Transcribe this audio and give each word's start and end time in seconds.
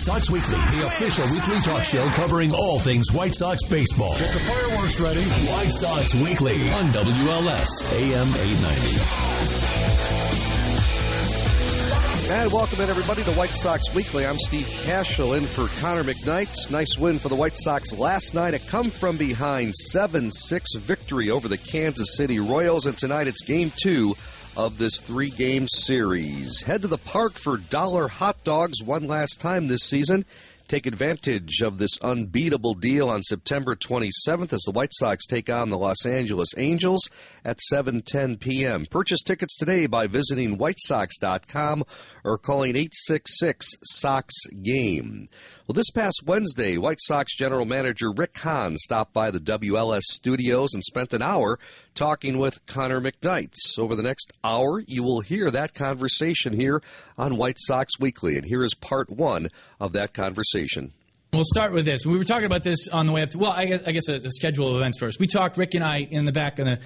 Sox 0.00 0.30
Weekly, 0.30 0.56
the 0.56 0.86
official 0.86 1.26
weekly 1.30 1.58
talk 1.58 1.84
show 1.84 2.08
covering 2.10 2.54
all 2.54 2.78
things 2.78 3.12
White 3.12 3.34
Sox 3.34 3.62
baseball. 3.64 4.16
Get 4.16 4.32
the 4.32 4.38
fireworks 4.38 4.98
ready. 4.98 5.20
White 5.20 5.72
Sox 5.72 6.14
Weekly 6.14 6.70
on 6.70 6.84
WLS 6.90 7.68
AM 7.92 8.26
890. 8.28 9.70
And 12.32 12.50
welcome 12.50 12.80
in, 12.80 12.88
everybody, 12.88 13.22
to 13.24 13.32
White 13.32 13.50
Sox 13.50 13.94
Weekly. 13.94 14.24
I'm 14.24 14.38
Steve 14.38 14.66
Cashel 14.84 15.34
in 15.34 15.42
for 15.42 15.68
Connor 15.82 16.04
McKnight. 16.04 16.70
Nice 16.70 16.96
win 16.96 17.18
for 17.18 17.28
the 17.28 17.34
White 17.34 17.58
Sox 17.58 17.92
last 17.92 18.32
night. 18.32 18.54
A 18.54 18.58
come 18.58 18.88
from 18.88 19.18
behind 19.18 19.74
7 19.74 20.32
6 20.32 20.74
victory 20.76 21.28
over 21.28 21.46
the 21.46 21.58
Kansas 21.58 22.16
City 22.16 22.38
Royals. 22.38 22.86
And 22.86 22.96
tonight 22.96 23.26
it's 23.26 23.42
game 23.42 23.70
two 23.76 24.14
of 24.56 24.78
this 24.78 25.00
three 25.00 25.30
game 25.30 25.66
series. 25.68 26.62
Head 26.62 26.82
to 26.82 26.88
the 26.88 26.98
park 26.98 27.32
for 27.32 27.56
dollar 27.56 28.08
hot 28.08 28.42
dogs 28.44 28.82
one 28.82 29.06
last 29.06 29.40
time 29.40 29.68
this 29.68 29.82
season. 29.82 30.24
Take 30.70 30.86
advantage 30.86 31.62
of 31.62 31.78
this 31.78 31.98
unbeatable 32.00 32.74
deal 32.74 33.08
on 33.08 33.24
September 33.24 33.74
27th 33.74 34.52
as 34.52 34.62
the 34.64 34.70
White 34.72 34.92
Sox 34.92 35.26
take 35.26 35.50
on 35.50 35.68
the 35.68 35.76
Los 35.76 36.06
Angeles 36.06 36.50
Angels 36.56 37.08
at 37.44 37.58
7:10 37.72 38.38
p.m. 38.38 38.86
Purchase 38.86 39.24
tickets 39.24 39.56
today 39.56 39.86
by 39.86 40.06
visiting 40.06 40.58
whitesox.com 40.58 41.82
or 42.24 42.38
calling 42.38 42.76
866 42.76 43.66
Sox 43.82 44.32
Game. 44.62 45.26
Well, 45.70 45.74
this 45.74 45.92
past 45.92 46.24
Wednesday, 46.26 46.78
White 46.78 46.98
Sox 47.00 47.32
general 47.36 47.64
manager 47.64 48.10
Rick 48.10 48.36
Hahn 48.38 48.76
stopped 48.76 49.12
by 49.12 49.30
the 49.30 49.38
WLS 49.38 50.02
studios 50.02 50.74
and 50.74 50.82
spent 50.82 51.14
an 51.14 51.22
hour 51.22 51.60
talking 51.94 52.38
with 52.38 52.66
Connor 52.66 53.00
McKnight. 53.00 53.54
Over 53.78 53.94
the 53.94 54.02
next 54.02 54.32
hour, 54.42 54.82
you 54.88 55.04
will 55.04 55.20
hear 55.20 55.48
that 55.48 55.72
conversation 55.72 56.54
here 56.54 56.82
on 57.16 57.36
White 57.36 57.58
Sox 57.60 58.00
Weekly. 58.00 58.34
And 58.34 58.44
here 58.44 58.64
is 58.64 58.74
part 58.74 59.10
one 59.10 59.46
of 59.78 59.92
that 59.92 60.12
conversation. 60.12 60.92
We'll 61.32 61.44
start 61.44 61.72
with 61.72 61.84
this. 61.84 62.04
We 62.04 62.18
were 62.18 62.24
talking 62.24 62.46
about 62.46 62.64
this 62.64 62.88
on 62.88 63.06
the 63.06 63.12
way 63.12 63.22
up 63.22 63.30
to, 63.30 63.38
well, 63.38 63.52
I 63.52 63.66
guess, 63.66 63.82
I 63.86 63.92
guess 63.92 64.08
uh, 64.08 64.14
a, 64.14 64.26
a 64.26 64.32
schedule 64.32 64.70
of 64.70 64.78
events 64.78 64.98
first. 64.98 65.20
We 65.20 65.28
talked, 65.28 65.56
Rick 65.56 65.74
and 65.74 65.84
I, 65.84 65.98
in 65.98 66.24
the 66.24 66.32
back 66.32 66.58
of 66.58 66.66
the 66.66 66.80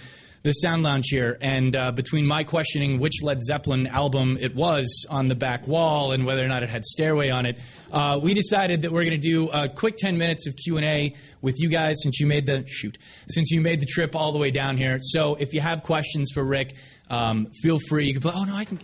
the 0.45 0.53
Sound 0.53 0.83
Lounge 0.83 1.07
here, 1.09 1.39
and 1.41 1.75
uh, 1.75 1.91
between 1.91 2.27
my 2.27 2.45
questioning 2.45 3.01
which 3.01 3.23
Led 3.23 3.43
Zeppelin 3.43 3.87
album 3.87 4.37
it 4.39 4.55
was 4.55 5.07
on 5.09 5.27
the 5.27 5.35
back 5.35 5.67
wall 5.67 6.13
and 6.13 6.27
whether 6.27 6.45
or 6.45 6.49
not 6.49 6.63
it 6.63 6.69
had 6.69 6.85
Stairway 6.85 7.31
on 7.31 7.47
it, 7.47 7.59
uh, 7.91 8.21
we 8.23 8.35
decided 8.35 8.83
that 8.83 8.93
we're 8.93 9.05
going 9.05 9.19
to 9.19 9.27
do 9.27 9.49
a 9.49 9.71
quick 9.71 9.97
10 9.97 10.19
minutes 10.19 10.47
of 10.47 10.55
Q&A 10.55 11.15
with 11.41 11.59
you 11.59 11.71
guys 11.71 11.97
since 12.03 12.21
you 12.21 12.27
made 12.27 12.45
the 12.45 12.63
shoot 12.67 12.99
since 13.29 13.51
you 13.53 13.63
made 13.63 13.81
the 13.81 13.87
trip 13.87 14.15
all 14.15 14.33
the 14.33 14.39
way 14.39 14.51
down 14.51 14.77
here. 14.77 14.99
So 15.01 15.35
if 15.37 15.55
you 15.55 15.63
have 15.63 15.83
questions 15.83 16.31
for 16.35 16.45
Rick, 16.45 16.75
um, 17.09 17.47
feel 17.63 17.79
free. 17.79 18.07
You 18.07 18.13
can 18.13 18.21
put, 18.21 18.35
oh 18.35 18.45
no, 18.45 18.55
I 18.55 18.67
can. 18.67 18.77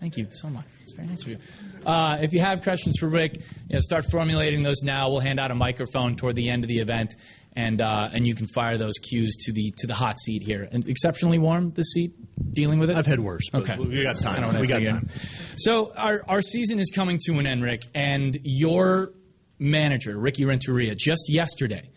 Thank 0.00 0.16
you 0.16 0.26
so 0.30 0.48
much. 0.48 0.64
It's 0.80 0.92
very 0.92 1.08
nice 1.08 1.22
of 1.22 1.28
you. 1.28 1.38
Uh, 1.86 2.18
if 2.20 2.32
you 2.32 2.40
have 2.40 2.62
questions 2.62 2.96
for 2.98 3.08
Rick, 3.08 3.36
you 3.36 3.74
know, 3.74 3.80
start 3.80 4.04
formulating 4.10 4.62
those 4.62 4.82
now. 4.82 5.10
We'll 5.10 5.20
hand 5.20 5.38
out 5.38 5.50
a 5.50 5.54
microphone 5.54 6.14
toward 6.14 6.34
the 6.36 6.50
end 6.50 6.64
of 6.64 6.68
the 6.68 6.78
event, 6.78 7.14
and 7.56 7.80
uh, 7.80 8.10
and 8.12 8.26
you 8.26 8.34
can 8.34 8.46
fire 8.46 8.76
those 8.76 8.98
cues 8.98 9.36
to 9.44 9.52
the 9.52 9.72
to 9.78 9.86
the 9.86 9.94
hot 9.94 10.18
seat 10.18 10.42
here. 10.42 10.68
And 10.70 10.86
exceptionally 10.86 11.38
warm 11.38 11.70
the 11.72 11.82
seat 11.82 12.12
dealing 12.52 12.78
with 12.78 12.90
it. 12.90 12.96
I've 12.96 13.06
had 13.06 13.20
worse. 13.20 13.44
Okay, 13.54 13.76
we 13.76 14.02
got 14.02 14.16
time. 14.16 14.60
We 14.60 14.66
got 14.66 14.84
time. 14.84 15.08
So 15.56 15.92
our 15.96 16.22
our 16.28 16.42
season 16.42 16.80
is 16.80 16.90
coming 16.94 17.18
to 17.26 17.38
an 17.38 17.46
end, 17.46 17.62
Rick, 17.62 17.82
and 17.94 18.36
your 18.42 19.12
manager 19.58 20.18
Ricky 20.18 20.44
Renteria 20.44 20.94
just 20.94 21.26
yesterday 21.28 21.90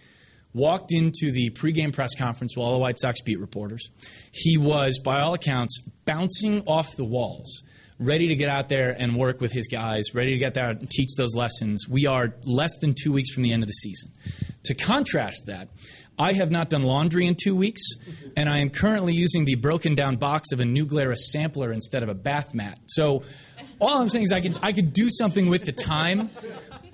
walked 0.54 0.92
into 0.92 1.32
the 1.32 1.52
pregame 1.52 1.94
press 1.94 2.16
conference 2.16 2.56
with 2.56 2.64
all 2.64 2.74
the 2.74 2.80
White 2.80 3.00
Sox 3.00 3.22
beat 3.22 3.40
reporters. 3.40 3.90
He 4.32 4.58
was, 4.58 5.00
by 5.04 5.22
all 5.22 5.34
accounts, 5.34 5.82
bouncing 6.06 6.64
off 6.66 6.96
the 6.96 7.06
walls 7.06 7.62
ready 8.00 8.28
to 8.28 8.36
get 8.36 8.50
out 8.50 8.70
there 8.70 8.96
and 8.98 9.16
work 9.16 9.42
with 9.42 9.52
his 9.52 9.68
guys, 9.68 10.14
ready 10.14 10.32
to 10.34 10.38
get 10.38 10.54
there 10.54 10.70
and 10.70 10.90
teach 10.90 11.10
those 11.18 11.36
lessons. 11.36 11.88
We 11.90 12.06
are 12.06 12.34
less 12.46 12.78
than 12.80 12.94
two 12.94 13.12
weeks 13.12 13.32
from 13.34 13.44
the 13.44 13.54
end 13.54 13.64
of 13.64 13.68
the 13.68 13.74
season. 13.74 14.12
To 14.66 14.76
contrast 14.76 15.44
that, 15.48 15.70
I 16.20 16.34
have 16.34 16.50
not 16.50 16.70
done 16.70 16.84
laundry 16.84 17.28
in 17.28 17.36
two 17.36 17.56
weeks, 17.56 17.82
and 18.36 18.50
I 18.50 18.60
am 18.60 18.70
currently 18.72 19.14
using 19.14 19.46
the 19.46 19.56
broken 19.56 19.94
down 19.94 20.16
box 20.16 20.52
of 20.52 20.60
a 20.60 20.66
New 20.66 20.86
Glarus 20.86 21.32
sampler 21.32 21.72
instead 21.72 22.02
of 22.02 22.10
a 22.10 22.16
bath 22.16 22.54
mat. 22.56 22.80
So 22.88 23.24
all 23.80 24.02
I'm 24.02 24.10
saying 24.10 24.24
is 24.24 24.32
I 24.32 24.42
could 24.42 24.58
I 24.64 24.72
could 24.72 24.94
do 24.94 25.10
something 25.10 25.48
with 25.48 25.66
the 25.66 25.72
time 25.72 26.32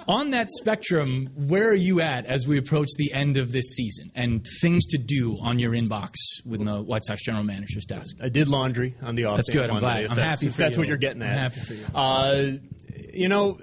on 0.07 0.31
that 0.31 0.49
spectrum, 0.51 1.29
where 1.35 1.69
are 1.69 1.75
you 1.75 2.01
at 2.01 2.25
as 2.25 2.47
we 2.47 2.57
approach 2.57 2.89
the 2.97 3.13
end 3.13 3.37
of 3.37 3.51
this 3.51 3.75
season 3.75 4.11
and 4.15 4.45
things 4.61 4.85
to 4.87 4.97
do 4.97 5.37
on 5.41 5.59
your 5.59 5.71
inbox 5.71 6.13
with 6.45 6.63
the 6.63 6.81
White 6.81 7.05
Sox 7.05 7.23
general 7.23 7.43
manager's 7.43 7.85
desk? 7.85 8.15
I 8.21 8.29
did 8.29 8.47
laundry 8.47 8.95
on 9.01 9.15
the 9.15 9.25
off. 9.25 9.37
That's 9.37 9.49
good. 9.49 9.69
I'm 9.69 9.79
glad. 9.79 10.05
I'm 10.05 10.17
happy 10.17 10.49
for 10.49 10.57
that's 10.57 10.75
you. 10.75 10.79
what 10.79 10.87
you're 10.87 10.97
getting 10.97 11.21
at. 11.21 11.29
I'm 11.29 11.37
happy 11.37 11.59
for 11.59 11.73
you. 11.73 11.85
Uh, 11.93 12.51
you 13.13 13.29
know, 13.29 13.57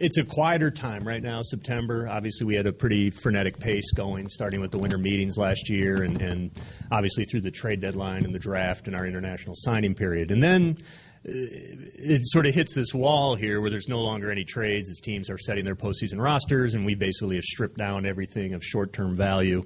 it's 0.00 0.16
a 0.16 0.24
quieter 0.24 0.70
time 0.70 1.06
right 1.06 1.22
now, 1.22 1.42
September. 1.42 2.08
Obviously, 2.08 2.46
we 2.46 2.54
had 2.54 2.66
a 2.66 2.72
pretty 2.72 3.10
frenetic 3.10 3.58
pace 3.58 3.92
going, 3.92 4.28
starting 4.30 4.60
with 4.60 4.70
the 4.70 4.78
winter 4.78 4.98
meetings 4.98 5.36
last 5.36 5.68
year, 5.68 6.02
and, 6.02 6.20
and 6.22 6.50
obviously 6.90 7.24
through 7.24 7.42
the 7.42 7.50
trade 7.50 7.80
deadline 7.80 8.24
and 8.24 8.34
the 8.34 8.38
draft 8.38 8.86
and 8.86 8.96
our 8.96 9.06
international 9.06 9.54
signing 9.54 9.94
period. 9.94 10.30
And 10.30 10.42
then 10.42 10.78
it 11.22 12.22
sort 12.26 12.46
of 12.46 12.54
hits 12.54 12.74
this 12.74 12.94
wall 12.94 13.34
here 13.34 13.60
where 13.60 13.70
there's 13.70 13.88
no 13.88 14.00
longer 14.00 14.30
any 14.30 14.44
trades 14.44 14.88
as 14.88 15.00
teams 15.00 15.28
are 15.28 15.38
setting 15.38 15.64
their 15.64 15.76
postseason 15.76 16.18
rosters, 16.18 16.74
and 16.74 16.86
we 16.86 16.94
basically 16.94 17.36
have 17.36 17.44
stripped 17.44 17.76
down 17.76 18.06
everything 18.06 18.54
of 18.54 18.64
short-term 18.64 19.16
value 19.16 19.64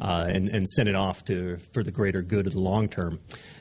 uh, 0.00 0.26
and, 0.28 0.48
and 0.48 0.68
sent 0.68 0.88
it 0.88 0.94
off 0.94 1.24
to 1.24 1.58
for 1.72 1.82
the 1.82 1.90
greater 1.90 2.22
good 2.22 2.46
of 2.46 2.52
the 2.52 2.60
long 2.60 2.88
term. 2.88 3.18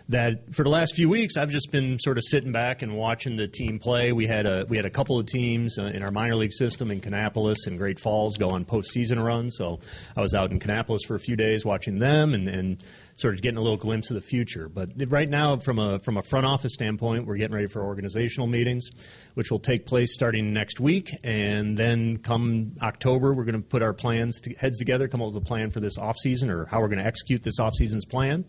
That 0.09 0.53
for 0.53 0.63
the 0.63 0.69
last 0.69 0.95
few 0.95 1.07
weeks, 1.09 1.37
I've 1.37 1.49
just 1.49 1.71
been 1.71 1.97
sort 1.97 2.17
of 2.17 2.25
sitting 2.25 2.51
back 2.51 2.81
and 2.81 2.95
watching 2.95 3.37
the 3.37 3.47
team 3.47 3.79
play. 3.79 4.11
We 4.11 4.27
had 4.27 4.45
a 4.45 4.65
we 4.67 4.75
had 4.75 4.85
a 4.85 4.89
couple 4.89 5.17
of 5.17 5.25
teams 5.25 5.79
uh, 5.79 5.85
in 5.85 6.03
our 6.03 6.11
minor 6.11 6.35
league 6.35 6.51
system 6.51 6.91
in 6.91 6.99
Kannapolis 6.99 7.65
and 7.65 7.77
Great 7.77 7.99
Falls 7.99 8.35
go 8.35 8.49
on 8.49 8.65
postseason 8.65 9.23
runs. 9.23 9.55
So 9.55 9.79
I 10.17 10.21
was 10.21 10.33
out 10.33 10.51
in 10.51 10.59
Kannapolis 10.59 10.99
for 11.07 11.15
a 11.15 11.19
few 11.19 11.35
days 11.35 11.63
watching 11.63 11.97
them 11.99 12.33
and, 12.33 12.49
and 12.49 12.83
sort 13.21 13.35
of 13.35 13.41
getting 13.41 13.57
a 13.57 13.61
little 13.61 13.77
glimpse 13.77 14.09
of 14.09 14.15
the 14.15 14.21
future. 14.21 14.67
But 14.67 14.89
right 15.07 15.29
now, 15.29 15.57
from 15.57 15.79
a 15.79 15.99
from 15.99 16.17
a 16.17 16.23
front 16.23 16.45
office 16.45 16.73
standpoint, 16.73 17.25
we're 17.25 17.37
getting 17.37 17.55
ready 17.55 17.67
for 17.67 17.83
organizational 17.83 18.47
meetings, 18.47 18.89
which 19.35 19.51
will 19.51 19.59
take 19.59 19.85
place 19.85 20.13
starting 20.13 20.53
next 20.53 20.79
week, 20.79 21.11
and 21.23 21.77
then 21.77 22.17
come 22.17 22.73
October, 22.81 23.33
we're 23.33 23.45
going 23.45 23.61
to 23.61 23.67
put 23.67 23.83
our 23.83 23.93
plans 23.93 24.41
to, 24.41 24.53
heads 24.55 24.77
together, 24.79 25.07
come 25.07 25.21
up 25.21 25.33
with 25.33 25.43
a 25.43 25.45
plan 25.45 25.69
for 25.69 25.79
this 25.79 25.97
off 25.97 26.17
season 26.17 26.51
or 26.51 26.65
how 26.65 26.79
we're 26.79 26.87
going 26.89 26.99
to 26.99 27.05
execute 27.05 27.43
this 27.43 27.59
off 27.59 27.73
season's 27.75 28.05
plan, 28.05 28.45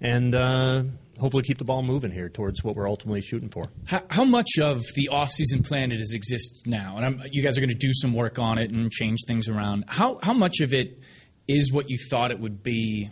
and. 0.00 0.34
Uh, 0.34 0.82
hopefully, 1.18 1.42
keep 1.42 1.58
the 1.58 1.64
ball 1.64 1.82
moving 1.82 2.10
here 2.10 2.30
towards 2.30 2.64
what 2.64 2.74
we're 2.74 2.88
ultimately 2.88 3.20
shooting 3.20 3.50
for. 3.50 3.66
How, 3.86 4.02
how 4.08 4.24
much 4.24 4.58
of 4.58 4.82
the 4.94 5.10
off-season 5.10 5.62
plan 5.62 5.92
it 5.92 6.00
is 6.00 6.14
exists 6.14 6.62
now, 6.64 6.96
and 6.96 7.04
I'm, 7.04 7.22
you 7.30 7.42
guys 7.42 7.58
are 7.58 7.60
going 7.60 7.68
to 7.68 7.74
do 7.74 7.92
some 7.92 8.14
work 8.14 8.38
on 8.38 8.56
it 8.56 8.70
and 8.70 8.90
change 8.90 9.18
things 9.26 9.46
around. 9.46 9.84
How 9.86 10.18
how 10.22 10.32
much 10.32 10.60
of 10.60 10.72
it 10.72 10.98
is 11.46 11.70
what 11.72 11.90
you 11.90 11.98
thought 12.10 12.30
it 12.30 12.40
would 12.40 12.62
be 12.62 13.10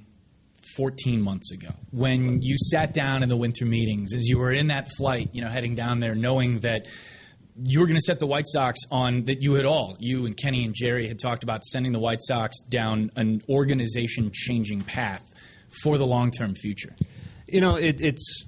14 0.76 1.20
months 1.20 1.52
ago 1.52 1.68
when 1.90 2.42
you 2.42 2.56
sat 2.56 2.92
down 2.92 3.22
in 3.22 3.28
the 3.28 3.36
winter 3.36 3.64
meetings 3.64 4.12
as 4.12 4.28
you 4.28 4.38
were 4.38 4.52
in 4.52 4.68
that 4.68 4.88
flight, 4.96 5.30
you 5.32 5.42
know, 5.42 5.48
heading 5.48 5.74
down 5.74 6.00
there, 6.00 6.14
knowing 6.14 6.60
that 6.60 6.86
you 7.64 7.80
were 7.80 7.86
going 7.86 7.96
to 7.96 8.02
set 8.02 8.20
the 8.20 8.26
White 8.26 8.46
Sox 8.46 8.80
on 8.90 9.24
that 9.24 9.42
you 9.42 9.54
had 9.54 9.64
all, 9.64 9.96
you 9.98 10.26
and 10.26 10.36
Kenny 10.36 10.64
and 10.64 10.74
Jerry 10.74 11.08
had 11.08 11.18
talked 11.18 11.42
about 11.42 11.64
sending 11.64 11.92
the 11.92 11.98
White 11.98 12.20
Sox 12.20 12.58
down 12.60 13.10
an 13.16 13.42
organization 13.48 14.30
changing 14.32 14.82
path 14.82 15.24
for 15.82 15.98
the 15.98 16.06
long 16.06 16.30
term 16.30 16.54
future? 16.54 16.94
You 17.46 17.60
know, 17.60 17.76
it, 17.76 18.00
it's 18.00 18.44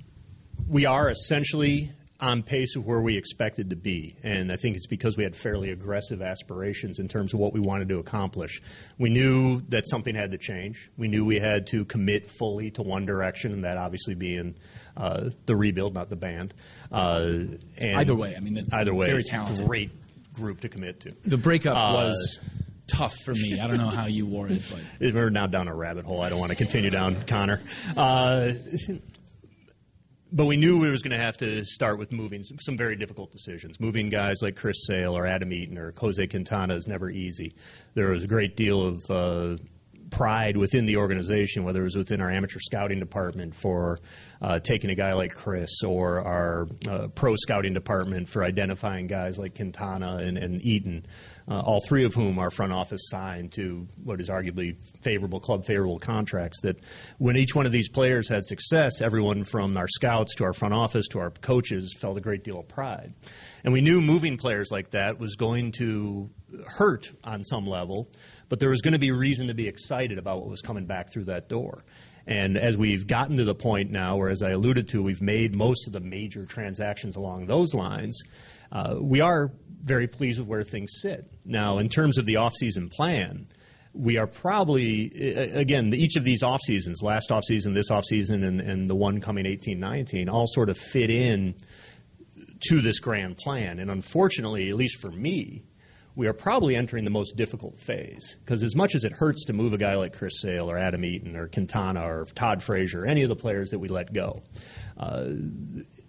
we 0.69 0.87
are 0.87 1.11
essentially 1.11 1.91
on 2.21 2.43
pace 2.43 2.77
of 2.77 2.87
where 2.87 3.01
we 3.01 3.17
expected 3.17 3.71
to 3.71 3.77
be. 3.77 4.17
And 4.23 4.53
I 4.53 4.57
think 4.57 4.77
it's 4.77 4.87
because 4.87 5.17
we 5.17 5.25
had 5.25 5.35
fairly 5.35 5.71
aggressive 5.71 6.21
aspirations 6.21 6.99
in 6.99 7.09
terms 7.09 7.33
of 7.33 7.41
what 7.41 7.53
we 7.53 7.61
wanted 7.61 7.89
to 7.89 7.99
accomplish. 7.99 8.61
We 8.99 9.11
knew 9.11 9.63
that 9.69 9.89
something 9.89 10.15
had 10.15 10.31
to 10.33 10.39
change. 10.39 10.91
We 10.97 11.09
knew 11.09 11.25
we 11.25 11.39
had 11.39 11.67
to 11.69 11.85
commit 11.85 12.31
fully 12.31 12.71
to 12.73 12.83
one 12.83 13.07
direction, 13.07 13.53
and 13.53 13.65
that 13.65 13.79
obviously 13.79 14.15
being 14.15 14.55
uh, 14.97 15.31
the 15.47 15.57
rebuild, 15.57 15.95
not 15.95 16.11
the 16.11 16.17
band. 16.17 16.55
Uh, 16.93 17.33
either 17.81 18.15
way, 18.15 18.35
I 18.37 18.41
mean, 18.41 18.61
either 18.73 18.95
way, 18.95 19.07
very 19.07 19.25
talented. 19.25 19.67
Great 19.67 19.91
group 20.33 20.61
to 20.61 20.69
commit 20.69 21.01
to. 21.01 21.15
The 21.25 21.37
breakup 21.37 21.77
uh, 21.77 21.93
was 21.95 22.39
tough 22.87 23.15
for 23.25 23.33
me. 23.33 23.59
I 23.61 23.67
don't 23.67 23.79
know 23.79 23.89
how 23.89 24.07
you 24.07 24.27
wore 24.27 24.49
it, 24.49 24.63
but 24.71 24.81
we're 25.15 25.31
now 25.31 25.47
down 25.47 25.69
a 25.69 25.75
rabbit 25.75 26.05
hole. 26.05 26.21
I 26.21 26.29
don't 26.29 26.39
want 26.39 26.51
to 26.51 26.57
continue 26.57 26.91
down, 26.91 27.23
Connor. 27.27 27.63
Uh, 27.97 28.53
but 30.33 30.47
we 30.47 30.57
knew 30.57 30.79
we 30.79 30.91
was 30.91 31.03
going 31.03 31.17
to 31.17 31.23
have 31.23 31.37
to 31.39 31.65
start 31.65 31.99
with 31.99 32.13
moving 32.13 32.45
some, 32.45 32.77
very 32.77 32.97
difficult 32.97 33.33
decisions. 33.33 33.81
Moving 33.81 34.09
guys 34.09 34.43
like 34.43 34.57
Chris 34.57 34.87
Sale 34.87 35.17
or 35.17 35.27
Adam 35.27 35.53
Eaton 35.53 35.77
or 35.77 35.93
Jose 35.99 36.25
Quintana 36.27 36.75
is 36.75 36.87
never 36.87 37.11
easy. 37.11 37.55
There 37.95 38.11
was 38.11 38.25
a 38.25 38.27
great 38.27 38.57
deal 38.57 38.83
of 38.83 39.11
uh, 39.11 39.57
pride 40.11 40.57
within 40.57 40.87
the 40.87 40.97
organization, 40.97 41.65
whether 41.65 41.81
it 41.81 41.85
was 41.85 41.97
within 41.97 42.21
our 42.21 42.31
amateur 42.31 42.59
scouting 42.61 42.99
department 42.99 43.55
for 43.55 43.99
uh, 44.43 44.59
taking 44.59 44.91
a 44.91 44.95
guy 44.95 45.13
like 45.13 45.35
Chris 45.35 45.83
or 45.83 46.21
our 46.21 46.67
uh, 46.89 47.09
pro 47.09 47.35
scouting 47.37 47.73
department 47.73 48.29
for 48.29 48.45
identifying 48.45 49.07
guys 49.07 49.39
like 49.39 49.55
Quintana 49.55 50.17
and, 50.17 50.37
and 50.39 50.65
Eaton, 50.65 51.07
uh, 51.49 51.61
all 51.61 51.81
three 51.81 52.05
of 52.05 52.15
whom 52.15 52.39
our 52.39 52.51
front 52.51 52.73
office 52.73 53.03
signed 53.05 53.53
to 53.53 53.87
what 54.03 54.21
is 54.21 54.29
arguably 54.29 54.77
favorable, 55.03 55.41
club 55.41 55.65
favorable 55.65 55.99
contracts. 55.99 56.61
That 56.63 56.77
when 57.19 57.37
each 57.37 57.55
one 57.55 57.67
of 57.67 57.73
these 57.73 57.89
players 57.89 58.29
had 58.29 58.45
success, 58.45 59.01
everyone 59.01 59.45
from 59.45 59.77
our 59.77 59.89
scouts 59.89 60.35
to 60.37 60.45
our 60.45 60.53
front 60.53 60.75
office 60.75 61.07
to 61.09 61.19
our 61.19 61.31
coaches 61.31 61.95
felt 61.99 62.17
a 62.17 62.21
great 62.21 62.45
deal 62.45 62.59
of 62.59 62.69
pride. 62.69 63.15
And 63.65 63.73
we 63.73 63.81
knew 63.81 64.01
moving 64.01 64.37
players 64.37 64.71
like 64.71 64.91
that 64.91 65.19
was 65.19 65.37
going 65.37 65.73
to 65.73 66.31
hurt 66.67 67.11
on 67.25 67.45
some 67.45 67.67
level, 67.67 68.09
but 68.51 68.59
there 68.59 68.69
was 68.69 68.83
going 68.83 68.93
to 68.93 68.99
be 68.99 69.13
reason 69.13 69.47
to 69.47 69.55
be 69.55 69.67
excited 69.67 70.19
about 70.19 70.41
what 70.41 70.51
was 70.51 70.61
coming 70.61 70.85
back 70.85 71.11
through 71.11 71.25
that 71.25 71.49
door. 71.49 71.85
And 72.27 72.59
as 72.59 72.77
we've 72.77 73.07
gotten 73.07 73.37
to 73.39 73.45
the 73.45 73.55
point 73.55 73.91
now 73.91 74.17
where, 74.19 74.29
as 74.29 74.43
I 74.43 74.51
alluded 74.51 74.89
to, 74.91 75.03
we've 75.03 75.23
made 75.23 75.55
most 75.55 75.87
of 75.87 75.95
the 75.95 76.01
major 76.01 76.45
transactions 76.45 77.17
along 77.17 77.47
those 77.47 77.73
lines, 77.73 78.21
uh, 78.73 78.97
we 79.01 79.21
are 79.21 79.51
very 79.83 80.07
pleased 80.07 80.39
with 80.41 80.49
where 80.49 80.65
things 80.65 80.91
sit. 81.01 81.31
Now, 81.45 81.79
in 81.79 81.89
terms 81.89 82.19
of 82.19 82.27
the 82.27 82.35
offseason 82.35 82.91
plan, 82.91 83.47
we 83.93 84.19
are 84.19 84.27
probably, 84.27 85.11
again, 85.55 85.93
each 85.95 86.17
of 86.17 86.25
these 86.25 86.43
off 86.43 86.61
seasons, 86.61 87.03
last 87.03 87.33
off 87.33 87.45
season, 87.45 87.73
this 87.73 87.91
off 87.91 88.05
season, 88.05 88.45
and, 88.45 88.61
and 88.61 88.91
the 88.91 88.95
one 88.95 89.21
coming 89.21 89.47
18 89.47 89.79
19, 89.81 90.29
all 90.29 90.47
sort 90.47 90.69
of 90.69 90.77
fit 90.77 91.11
in 91.11 91.55
to 92.69 92.81
this 92.81 93.01
grand 93.01 93.37
plan. 93.37 93.79
And 93.79 93.91
unfortunately, 93.91 94.69
at 94.69 94.77
least 94.77 95.01
for 95.01 95.11
me, 95.11 95.63
we 96.17 96.27
are 96.27 96.33
probably 96.33 96.77
entering 96.77 97.05
the 97.05 97.11
most 97.11 97.37
difficult 97.37 97.81
phase 97.81 98.37
because 98.45 98.63
as 98.63 98.75
much 98.75 98.95
as 98.95 99.05
it 99.05 99.13
hurts 99.13 99.45
to 99.45 99.53
move 99.53 99.73
a 99.73 99.79
guy 99.79 99.95
like 99.95 100.17
Chris 100.17 100.41
Sale 100.41 100.71
or 100.71 100.77
Adam 100.77 101.05
Eaton 101.05 101.37
or 101.37 101.49
Quintana 101.49 102.03
or 102.03 102.25
Todd 102.35 102.63
Frazier, 102.63 103.07
any 103.07 103.23
of 103.23 103.29
the 103.29 103.37
players 103.37 103.71
that 103.71 103.79
we 103.79 103.89
let 103.89 104.13
go, 104.13 104.43
uh, 104.97 105.27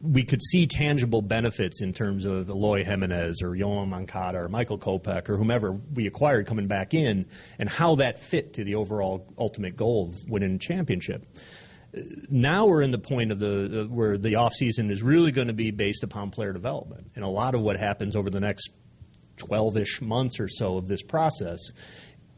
we 0.01 0.23
could 0.23 0.41
see 0.41 0.65
tangible 0.65 1.21
benefits 1.21 1.81
in 1.81 1.93
terms 1.93 2.25
of 2.25 2.49
Eloy 2.49 2.83
Jimenez 2.83 3.41
or 3.41 3.49
Yoan 3.49 3.89
Moncada 3.89 4.39
or 4.39 4.49
Michael 4.49 4.79
Kopech 4.79 5.29
or 5.29 5.37
whomever 5.37 5.71
we 5.71 6.07
acquired 6.07 6.47
coming 6.47 6.67
back 6.67 6.93
in 6.93 7.25
and 7.59 7.69
how 7.69 7.95
that 7.95 8.19
fit 8.19 8.53
to 8.55 8.63
the 8.63 8.75
overall 8.75 9.31
ultimate 9.37 9.75
goal 9.75 10.09
of 10.09 10.29
winning 10.29 10.55
a 10.55 10.59
championship. 10.59 11.25
Now 12.29 12.65
we're 12.65 12.81
in 12.81 12.91
the 12.91 12.99
point 12.99 13.31
of 13.31 13.39
the 13.39 13.87
where 13.89 14.17
the 14.17 14.33
offseason 14.33 14.89
is 14.89 15.03
really 15.03 15.31
going 15.31 15.47
to 15.47 15.53
be 15.53 15.71
based 15.71 16.03
upon 16.03 16.31
player 16.31 16.53
development. 16.53 17.11
And 17.15 17.25
a 17.25 17.27
lot 17.27 17.53
of 17.53 17.61
what 17.61 17.77
happens 17.77 18.15
over 18.15 18.29
the 18.29 18.39
next 18.39 18.71
12-ish 19.41 20.01
months 20.01 20.39
or 20.39 20.47
so 20.47 20.77
of 20.77 20.87
this 20.87 21.01
process 21.01 21.59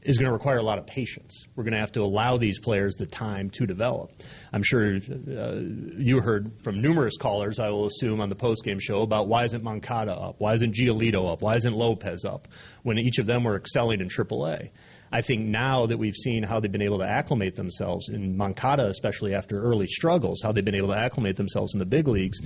is 0.06 0.18
going 0.18 0.28
to 0.28 0.34
require 0.34 0.58
a 0.58 0.64
lot 0.64 0.78
of 0.78 0.86
patience. 0.86 1.46
We're 1.56 1.64
going 1.64 1.74
to 1.74 1.80
have 1.80 1.92
to 1.94 2.02
allow 2.02 2.38
these 2.38 2.60
players 2.60 2.96
the 2.96 3.06
time 3.06 3.50
to 3.52 3.66
develop. 3.66 4.12
I'm 4.52 4.64
sure 4.64 4.96
uh, 4.96 5.60
you 5.98 6.20
heard 6.20 6.52
from 6.62 6.82
numerous 6.82 7.18
callers, 7.18 7.60
I 7.60 7.70
will 7.70 7.86
assume, 7.86 8.20
on 8.20 8.30
the 8.30 8.36
postgame 8.36 8.82
show 8.82 9.02
about 9.02 9.28
why 9.28 9.46
isn't 9.46 9.64
Moncada 9.64 10.12
up? 10.12 10.36
Why 10.40 10.54
isn't 10.54 10.76
Giolito 10.76 11.32
up? 11.32 11.42
Why 11.42 11.56
isn't 11.56 11.74
Lopez 11.74 12.26
up? 12.26 12.48
When 12.84 12.98
each 12.98 13.18
of 13.18 13.26
them 13.26 13.44
were 13.44 13.56
excelling 13.56 14.02
in 14.02 14.10
AAA. 14.10 14.72
I 15.12 15.22
think 15.22 15.42
now 15.42 15.86
that 15.86 15.98
we've 15.98 16.16
seen 16.16 16.42
how 16.42 16.60
they've 16.60 16.72
been 16.72 16.82
able 16.82 16.98
to 16.98 17.08
acclimate 17.08 17.56
themselves, 17.56 18.10
in 18.10 18.36
Moncada, 18.36 18.88
especially 18.88 19.36
after 19.36 19.62
early 19.62 19.86
struggles, 19.86 20.42
how 20.42 20.52
they've 20.52 20.66
been 20.66 20.74
able 20.74 20.88
to 20.88 20.98
acclimate 20.98 21.38
themselves 21.38 21.74
in 21.74 21.80
the 21.80 21.86
big 21.86 22.08
leagues, 22.08 22.40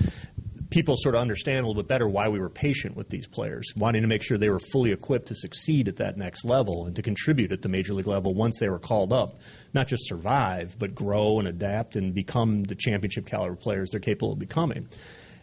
people 0.70 0.96
sort 0.98 1.16
of 1.16 1.22
understand 1.22 1.60
a 1.64 1.68
little 1.68 1.82
bit 1.82 1.88
better 1.88 2.08
why 2.08 2.28
we 2.28 2.40
were 2.40 2.50
patient 2.50 2.96
with 2.96 3.10
these 3.10 3.28
players, 3.28 3.72
wanting 3.78 4.02
to 4.02 4.08
make 4.08 4.22
sure 4.22 4.38
they 4.38 4.50
were 4.50 4.60
fully 4.72 4.92
equipped 4.92 5.28
to 5.28 5.36
succeed 5.36 5.88
at 5.88 5.98
that 5.98 6.18
next 6.18 6.46
level 6.46 6.86
and 6.86 6.96
to 6.96 7.02
contribute 7.02 7.52
at 7.52 7.62
the 7.62 7.70
major 7.70 7.94
league 7.94 8.08
level 8.08 8.34
once 8.34 8.58
they 8.60 8.70
were 8.70 8.80
called 8.80 9.14
up. 9.14 9.40
Not 9.74 9.88
just 9.88 10.08
survive, 10.08 10.78
but 10.78 10.94
grow 10.94 11.40
and 11.40 11.48
adapt 11.48 11.96
and 11.96 12.14
become 12.14 12.64
the 12.64 12.76
championship 12.76 13.26
caliber 13.26 13.56
players 13.56 13.90
they're 13.92 14.00
capable 14.00 14.34
of 14.34 14.40
becoming. 14.40 14.88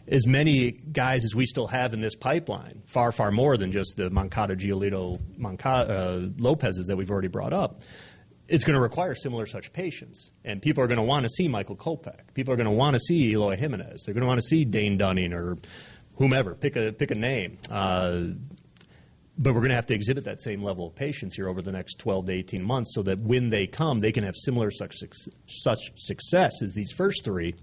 As 0.07 0.27
many 0.27 0.71
guys 0.71 1.23
as 1.25 1.33
we 1.33 1.47
still 1.47 1.65
have 1.65 1.95
in 1.95 2.01
this 2.01 2.15
pipeline, 2.15 2.83
far, 2.85 3.11
far 3.11 3.31
more 3.31 3.57
than 3.57 3.71
just 3.71 3.95
the 3.97 4.11
Moncada, 4.11 4.55
Giolito, 4.55 5.19
Moncada, 5.35 5.93
uh, 5.93 6.27
Lopez's 6.37 6.85
that 6.87 6.95
we've 6.95 7.09
already 7.09 7.27
brought 7.27 7.53
up 7.53 7.81
it's 8.47 8.63
going 8.63 8.75
to 8.75 8.81
require 8.81 9.15
similar 9.15 9.45
such 9.45 9.73
patience. 9.73 10.29
And 10.43 10.61
people 10.61 10.83
are 10.83 10.87
going 10.87 10.97
to 10.97 11.03
want 11.03 11.23
to 11.23 11.29
see 11.29 11.47
Michael 11.47 11.75
Kopech. 11.75 12.33
People 12.33 12.53
are 12.53 12.57
going 12.57 12.69
to 12.69 12.75
want 12.75 12.93
to 12.93 12.99
see 12.99 13.31
Eloy 13.31 13.55
Jimenez. 13.55 14.03
They're 14.05 14.13
going 14.13 14.21
to 14.21 14.27
want 14.27 14.39
to 14.39 14.47
see 14.47 14.65
Dane 14.65 14.97
Dunning 14.97 15.33
or 15.33 15.57
whomever. 16.17 16.55
Pick 16.55 16.75
a 16.75 16.91
pick 16.91 17.11
a 17.11 17.15
name. 17.15 17.57
Uh, 17.69 18.21
but 19.37 19.53
we're 19.53 19.59
going 19.59 19.69
to 19.69 19.75
have 19.75 19.87
to 19.87 19.93
exhibit 19.93 20.23
that 20.25 20.41
same 20.41 20.63
level 20.63 20.87
of 20.87 20.95
patience 20.95 21.35
here 21.35 21.49
over 21.49 21.61
the 21.61 21.71
next 21.71 21.99
12 21.99 22.27
to 22.27 22.31
18 22.31 22.63
months 22.63 22.93
so 22.95 23.03
that 23.03 23.19
when 23.19 23.49
they 23.49 23.67
come, 23.67 23.99
they 23.99 24.13
can 24.13 24.23
have 24.23 24.35
similar 24.37 24.71
such, 24.71 24.95
such 25.47 25.79
success 25.97 26.61
as 26.61 26.73
these 26.73 26.93
first 26.93 27.25
three 27.25 27.53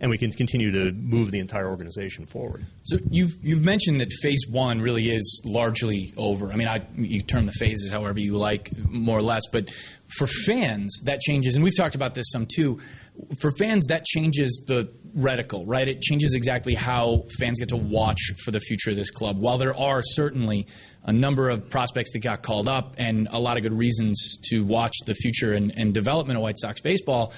and 0.00 0.10
we 0.10 0.18
can 0.18 0.30
continue 0.32 0.70
to 0.70 0.92
move 0.92 1.30
the 1.30 1.40
entire 1.40 1.68
organization 1.68 2.26
forward. 2.26 2.64
So 2.84 2.98
you've 3.10 3.36
you've 3.42 3.64
mentioned 3.64 4.00
that 4.00 4.12
phase 4.22 4.46
one 4.48 4.80
really 4.80 5.10
is 5.10 5.42
largely 5.44 6.12
over. 6.16 6.52
I 6.52 6.56
mean, 6.56 6.68
I, 6.68 6.86
you 6.94 7.22
term 7.22 7.46
the 7.46 7.52
phases 7.52 7.90
however 7.90 8.20
you 8.20 8.36
like, 8.36 8.70
more 8.76 9.18
or 9.18 9.22
less. 9.22 9.42
But 9.50 9.70
for 10.16 10.26
fans, 10.26 11.02
that 11.04 11.20
changes, 11.20 11.54
and 11.54 11.64
we've 11.64 11.76
talked 11.76 11.94
about 11.94 12.14
this 12.14 12.30
some 12.30 12.46
too. 12.46 12.78
For 13.38 13.50
fans, 13.50 13.86
that 13.86 14.04
changes 14.04 14.64
the 14.66 14.90
reticle, 15.16 15.64
right? 15.66 15.86
It 15.86 16.00
changes 16.00 16.34
exactly 16.34 16.74
how 16.74 17.24
fans 17.38 17.58
get 17.58 17.70
to 17.70 17.76
watch 17.76 18.20
for 18.44 18.50
the 18.50 18.60
future 18.60 18.90
of 18.90 18.96
this 18.96 19.10
club. 19.10 19.38
While 19.38 19.58
there 19.58 19.76
are 19.76 20.00
certainly 20.02 20.66
a 21.04 21.12
number 21.12 21.50
of 21.50 21.68
prospects 21.68 22.12
that 22.12 22.20
got 22.20 22.42
called 22.42 22.68
up 22.68 22.94
and 22.96 23.28
a 23.30 23.38
lot 23.38 23.56
of 23.56 23.62
good 23.62 23.72
reasons 23.72 24.38
to 24.50 24.64
watch 24.64 24.94
the 25.06 25.14
future 25.14 25.52
and, 25.52 25.72
and 25.76 25.92
development 25.92 26.36
of 26.36 26.42
White 26.42 26.58
Sox 26.58 26.80
baseball, 26.80 27.32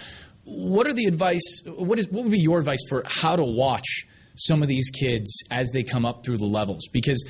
what 0.45 0.87
are 0.87 0.93
the 0.93 1.07
advice? 1.07 1.63
What 1.67 1.99
is 1.99 2.09
what 2.09 2.25
would 2.25 2.33
be 2.33 2.41
your 2.41 2.59
advice 2.59 2.83
for 2.89 3.05
how 3.07 3.37
to 3.37 3.45
watch 3.45 4.07
some 4.37 4.63
of 4.63 4.69
these 4.69 4.91
kids 4.91 5.43
as 5.51 5.71
they 5.73 5.83
come 5.83 6.05
up 6.05 6.25
through 6.25 6.39
the 6.39 6.47
levels? 6.47 6.89
Because 6.93 7.25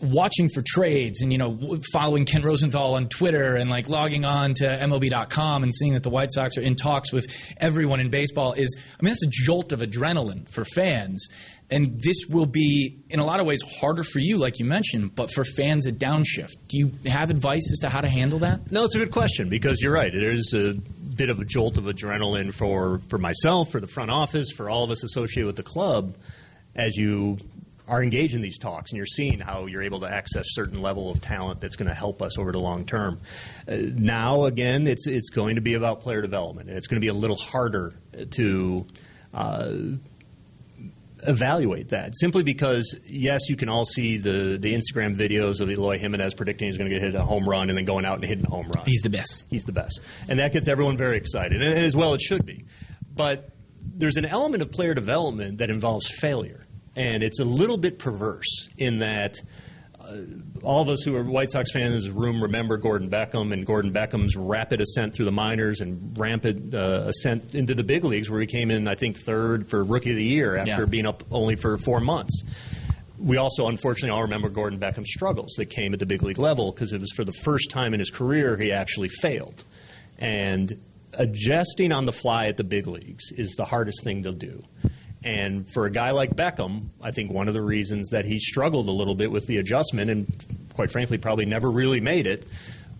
watching 0.00 0.48
for 0.48 0.62
trades 0.66 1.22
and 1.22 1.32
you 1.32 1.38
know 1.38 1.78
following 1.92 2.24
Ken 2.24 2.42
Rosenthal 2.42 2.94
on 2.94 3.08
Twitter 3.08 3.56
and 3.56 3.70
like 3.70 3.88
logging 3.88 4.24
on 4.24 4.54
to 4.54 4.64
MLB.com 4.64 5.62
and 5.62 5.74
seeing 5.74 5.94
that 5.94 6.02
the 6.02 6.10
White 6.10 6.32
Sox 6.32 6.58
are 6.58 6.62
in 6.62 6.76
talks 6.76 7.12
with 7.12 7.26
everyone 7.58 8.00
in 8.00 8.10
baseball 8.10 8.52
is 8.52 8.76
I 8.78 9.02
mean 9.02 9.10
that's 9.10 9.24
a 9.24 9.30
jolt 9.30 9.72
of 9.72 9.80
adrenaline 9.80 10.48
for 10.48 10.64
fans. 10.64 11.28
And 11.72 12.00
this 12.00 12.26
will 12.28 12.46
be 12.46 12.98
in 13.10 13.20
a 13.20 13.24
lot 13.24 13.38
of 13.38 13.46
ways 13.46 13.60
harder 13.80 14.02
for 14.02 14.18
you 14.18 14.38
like 14.38 14.58
you 14.58 14.64
mentioned 14.64 15.14
but 15.14 15.30
for 15.30 15.44
fans 15.44 15.86
a 15.86 15.92
downshift. 15.92 16.56
Do 16.68 16.78
you 16.78 16.92
have 17.06 17.30
advice 17.30 17.70
as 17.72 17.78
to 17.80 17.88
how 17.88 18.00
to 18.00 18.08
handle 18.08 18.40
that? 18.40 18.72
No 18.72 18.84
it's 18.84 18.94
a 18.94 18.98
good 18.98 19.12
question 19.12 19.48
because 19.48 19.80
you're 19.80 19.92
right. 19.92 20.10
Is 20.12 20.52
a 20.54 20.74
bit 20.74 21.30
of 21.30 21.38
a 21.38 21.44
jolt 21.44 21.76
of 21.76 21.84
adrenaline 21.84 22.52
for, 22.52 23.00
for 23.08 23.18
myself, 23.18 23.70
for 23.70 23.80
the 23.80 23.86
front 23.86 24.10
office, 24.10 24.50
for 24.50 24.68
all 24.68 24.84
of 24.84 24.90
us 24.90 25.04
associated 25.04 25.46
with 25.46 25.56
the 25.56 25.62
club 25.62 26.16
as 26.74 26.96
you 26.96 27.38
are 27.90 28.02
engaged 28.02 28.34
in 28.34 28.40
these 28.40 28.56
talks 28.56 28.92
and 28.92 28.96
you're 28.96 29.04
seeing 29.04 29.40
how 29.40 29.66
you're 29.66 29.82
able 29.82 30.00
to 30.00 30.08
access 30.08 30.46
certain 30.50 30.80
level 30.80 31.10
of 31.10 31.20
talent 31.20 31.60
that's 31.60 31.76
going 31.76 31.88
to 31.88 31.94
help 31.94 32.22
us 32.22 32.38
over 32.38 32.52
the 32.52 32.60
long 32.60 32.86
term. 32.86 33.20
Uh, 33.68 33.76
now, 33.94 34.44
again, 34.44 34.86
it's 34.86 35.06
it's 35.06 35.28
going 35.28 35.56
to 35.56 35.60
be 35.60 35.74
about 35.74 36.00
player 36.00 36.22
development, 36.22 36.68
and 36.68 36.78
it's 36.78 36.86
going 36.86 37.00
to 37.00 37.04
be 37.04 37.08
a 37.08 37.14
little 37.14 37.36
harder 37.36 37.94
to 38.30 38.86
uh, 39.34 39.72
evaluate 41.26 41.88
that 41.90 42.16
simply 42.16 42.42
because 42.42 42.94
yes, 43.06 43.48
you 43.48 43.56
can 43.56 43.68
all 43.68 43.84
see 43.84 44.18
the 44.18 44.56
the 44.60 44.72
Instagram 44.72 45.16
videos 45.16 45.60
of 45.60 45.68
Eloy 45.68 45.98
Jimenez 45.98 46.34
predicting 46.34 46.68
he's 46.68 46.76
going 46.76 46.88
to 46.88 46.94
get 46.94 47.02
hit 47.02 47.14
a 47.14 47.24
home 47.24 47.48
run 47.48 47.68
and 47.68 47.76
then 47.76 47.84
going 47.84 48.04
out 48.04 48.14
and 48.14 48.24
hitting 48.24 48.46
a 48.46 48.50
home 48.50 48.70
run. 48.74 48.86
He's 48.86 49.02
the 49.02 49.10
best. 49.10 49.46
He's 49.50 49.64
the 49.64 49.72
best, 49.72 50.00
and 50.28 50.38
that 50.38 50.52
gets 50.52 50.68
everyone 50.68 50.96
very 50.96 51.16
excited, 51.16 51.60
and 51.60 51.78
as 51.78 51.96
well 51.96 52.14
it 52.14 52.20
should 52.20 52.46
be. 52.46 52.64
But 53.12 53.50
there's 53.82 54.16
an 54.16 54.24
element 54.24 54.62
of 54.62 54.70
player 54.70 54.94
development 54.94 55.58
that 55.58 55.70
involves 55.70 56.08
failure, 56.08 56.66
and 56.96 57.22
it's 57.22 57.40
a 57.40 57.44
little 57.44 57.76
bit 57.76 57.98
perverse 57.98 58.68
in 58.76 58.98
that 58.98 59.36
uh, 60.00 60.16
all 60.62 60.82
of 60.82 60.88
us 60.88 61.02
who 61.02 61.14
are 61.16 61.22
White 61.22 61.50
Sox 61.50 61.72
fans 61.72 61.86
in 61.86 61.92
this 61.92 62.08
room 62.08 62.42
remember 62.42 62.76
Gordon 62.76 63.10
Beckham 63.10 63.52
and 63.52 63.64
Gordon 63.64 63.92
Beckham's 63.92 64.36
rapid 64.36 64.80
ascent 64.80 65.14
through 65.14 65.26
the 65.26 65.32
minors 65.32 65.80
and 65.80 66.18
rampant 66.18 66.74
uh, 66.74 67.04
ascent 67.06 67.54
into 67.54 67.74
the 67.74 67.84
big 67.84 68.04
leagues, 68.04 68.28
where 68.28 68.40
he 68.40 68.46
came 68.46 68.70
in, 68.70 68.88
I 68.88 68.94
think, 68.94 69.18
third 69.18 69.68
for 69.68 69.84
Rookie 69.84 70.10
of 70.10 70.16
the 70.16 70.24
Year 70.24 70.56
after 70.56 70.70
yeah. 70.70 70.84
being 70.86 71.06
up 71.06 71.24
only 71.30 71.56
for 71.56 71.76
four 71.78 72.00
months. 72.00 72.42
We 73.18 73.36
also, 73.36 73.68
unfortunately, 73.68 74.10
all 74.10 74.22
remember 74.22 74.48
Gordon 74.48 74.78
Beckham's 74.78 75.10
struggles 75.10 75.52
that 75.58 75.66
came 75.66 75.92
at 75.92 76.00
the 76.00 76.06
big 76.06 76.22
league 76.22 76.38
level 76.38 76.72
because 76.72 76.92
it 76.92 77.00
was 77.00 77.12
for 77.14 77.24
the 77.24 77.32
first 77.32 77.70
time 77.70 77.92
in 77.92 78.00
his 78.00 78.10
career 78.10 78.56
he 78.56 78.72
actually 78.72 79.08
failed. 79.08 79.62
And 80.18 80.80
adjusting 81.14 81.92
on 81.92 82.04
the 82.04 82.12
fly 82.12 82.46
at 82.46 82.56
the 82.56 82.64
big 82.64 82.86
leagues 82.86 83.30
is 83.32 83.54
the 83.56 83.64
hardest 83.64 84.02
thing 84.02 84.22
to 84.22 84.32
do. 84.32 84.62
And 85.22 85.70
for 85.70 85.84
a 85.86 85.90
guy 85.90 86.12
like 86.12 86.34
Beckham, 86.34 86.88
I 87.02 87.10
think 87.10 87.30
one 87.30 87.48
of 87.48 87.54
the 87.54 87.62
reasons 87.62 88.08
that 88.10 88.24
he 88.24 88.38
struggled 88.38 88.88
a 88.88 88.92
little 88.92 89.14
bit 89.14 89.30
with 89.30 89.46
the 89.46 89.58
adjustment 89.58 90.10
and, 90.10 90.68
quite 90.74 90.90
frankly, 90.90 91.18
probably 91.18 91.44
never 91.44 91.70
really 91.70 92.00
made 92.00 92.26
it 92.26 92.46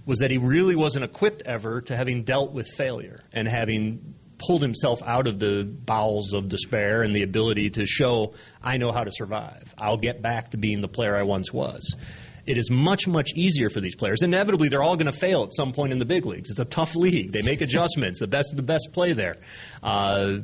was 0.05 0.19
that 0.19 0.31
he 0.31 0.39
really 0.39 0.77
wasn't 0.77 1.05
equipped 1.05 1.43
ever 1.47 1.81
to 1.83 1.97
having 1.97 2.25
dealt 2.25 2.53
with 2.53 2.69
failure 2.69 3.21
and 3.33 3.49
having 3.49 4.15
pulled 4.39 4.63
himself 4.63 5.03
out 5.07 5.27
of 5.27 5.39
the 5.39 5.65
bowels 5.65 6.33
of 6.33 6.49
despair 6.49 7.03
and 7.03 7.15
the 7.15 7.23
ability 7.23 7.71
to 7.71 7.87
show, 7.87 8.33
I 8.63 8.79
know 8.79 8.91
how 8.93 9.05
to 9.05 9.13
survive. 9.13 9.75
I'll 9.79 9.99
get 9.99 10.23
back 10.23 10.51
to 10.51 10.57
being 10.57 10.81
the 10.81 10.89
player 10.89 11.15
I 11.15 11.23
once 11.23 11.53
was. 11.53 11.95
it 12.47 12.57
is 12.57 12.71
much, 12.71 13.07
much 13.07 13.29
easier 13.35 13.69
for 13.69 13.81
these 13.81 13.95
players. 13.95 14.23
Inevitably, 14.23 14.69
they're 14.69 14.83
all 14.83 14.97
going 14.97 15.13
to 15.13 15.19
fail 15.19 15.45
at 15.45 15.55
some 15.55 15.73
point 15.73 15.93
in 15.93 15.99
the 15.99 16.07
big 16.07 16.25
leagues. 16.27 16.51
It's 16.51 16.59
a 16.59 16.65
tough 16.65 16.97
league. 16.97 17.33
They 17.33 17.43
make 17.43 17.61
adjustments. 17.69 18.19
the 18.19 18.27
best 18.27 18.51
of 18.53 18.57
the 18.57 18.63
best 18.63 18.89
play 18.93 19.13
there. 19.13 19.37
Uh, 19.83 20.39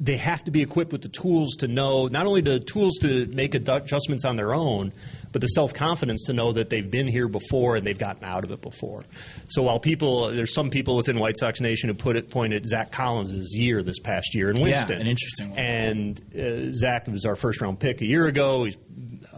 they 0.00 0.16
have 0.16 0.44
to 0.44 0.50
be 0.50 0.62
equipped 0.62 0.92
with 0.92 1.02
the 1.02 1.08
tools 1.08 1.56
to 1.56 1.68
know 1.68 2.08
not 2.08 2.26
only 2.26 2.40
the 2.40 2.60
tools 2.60 2.98
to 2.98 3.26
make 3.26 3.54
adjustments 3.54 4.24
on 4.24 4.36
their 4.36 4.54
own, 4.54 4.92
but 5.34 5.40
the 5.40 5.48
self 5.48 5.74
confidence 5.74 6.26
to 6.26 6.32
know 6.32 6.52
that 6.52 6.70
they've 6.70 6.88
been 6.88 7.08
here 7.08 7.26
before 7.26 7.74
and 7.74 7.84
they've 7.84 7.98
gotten 7.98 8.24
out 8.24 8.44
of 8.44 8.52
it 8.52 8.62
before. 8.62 9.02
So 9.48 9.64
while 9.64 9.80
people, 9.80 10.30
there's 10.30 10.54
some 10.54 10.70
people 10.70 10.94
within 10.96 11.18
White 11.18 11.36
Sox 11.36 11.60
Nation 11.60 11.88
who 11.88 11.94
put 11.94 12.16
it 12.16 12.30
point 12.30 12.52
at 12.52 12.64
Zach 12.64 12.92
Collins' 12.92 13.52
year 13.52 13.82
this 13.82 13.98
past 13.98 14.32
year 14.32 14.50
in 14.50 14.62
Winston. 14.62 14.90
Yeah, 14.90 15.00
an 15.00 15.08
interesting 15.08 15.50
one. 15.50 15.58
And 15.58 16.20
uh, 16.38 16.72
Zach 16.72 17.08
was 17.08 17.24
our 17.24 17.34
first 17.34 17.60
round 17.60 17.80
pick 17.80 18.00
a 18.00 18.06
year 18.06 18.28
ago. 18.28 18.64
He's 18.64 18.76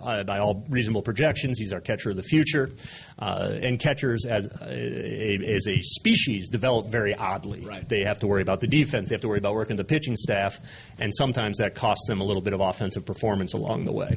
uh, 0.03 0.23
by 0.25 0.39
all 0.39 0.65
reasonable 0.69 1.03
projections, 1.03 1.59
he's 1.59 1.73
our 1.73 1.81
catcher 1.81 2.11
of 2.11 2.17
the 2.17 2.23
future. 2.23 2.71
Uh, 3.19 3.59
and 3.63 3.81
catchers, 3.81 4.27
as 4.27 4.47
a, 4.61 5.39
as 5.47 5.67
a 5.67 5.81
species, 5.81 6.51
develop 6.51 6.87
very 6.87 7.15
oddly. 7.15 7.61
Right. 7.61 7.89
They 7.89 8.05
have 8.05 8.19
to 8.21 8.27
worry 8.27 8.43
about 8.43 8.61
the 8.61 8.67
defense. 8.67 9.09
They 9.09 9.15
have 9.15 9.23
to 9.23 9.29
worry 9.29 9.39
about 9.39 9.55
working 9.55 9.77
the 9.77 9.85
pitching 9.85 10.17
staff, 10.17 10.61
and 11.01 11.13
sometimes 11.15 11.59
that 11.59 11.75
costs 11.75 12.07
them 12.07 12.21
a 12.21 12.25
little 12.25 12.43
bit 12.43 12.53
of 12.53 12.61
offensive 12.61 13.07
performance 13.07 13.55
along 13.55 13.87
the 13.87 13.93
way. 13.93 14.15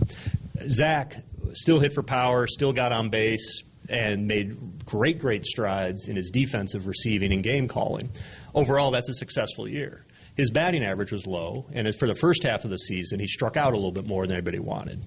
Zach 0.67 1.23
still 1.53 1.79
hit 1.79 1.93
for 1.93 2.03
power, 2.03 2.47
still 2.47 2.73
got 2.73 2.91
on 2.91 3.09
base, 3.09 3.63
and 3.89 4.27
made 4.27 4.85
great, 4.85 5.19
great 5.19 5.45
strides 5.45 6.07
in 6.07 6.15
his 6.15 6.29
defensive 6.29 6.87
receiving 6.87 7.33
and 7.33 7.43
game 7.43 7.67
calling. 7.67 8.11
Overall, 8.53 8.91
that's 8.91 9.09
a 9.09 9.13
successful 9.13 9.67
year. 9.67 10.05
His 10.35 10.51
batting 10.51 10.83
average 10.83 11.11
was 11.11 11.27
low, 11.27 11.65
and 11.73 11.93
for 11.95 12.07
the 12.07 12.15
first 12.15 12.43
half 12.43 12.63
of 12.63 12.69
the 12.69 12.77
season, 12.77 13.19
he 13.19 13.27
struck 13.27 13.57
out 13.57 13.73
a 13.73 13.75
little 13.75 13.91
bit 13.91 14.05
more 14.05 14.25
than 14.25 14.37
anybody 14.37 14.59
wanted 14.59 15.03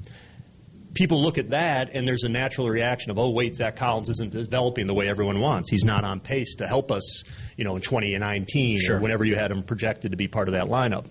people 0.95 1.23
look 1.23 1.39
at 1.39 1.51
that 1.51 1.91
and 1.95 2.07
there's 2.07 2.23
a 2.23 2.29
natural 2.29 2.69
reaction 2.69 3.11
of, 3.11 3.19
oh, 3.19 3.31
wait, 3.31 3.55
Zach 3.55 3.77
Collins 3.77 4.09
isn't 4.11 4.33
developing 4.33 4.87
the 4.87 4.95
way 4.95 5.09
everyone 5.09 5.41
wants. 5.41 5.71
He's 5.71 5.85
not 5.85 6.05
on 6.05 6.21
pace 6.21 6.57
to 6.57 6.67
help 6.67 6.91
us, 6.91 7.25
you 7.57 7.65
know, 7.65 7.77
in 7.77 7.83
2019 7.83 8.79
sure. 8.79 8.97
or 8.97 9.01
whenever 9.01 9.25
you 9.25 9.35
had 9.35 9.51
him 9.51 9.63
projected 9.63 10.11
to 10.11 10.17
be 10.17 10.29
part 10.29 10.49
of 10.49 10.55
that 10.55 10.67
lineup. 10.67 11.07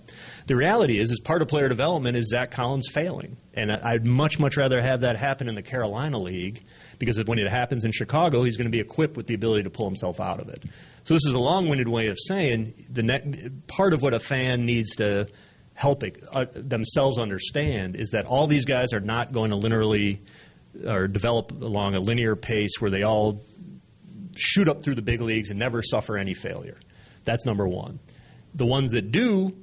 The 0.47 0.55
reality 0.55 0.99
is, 0.99 1.11
as 1.11 1.19
part 1.19 1.41
of 1.41 1.47
player 1.47 1.69
development, 1.69 2.17
is 2.17 2.29
Zach 2.29 2.51
Collins 2.51 2.87
failing. 2.91 3.37
And 3.53 3.71
I'd 3.71 4.05
much, 4.05 4.39
much 4.39 4.57
rather 4.57 4.81
have 4.81 5.01
that 5.01 5.17
happen 5.17 5.49
in 5.49 5.55
the 5.55 5.61
Carolina 5.61 6.17
League 6.17 6.63
because 6.99 7.21
when 7.25 7.39
it 7.39 7.49
happens 7.49 7.83
in 7.83 7.91
Chicago, 7.91 8.43
he's 8.43 8.57
going 8.57 8.67
to 8.67 8.71
be 8.71 8.79
equipped 8.79 9.17
with 9.17 9.27
the 9.27 9.33
ability 9.33 9.63
to 9.63 9.69
pull 9.69 9.87
himself 9.87 10.19
out 10.19 10.39
of 10.39 10.49
it. 10.49 10.63
So 11.03 11.15
this 11.15 11.25
is 11.25 11.33
a 11.33 11.39
long-winded 11.39 11.87
way 11.87 12.07
of 12.07 12.17
saying 12.19 12.85
the 12.89 13.03
ne- 13.03 13.49
part 13.67 13.93
of 13.93 14.01
what 14.01 14.13
a 14.13 14.19
fan 14.19 14.65
needs 14.65 14.95
to– 14.97 15.27
help 15.81 16.03
it, 16.03 16.23
uh, 16.31 16.45
themselves 16.53 17.17
understand 17.17 17.95
is 17.95 18.11
that 18.11 18.27
all 18.27 18.45
these 18.45 18.65
guys 18.65 18.93
are 18.93 18.99
not 18.99 19.31
going 19.31 19.49
to 19.49 19.57
linearly 19.57 20.19
or 20.85 21.07
develop 21.07 21.51
along 21.51 21.95
a 21.95 21.99
linear 21.99 22.35
pace 22.35 22.79
where 22.79 22.91
they 22.91 23.01
all 23.01 23.43
shoot 24.37 24.69
up 24.69 24.83
through 24.83 24.93
the 24.93 25.01
big 25.01 25.21
leagues 25.21 25.49
and 25.49 25.57
never 25.57 25.81
suffer 25.81 26.17
any 26.17 26.35
failure. 26.35 26.77
That's 27.23 27.47
number 27.47 27.67
one. 27.67 27.99
The 28.53 28.65
ones 28.65 28.91
that 28.91 29.11
do 29.11 29.57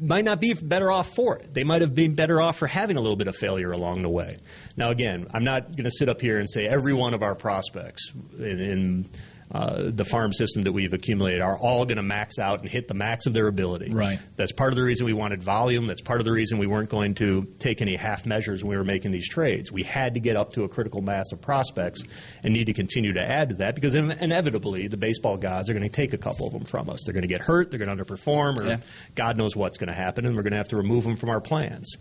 might 0.00 0.24
not 0.24 0.40
be 0.40 0.54
better 0.54 0.92
off 0.92 1.12
for 1.16 1.36
it. 1.38 1.52
They 1.52 1.64
might 1.64 1.82
have 1.82 1.96
been 1.96 2.14
better 2.14 2.40
off 2.40 2.56
for 2.56 2.68
having 2.68 2.96
a 2.96 3.00
little 3.00 3.16
bit 3.16 3.26
of 3.26 3.34
failure 3.34 3.72
along 3.72 4.02
the 4.02 4.08
way. 4.08 4.38
Now, 4.76 4.90
again, 4.90 5.26
I'm 5.34 5.42
not 5.42 5.72
going 5.72 5.84
to 5.84 5.90
sit 5.90 6.08
up 6.08 6.20
here 6.20 6.38
and 6.38 6.48
say 6.48 6.68
every 6.68 6.94
one 6.94 7.12
of 7.12 7.24
our 7.24 7.34
prospects 7.34 8.12
in, 8.38 8.60
in 8.60 9.10
uh, 9.50 9.90
the 9.90 10.04
farm 10.04 10.32
system 10.32 10.62
that 10.62 10.72
we've 10.72 10.92
accumulated 10.92 11.40
are 11.40 11.56
all 11.56 11.86
going 11.86 11.96
to 11.96 12.02
max 12.02 12.38
out 12.38 12.60
and 12.60 12.68
hit 12.68 12.86
the 12.86 12.94
max 12.94 13.26
of 13.26 13.32
their 13.32 13.46
ability. 13.46 13.90
Right. 13.90 14.18
That's 14.36 14.52
part 14.52 14.72
of 14.72 14.76
the 14.76 14.82
reason 14.82 15.06
we 15.06 15.14
wanted 15.14 15.42
volume. 15.42 15.86
That's 15.86 16.02
part 16.02 16.20
of 16.20 16.26
the 16.26 16.32
reason 16.32 16.58
we 16.58 16.66
weren't 16.66 16.90
going 16.90 17.14
to 17.14 17.44
take 17.58 17.80
any 17.80 17.96
half 17.96 18.26
measures 18.26 18.62
when 18.62 18.70
we 18.70 18.76
were 18.76 18.84
making 18.84 19.10
these 19.10 19.28
trades. 19.28 19.72
We 19.72 19.84
had 19.84 20.14
to 20.14 20.20
get 20.20 20.36
up 20.36 20.52
to 20.52 20.64
a 20.64 20.68
critical 20.68 21.00
mass 21.00 21.32
of 21.32 21.40
prospects 21.40 22.02
and 22.44 22.52
need 22.52 22.66
to 22.66 22.74
continue 22.74 23.14
to 23.14 23.22
add 23.22 23.48
to 23.48 23.54
that 23.56 23.74
because 23.74 23.94
inevitably 23.94 24.86
the 24.86 24.98
baseball 24.98 25.38
gods 25.38 25.70
are 25.70 25.72
going 25.72 25.82
to 25.82 25.88
take 25.88 26.12
a 26.12 26.18
couple 26.18 26.46
of 26.46 26.52
them 26.52 26.64
from 26.64 26.90
us. 26.90 27.04
They're 27.04 27.14
going 27.14 27.22
to 27.22 27.28
get 27.28 27.40
hurt, 27.40 27.70
they're 27.70 27.78
going 27.78 27.96
to 27.96 28.04
underperform, 28.04 28.60
or 28.60 28.66
yeah. 28.66 28.80
God 29.14 29.38
knows 29.38 29.56
what's 29.56 29.78
going 29.78 29.88
to 29.88 29.94
happen, 29.94 30.26
and 30.26 30.36
we're 30.36 30.42
going 30.42 30.52
to 30.52 30.58
have 30.58 30.68
to 30.68 30.76
remove 30.76 31.04
them 31.04 31.16
from 31.16 31.30
our 31.30 31.40
plans. 31.40 31.96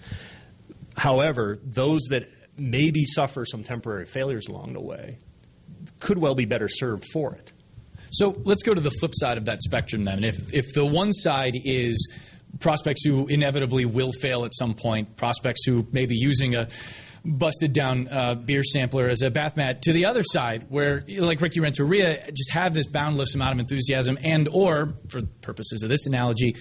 However, 0.97 1.59
those 1.63 2.01
that 2.09 2.27
maybe 2.57 3.05
suffer 3.05 3.45
some 3.45 3.63
temporary 3.63 4.05
failures 4.05 4.47
along 4.47 4.73
the 4.73 4.81
way 4.81 5.19
could 5.99 6.17
well 6.17 6.35
be 6.35 6.45
better 6.45 6.67
served 6.69 7.05
for 7.11 7.33
it. 7.33 7.51
So 8.11 8.39
let's 8.43 8.63
go 8.63 8.73
to 8.73 8.81
the 8.81 8.89
flip 8.89 9.11
side 9.13 9.37
of 9.37 9.45
that 9.45 9.61
spectrum 9.61 10.05
then. 10.05 10.23
If 10.23 10.53
if 10.53 10.73
the 10.73 10.85
one 10.85 11.11
side 11.13 11.55
is 11.55 12.09
prospects 12.59 13.03
who 13.03 13.27
inevitably 13.27 13.85
will 13.85 14.11
fail 14.11 14.45
at 14.45 14.55
some 14.55 14.73
point, 14.73 15.15
prospects 15.17 15.65
who 15.65 15.85
may 15.91 16.05
be 16.05 16.15
using 16.15 16.55
a 16.55 16.67
busted 17.25 17.73
down 17.73 18.07
uh, 18.09 18.35
beer 18.35 18.63
sampler 18.63 19.09
as 19.09 19.21
a 19.21 19.29
bath 19.29 19.57
mat 19.57 19.81
to 19.81 19.91
the 19.91 20.05
other 20.05 20.23
side 20.23 20.65
where 20.69 21.03
like 21.19 21.41
ricky 21.41 21.59
renteria 21.59 22.23
just 22.31 22.51
have 22.51 22.73
this 22.73 22.87
boundless 22.87 23.35
amount 23.35 23.53
of 23.53 23.59
enthusiasm 23.59 24.17
and 24.23 24.47
or 24.47 24.93
for 25.09 25.19
purposes 25.41 25.83
of 25.83 25.89
this 25.89 26.05
analogy 26.05 26.55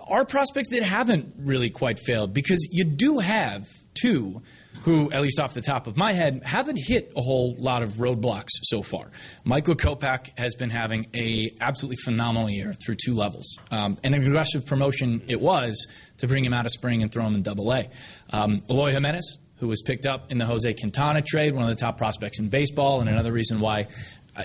are 0.00 0.24
prospects 0.24 0.70
that 0.70 0.82
haven't 0.82 1.34
really 1.38 1.68
quite 1.68 1.98
failed 1.98 2.32
because 2.32 2.66
you 2.70 2.84
do 2.84 3.18
have 3.18 3.66
two 3.92 4.40
who, 4.82 5.10
at 5.12 5.20
least 5.20 5.38
off 5.40 5.54
the 5.54 5.60
top 5.60 5.86
of 5.86 5.96
my 5.96 6.12
head, 6.12 6.42
haven't 6.44 6.78
hit 6.78 7.12
a 7.16 7.20
whole 7.20 7.54
lot 7.58 7.82
of 7.82 7.90
roadblocks 7.94 8.48
so 8.62 8.82
far. 8.82 9.10
Michael 9.44 9.74
Kopech 9.74 10.38
has 10.38 10.54
been 10.54 10.70
having 10.70 11.06
a 11.14 11.50
absolutely 11.60 11.96
phenomenal 11.96 12.48
year 12.48 12.72
through 12.84 12.96
two 12.96 13.14
levels. 13.14 13.58
Um, 13.70 13.98
and 14.02 14.14
an 14.14 14.24
aggressive 14.24 14.64
promotion 14.66 15.22
it 15.28 15.40
was 15.40 15.86
to 16.18 16.26
bring 16.26 16.44
him 16.44 16.54
out 16.54 16.66
of 16.66 16.72
spring 16.72 17.02
and 17.02 17.12
throw 17.12 17.26
him 17.26 17.34
in 17.34 17.42
double 17.42 17.72
A. 17.72 17.90
Um, 18.30 18.62
Eloy 18.70 18.92
Jimenez, 18.92 19.38
who 19.56 19.68
was 19.68 19.82
picked 19.82 20.06
up 20.06 20.32
in 20.32 20.38
the 20.38 20.46
Jose 20.46 20.72
Quintana 20.74 21.20
trade, 21.20 21.54
one 21.54 21.64
of 21.64 21.70
the 21.70 21.80
top 21.80 21.98
prospects 21.98 22.38
in 22.38 22.48
baseball, 22.48 23.00
and 23.00 23.08
another 23.08 23.32
reason 23.32 23.60
why 23.60 23.86
uh, 24.34 24.44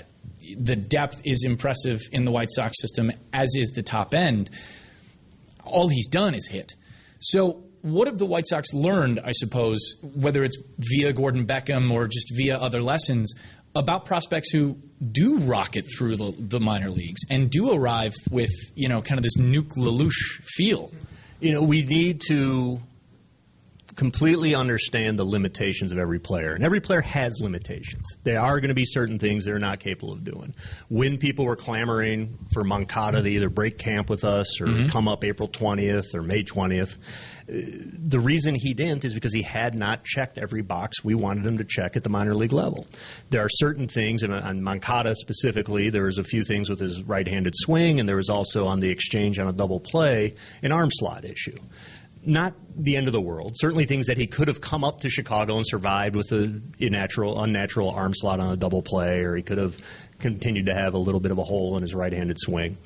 the 0.58 0.76
depth 0.76 1.22
is 1.24 1.44
impressive 1.44 2.00
in 2.12 2.26
the 2.26 2.30
White 2.30 2.50
Sox 2.50 2.80
system, 2.80 3.10
as 3.32 3.48
is 3.56 3.70
the 3.70 3.82
top 3.82 4.12
end. 4.14 4.50
All 5.64 5.88
he's 5.88 6.08
done 6.08 6.34
is 6.34 6.46
hit. 6.46 6.74
So 7.20 7.65
what 7.86 8.08
have 8.08 8.18
the 8.18 8.26
White 8.26 8.46
Sox 8.46 8.74
learned, 8.74 9.20
I 9.24 9.30
suppose, 9.32 9.94
whether 10.02 10.42
it's 10.42 10.56
via 10.78 11.12
Gordon 11.12 11.46
Beckham 11.46 11.92
or 11.92 12.08
just 12.08 12.32
via 12.36 12.58
other 12.58 12.82
lessons, 12.82 13.32
about 13.76 14.06
prospects 14.06 14.50
who 14.50 14.76
do 15.12 15.38
rocket 15.38 15.86
through 15.96 16.16
the, 16.16 16.34
the 16.36 16.58
minor 16.58 16.90
leagues 16.90 17.20
and 17.30 17.48
do 17.50 17.72
arrive 17.72 18.14
with, 18.30 18.50
you 18.74 18.88
know, 18.88 19.02
kind 19.02 19.18
of 19.18 19.22
this 19.22 19.36
Nuke 19.36 19.76
LaLoosh 19.76 20.42
feel? 20.42 20.90
You 21.40 21.52
know, 21.52 21.62
we 21.62 21.84
need 21.84 22.22
to 22.28 22.80
completely 23.96 24.54
understand 24.54 25.18
the 25.18 25.24
limitations 25.24 25.90
of 25.90 25.98
every 25.98 26.18
player. 26.18 26.52
And 26.52 26.62
every 26.62 26.80
player 26.80 27.00
has 27.00 27.40
limitations. 27.40 28.04
There 28.24 28.40
are 28.40 28.60
going 28.60 28.68
to 28.68 28.74
be 28.74 28.84
certain 28.84 29.18
things 29.18 29.44
they're 29.44 29.58
not 29.58 29.80
capable 29.80 30.12
of 30.12 30.22
doing. 30.22 30.54
When 30.88 31.16
people 31.16 31.46
were 31.46 31.56
clamoring 31.56 32.38
for 32.52 32.62
Moncada 32.62 33.22
to 33.22 33.28
either 33.28 33.48
break 33.48 33.78
camp 33.78 34.10
with 34.10 34.24
us 34.24 34.60
or 34.60 34.66
mm-hmm. 34.66 34.86
come 34.86 35.08
up 35.08 35.24
April 35.24 35.48
20th 35.48 36.14
or 36.14 36.22
May 36.22 36.44
20th, 36.44 36.96
uh, 36.96 36.98
the 37.48 38.20
reason 38.20 38.54
he 38.54 38.74
didn't 38.74 39.04
is 39.04 39.14
because 39.14 39.32
he 39.32 39.42
had 39.42 39.74
not 39.74 40.04
checked 40.04 40.36
every 40.36 40.62
box 40.62 41.02
we 41.02 41.14
wanted 41.14 41.46
him 41.46 41.58
to 41.58 41.64
check 41.64 41.96
at 41.96 42.02
the 42.02 42.10
minor 42.10 42.34
league 42.34 42.52
level. 42.52 42.86
There 43.30 43.42
are 43.42 43.48
certain 43.48 43.88
things, 43.88 44.22
and 44.22 44.34
on 44.34 44.62
Moncada 44.62 45.14
specifically, 45.16 45.88
there 45.88 46.04
was 46.04 46.18
a 46.18 46.24
few 46.24 46.44
things 46.44 46.68
with 46.68 46.80
his 46.80 47.02
right-handed 47.02 47.54
swing, 47.56 47.98
and 47.98 48.08
there 48.08 48.16
was 48.16 48.28
also 48.28 48.66
on 48.66 48.80
the 48.80 48.90
exchange 48.90 49.38
on 49.38 49.46
a 49.46 49.52
double 49.52 49.80
play 49.80 50.34
an 50.62 50.72
arm 50.72 50.90
slot 50.90 51.24
issue 51.24 51.58
not 52.26 52.54
the 52.76 52.96
end 52.96 53.06
of 53.06 53.12
the 53.12 53.20
world. 53.20 53.52
Certainly 53.56 53.86
things 53.86 54.06
that 54.06 54.16
he 54.16 54.26
could 54.26 54.48
have 54.48 54.60
come 54.60 54.84
up 54.84 55.00
to 55.00 55.08
Chicago 55.08 55.56
and 55.56 55.66
survived 55.66 56.16
with 56.16 56.32
a 56.32 56.60
natural, 56.80 57.42
unnatural 57.42 57.90
arm 57.90 58.12
slot 58.14 58.40
on 58.40 58.52
a 58.52 58.56
double 58.56 58.82
play, 58.82 59.20
or 59.20 59.36
he 59.36 59.42
could 59.42 59.58
have 59.58 59.76
continued 60.18 60.66
to 60.66 60.74
have 60.74 60.94
a 60.94 60.98
little 60.98 61.20
bit 61.20 61.30
of 61.30 61.38
a 61.38 61.42
hole 61.42 61.76
in 61.76 61.82
his 61.82 61.94
right-handed 61.94 62.38
swing. 62.38 62.76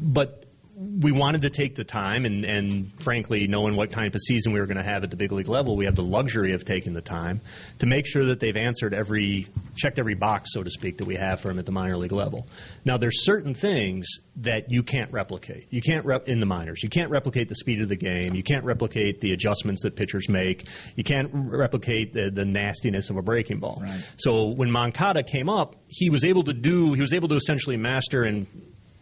But 0.00 0.46
we 0.76 1.12
wanted 1.12 1.42
to 1.42 1.50
take 1.50 1.74
the 1.74 1.84
time, 1.84 2.24
and, 2.24 2.44
and 2.44 2.92
frankly, 3.02 3.46
knowing 3.46 3.76
what 3.76 3.90
kind 3.90 4.06
of 4.06 4.14
a 4.14 4.20
season 4.20 4.52
we 4.52 4.60
were 4.60 4.66
going 4.66 4.78
to 4.78 4.82
have 4.82 5.04
at 5.04 5.10
the 5.10 5.16
big 5.16 5.30
league 5.30 5.48
level, 5.48 5.76
we 5.76 5.84
have 5.84 5.96
the 5.96 6.02
luxury 6.02 6.52
of 6.52 6.64
taking 6.64 6.94
the 6.94 7.02
time 7.02 7.40
to 7.78 7.86
make 7.86 8.06
sure 8.06 8.24
that 8.26 8.40
they've 8.40 8.56
answered 8.56 8.94
every, 8.94 9.46
checked 9.76 9.98
every 9.98 10.14
box, 10.14 10.52
so 10.52 10.62
to 10.62 10.70
speak, 10.70 10.98
that 10.98 11.04
we 11.04 11.14
have 11.14 11.40
for 11.40 11.48
them 11.48 11.58
at 11.58 11.66
the 11.66 11.72
minor 11.72 11.96
league 11.96 12.12
level. 12.12 12.46
Now, 12.84 12.96
there's 12.96 13.24
certain 13.24 13.54
things 13.54 14.06
that 14.36 14.70
you 14.70 14.82
can't 14.82 15.12
replicate. 15.12 15.66
You 15.70 15.82
can't 15.82 16.06
rep 16.06 16.26
in 16.28 16.40
the 16.40 16.46
minors. 16.46 16.82
You 16.82 16.88
can't 16.88 17.10
replicate 17.10 17.48
the 17.48 17.54
speed 17.56 17.82
of 17.82 17.88
the 17.88 17.96
game. 17.96 18.34
You 18.34 18.42
can't 18.42 18.64
replicate 18.64 19.20
the 19.20 19.32
adjustments 19.32 19.82
that 19.82 19.94
pitchers 19.94 20.28
make. 20.28 20.66
You 20.96 21.04
can't 21.04 21.30
replicate 21.32 22.14
the, 22.14 22.30
the 22.30 22.44
nastiness 22.44 23.10
of 23.10 23.16
a 23.18 23.22
breaking 23.22 23.58
ball. 23.58 23.80
Right. 23.82 24.02
So 24.16 24.48
when 24.48 24.70
Moncada 24.70 25.22
came 25.22 25.50
up, 25.50 25.76
he 25.88 26.08
was 26.08 26.24
able 26.24 26.44
to 26.44 26.54
do. 26.54 26.94
He 26.94 27.02
was 27.02 27.12
able 27.12 27.28
to 27.28 27.34
essentially 27.34 27.76
master 27.76 28.22
and 28.22 28.46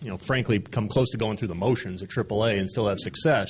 you 0.02 0.11
know, 0.11 0.19
frankly, 0.19 0.59
come 0.59 0.88
close 0.88 1.11
to 1.11 1.19
going 1.19 1.37
through 1.37 1.49
the 1.49 1.54
motions 1.54 2.02
at 2.02 2.09
AAA 2.09 2.59
and 2.59 2.69
still 2.69 2.88
have 2.88 2.99
success. 2.99 3.49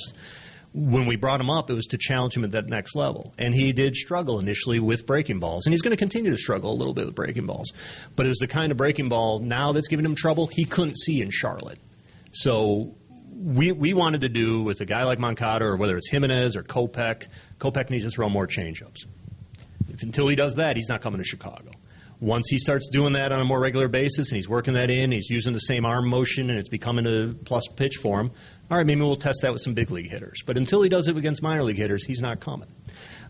When 0.73 1.05
we 1.05 1.17
brought 1.17 1.41
him 1.41 1.49
up, 1.49 1.69
it 1.69 1.73
was 1.73 1.87
to 1.87 1.97
challenge 1.97 2.35
him 2.35 2.45
at 2.45 2.51
that 2.51 2.67
next 2.67 2.95
level. 2.95 3.33
And 3.37 3.53
he 3.53 3.73
did 3.73 3.95
struggle 3.95 4.39
initially 4.39 4.79
with 4.79 5.05
breaking 5.05 5.39
balls. 5.39 5.65
And 5.65 5.73
he's 5.73 5.81
going 5.81 5.91
to 5.91 5.97
continue 5.97 6.31
to 6.31 6.37
struggle 6.37 6.71
a 6.71 6.75
little 6.75 6.93
bit 6.93 7.05
with 7.05 7.15
breaking 7.15 7.45
balls. 7.45 7.73
But 8.15 8.25
it 8.25 8.29
was 8.29 8.37
the 8.37 8.47
kind 8.47 8.71
of 8.71 8.77
breaking 8.77 9.09
ball 9.09 9.39
now 9.39 9.73
that's 9.73 9.89
giving 9.89 10.05
him 10.05 10.15
trouble 10.15 10.47
he 10.47 10.63
couldn't 10.63 10.97
see 10.97 11.21
in 11.21 11.29
Charlotte. 11.29 11.79
So 12.31 12.95
we, 13.41 13.71
we 13.71 13.93
wanted 13.93 14.21
to 14.21 14.29
do 14.29 14.63
with 14.63 14.79
a 14.81 14.85
guy 14.85 15.03
like 15.03 15.19
Moncada 15.19 15.65
or 15.65 15.75
whether 15.75 15.97
it's 15.97 16.09
Jimenez 16.09 16.55
or 16.55 16.63
Kopech, 16.63 17.27
Kopech 17.59 17.89
needs 17.89 18.05
to 18.05 18.09
throw 18.09 18.29
more 18.29 18.47
changeups. 18.47 19.05
If, 19.89 20.03
until 20.03 20.27
he 20.27 20.35
does 20.35 20.55
that, 20.55 20.77
he's 20.77 20.87
not 20.89 21.01
coming 21.01 21.19
to 21.19 21.25
Chicago. 21.25 21.71
Once 22.21 22.47
he 22.49 22.59
starts 22.59 22.87
doing 22.89 23.13
that 23.13 23.31
on 23.31 23.41
a 23.41 23.43
more 23.43 23.59
regular 23.59 23.87
basis 23.87 24.29
and 24.29 24.35
he's 24.35 24.47
working 24.47 24.75
that 24.75 24.91
in, 24.91 25.11
he's 25.11 25.29
using 25.29 25.53
the 25.53 25.59
same 25.59 25.85
arm 25.85 26.07
motion 26.07 26.51
and 26.51 26.59
it's 26.59 26.69
becoming 26.69 27.07
a 27.07 27.33
plus 27.45 27.67
pitch 27.75 27.97
for 27.97 28.21
him, 28.21 28.31
all 28.69 28.77
right, 28.77 28.85
maybe 28.85 29.01
we'll 29.01 29.15
test 29.15 29.39
that 29.41 29.51
with 29.51 29.61
some 29.61 29.73
big 29.73 29.89
league 29.89 30.09
hitters. 30.09 30.43
But 30.45 30.55
until 30.55 30.83
he 30.83 30.89
does 30.89 31.07
it 31.07 31.17
against 31.17 31.41
minor 31.41 31.63
league 31.63 31.77
hitters, 31.77 32.05
he's 32.05 32.21
not 32.21 32.39
coming. 32.39 32.69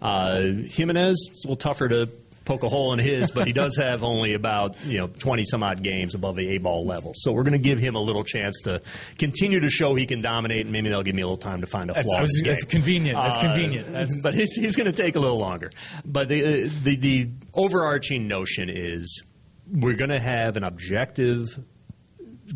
Uh, 0.02 0.42
Jimenez, 0.68 1.30
it's 1.32 1.46
a 1.46 1.48
little 1.48 1.56
tougher 1.56 1.88
to 1.88 2.10
poke 2.46 2.64
a 2.64 2.70
hole 2.70 2.94
in 2.94 3.00
his, 3.00 3.32
but 3.32 3.48
he 3.48 3.54
does 3.54 3.78
have 3.78 4.04
only 4.04 4.34
about 4.34 4.84
you 4.86 4.98
know 4.98 5.08
twenty 5.08 5.46
some 5.46 5.64
odd 5.64 5.84
games 5.84 6.16
above 6.16 6.36
the 6.36 6.56
A 6.56 6.58
ball 6.58 6.86
level. 6.86 7.14
So 7.16 7.32
we're 7.32 7.44
going 7.44 7.54
to 7.54 7.60
give 7.60 7.80
him 7.80 7.96
a 7.96 8.02
little 8.02 8.24
chance 8.24 8.62
to 8.64 8.82
continue 9.18 9.60
to 9.60 9.70
show 9.70 9.96
he 9.96 10.06
can 10.06 10.22
dominate, 10.22 10.62
and 10.62 10.72
maybe 10.72 10.90
they'll 10.90 11.04
give 11.04 11.16
me 11.16 11.22
a 11.22 11.28
little 11.28 11.38
time 11.38 11.62
to 11.62 11.68
find 11.68 11.90
a 11.90 11.94
flaw. 11.94 12.20
That's, 12.20 12.44
that's 12.44 12.64
convenient. 12.64 13.18
That's 13.18 13.38
uh, 13.38 13.42
convenient. 13.42 13.92
That's... 13.94 14.22
But 14.22 14.36
he's, 14.36 14.54
he's 14.56 14.76
going 14.76 14.92
to 14.92 15.04
take 15.04 15.16
a 15.16 15.20
little 15.20 15.40
longer. 15.40 15.72
But 16.06 16.28
the, 16.30 16.68
the 16.68 16.96
the 16.96 17.30
overarching 17.54 18.28
notion 18.28 18.70
is 18.70 19.24
we're 19.72 19.96
going 19.96 20.10
to 20.10 20.20
have 20.20 20.58
an 20.58 20.64
objective 20.64 21.48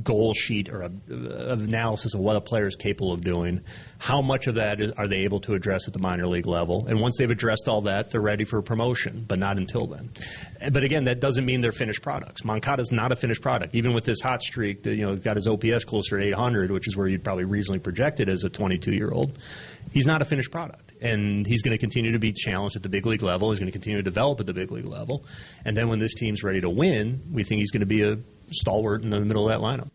goal 0.04 0.34
sheet 0.34 0.70
or 0.70 0.82
a, 0.82 0.92
a, 1.10 1.54
analysis 1.54 2.14
of 2.14 2.20
what 2.20 2.36
a 2.36 2.42
player 2.42 2.68
is 2.68 2.76
capable 2.76 3.12
of 3.12 3.24
doing. 3.24 3.62
How 3.98 4.22
much 4.22 4.48
of 4.48 4.56
that 4.56 4.82
is, 4.82 4.92
are 4.94 5.08
they 5.08 5.20
able 5.20 5.40
to 5.42 5.54
address 5.54 5.88
at 5.88 5.94
the 5.94 6.00
minor 6.00 6.28
league 6.28 6.46
level? 6.46 6.86
And 6.88 7.00
once 7.00 7.18
they've 7.18 7.30
addressed 7.30 7.68
all 7.68 7.82
that, 7.82 8.12
they're 8.12 8.22
ready 8.22 8.46
for 8.46 8.62
promotion, 8.62 9.26
but 9.28 9.40
not 9.40 9.58
until 9.58 9.88
then. 9.88 10.10
But 10.72 10.84
again, 10.84 11.06
that 11.06 11.20
doesn't 11.20 11.46
mean 11.46 11.62
they're 11.62 11.72
finished 11.72 12.02
products. 12.02 12.42
is 12.44 12.92
not 12.92 13.12
a 13.12 13.16
finished 13.16 13.42
product. 13.42 13.76
Even 13.76 13.94
with 13.94 14.06
this 14.06 14.22
hot 14.22 14.42
streak, 14.42 14.86
you 14.86 15.06
know, 15.06 15.16
got 15.16 15.36
his 15.36 15.48
OPS 15.48 15.86
closer 15.86 16.20
to 16.20 16.26
800, 16.26 16.72
which 16.72 16.88
is 16.88 16.98
where 16.98 17.08
you'd 17.08 17.24
probably 17.24 17.46
reasonably 17.46 17.80
project 17.80 18.20
it 18.20 18.30
as 18.30 18.44
a 18.44 18.50
22 18.50 18.94
year 18.94 19.12
old. 19.12 19.38
He's 19.92 20.06
not 20.06 20.22
a 20.22 20.26
finished 20.26 20.52
product 20.52 20.86
and 21.02 21.46
he's 21.46 21.62
going 21.62 21.74
to 21.74 21.78
continue 21.78 22.12
to 22.12 22.20
be 22.20 22.32
challenged 22.32 22.76
at 22.76 22.84
the 22.84 22.90
big 22.90 23.06
league 23.06 23.22
level. 23.22 23.50
He's 23.50 23.60
going 23.60 23.68
to 23.68 23.72
continue 23.72 23.98
to 23.98 24.04
develop 24.04 24.40
at 24.40 24.46
the 24.46 24.54
big 24.54 24.72
league 24.72 24.86
level, 24.86 25.26
and 25.64 25.76
then 25.76 25.88
when 25.88 26.00
this 26.00 26.14
team's 26.14 26.44
ready 26.44 26.62
to 26.62 26.70
win, 26.70 27.22
we 27.32 27.44
think 27.44 27.60
he's 27.60 27.72
going 27.72 27.82
to 27.82 27.86
be 27.86 28.02
a 28.04 28.18
stalwart 28.52 29.04
in 29.04 29.10
the 29.10 29.20
middle 29.22 29.50
of 29.50 29.52
that 29.52 29.64
lineup. 29.64 29.90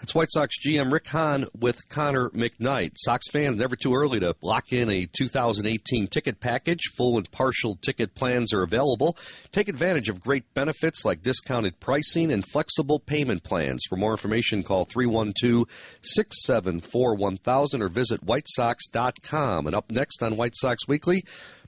That's 0.00 0.14
White 0.14 0.32
Sox 0.32 0.56
GM 0.58 0.90
Rick 0.90 1.08
Hahn 1.08 1.46
with 1.58 1.86
Connor 1.90 2.30
McKnight. 2.30 2.92
Sox 2.96 3.28
fans, 3.30 3.60
never 3.60 3.76
too 3.76 3.94
early 3.94 4.18
to 4.20 4.34
lock 4.40 4.72
in 4.72 4.88
a 4.88 5.06
2018 5.06 6.06
ticket 6.06 6.40
package. 6.40 6.80
Full 6.96 7.18
and 7.18 7.30
partial 7.30 7.76
ticket 7.76 8.14
plans 8.14 8.54
are 8.54 8.62
available. 8.62 9.18
Take 9.52 9.68
advantage 9.68 10.08
of 10.08 10.22
great 10.22 10.54
benefits 10.54 11.04
like 11.04 11.20
discounted 11.20 11.80
pricing 11.80 12.32
and 12.32 12.46
flexible 12.46 12.98
payment 12.98 13.42
plans. 13.42 13.82
For 13.90 13.96
more 13.96 14.12
information, 14.12 14.62
call 14.62 14.86
312 14.86 15.68
674 16.00 17.14
1000 17.14 17.82
or 17.82 17.88
visit 17.88 18.24
whitesox.com. 18.24 19.66
And 19.66 19.76
up 19.76 19.90
next 19.90 20.22
on 20.22 20.36
White 20.36 20.54
Sox 20.56 20.88
Weekly, 20.88 21.24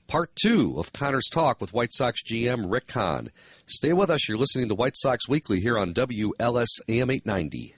part 0.07 0.35
two 0.35 0.75
of 0.77 0.93
Connor's 0.93 1.27
talk 1.31 1.59
with 1.61 1.73
White 1.73 1.93
Sox 1.93 2.21
GM 2.23 2.71
Rick 2.71 2.91
Hahn. 2.91 3.31
Stay 3.65 3.93
with 3.93 4.09
us. 4.09 4.27
You're 4.27 4.37
listening 4.37 4.69
to 4.69 4.75
White 4.75 4.95
Sox 4.95 5.27
Weekly 5.27 5.59
here 5.59 5.77
on 5.77 5.93
WLS 5.93 6.67
AM 6.87 7.09
890. 7.09 7.75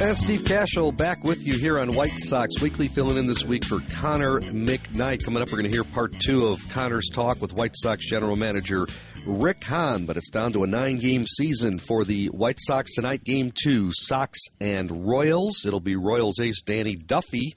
And 0.00 0.16
Steve 0.16 0.44
Cashel 0.44 0.92
back 0.92 1.24
with 1.24 1.44
you 1.44 1.54
here 1.58 1.76
on 1.80 1.92
White 1.92 2.12
Sox 2.18 2.60
Weekly, 2.62 2.86
filling 2.86 3.16
in 3.16 3.26
this 3.26 3.44
week 3.44 3.64
for 3.64 3.80
Connor 3.94 4.38
McKnight. 4.40 5.24
Coming 5.24 5.42
up, 5.42 5.48
we're 5.48 5.58
going 5.58 5.64
to 5.64 5.72
hear 5.76 5.82
part 5.82 6.12
two 6.20 6.46
of 6.46 6.66
Connor's 6.68 7.08
talk 7.12 7.42
with 7.42 7.52
White 7.52 7.74
Sox 7.74 8.08
general 8.08 8.36
manager 8.36 8.86
Rick 9.26 9.64
Hahn, 9.64 10.06
but 10.06 10.16
it's 10.16 10.30
down 10.30 10.52
to 10.52 10.64
a 10.64 10.66
nine 10.66 10.98
game 10.98 11.26
season 11.26 11.78
for 11.78 12.04
the 12.04 12.26
White 12.26 12.58
Sox 12.60 12.94
tonight. 12.94 13.24
Game 13.24 13.52
two, 13.52 13.90
Sox 13.92 14.38
and 14.60 15.06
Royals. 15.06 15.64
It'll 15.66 15.80
be 15.80 15.96
Royals 15.96 16.40
ace 16.40 16.62
Danny 16.62 16.96
Duffy 16.96 17.54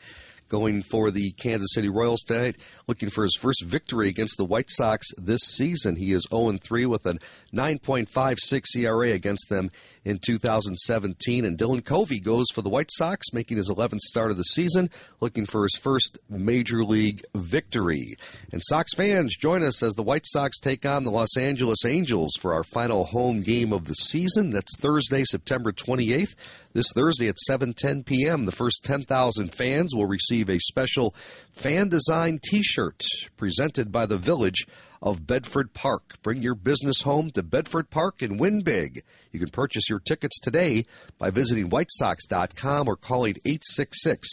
going 0.51 0.82
for 0.84 1.12
the 1.12 1.32
Kansas 1.32 1.74
City 1.74 1.88
Royals 1.88 2.22
tonight, 2.24 2.58
looking 2.86 3.10
for 3.10 3.24
his 3.24 3.38
first 3.39 3.63
victory 3.63 4.10
against 4.10 4.38
the 4.38 4.44
White 4.44 4.70
Sox 4.70 5.08
this 5.18 5.39
season. 5.41 5.96
He 5.96 6.12
is 6.12 6.27
0 6.30 6.58
3 6.58 6.86
with 6.86 7.06
a 7.06 7.18
9.56 7.53 8.77
ERA 8.77 9.12
against 9.12 9.50
them 9.50 9.72
in 10.05 10.20
2017. 10.25 11.46
And 11.46 11.58
Dylan 11.58 11.84
Covey 11.84 12.20
goes 12.20 12.46
for 12.53 12.62
the 12.62 12.70
White 12.70 12.89
Sox, 12.91 13.34
making 13.34 13.58
his 13.58 13.70
11th 13.70 14.00
start 14.00 14.31
of 14.31 14.38
the 14.38 14.43
season, 14.43 14.89
looking 15.20 15.46
for 15.46 15.63
his 15.63 15.77
first 15.81 16.17
major 16.29 16.84
league 16.84 17.24
victory. 17.36 18.15
And 18.51 18.62
Sox 18.63 18.93
fans, 18.93 19.36
join 19.38 19.63
us 19.63 19.84
as 19.84 19.93
the 19.96 20.03
White 20.03 20.25
Sox 20.25 20.60
take 20.60 20.86
on 20.86 21.03
the 21.03 21.12
Los 21.12 21.38
Angeles 21.38 21.86
Angels 21.86 22.31
for 22.39 22.53
our 22.53 22.63
final 22.63 23.05
home 23.05 23.41
game 23.41 23.74
of 23.74 23.86
the 23.86 23.93
season. 23.93 24.51
That's 24.51 24.77
Thursday, 24.77 25.24
September 25.24 25.72
28th. 25.72 26.36
This 26.74 26.91
Thursday 26.93 27.27
at 27.27 27.36
7:10 27.50 28.05
p.m., 28.05 28.46
the 28.46 28.51
first 28.51 28.84
10,000 28.86 29.53
fans 29.53 29.93
will 29.93 30.05
receive 30.05 30.50
a 30.50 30.58
special 30.60 31.13
fan 31.51 31.90
designed 31.90 32.42
T-shirt 32.44 33.01
presented 33.35 33.92
by 33.92 34.05
the 34.05 34.18
Village 34.18 34.66
of 35.01 35.25
Bedford 35.25 35.74
Park. 35.74 36.22
Bring 36.22 36.42
your 36.42 36.55
business 36.55 37.01
home 37.01 37.31
to 37.31 37.44
Bedford 37.44 37.90
Park 37.90 38.22
and 38.22 38.40
win 38.40 38.61
big. 38.61 39.03
You 39.31 39.40
can 39.40 39.50
purchase 39.50 39.90
your 39.90 40.00
tickets 40.00 40.40
today 40.40 40.85
by 41.18 41.31
visiting 41.31 41.70
whitesox.com 41.70 42.87
or 42.87 42.96
calling 42.96 43.37
866 43.46 44.29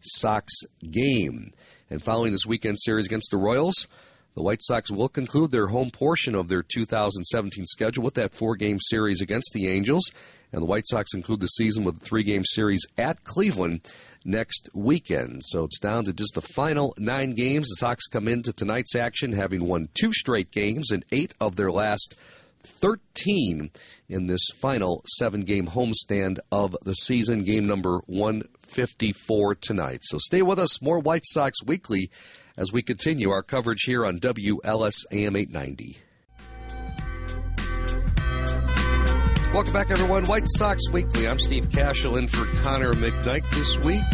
Sox 0.00 0.52
Game. 0.90 1.52
And 1.90 2.02
following 2.02 2.32
this 2.32 2.46
weekend 2.46 2.78
series 2.80 3.06
against 3.06 3.30
the 3.30 3.38
Royals, 3.38 3.86
the 4.34 4.42
White 4.42 4.62
Sox 4.62 4.90
will 4.90 5.08
conclude 5.08 5.50
their 5.50 5.68
home 5.68 5.90
portion 5.90 6.34
of 6.34 6.48
their 6.48 6.62
2017 6.62 7.66
schedule 7.66 8.04
with 8.04 8.14
that 8.14 8.34
four 8.34 8.56
game 8.56 8.78
series 8.80 9.20
against 9.20 9.52
the 9.52 9.68
Angels. 9.68 10.10
And 10.52 10.62
the 10.62 10.66
White 10.66 10.86
Sox 10.86 11.10
conclude 11.10 11.40
the 11.40 11.46
season 11.46 11.84
with 11.84 11.96
a 11.96 12.04
three 12.04 12.22
game 12.22 12.44
series 12.44 12.86
at 12.96 13.22
Cleveland 13.24 13.80
next 14.24 14.68
weekend. 14.72 15.42
So 15.44 15.64
it's 15.64 15.78
down 15.78 16.04
to 16.04 16.12
just 16.12 16.34
the 16.34 16.42
final 16.42 16.94
nine 16.98 17.32
games. 17.32 17.68
The 17.68 17.76
Sox 17.76 18.06
come 18.06 18.28
into 18.28 18.52
tonight's 18.52 18.96
action 18.96 19.32
having 19.32 19.66
won 19.66 19.88
two 19.94 20.12
straight 20.12 20.50
games 20.50 20.90
and 20.90 21.04
eight 21.12 21.34
of 21.40 21.56
their 21.56 21.70
last 21.70 22.14
13 22.64 23.70
in 24.08 24.26
this 24.26 24.46
final 24.60 25.02
seven 25.16 25.42
game 25.42 25.66
homestand 25.68 26.38
of 26.50 26.76
the 26.82 26.94
season, 26.94 27.44
game 27.44 27.66
number 27.66 28.00
154 28.06 29.54
tonight. 29.56 30.00
So 30.02 30.18
stay 30.18 30.42
with 30.42 30.58
us. 30.58 30.82
More 30.82 30.98
White 30.98 31.24
Sox 31.24 31.62
Weekly 31.64 32.10
as 32.56 32.72
we 32.72 32.82
continue 32.82 33.30
our 33.30 33.42
coverage 33.42 33.82
here 33.86 34.04
on 34.04 34.18
WLS 34.18 35.04
AM 35.12 35.36
890. 35.36 35.98
Welcome 39.54 39.72
back, 39.72 39.90
everyone. 39.90 40.24
White 40.26 40.46
Sox 40.46 40.82
Weekly. 40.92 41.26
I'm 41.26 41.38
Steve 41.38 41.70
Cashel 41.70 42.16
in 42.18 42.28
for 42.28 42.44
Connor 42.60 42.92
McKnight 42.92 43.50
this 43.52 43.78
week. 43.78 44.04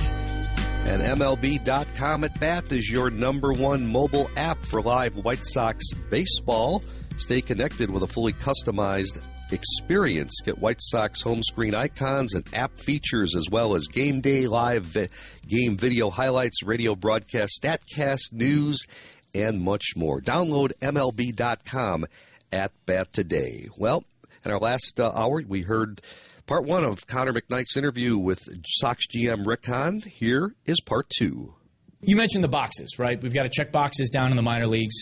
And 0.87 1.03
MLB.com 1.03 2.25
at 2.25 2.39
Bat 2.39 2.71
is 2.73 2.89
your 2.89 3.11
number 3.11 3.53
one 3.53 3.91
mobile 3.91 4.31
app 4.37 4.65
for 4.65 4.81
live 4.81 5.17
White 5.17 5.45
Sox 5.45 5.93
baseball. 6.09 6.83
Stay 7.17 7.41
connected 7.41 7.91
with 7.91 8.05
a 8.05 8.07
fully 8.07 8.33
customized 8.33 9.21
experience. 9.51 10.41
Get 10.45 10.59
White 10.59 10.81
Sox 10.81 11.21
home 11.21 11.43
screen 11.43 11.75
icons 11.75 12.35
and 12.35 12.47
app 12.55 12.79
features 12.79 13.35
as 13.37 13.49
well 13.51 13.75
as 13.75 13.87
game 13.89 14.21
day 14.21 14.47
live 14.47 14.85
vi- 14.85 15.09
game 15.47 15.77
video 15.77 16.11
highlights, 16.11 16.63
radio 16.63 16.95
broadcast, 16.95 17.61
statcast, 17.61 18.33
news, 18.33 18.87
and 19.35 19.61
much 19.61 19.95
more. 19.97 20.21
Download 20.21 20.73
MLB.com 20.81 22.07
at 22.53 22.71
bat 22.87 23.13
today. 23.13 23.69
Well, 23.77 24.05
in 24.45 24.53
our 24.53 24.59
last 24.59 25.01
uh, 25.01 25.11
hour, 25.15 25.43
we 25.47 25.63
heard 25.63 26.01
part 26.47 26.65
one 26.65 26.85
of 26.85 27.07
Connor 27.07 27.33
McKnight's 27.33 27.77
interview 27.77 28.19
with 28.19 28.41
Sox 28.67 29.07
GM 29.07 29.47
Rick 29.47 29.67
Hahn. 29.67 30.01
Here 30.01 30.55
is 30.67 30.81
part 30.81 31.09
two. 31.09 31.55
You 32.03 32.17
mentioned 32.17 32.45
the 32.45 32.49
boxes, 32.49 32.99
right? 32.99 33.21
We've 33.21 33.33
got 33.33 33.45
to 33.45 33.49
check 33.49 33.73
boxes 33.73 34.11
down 34.11 34.31
in 34.31 34.37
the 34.37 34.43
minor 34.43 34.67
leagues. 34.67 34.95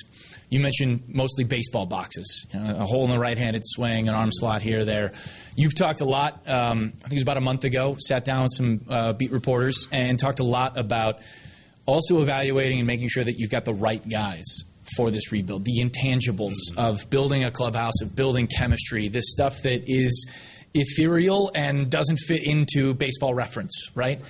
You 0.50 0.60
mentioned 0.60 1.04
mostly 1.08 1.42
baseball 1.42 1.86
boxes, 1.86 2.46
you 2.54 2.60
know, 2.60 2.74
a 2.76 2.84
hole 2.84 3.04
in 3.04 3.10
the 3.10 3.18
right-handed 3.18 3.62
swing, 3.64 4.08
an 4.08 4.14
arm 4.14 4.30
slot 4.30 4.62
here, 4.62 4.84
there. 4.84 5.12
You've 5.56 5.74
talked 5.74 6.00
a 6.00 6.04
lot. 6.04 6.42
Um, 6.46 6.92
I 6.98 7.08
think 7.08 7.12
it 7.12 7.14
was 7.14 7.22
about 7.22 7.38
a 7.38 7.42
month 7.42 7.64
ago. 7.64 7.96
Sat 7.98 8.24
down 8.24 8.42
with 8.42 8.52
some 8.52 8.80
uh, 8.88 9.12
beat 9.14 9.32
reporters 9.32 9.88
and 9.90 10.18
talked 10.18 10.38
a 10.38 10.44
lot 10.44 10.78
about 10.78 11.22
also 11.86 12.22
evaluating 12.22 12.78
and 12.78 12.86
making 12.86 13.08
sure 13.08 13.24
that 13.24 13.34
you've 13.36 13.50
got 13.50 13.64
the 13.64 13.74
right 13.74 14.06
guys 14.08 14.62
for 14.96 15.10
this 15.10 15.32
rebuild. 15.32 15.64
The 15.64 15.80
intangibles 15.80 16.54
of 16.76 17.08
building 17.10 17.44
a 17.44 17.50
clubhouse, 17.50 18.00
of 18.02 18.14
building 18.16 18.48
chemistry, 18.48 19.08
this 19.08 19.30
stuff 19.30 19.62
that 19.62 19.84
is 19.86 20.26
ethereal 20.74 21.50
and 21.54 21.90
doesn't 21.90 22.18
fit 22.18 22.44
into 22.44 22.94
baseball 22.94 23.34
reference, 23.34 23.90
right? 23.94 24.22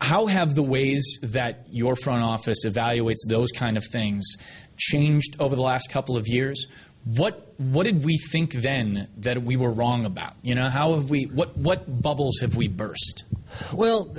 How 0.00 0.26
have 0.26 0.54
the 0.54 0.62
ways 0.62 1.18
that 1.22 1.66
your 1.70 1.96
front 1.96 2.22
office 2.22 2.64
evaluates 2.66 3.26
those 3.26 3.50
kind 3.50 3.76
of 3.76 3.84
things 3.90 4.36
changed 4.76 5.36
over 5.40 5.56
the 5.56 5.62
last 5.62 5.90
couple 5.90 6.16
of 6.16 6.26
years? 6.26 6.66
What 7.04 7.54
what 7.56 7.84
did 7.84 8.04
we 8.04 8.18
think 8.18 8.52
then 8.52 9.08
that 9.18 9.42
we 9.42 9.56
were 9.56 9.72
wrong 9.72 10.04
about? 10.04 10.34
You 10.42 10.54
know, 10.54 10.68
how 10.68 10.94
have 10.94 11.08
we 11.08 11.24
what 11.24 11.56
what 11.56 12.02
bubbles 12.02 12.40
have 12.40 12.56
we 12.56 12.68
burst? 12.68 13.24
Well, 13.72 14.14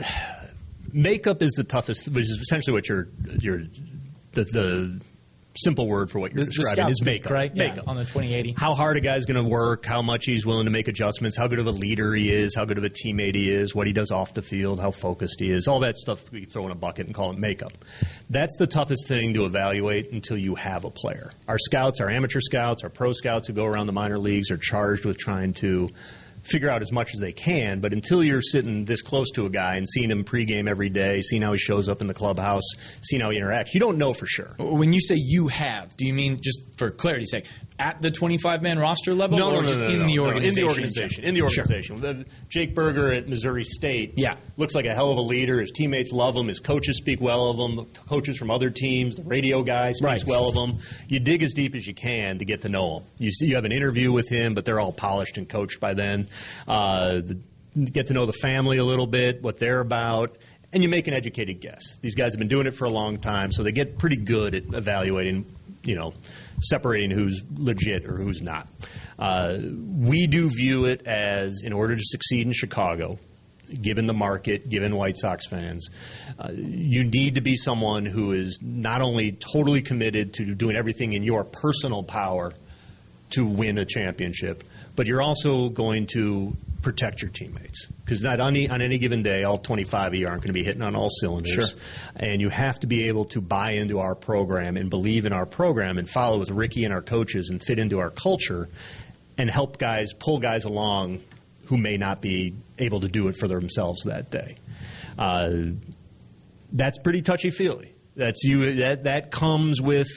makeup 0.91 1.43
is 1.43 1.51
the 1.51 1.63
toughest, 1.63 2.07
which 2.07 2.23
is 2.23 2.39
essentially 2.41 2.73
what 2.73 2.89
you're 2.89 3.07
you're 3.39 3.63
the, 4.31 4.43
the 4.45 5.01
simple 5.55 5.87
word 5.87 6.09
for 6.09 6.19
what 6.19 6.31
you're 6.31 6.45
The, 6.45 6.49
the 6.49 6.51
describing 6.51 6.75
scouts 6.75 6.91
is 6.91 7.05
make, 7.05 7.21
makeup. 7.23 7.31
right? 7.31 7.53
Makeup. 7.55 7.83
Yeah, 7.85 7.89
on 7.89 7.95
the 7.97 8.03
2080. 8.03 8.53
how 8.57 8.73
hard 8.73 8.95
a 8.97 9.01
guy's 9.01 9.25
going 9.25 9.43
to 9.43 9.49
work, 9.49 9.85
how 9.85 10.01
much 10.01 10.25
he's 10.25 10.45
willing 10.45 10.65
to 10.65 10.71
make 10.71 10.87
adjustments, 10.87 11.35
how 11.37 11.47
good 11.47 11.59
of 11.59 11.67
a 11.67 11.71
leader 11.71 12.13
he 12.13 12.31
is, 12.31 12.55
how 12.55 12.63
good 12.65 12.77
of 12.77 12.83
a 12.83 12.89
teammate 12.89 13.35
he 13.35 13.49
is, 13.51 13.75
what 13.75 13.85
he 13.87 13.93
does 13.93 14.11
off 14.11 14.33
the 14.33 14.41
field, 14.41 14.79
how 14.79 14.91
focused 14.91 15.39
he 15.39 15.51
is, 15.51 15.67
all 15.67 15.79
that 15.79 15.97
stuff 15.97 16.31
we 16.31 16.45
throw 16.45 16.65
in 16.65 16.71
a 16.71 16.75
bucket 16.75 17.05
and 17.05 17.13
call 17.15 17.31
it 17.31 17.37
makeup. 17.37 17.73
That's 18.29 18.55
the 18.57 18.67
toughest 18.67 19.07
thing 19.07 19.33
to 19.33 19.45
evaluate 19.45 20.11
until 20.11 20.37
you 20.37 20.55
have 20.55 20.85
a 20.85 20.89
player. 20.91 21.31
Our 21.47 21.59
scouts, 21.59 21.99
our 21.99 22.09
amateur 22.09 22.39
scouts, 22.39 22.83
our 22.83 22.89
pro 22.89 23.11
scouts 23.11 23.47
who 23.47 23.53
go 23.53 23.65
around 23.65 23.87
the 23.87 23.93
minor 23.93 24.19
leagues 24.19 24.51
are 24.51 24.57
charged 24.57 25.05
with 25.05 25.17
trying 25.17 25.53
to 25.55 25.89
figure 26.43 26.69
out 26.69 26.81
as 26.81 26.91
much 26.91 27.13
as 27.13 27.19
they 27.19 27.31
can, 27.31 27.79
but 27.79 27.93
until 27.93 28.23
you're 28.23 28.41
sitting 28.41 28.85
this 28.85 29.01
close 29.01 29.29
to 29.31 29.45
a 29.45 29.49
guy 29.49 29.75
and 29.75 29.87
seeing 29.87 30.09
him 30.09 30.23
pregame 30.23 30.67
every 30.69 30.89
day, 30.89 31.21
seeing 31.21 31.41
how 31.41 31.51
he 31.53 31.59
shows 31.59 31.87
up 31.89 32.01
in 32.01 32.07
the 32.07 32.13
clubhouse, 32.13 32.63
seeing 33.01 33.21
how 33.21 33.29
he 33.29 33.39
interacts, 33.39 33.73
you 33.73 33.79
don't 33.79 33.97
know 33.97 34.13
for 34.13 34.25
sure. 34.25 34.55
When 34.57 34.93
you 34.93 34.99
say 35.01 35.15
you 35.17 35.47
have, 35.49 35.95
do 35.97 36.05
you 36.05 36.13
mean 36.13 36.37
just 36.41 36.59
for 36.77 36.89
clarity's 36.91 37.31
sake, 37.31 37.45
at 37.79 38.01
the 38.01 38.11
25 38.11 38.61
man 38.61 38.79
roster 38.79 39.13
level 39.13 39.37
No, 39.37 39.49
or 39.49 39.53
no, 39.53 39.61
no, 39.61 39.67
just 39.67 39.79
no, 39.79 39.85
in, 39.87 39.99
no, 39.99 40.05
the 40.07 40.15
no, 40.15 40.25
organization? 40.25 40.59
in 40.59 40.65
the 40.65 40.69
organization. 40.69 41.23
In 41.23 41.33
the 41.35 41.41
organization. 41.41 42.01
The- 42.01 42.25
Jake 42.49 42.73
Burger 42.75 43.11
at 43.11 43.27
Missouri 43.29 43.63
State 43.63 44.13
Yeah. 44.17 44.35
looks 44.57 44.75
like 44.75 44.85
a 44.85 44.93
hell 44.93 45.11
of 45.11 45.17
a 45.17 45.21
leader. 45.21 45.59
His 45.61 45.71
teammates 45.71 46.11
love 46.11 46.35
him. 46.35 46.47
His 46.47 46.59
coaches 46.59 46.97
speak 46.97 47.21
well 47.21 47.49
of 47.49 47.57
him. 47.57 47.75
The 47.77 47.83
Coaches 48.09 48.37
from 48.37 48.51
other 48.51 48.69
teams, 48.69 49.15
the 49.15 49.23
radio 49.23 49.63
guy 49.63 49.91
speaks 49.93 50.01
Right. 50.03 50.23
well 50.27 50.49
of 50.49 50.55
him. 50.55 50.79
You 51.07 51.19
dig 51.19 51.43
as 51.43 51.53
deep 51.53 51.75
as 51.75 51.87
you 51.87 51.93
can 51.93 52.39
to 52.39 52.45
get 52.45 52.61
to 52.61 52.69
know 52.69 52.97
him. 52.97 53.03
You, 53.19 53.31
see, 53.31 53.45
you 53.47 53.55
have 53.55 53.65
an 53.65 53.71
interview 53.71 54.11
with 54.11 54.27
him, 54.27 54.53
but 54.53 54.65
they're 54.65 54.79
all 54.79 54.91
polished 54.91 55.37
and 55.37 55.47
coached 55.47 55.79
by 55.79 55.93
then. 55.93 56.27
Uh, 56.67 57.21
the, 57.21 57.39
get 57.75 58.07
to 58.07 58.13
know 58.13 58.25
the 58.25 58.33
family 58.33 58.77
a 58.77 58.83
little 58.83 59.07
bit, 59.07 59.41
what 59.41 59.57
they're 59.57 59.79
about. 59.79 60.37
And 60.73 60.83
you 60.83 60.89
make 60.89 61.07
an 61.07 61.13
educated 61.13 61.59
guess. 61.59 61.97
These 62.01 62.15
guys 62.15 62.33
have 62.33 62.39
been 62.39 62.47
doing 62.47 62.65
it 62.65 62.75
for 62.75 62.85
a 62.85 62.89
long 62.89 63.17
time, 63.17 63.51
so 63.51 63.63
they 63.63 63.73
get 63.73 63.97
pretty 63.97 64.15
good 64.15 64.55
at 64.55 64.73
evaluating, 64.73 65.45
you 65.83 65.95
know, 65.95 66.13
separating 66.61 67.11
who's 67.11 67.43
legit 67.55 68.05
or 68.05 68.15
who's 68.15 68.41
not. 68.41 68.67
Uh, 69.19 69.57
we 69.61 70.27
do 70.27 70.49
view 70.49 70.85
it 70.85 71.05
as, 71.05 71.61
in 71.63 71.73
order 71.73 71.95
to 71.95 72.03
succeed 72.03 72.47
in 72.47 72.53
Chicago, 72.53 73.19
given 73.81 74.07
the 74.07 74.13
market, 74.13 74.69
given 74.69 74.95
White 74.95 75.17
Sox 75.17 75.47
fans, 75.47 75.89
uh, 76.39 76.51
you 76.53 77.03
need 77.03 77.35
to 77.35 77.41
be 77.41 77.55
someone 77.55 78.05
who 78.05 78.31
is 78.31 78.59
not 78.61 79.01
only 79.01 79.33
totally 79.33 79.81
committed 79.81 80.33
to 80.35 80.55
doing 80.55 80.75
everything 80.75 81.13
in 81.13 81.23
your 81.23 81.43
personal 81.43 82.03
power 82.03 82.53
to 83.31 83.45
win 83.45 83.77
a 83.77 83.85
championship, 83.85 84.63
but 84.95 85.07
you're 85.07 85.21
also 85.21 85.69
going 85.69 86.07
to 86.07 86.55
protect 86.81 87.21
your 87.21 87.31
teammates 87.31 87.87
because 88.03 88.21
not 88.21 88.39
on 88.39 88.55
any, 88.55 88.69
on 88.69 88.81
any 88.81 88.97
given 88.97 89.23
day, 89.23 89.43
all 89.43 89.57
25 89.57 90.07
of 90.07 90.15
you 90.15 90.27
aren't 90.27 90.41
going 90.41 90.49
to 90.49 90.53
be 90.53 90.63
hitting 90.63 90.81
on 90.81 90.95
all 90.95 91.09
cylinders. 91.09 91.53
Sure. 91.53 91.79
And 92.15 92.41
you 92.41 92.49
have 92.49 92.79
to 92.79 92.87
be 92.87 93.07
able 93.07 93.25
to 93.25 93.41
buy 93.41 93.71
into 93.71 93.99
our 93.99 94.15
program 94.15 94.77
and 94.77 94.89
believe 94.89 95.25
in 95.25 95.33
our 95.33 95.45
program 95.45 95.97
and 95.97 96.09
follow 96.09 96.39
with 96.39 96.49
Ricky 96.49 96.83
and 96.83 96.93
our 96.93 97.01
coaches 97.01 97.49
and 97.49 97.61
fit 97.61 97.79
into 97.79 97.99
our 97.99 98.09
culture 98.09 98.69
and 99.37 99.49
help 99.49 99.77
guys 99.77 100.13
pull 100.13 100.39
guys 100.39 100.65
along 100.65 101.21
who 101.65 101.77
may 101.77 101.97
not 101.97 102.21
be 102.21 102.55
able 102.79 102.99
to 103.01 103.07
do 103.07 103.27
it 103.27 103.35
for 103.37 103.47
themselves 103.47 104.03
that 104.03 104.29
day. 104.29 104.57
Uh, 105.17 105.51
that's 106.73 106.97
pretty 106.99 107.21
touchy 107.21 107.49
feely. 107.49 107.93
That's 108.15 108.43
you. 108.43 108.75
That 108.75 109.05
that 109.05 109.31
comes 109.31 109.81
with 109.81 110.09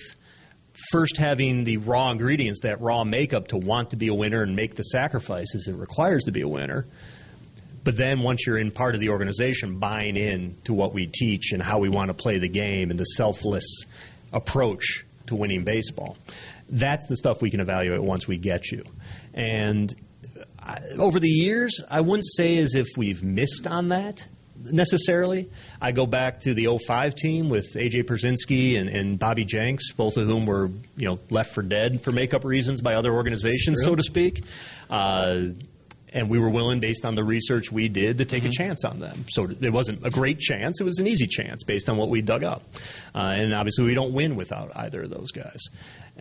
first 0.90 1.16
having 1.16 1.64
the 1.64 1.76
raw 1.78 2.10
ingredients, 2.10 2.60
that 2.62 2.80
raw 2.80 3.04
makeup 3.04 3.48
to 3.48 3.56
want 3.56 3.90
to 3.90 3.96
be 3.96 4.08
a 4.08 4.14
winner 4.14 4.42
and 4.42 4.56
make 4.56 4.74
the 4.74 4.82
sacrifices 4.82 5.68
it 5.68 5.76
requires 5.76 6.24
to 6.24 6.32
be 6.32 6.40
a 6.40 6.48
winner. 6.48 6.86
But 7.84 7.96
then 7.96 8.20
once 8.20 8.46
you're 8.46 8.58
in 8.58 8.70
part 8.70 8.94
of 8.94 9.00
the 9.00 9.10
organization, 9.10 9.78
buying 9.78 10.16
in 10.16 10.56
to 10.64 10.72
what 10.72 10.94
we 10.94 11.06
teach 11.06 11.52
and 11.52 11.62
how 11.62 11.78
we 11.78 11.88
want 11.88 12.08
to 12.08 12.14
play 12.14 12.38
the 12.38 12.48
game 12.48 12.90
and 12.90 12.98
the 12.98 13.04
selfless 13.04 13.84
approach 14.32 15.04
to 15.26 15.34
winning 15.34 15.64
baseball, 15.64 16.16
that's 16.68 17.06
the 17.08 17.16
stuff 17.16 17.42
we 17.42 17.50
can 17.50 17.60
evaluate 17.60 18.02
once 18.02 18.26
we 18.26 18.38
get 18.38 18.70
you. 18.72 18.84
And 19.34 19.94
I, 20.58 20.78
over 20.98 21.20
the 21.20 21.28
years, 21.28 21.80
I 21.90 22.00
wouldn't 22.00 22.26
say 22.26 22.56
as 22.56 22.74
if 22.74 22.86
we've 22.96 23.22
missed 23.22 23.66
on 23.66 23.90
that 23.90 24.26
necessarily. 24.72 25.48
I 25.80 25.92
go 25.92 26.06
back 26.06 26.40
to 26.42 26.54
the 26.54 26.78
05 26.78 27.14
team 27.14 27.48
with 27.48 27.74
AJ 27.74 28.04
Pierzynski 28.04 28.78
and, 28.78 28.88
and 28.88 29.18
Bobby 29.18 29.44
Jenks, 29.44 29.92
both 29.92 30.16
of 30.16 30.26
whom 30.26 30.46
were 30.46 30.70
you 30.96 31.06
know 31.06 31.18
left 31.30 31.54
for 31.54 31.62
dead 31.62 32.00
for 32.00 32.12
makeup 32.12 32.44
reasons 32.44 32.80
by 32.80 32.94
other 32.94 33.12
organizations, 33.12 33.82
so 33.82 33.94
to 33.94 34.02
speak. 34.02 34.44
Uh, 34.90 35.46
and 36.14 36.30
we 36.30 36.38
were 36.38 36.48
willing, 36.48 36.78
based 36.78 37.04
on 37.04 37.16
the 37.16 37.24
research 37.24 37.72
we 37.72 37.88
did, 37.88 38.18
to 38.18 38.24
take 38.24 38.44
a 38.44 38.48
chance 38.48 38.84
on 38.84 39.00
them. 39.00 39.24
So 39.28 39.48
it 39.60 39.72
wasn't 39.72 40.06
a 40.06 40.10
great 40.10 40.38
chance; 40.38 40.80
it 40.80 40.84
was 40.84 41.00
an 41.00 41.08
easy 41.08 41.26
chance 41.26 41.64
based 41.64 41.88
on 41.88 41.96
what 41.96 42.08
we 42.08 42.22
dug 42.22 42.44
up. 42.44 42.62
Uh, 43.14 43.34
and 43.36 43.52
obviously, 43.52 43.84
we 43.84 43.94
don't 43.94 44.12
win 44.12 44.36
without 44.36 44.70
either 44.76 45.02
of 45.02 45.10
those 45.10 45.32
guys. 45.32 45.60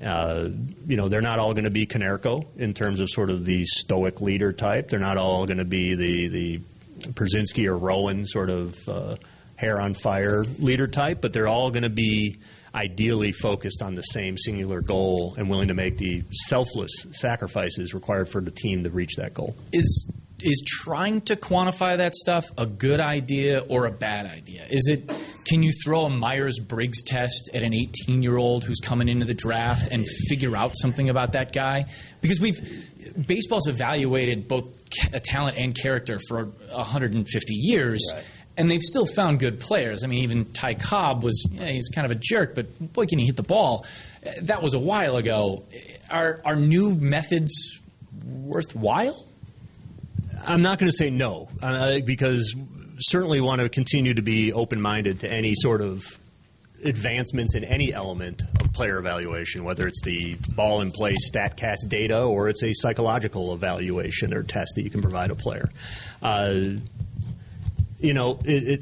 Uh, 0.01 0.49
you 0.88 0.97
know, 0.97 1.08
they're 1.08 1.21
not 1.21 1.38
all 1.38 1.53
going 1.53 1.65
to 1.65 1.69
be 1.69 1.86
Konerko 1.86 2.45
in 2.58 2.73
terms 2.73 2.99
of 2.99 3.10
sort 3.10 3.29
of 3.29 3.45
the 3.45 3.63
stoic 3.65 4.19
leader 4.19 4.51
type. 4.51 4.89
They're 4.89 4.99
not 4.99 5.17
all 5.17 5.45
going 5.45 5.60
to 5.60 5.65
be 5.65 5.93
the 5.93 6.27
the 6.27 6.62
Pierzynski 6.99 7.67
or 7.67 7.77
Rowand 7.77 8.27
sort 8.27 8.49
of 8.49 8.77
uh, 8.88 9.15
hair 9.56 9.82
on 9.82 9.93
fire 9.93 10.43
leader 10.60 10.88
type, 10.88 11.21
but 11.21 11.34
they're 11.34 11.47
all 11.47 11.71
going 11.71 11.84
to 11.84 11.89
be 11.89 12.39
ideally 12.75 13.32
focused 13.32 13.82
on 13.82 13.95
the 13.95 14.01
same 14.01 14.38
singular 14.38 14.82
goal 14.82 15.36
and 15.38 15.49
willing 15.49 15.67
to 15.67 15.75
make 15.75 15.97
the 15.97 16.23
selfless 16.47 16.91
sacrifices 17.12 17.93
required 17.93 18.27
for 18.27 18.41
the 18.41 18.51
team 18.51 18.84
to 18.84 18.89
reach 18.89 19.15
that 19.17 19.34
goal. 19.34 19.56
Is 19.71 20.12
is 20.45 20.62
trying 20.65 21.21
to 21.21 21.38
quantify 21.38 21.97
that 21.97 22.13
stuff 22.13 22.45
a 22.58 22.65
good 22.65 22.99
idea 22.99 23.60
or 23.69 23.86
a 23.86 23.91
bad 23.91 24.25
idea? 24.25 24.65
Is 24.69 24.88
it 24.88 25.12
can 25.45 25.63
you 25.63 25.71
throw 25.86 26.06
a 26.06 26.10
Myers 26.10 26.60
Briggs 26.60 27.03
test 27.03 27.49
at 27.53 27.63
an 27.63 27.73
18 27.73 28.21
year 28.21 28.38
old 28.38 28.63
who's 28.63 28.79
coming 28.79 29.08
into 29.08 29.25
the 29.25 29.34
draft 29.34 29.88
and 29.89 30.06
figure 30.27 30.56
out 30.58 30.73
something 30.75 31.10
about 31.10 31.34
that 31.34 31.53
guy? 31.53 31.86
Because 32.21 32.41
we've 32.41 32.92
baseball's 33.26 33.67
evaluated 33.67 34.47
both 34.47 34.65
ca- 34.89 35.19
talent 35.23 35.58
and 35.58 35.76
character 35.76 36.19
for 36.28 36.45
150 36.45 37.54
years. 37.54 38.13
And 38.56 38.69
they've 38.69 38.82
still 38.82 39.08
found 39.08 39.39
good 39.39 39.60
players. 39.60 40.04
I 40.04 40.08
mean, 40.08 40.19
even 40.19 40.45
Ty 40.45 40.76
Cobb 40.76 41.23
was, 41.23 41.43
yeah, 41.52 41.69
he's 41.69 41.89
kind 41.89 42.06
of 42.06 42.12
a 42.12 42.19
jerk, 42.21 42.54
but 42.54 42.93
boy, 42.93 43.08
can 43.08 43.17
he 43.17 43.26
hit 43.26 43.36
the 43.36 43.43
ball. 43.43 43.86
That 44.43 44.62
was 44.62 44.76
a 44.76 44.80
while 44.80 45.15
ago. 45.17 45.63
Are, 46.12 46.39
are 46.45 46.56
new 46.56 46.95
methods 46.95 47.80
worthwhile? 48.26 49.26
I'm 50.45 50.62
not 50.62 50.78
going 50.78 50.91
to 50.91 50.95
say 50.95 51.10
no 51.10 51.49
uh, 51.62 51.99
because 52.06 52.56
certainly 52.99 53.41
want 53.41 53.62
to 53.62 53.69
continue 53.69 54.13
to 54.13 54.21
be 54.21 54.54
open 54.54 54.80
minded 54.82 55.21
to 55.21 55.32
any 55.32 55.56
sort 55.56 55.82
of 55.82 56.19
advancements 56.86 57.56
in 57.56 57.63
any 57.63 57.93
element 57.93 58.43
of 58.62 58.74
player 58.74 58.98
evaluation, 58.98 59.63
whether 59.63 59.88
it's 59.88 60.02
the 60.02 60.36
ball 60.56 60.82
in 60.82 60.91
play 60.91 61.15
StatCast 61.32 61.88
data 61.88 62.22
or 62.22 62.50
it's 62.50 62.63
a 62.63 62.74
psychological 62.74 63.54
evaluation 63.54 64.34
or 64.34 64.43
test 64.43 64.74
that 64.76 64.84
you 64.84 64.89
can 64.89 65.02
provide 65.02 65.32
a 65.32 65.36
player. 65.36 65.69
Uh, 66.22 66.54
you 68.00 68.13
know, 68.13 68.39
it, 68.43 68.82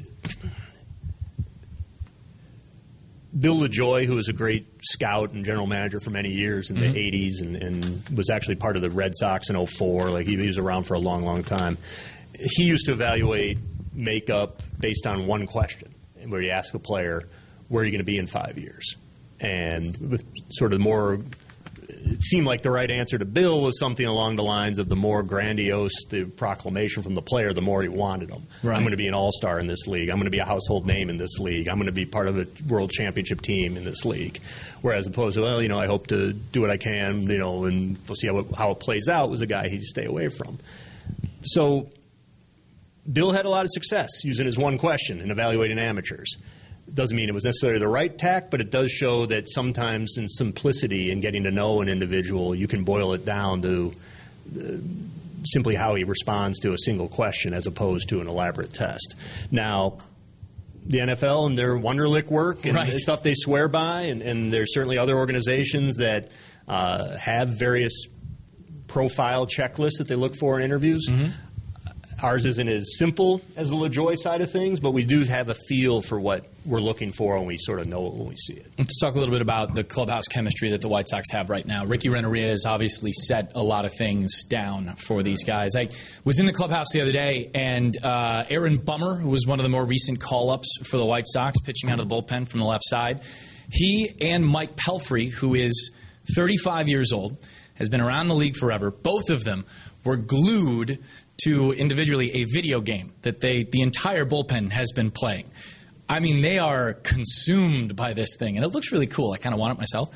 Bill 3.38 3.56
Lajoie, 3.56 4.04
who 4.04 4.16
was 4.16 4.28
a 4.28 4.32
great 4.32 4.66
scout 4.82 5.32
and 5.32 5.44
general 5.44 5.66
manager 5.66 6.00
for 6.00 6.10
many 6.10 6.30
years 6.30 6.70
in 6.70 6.78
the 6.78 6.86
80s 6.86 7.40
and, 7.40 7.56
and 7.56 8.08
was 8.16 8.28
actually 8.28 8.56
part 8.56 8.76
of 8.76 8.82
the 8.82 8.90
Red 8.90 9.14
Sox 9.14 9.48
in 9.48 9.66
04, 9.66 10.10
like 10.10 10.26
he, 10.26 10.36
he 10.36 10.46
was 10.46 10.58
around 10.58 10.82
for 10.82 10.94
a 10.94 10.98
long, 10.98 11.22
long 11.22 11.42
time. 11.42 11.78
He 12.38 12.64
used 12.64 12.86
to 12.86 12.92
evaluate 12.92 13.58
makeup 13.94 14.62
based 14.78 15.06
on 15.06 15.26
one 15.26 15.46
question, 15.46 15.94
where 16.26 16.42
you 16.42 16.50
ask 16.50 16.74
a 16.74 16.78
player, 16.78 17.22
where 17.72 17.82
are 17.82 17.86
you 17.86 17.90
going 17.90 18.00
to 18.00 18.04
be 18.04 18.18
in 18.18 18.26
five 18.26 18.58
years? 18.58 18.96
And 19.40 19.96
with 20.10 20.22
sort 20.50 20.74
of 20.74 20.80
more 20.80 21.20
it 21.88 22.22
seemed 22.22 22.46
like 22.46 22.62
the 22.62 22.70
right 22.70 22.90
answer 22.90 23.16
to 23.16 23.24
Bill 23.24 23.62
was 23.62 23.78
something 23.78 24.04
along 24.04 24.36
the 24.36 24.42
lines 24.42 24.78
of 24.78 24.88
the 24.88 24.96
more 24.96 25.22
grandiose 25.22 26.04
the 26.10 26.24
proclamation 26.24 27.02
from 27.02 27.14
the 27.14 27.22
player, 27.22 27.52
the 27.52 27.62
more 27.62 27.82
he 27.82 27.88
wanted 27.88 28.30
him. 28.30 28.46
Right. 28.62 28.76
I'm 28.76 28.82
going 28.82 28.92
to 28.92 28.96
be 28.96 29.08
an 29.08 29.14
all 29.14 29.30
star 29.32 29.58
in 29.58 29.66
this 29.66 29.86
league. 29.86 30.10
I'm 30.10 30.16
going 30.16 30.26
to 30.26 30.30
be 30.30 30.38
a 30.38 30.44
household 30.44 30.86
name 30.86 31.08
in 31.08 31.16
this 31.16 31.38
league. 31.38 31.68
I'm 31.68 31.76
going 31.76 31.86
to 31.86 31.92
be 31.92 32.04
part 32.04 32.28
of 32.28 32.38
a 32.38 32.46
world 32.68 32.90
championship 32.90 33.40
team 33.40 33.76
in 33.76 33.84
this 33.84 34.04
league. 34.04 34.40
Whereas 34.82 35.06
opposed 35.06 35.36
to, 35.36 35.42
well, 35.42 35.62
you 35.62 35.68
know, 35.68 35.78
I 35.78 35.86
hope 35.86 36.08
to 36.08 36.32
do 36.32 36.60
what 36.60 36.70
I 36.70 36.76
can, 36.76 37.22
you 37.22 37.38
know, 37.38 37.64
and 37.64 37.96
we'll 38.06 38.16
see 38.16 38.26
how 38.26 38.38
it, 38.38 38.54
how 38.54 38.70
it 38.72 38.80
plays 38.80 39.08
out 39.08 39.30
was 39.30 39.40
a 39.40 39.46
guy 39.46 39.68
he'd 39.68 39.82
stay 39.82 40.04
away 40.04 40.28
from. 40.28 40.58
So 41.44 41.88
Bill 43.10 43.32
had 43.32 43.46
a 43.46 43.50
lot 43.50 43.64
of 43.64 43.70
success 43.70 44.24
using 44.24 44.46
his 44.46 44.58
one 44.58 44.76
question 44.76 45.20
in 45.20 45.30
evaluating 45.30 45.78
amateurs. 45.78 46.36
Doesn't 46.94 47.16
mean 47.16 47.28
it 47.28 47.32
was 47.34 47.44
necessarily 47.44 47.78
the 47.78 47.88
right 47.88 48.16
tack, 48.16 48.50
but 48.50 48.60
it 48.60 48.70
does 48.70 48.90
show 48.90 49.24
that 49.26 49.48
sometimes 49.50 50.16
in 50.18 50.28
simplicity 50.28 51.10
in 51.10 51.20
getting 51.20 51.44
to 51.44 51.50
know 51.50 51.80
an 51.80 51.88
individual, 51.88 52.54
you 52.54 52.68
can 52.68 52.84
boil 52.84 53.14
it 53.14 53.24
down 53.24 53.62
to 53.62 53.92
uh, 54.58 54.62
simply 55.44 55.74
how 55.74 55.94
he 55.94 56.04
responds 56.04 56.60
to 56.60 56.72
a 56.72 56.78
single 56.78 57.08
question 57.08 57.54
as 57.54 57.66
opposed 57.66 58.08
to 58.10 58.20
an 58.20 58.28
elaborate 58.28 58.72
test. 58.74 59.14
Now, 59.50 59.98
the 60.84 60.98
NFL 60.98 61.46
and 61.46 61.56
their 61.58 61.74
Wonderlic 61.76 62.26
work 62.26 62.66
and 62.66 62.74
Right. 62.76 62.90
the 62.92 62.98
stuff 62.98 63.22
they 63.22 63.34
swear 63.34 63.68
by, 63.68 64.02
and, 64.02 64.20
and 64.20 64.52
there's 64.52 64.74
certainly 64.74 64.98
other 64.98 65.16
organizations 65.16 65.96
that 65.96 66.30
uh, 66.68 67.16
have 67.16 67.48
various 67.58 68.06
profile 68.86 69.46
checklists 69.46 69.98
that 69.98 70.08
they 70.08 70.14
look 70.14 70.34
for 70.36 70.58
in 70.58 70.64
interviews. 70.64 71.08
Ours 72.22 72.46
isn't 72.46 72.68
as 72.68 72.96
simple 72.98 73.40
as 73.56 73.70
the 73.70 73.76
Lajoie 73.76 74.16
side 74.16 74.42
of 74.42 74.50
things, 74.52 74.78
but 74.78 74.92
we 74.92 75.04
do 75.04 75.24
have 75.24 75.48
a 75.48 75.54
feel 75.54 76.00
for 76.00 76.20
what 76.20 76.46
we're 76.64 76.80
looking 76.80 77.10
for, 77.10 77.36
and 77.36 77.48
we 77.48 77.58
sort 77.58 77.80
of 77.80 77.88
know 77.88 78.06
it 78.06 78.14
when 78.14 78.28
we 78.28 78.36
see 78.36 78.54
it. 78.54 78.70
Let's 78.78 79.00
talk 79.00 79.16
a 79.16 79.18
little 79.18 79.34
bit 79.34 79.42
about 79.42 79.74
the 79.74 79.82
clubhouse 79.82 80.28
chemistry 80.28 80.70
that 80.70 80.80
the 80.80 80.88
White 80.88 81.08
Sox 81.08 81.32
have 81.32 81.50
right 81.50 81.66
now. 81.66 81.84
Ricky 81.84 82.10
Renteria 82.10 82.48
has 82.48 82.64
obviously 82.64 83.12
set 83.12 83.50
a 83.56 83.62
lot 83.62 83.84
of 83.84 83.92
things 83.92 84.44
down 84.44 84.94
for 84.94 85.24
these 85.24 85.42
guys. 85.42 85.74
I 85.74 85.88
was 86.24 86.38
in 86.38 86.46
the 86.46 86.52
clubhouse 86.52 86.92
the 86.92 87.00
other 87.00 87.10
day, 87.10 87.50
and 87.54 87.96
uh, 88.04 88.44
Aaron 88.48 88.76
Bummer, 88.78 89.16
who 89.16 89.28
was 89.28 89.44
one 89.44 89.58
of 89.58 89.64
the 89.64 89.70
more 89.70 89.84
recent 89.84 90.20
call 90.20 90.50
ups 90.50 90.78
for 90.84 90.98
the 90.98 91.04
White 91.04 91.26
Sox, 91.26 91.58
pitching 91.60 91.90
out 91.90 91.98
of 91.98 92.08
the 92.08 92.14
bullpen 92.14 92.46
from 92.46 92.60
the 92.60 92.66
left 92.66 92.84
side, 92.84 93.22
he 93.68 94.12
and 94.20 94.46
Mike 94.46 94.76
Pelfrey, 94.76 95.32
who 95.32 95.54
is 95.54 95.90
35 96.36 96.88
years 96.88 97.10
old, 97.12 97.36
has 97.74 97.88
been 97.88 98.00
around 98.00 98.28
the 98.28 98.34
league 98.34 98.54
forever, 98.54 98.92
both 98.92 99.28
of 99.30 99.42
them 99.42 99.64
were 100.04 100.16
glued 100.16 101.02
to 101.44 101.72
individually 101.72 102.42
a 102.42 102.44
video 102.44 102.80
game 102.80 103.12
that 103.22 103.40
they 103.40 103.64
the 103.64 103.80
entire 103.80 104.24
bullpen 104.24 104.70
has 104.70 104.92
been 104.92 105.10
playing. 105.10 105.50
I 106.08 106.20
mean, 106.20 106.42
they 106.42 106.58
are 106.58 106.92
consumed 106.92 107.96
by 107.96 108.12
this 108.12 108.36
thing, 108.36 108.56
and 108.56 108.64
it 108.66 108.68
looks 108.68 108.92
really 108.92 109.06
cool. 109.06 109.32
I 109.32 109.38
kind 109.38 109.54
of 109.54 109.58
want 109.60 109.72
it 109.72 109.78
myself. 109.78 110.08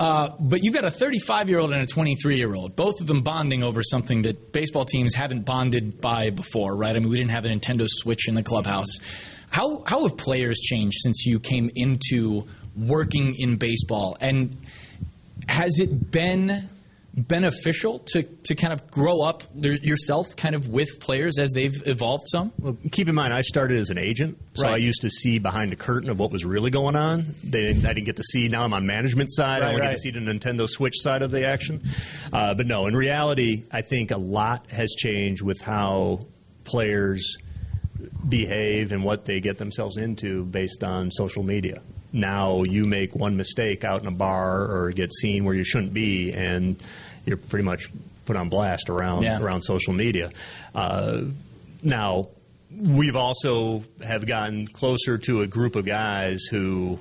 Uh, 0.00 0.30
but 0.40 0.64
you've 0.64 0.74
got 0.74 0.84
a 0.84 0.90
35 0.90 1.48
year 1.48 1.60
old 1.60 1.72
and 1.72 1.80
a 1.80 1.86
23 1.86 2.36
year 2.36 2.52
old, 2.52 2.74
both 2.74 3.00
of 3.00 3.06
them 3.06 3.22
bonding 3.22 3.62
over 3.62 3.82
something 3.82 4.22
that 4.22 4.52
baseball 4.52 4.84
teams 4.84 5.14
haven't 5.14 5.44
bonded 5.44 6.00
by 6.00 6.30
before, 6.30 6.76
right? 6.76 6.96
I 6.96 6.98
mean, 6.98 7.10
we 7.10 7.18
didn't 7.18 7.30
have 7.30 7.44
a 7.44 7.48
Nintendo 7.48 7.86
Switch 7.88 8.26
in 8.28 8.34
the 8.34 8.42
clubhouse. 8.42 8.88
How, 9.50 9.84
how 9.86 10.02
have 10.02 10.16
players 10.16 10.58
changed 10.58 10.96
since 11.00 11.24
you 11.26 11.38
came 11.38 11.70
into 11.76 12.46
working 12.76 13.34
in 13.38 13.56
baseball? 13.56 14.16
And 14.20 14.56
has 15.48 15.78
it 15.78 16.10
been 16.10 16.68
beneficial 17.16 18.00
to, 18.00 18.22
to 18.22 18.54
kind 18.54 18.72
of 18.72 18.90
grow 18.90 19.22
up 19.22 19.42
yourself 19.54 20.36
kind 20.36 20.54
of 20.54 20.68
with 20.68 21.00
players 21.00 21.38
as 21.38 21.50
they've 21.52 21.82
evolved 21.86 22.24
some? 22.26 22.52
Well, 22.58 22.76
keep 22.92 23.08
in 23.08 23.14
mind, 23.14 23.32
I 23.32 23.40
started 23.40 23.78
as 23.78 23.90
an 23.90 23.98
agent, 23.98 24.38
so 24.54 24.64
right. 24.64 24.74
I 24.74 24.76
used 24.76 25.00
to 25.02 25.10
see 25.10 25.38
behind 25.38 25.72
the 25.72 25.76
curtain 25.76 26.10
of 26.10 26.18
what 26.18 26.30
was 26.30 26.44
really 26.44 26.70
going 26.70 26.94
on. 26.94 27.24
They, 27.42 27.70
I 27.70 27.72
didn't 27.72 28.04
get 28.04 28.16
to 28.16 28.22
see. 28.22 28.48
Now 28.48 28.64
I'm 28.64 28.74
on 28.74 28.86
management 28.86 29.30
side. 29.32 29.60
Right, 29.60 29.62
I 29.62 29.68
only 29.68 29.80
right. 29.80 29.88
get 29.88 29.96
to 29.96 30.00
see 30.00 30.10
the 30.10 30.20
Nintendo 30.20 30.68
Switch 30.68 31.00
side 31.00 31.22
of 31.22 31.30
the 31.30 31.46
action. 31.46 31.82
Uh, 32.32 32.54
but 32.54 32.66
no, 32.66 32.86
in 32.86 32.94
reality, 32.94 33.64
I 33.72 33.80
think 33.80 34.10
a 34.10 34.18
lot 34.18 34.70
has 34.70 34.94
changed 34.96 35.42
with 35.42 35.60
how 35.62 36.20
players 36.64 37.36
behave 38.28 38.92
and 38.92 39.04
what 39.04 39.24
they 39.24 39.40
get 39.40 39.56
themselves 39.56 39.96
into 39.96 40.44
based 40.44 40.84
on 40.84 41.10
social 41.10 41.42
media 41.42 41.80
now 42.12 42.62
you 42.62 42.84
make 42.84 43.14
one 43.14 43.36
mistake 43.36 43.84
out 43.84 44.00
in 44.00 44.06
a 44.06 44.12
bar 44.12 44.70
or 44.70 44.90
get 44.90 45.12
seen 45.12 45.44
where 45.44 45.54
you 45.54 45.64
shouldn't 45.64 45.92
be, 45.94 46.32
and 46.32 46.76
you're 47.24 47.36
pretty 47.36 47.64
much 47.64 47.88
put 48.24 48.36
on 48.36 48.48
blast 48.48 48.90
around 48.90 49.22
yeah. 49.22 49.40
around 49.40 49.62
social 49.62 49.92
media. 49.92 50.30
Uh, 50.74 51.22
now, 51.82 52.28
we've 52.70 53.16
also 53.16 53.84
have 54.04 54.26
gotten 54.26 54.66
closer 54.66 55.18
to 55.18 55.42
a 55.42 55.46
group 55.46 55.76
of 55.76 55.86
guys 55.86 56.44
who 56.50 56.98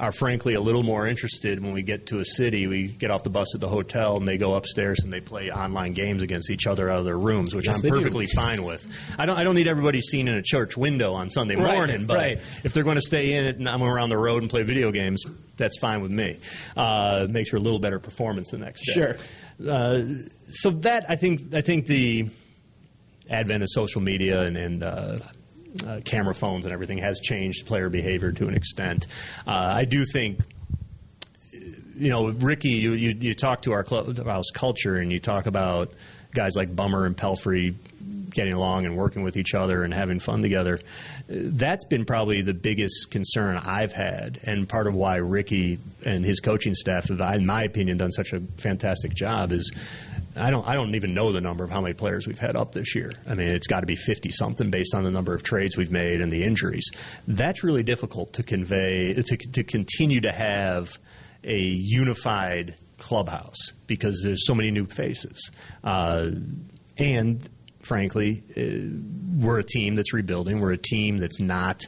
are 0.00 0.12
frankly 0.12 0.54
a 0.54 0.60
little 0.60 0.82
more 0.82 1.06
interested 1.06 1.60
when 1.62 1.72
we 1.72 1.82
get 1.82 2.06
to 2.06 2.20
a 2.20 2.24
city. 2.24 2.66
We 2.66 2.86
get 2.86 3.10
off 3.10 3.24
the 3.24 3.30
bus 3.30 3.54
at 3.54 3.60
the 3.60 3.68
hotel 3.68 4.16
and 4.16 4.28
they 4.28 4.38
go 4.38 4.54
upstairs 4.54 5.00
and 5.02 5.12
they 5.12 5.20
play 5.20 5.50
online 5.50 5.92
games 5.92 6.22
against 6.22 6.50
each 6.50 6.66
other 6.66 6.88
out 6.88 7.00
of 7.00 7.04
their 7.04 7.18
rooms, 7.18 7.54
which 7.54 7.66
yes, 7.66 7.84
I'm 7.84 7.90
perfectly 7.90 8.26
do. 8.26 8.32
fine 8.34 8.62
with. 8.62 8.86
I 9.18 9.26
don't 9.26 9.36
I 9.36 9.44
don't 9.44 9.56
need 9.56 9.68
everybody 9.68 10.00
seen 10.00 10.28
in 10.28 10.34
a 10.34 10.42
church 10.42 10.76
window 10.76 11.14
on 11.14 11.30
Sunday 11.30 11.56
right, 11.56 11.74
morning, 11.74 12.06
but 12.06 12.16
right. 12.16 12.40
if 12.64 12.72
they're 12.72 12.84
going 12.84 12.96
to 12.96 13.02
stay 13.02 13.34
in 13.34 13.46
it 13.46 13.56
and 13.56 13.68
I'm 13.68 13.82
around 13.82 14.10
the 14.10 14.18
road 14.18 14.42
and 14.42 14.50
play 14.50 14.62
video 14.62 14.92
games, 14.92 15.24
that's 15.56 15.78
fine 15.78 16.00
with 16.00 16.12
me. 16.12 16.38
Uh, 16.76 17.26
makes 17.28 17.50
for 17.50 17.56
a 17.56 17.60
little 17.60 17.80
better 17.80 17.98
performance 17.98 18.50
the 18.50 18.58
next 18.58 18.86
day. 18.86 18.92
Sure. 18.92 19.16
Uh, 19.68 20.02
so 20.50 20.70
that 20.70 21.06
I 21.08 21.16
think 21.16 21.54
I 21.54 21.60
think 21.60 21.86
the 21.86 22.28
advent 23.28 23.62
of 23.62 23.68
social 23.70 24.00
media 24.00 24.42
and, 24.42 24.56
and 24.56 24.82
uh, 24.82 25.18
uh, 25.86 26.00
camera 26.04 26.34
phones 26.34 26.64
and 26.64 26.72
everything 26.72 26.98
has 26.98 27.20
changed 27.20 27.66
player 27.66 27.88
behavior 27.88 28.32
to 28.32 28.48
an 28.48 28.54
extent. 28.54 29.06
Uh, 29.46 29.52
I 29.52 29.84
do 29.84 30.04
think 30.04 30.40
you 31.98 32.10
know, 32.10 32.28
Ricky, 32.28 32.70
you, 32.70 32.92
you, 32.92 33.10
you 33.10 33.34
talk 33.34 33.62
to 33.62 33.72
our 33.72 33.82
clubhouse 33.82 34.50
culture 34.54 34.96
and 34.96 35.10
you 35.10 35.18
talk 35.18 35.46
about 35.46 35.92
guys 36.32 36.54
like 36.54 36.74
Bummer 36.74 37.06
and 37.06 37.16
Pelfrey 37.16 37.74
getting 38.30 38.52
along 38.52 38.86
and 38.86 38.96
working 38.96 39.22
with 39.22 39.36
each 39.36 39.54
other 39.54 39.82
and 39.82 39.92
having 39.92 40.18
fun 40.18 40.42
together. 40.42 40.78
That's 41.28 41.84
been 41.84 42.04
probably 42.04 42.42
the 42.42 42.54
biggest 42.54 43.10
concern 43.10 43.56
I've 43.56 43.92
had, 43.92 44.40
and 44.44 44.68
part 44.68 44.86
of 44.86 44.94
why 44.94 45.16
Ricky 45.16 45.78
and 46.04 46.24
his 46.24 46.40
coaching 46.40 46.74
staff 46.74 47.08
have, 47.08 47.20
in 47.20 47.46
my 47.46 47.64
opinion, 47.64 47.98
done 47.98 48.12
such 48.12 48.32
a 48.32 48.40
fantastic 48.56 49.14
job 49.14 49.52
is 49.52 49.72
I 50.36 50.50
don't 50.50 50.66
I 50.66 50.74
don't 50.74 50.94
even 50.94 51.14
know 51.14 51.32
the 51.32 51.40
number 51.40 51.64
of 51.64 51.70
how 51.70 51.80
many 51.80 51.94
players 51.94 52.26
we've 52.26 52.38
had 52.38 52.56
up 52.56 52.72
this 52.72 52.94
year. 52.94 53.12
I 53.28 53.34
mean, 53.34 53.48
it's 53.48 53.66
got 53.66 53.80
to 53.80 53.86
be 53.86 53.96
50 53.96 54.30
something 54.30 54.70
based 54.70 54.94
on 54.94 55.04
the 55.04 55.10
number 55.10 55.34
of 55.34 55.42
trades 55.42 55.76
we've 55.76 55.90
made 55.90 56.20
and 56.20 56.32
the 56.32 56.44
injuries. 56.44 56.88
That's 57.26 57.64
really 57.64 57.82
difficult 57.82 58.34
to 58.34 58.42
convey 58.42 59.14
to 59.14 59.36
to 59.36 59.64
continue 59.64 60.20
to 60.20 60.32
have 60.32 60.98
a 61.44 61.58
unified 61.58 62.76
clubhouse 62.98 63.72
because 63.86 64.20
there's 64.24 64.46
so 64.46 64.54
many 64.54 64.70
new 64.70 64.86
faces. 64.86 65.50
Uh, 65.82 66.30
and 66.98 67.48
frankly, 67.88 68.44
uh, 68.56 69.42
we're 69.42 69.58
a 69.58 69.64
team 69.64 69.96
that's 69.96 70.12
rebuilding. 70.12 70.60
We're 70.60 70.72
a 70.72 70.78
team 70.78 71.16
that's 71.16 71.40
not 71.40 71.86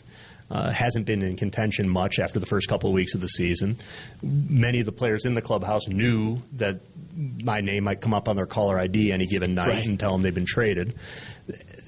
uh, 0.51 0.73
hasn't 0.73 1.07
been 1.07 1.23
in 1.23 1.37
contention 1.37 1.89
much 1.89 2.19
after 2.19 2.41
the 2.41 2.47
first 2.47 2.69
couple 2.69 2.91
of 2.91 2.95
weeks 2.95 3.15
of 3.15 3.21
the 3.21 3.29
season. 3.29 3.77
Many 4.23 4.81
of 4.81 4.87
the 4.87 4.93
players 4.93 5.25
in 5.25 5.35
the 5.35 5.43
clubhouse 5.43 5.87
knew 5.87 6.43
that 6.55 6.81
my 7.15 7.61
name 7.61 7.85
might 7.85 8.01
come 8.01 8.15
up 8.15 8.29
on 8.29 8.35
their 8.35 8.47
caller 8.47 8.81
ID 8.81 9.13
any 9.13 9.27
given 9.27 9.55
night 9.55 9.69
right. 9.69 9.87
and 9.87 10.01
tell 10.01 10.13
them 10.13 10.23
they've 10.23 10.35
been 10.35 10.47
traded. 10.47 10.95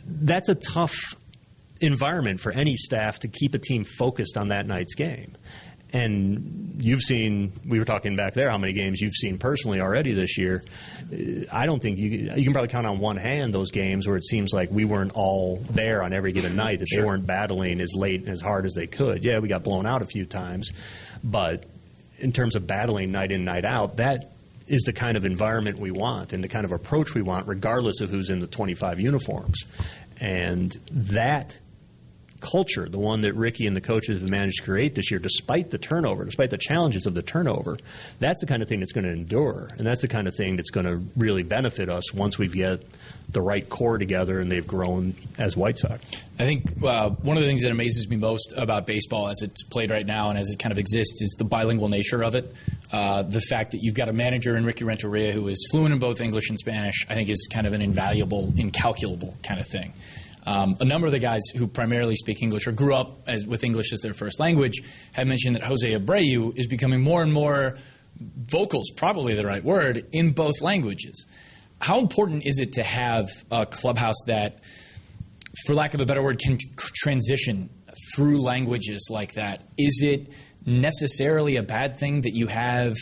That's 0.07 0.49
a 0.49 0.55
tough 0.55 0.95
environment 1.81 2.41
for 2.41 2.53
any 2.53 2.77
staff 2.77 3.21
to 3.21 3.29
keep 3.29 3.55
a 3.55 3.59
team 3.59 3.83
focused 3.83 4.37
on 4.37 4.49
that 4.49 4.67
night's 4.67 4.95
game. 4.95 5.37
And 5.93 6.77
you've 6.79 7.03
seen, 7.03 7.53
we 7.67 7.79
were 7.79 7.85
talking 7.85 8.17
back 8.17 8.33
there, 8.35 8.51
how 8.51 8.57
many 8.57 8.73
games 8.73 9.01
you've 9.01 9.15
seen 9.15 9.39
personally 9.39 9.81
already 9.81 10.13
this 10.13 10.39
year. 10.39 10.63
Uh, 11.13 11.45
I 11.53 11.67
don't 11.67 11.81
think 11.81 11.99
you, 11.99 12.09
you 12.35 12.45
can 12.45 12.53
probably 12.53 12.69
count 12.69 12.87
on 12.87 12.99
one 12.99 13.17
hand 13.17 13.53
those 13.53 13.71
games 13.71 14.07
where 14.07 14.17
it 14.17 14.25
seems 14.25 14.53
like 14.53 14.71
we 14.71 14.85
weren't 14.85 15.13
all 15.15 15.59
there 15.71 16.03
on 16.03 16.13
every 16.13 16.33
given 16.33 16.57
night, 16.57 16.79
that 16.79 16.89
sure. 16.89 17.03
they 17.03 17.07
weren't 17.07 17.27
battling 17.27 17.81
as 17.81 17.95
late 17.95 18.21
and 18.21 18.31
as 18.31 18.41
hard 18.41 18.65
as 18.65 18.73
they 18.73 18.87
could. 18.87 19.25
Yeah, 19.25 19.39
we 19.39 19.49
got 19.49 19.65
blown 19.65 19.87
out 19.87 20.03
a 20.03 20.07
few 20.07 20.25
times, 20.25 20.73
but 21.23 21.65
in 22.19 22.33
terms 22.33 22.57
of 22.57 22.67
battling 22.67 23.11
night 23.11 23.33
in, 23.33 23.45
night 23.45 23.65
out, 23.65 23.97
that 23.97 24.33
is 24.67 24.83
the 24.83 24.93
kind 24.93 25.17
of 25.17 25.25
environment 25.25 25.79
we 25.79 25.91
want 25.91 26.33
and 26.33 26.43
the 26.43 26.49
kind 26.49 26.65
of 26.65 26.73
approach 26.73 27.15
we 27.15 27.21
want, 27.23 27.47
regardless 27.47 28.01
of 28.01 28.11
who's 28.11 28.31
in 28.31 28.41
the 28.41 28.47
25 28.47 29.01
uniforms. 29.01 29.65
And 30.19 30.71
that 30.93 31.59
culture, 32.43 32.89
the 32.89 32.99
one 32.99 33.23
that 33.23 33.35
Ricky 33.35 33.67
and 33.67 33.75
the 33.75 33.81
coaches 33.81 34.21
have 34.21 34.31
managed 34.31 34.59
to 34.59 34.65
create 34.65 34.95
this 34.95 35.11
year, 35.11 35.19
despite 35.19 35.71
the 35.71 35.79
turnover, 35.79 36.25
despite 36.25 36.51
the 36.51 36.59
challenges 36.59 37.07
of 37.07 37.15
the 37.15 37.23
turnover, 37.23 37.79
that's 38.19 38.41
the 38.41 38.47
kind 38.47 38.63
of 38.63 38.69
thing 38.69 38.81
that's 38.81 38.93
going 38.93 39.05
to 39.05 39.13
endure. 39.13 39.71
And 39.79 39.87
that's 39.87 40.03
the 40.03 40.09
kind 40.09 40.29
of 40.29 40.35
thing 40.35 40.57
that's 40.57 40.71
going 40.71 40.87
to 40.87 41.01
really 41.17 41.43
benefit 41.43 41.89
us 41.89 42.13
once 42.13 42.39
we 42.39 42.49
get 42.49 42.83
the 43.31 43.41
right 43.41 43.67
core 43.69 43.97
together 43.97 44.41
and 44.41 44.51
they've 44.51 44.67
grown 44.67 45.15
as 45.39 45.57
White 45.57 45.79
Sox. 45.79 46.05
I 46.39 46.45
think 46.45 46.83
uh, 46.83 47.11
one 47.11 47.37
of 47.37 47.43
the 47.43 47.49
things 47.49 47.63
that 47.63 47.71
amazes 47.71 48.09
me 48.09 48.17
most 48.17 48.55
about 48.57 48.87
baseball 48.87 49.29
as 49.29 49.41
it's 49.43 49.63
played 49.63 49.91
right 49.91 50.05
now 50.05 50.29
and 50.29 50.39
as 50.39 50.51
it 50.51 50.59
kind 50.59 50.73
of 50.73 50.79
exists 50.79 51.23
is 51.23 51.37
the 51.39 51.45
bilingual 51.45 51.89
nature 51.89 52.23
of 52.23 52.35
it. 52.35 52.53
Uh, 52.93 53.23
the 53.23 53.41
fact 53.41 53.71
that 53.71 53.79
you've 53.83 53.95
got 53.95 54.09
a 54.09 54.13
manager 54.13 54.57
in 54.57 54.67
Ricky 54.67 54.85
Renteria 54.85 55.33
who 55.33 55.49
is 55.49 55.67
fluent 55.71 55.95
in 55.95 55.99
both 55.99 56.21
English 56.21 56.51
and 56.51 56.59
Spanish, 56.59 57.07
I 57.09 57.15
think 57.15 57.31
is 57.31 57.49
kind 57.51 57.67
of 57.67 57.73
an 57.73 57.81
invaluable, 57.81 58.53
incalculable 58.57 59.35
kind 59.43 59.61
of 59.61 59.67
thing. 59.67 59.93
Um, 60.45 60.77
a 60.81 60.85
number 60.85 61.07
of 61.07 61.13
the 61.13 61.19
guys 61.19 61.43
who 61.57 61.67
primarily 61.67 62.17
speak 62.17 62.43
English 62.43 62.67
or 62.67 62.73
grew 62.73 62.95
up 62.95 63.29
as, 63.29 63.47
with 63.47 63.63
English 63.63 63.93
as 63.93 64.01
their 64.01 64.15
first 64.15 64.41
language 64.41 64.83
have 65.13 65.27
mentioned 65.27 65.55
that 65.57 65.63
Jose 65.63 65.89
Abreu 65.89 66.57
is 66.59 66.67
becoming 66.67 67.01
more 67.01 67.23
and 67.23 67.33
more 67.33 67.77
vocals, 68.19 68.91
probably 68.97 69.35
the 69.35 69.47
right 69.47 69.65
word, 69.65 70.07
in 70.13 70.33
both 70.33 70.61
languages. 70.61 71.27
How 71.79 71.99
important 71.99 72.47
is 72.47 72.59
it 72.59 72.73
to 72.75 72.83
have 72.83 73.29
a 73.51 73.67
clubhouse 73.67 74.21
that, 74.27 74.65
for 75.67 75.75
lack 75.75 75.95
of 75.95 76.01
a 76.01 76.07
better 76.07 76.23
word, 76.23 76.39
can 76.39 76.59
transition 76.77 77.71
through 78.15 78.41
languages 78.41 79.09
like 79.11 79.35
that? 79.35 79.63
Is 79.79 80.03
it 80.05 80.33
necessarily 80.67 81.57
a 81.57 81.63
bad 81.63 81.97
thing 81.97 82.23
that 82.23 82.33
you 82.35 82.47
have? 82.47 82.97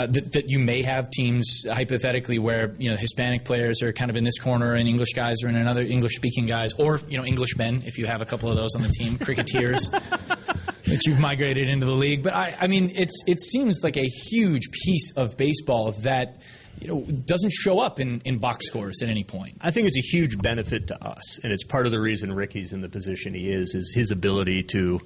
Uh, 0.00 0.06
that, 0.06 0.32
that, 0.32 0.48
you 0.48 0.58
may 0.58 0.80
have 0.80 1.10
teams 1.10 1.66
hypothetically 1.70 2.38
where 2.38 2.74
you 2.78 2.90
know 2.90 2.96
Hispanic 2.96 3.44
players 3.44 3.82
are 3.82 3.92
kind 3.92 4.10
of 4.10 4.16
in 4.16 4.24
this 4.24 4.38
corner 4.38 4.72
and 4.74 4.88
English 4.88 5.12
guys 5.14 5.42
are 5.44 5.48
in 5.48 5.56
another 5.56 5.82
English 5.82 6.16
speaking 6.16 6.46
guys, 6.46 6.72
or 6.78 7.00
you 7.06 7.18
know 7.18 7.24
English 7.24 7.56
men 7.58 7.82
if 7.84 7.98
you 7.98 8.06
have 8.06 8.22
a 8.22 8.24
couple 8.24 8.48
of 8.48 8.56
those 8.56 8.74
on 8.74 8.80
the 8.80 8.88
team, 8.88 9.18
cricketers 9.26 9.90
that 9.90 11.02
you've 11.06 11.20
migrated 11.20 11.68
into 11.68 11.84
the 11.84 11.94
league. 11.94 12.22
But 12.22 12.34
I, 12.34 12.56
I 12.58 12.66
mean, 12.66 12.90
it's 12.94 13.22
it 13.26 13.40
seems 13.40 13.80
like 13.84 13.98
a 13.98 14.06
huge 14.06 14.70
piece 14.70 15.12
of 15.16 15.36
baseball 15.36 15.92
that 16.02 16.40
you 16.80 16.88
know, 16.88 17.02
doesn't 17.02 17.52
show 17.52 17.78
up 17.80 18.00
in, 18.00 18.22
in 18.24 18.38
box 18.38 18.66
scores 18.66 19.02
at 19.02 19.10
any 19.10 19.22
point. 19.22 19.58
I 19.60 19.70
think 19.70 19.86
it's 19.86 19.98
a 19.98 20.16
huge 20.16 20.38
benefit 20.38 20.86
to 20.86 21.06
us, 21.06 21.38
and 21.44 21.52
it's 21.52 21.64
part 21.64 21.84
of 21.84 21.92
the 21.92 22.00
reason 22.00 22.32
Ricky's 22.32 22.72
in 22.72 22.80
the 22.80 22.88
position 22.88 23.34
he 23.34 23.50
is, 23.50 23.74
is 23.74 23.92
his 23.94 24.10
ability 24.10 24.62
to 24.64 25.00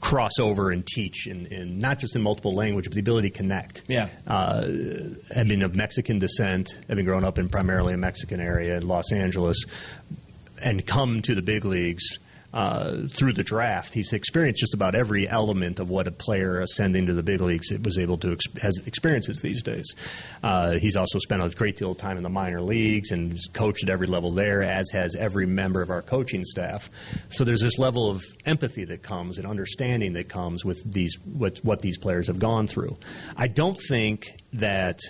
cross 0.00 0.38
over 0.40 0.70
and 0.70 0.86
teach 0.86 1.26
in, 1.26 1.46
in, 1.46 1.78
not 1.78 1.98
just 1.98 2.16
in 2.16 2.22
multiple 2.22 2.54
languages, 2.54 2.88
but 2.88 2.94
the 2.94 3.00
ability 3.00 3.30
to 3.30 3.36
connect. 3.36 3.82
Yeah. 3.86 4.08
Uh, 4.26 4.66
having 5.34 5.62
of 5.62 5.74
Mexican 5.74 6.18
descent, 6.18 6.78
having 6.88 7.04
grown 7.04 7.24
up 7.24 7.38
in 7.38 7.48
primarily 7.48 7.94
a 7.94 7.96
Mexican 7.96 8.40
area 8.40 8.76
in 8.76 8.86
Los 8.86 9.12
Angeles, 9.12 9.64
and 10.60 10.84
come 10.86 11.22
to 11.22 11.34
the 11.34 11.42
big 11.42 11.64
leagues 11.64 12.18
uh, 12.52 13.06
through 13.10 13.34
the 13.34 13.42
draft. 13.42 13.92
He's 13.92 14.12
experienced 14.12 14.60
just 14.60 14.74
about 14.74 14.94
every 14.94 15.28
element 15.28 15.80
of 15.80 15.90
what 15.90 16.06
a 16.06 16.10
player 16.10 16.60
ascending 16.60 17.06
to 17.06 17.12
the 17.12 17.22
big 17.22 17.40
leagues 17.40 17.70
was 17.84 17.98
able 17.98 18.16
to 18.18 18.32
ex- 18.32 18.62
has 18.62 18.78
experiences 18.86 19.40
these 19.42 19.62
days. 19.62 19.94
Uh, 20.42 20.78
he's 20.78 20.96
also 20.96 21.18
spent 21.18 21.42
a 21.42 21.48
great 21.50 21.76
deal 21.76 21.92
of 21.92 21.98
time 21.98 22.16
in 22.16 22.22
the 22.22 22.28
minor 22.28 22.60
leagues 22.60 23.10
and 23.10 23.38
coached 23.52 23.82
at 23.82 23.90
every 23.90 24.06
level 24.06 24.32
there, 24.32 24.62
as 24.62 24.90
has 24.90 25.14
every 25.14 25.46
member 25.46 25.82
of 25.82 25.90
our 25.90 26.02
coaching 26.02 26.44
staff. 26.44 26.90
So 27.30 27.44
there's 27.44 27.60
this 27.60 27.78
level 27.78 28.10
of 28.10 28.22
empathy 28.46 28.84
that 28.86 29.02
comes 29.02 29.38
and 29.38 29.46
understanding 29.46 30.14
that 30.14 30.28
comes 30.28 30.64
with 30.64 30.82
these 30.90 31.18
what, 31.24 31.58
what 31.58 31.80
these 31.80 31.98
players 31.98 32.28
have 32.28 32.38
gone 32.38 32.66
through. 32.66 32.96
I 33.36 33.48
don't 33.48 33.78
think 33.88 34.36
that 34.54 35.00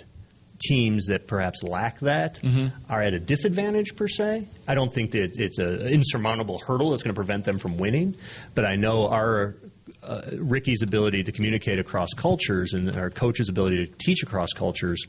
teams 0.59 1.07
that 1.07 1.27
perhaps 1.27 1.63
lack 1.63 1.99
that 1.99 2.41
mm-hmm. 2.41 2.67
are 2.91 3.01
at 3.01 3.13
a 3.13 3.19
disadvantage 3.19 3.95
per 3.95 4.07
se. 4.07 4.47
I 4.67 4.75
don't 4.75 4.93
think 4.93 5.11
that 5.11 5.39
it's 5.39 5.57
an 5.57 5.87
insurmountable 5.87 6.59
hurdle 6.59 6.91
that's 6.91 7.03
going 7.03 7.13
to 7.13 7.19
prevent 7.19 7.45
them 7.45 7.59
from 7.59 7.77
winning, 7.77 8.15
but 8.55 8.65
I 8.65 8.75
know 8.75 9.07
our 9.07 9.55
uh, 10.03 10.21
Ricky's 10.33 10.81
ability 10.81 11.23
to 11.23 11.31
communicate 11.31 11.79
across 11.79 12.09
cultures 12.15 12.73
and 12.73 12.95
our 12.95 13.09
coach's 13.09 13.49
ability 13.49 13.85
to 13.85 13.93
teach 13.97 14.23
across 14.23 14.49
cultures 14.53 15.05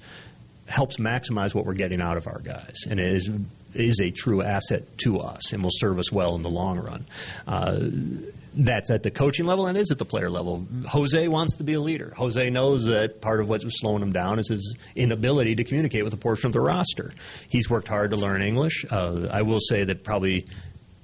helps 0.66 0.96
maximize 0.98 1.54
what 1.54 1.66
we're 1.66 1.74
getting 1.74 2.00
out 2.00 2.16
of 2.16 2.26
our 2.26 2.40
guys, 2.40 2.76
and 2.88 3.00
it 3.00 3.14
is 3.14 3.30
is 3.72 4.00
a 4.00 4.10
true 4.10 4.42
asset 4.42 4.82
to 4.98 5.18
us 5.18 5.52
and 5.52 5.62
will 5.62 5.70
serve 5.72 5.98
us 5.98 6.10
well 6.10 6.34
in 6.34 6.42
the 6.42 6.50
long 6.50 6.78
run. 6.78 7.06
Uh, 7.46 7.78
that's 8.54 8.90
at 8.90 9.02
the 9.02 9.10
coaching 9.10 9.46
level 9.46 9.66
and 9.66 9.78
is 9.78 9.90
at 9.90 9.98
the 9.98 10.04
player 10.04 10.30
level. 10.30 10.66
Jose 10.86 11.28
wants 11.28 11.56
to 11.56 11.64
be 11.64 11.74
a 11.74 11.80
leader. 11.80 12.12
Jose 12.16 12.50
knows 12.50 12.84
that 12.84 13.20
part 13.20 13.40
of 13.40 13.48
what's 13.48 13.64
slowing 13.80 14.02
him 14.02 14.12
down 14.12 14.38
is 14.38 14.48
his 14.48 14.76
inability 14.96 15.54
to 15.56 15.64
communicate 15.64 16.04
with 16.04 16.12
a 16.14 16.18
portion 16.18 16.46
of 16.46 16.52
the 16.52 16.60
roster. 16.60 17.12
He's 17.48 17.70
worked 17.70 17.88
hard 17.88 18.10
to 18.10 18.16
learn 18.16 18.42
English. 18.42 18.84
Uh, 18.90 19.28
I 19.30 19.42
will 19.42 19.60
say 19.60 19.84
that 19.84 20.04
probably 20.04 20.46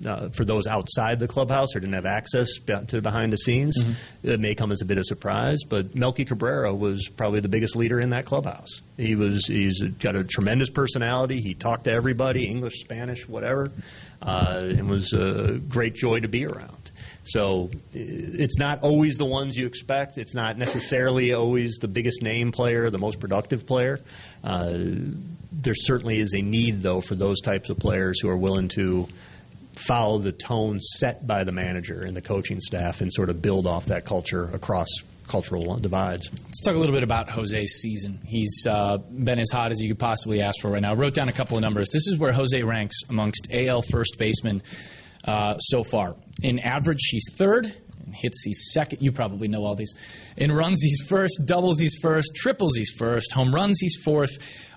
uh, 0.05 0.29
for 0.29 0.45
those 0.45 0.67
outside 0.67 1.19
the 1.19 1.29
clubhouse 1.29 1.75
or 1.75 1.81
didn't 1.81 1.95
have 1.95 2.07
access 2.07 2.49
to 2.89 3.01
behind 3.01 3.33
the 3.33 3.39
scenes, 3.39 3.83
mm-hmm. 3.83 4.29
it 4.29 4.41
may 4.41 4.55
come 4.55 4.71
as 4.73 4.83
a 4.83 4.85
bit 4.85 4.99
of 4.99 5.07
surprise. 5.07 5.61
But 5.67 5.95
Melky 5.95 6.25
Cabrera 6.25 6.75
was 6.75 7.09
probably 7.09 7.41
the 7.41 7.49
biggest 7.49 7.77
leader 7.77 8.01
in 8.01 8.11
that 8.11 8.27
clubhouse. 8.27 8.83
He 8.97 9.15
was 9.15 9.47
he's 9.47 9.81
got 9.83 10.17
a 10.17 10.25
tremendous 10.25 10.71
personality. 10.71 11.41
He 11.41 11.55
talked 11.55 11.85
to 11.85 11.93
everybody, 11.93 12.47
English, 12.47 12.81
Spanish, 12.81 13.27
whatever, 13.29 13.71
uh, 14.21 14.65
and 14.69 14.89
was 14.89 15.13
a 15.13 15.59
great 15.69 15.95
joy 15.95 16.21
to 16.21 16.29
be 16.29 16.45
around. 16.45 16.76
So 17.27 17.71
it's 17.93 18.59
not 18.59 18.83
always 18.83 19.17
the 19.17 19.25
ones 19.25 19.57
you 19.57 19.67
expect. 19.67 20.17
It's 20.17 20.35
not 20.35 20.57
necessarily 20.57 21.35
always 21.35 21.77
the 21.77 21.89
biggest 21.89 22.23
name 22.23 22.53
player, 22.53 22.89
the 22.89 22.99
most 22.99 23.19
productive 23.19 23.67
player. 23.67 24.01
Uh, 24.45 24.75
there 25.53 25.75
certainly 25.75 26.21
is 26.21 26.35
a 26.35 26.43
need, 26.43 26.83
though, 26.83 27.01
for 27.01 27.17
those 27.17 27.41
types 27.41 27.69
of 27.69 27.79
players 27.79 28.21
who 28.21 28.29
are 28.29 28.37
willing 28.37 28.69
to 28.69 29.09
follow 29.73 30.19
the 30.19 30.33
tone 30.33 30.81
set 30.81 31.27
by 31.27 31.45
the 31.45 31.53
manager 31.53 32.03
and 32.03 32.17
the 32.17 32.23
coaching 32.23 32.61
staff 32.61 33.01
and 33.01 33.13
sort 33.13 33.29
of 33.29 33.43
build 33.43 33.67
off 33.67 33.87
that 33.87 34.05
culture 34.05 34.49
across 34.55 34.89
cultural 35.29 35.77
divides. 35.79 36.31
Let's 36.31 36.63
talk 36.63 36.77
a 36.77 36.79
little 36.79 36.95
bit 36.95 37.03
about 37.03 37.29
Jose's 37.29 37.81
season. 37.81 38.21
He's 38.25 38.67
uh, 38.69 38.99
been 38.99 39.39
as 39.39 39.51
hot 39.51 39.73
as 39.73 39.81
you 39.81 39.89
could 39.89 39.99
possibly 39.99 40.41
ask 40.41 40.61
for 40.63 40.71
right 40.71 40.81
now. 40.81 40.93
I 40.93 40.95
wrote 40.95 41.15
down 41.15 41.29
a 41.29 41.33
couple 41.33 41.57
of 41.57 41.63
numbers. 41.63 41.91
This 41.93 42.07
is 42.07 42.17
where 42.19 42.33
Jose 42.33 42.63
ranks 42.63 42.97
amongst 43.09 43.49
AL 43.53 43.83
first 43.83 44.17
basemen 44.19 44.63
uh, 45.27 45.59
so 45.59 45.83
far. 45.83 46.17
In 46.43 46.59
average, 46.59 47.01
he's 47.11 47.35
third. 47.37 47.67
In 48.07 48.13
hits, 48.13 48.43
he's 48.45 48.71
second. 48.73 49.03
You 49.03 49.11
probably 49.11 49.49
know 49.49 49.65
all 49.65 49.75
these. 49.75 49.93
In 50.37 50.53
runs, 50.53 50.81
he's 50.83 51.05
first. 51.09 51.43
Doubles, 51.47 51.79
he's 51.81 51.99
first. 52.01 52.37
Triples, 52.37 52.77
he's 52.77 52.93
first. 52.97 53.33
Home 53.33 53.53
runs, 53.55 53.79
he's 53.81 53.97
fourth. 54.05 54.31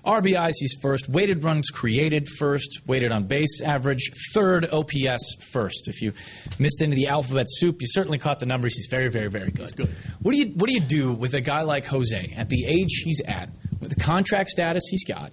RBIs, 0.04 0.54
he's 0.58 0.76
first. 0.82 1.08
Weighted 1.08 1.44
runs 1.44 1.68
created, 1.68 2.26
first. 2.38 2.80
Weighted 2.86 3.12
on 3.12 3.26
base 3.26 3.60
average, 3.62 4.10
third. 4.34 4.66
OPS, 4.72 5.36
first. 5.52 5.88
If 5.88 6.02
you 6.02 6.12
missed 6.58 6.82
into 6.82 6.96
the 6.96 7.08
alphabet 7.08 7.46
soup, 7.48 7.80
you 7.80 7.86
certainly 7.88 8.18
caught 8.18 8.40
the 8.40 8.46
numbers. 8.46 8.74
He's 8.76 8.88
very, 8.90 9.08
very, 9.08 9.28
very 9.28 9.50
good. 9.50 9.76
good. 9.76 9.94
What 10.22 10.32
do 10.32 10.38
you 10.38 10.46
What 10.56 10.68
do 10.68 10.74
you 10.74 10.80
do 10.80 11.12
with 11.12 11.34
a 11.34 11.40
guy 11.40 11.62
like 11.62 11.86
Jose 11.86 12.34
at 12.36 12.48
the 12.48 12.64
age 12.64 13.02
he's 13.04 13.20
at, 13.20 13.50
with 13.80 13.90
the 13.94 14.00
contract 14.00 14.48
status 14.50 14.82
he's 14.90 15.04
got? 15.04 15.32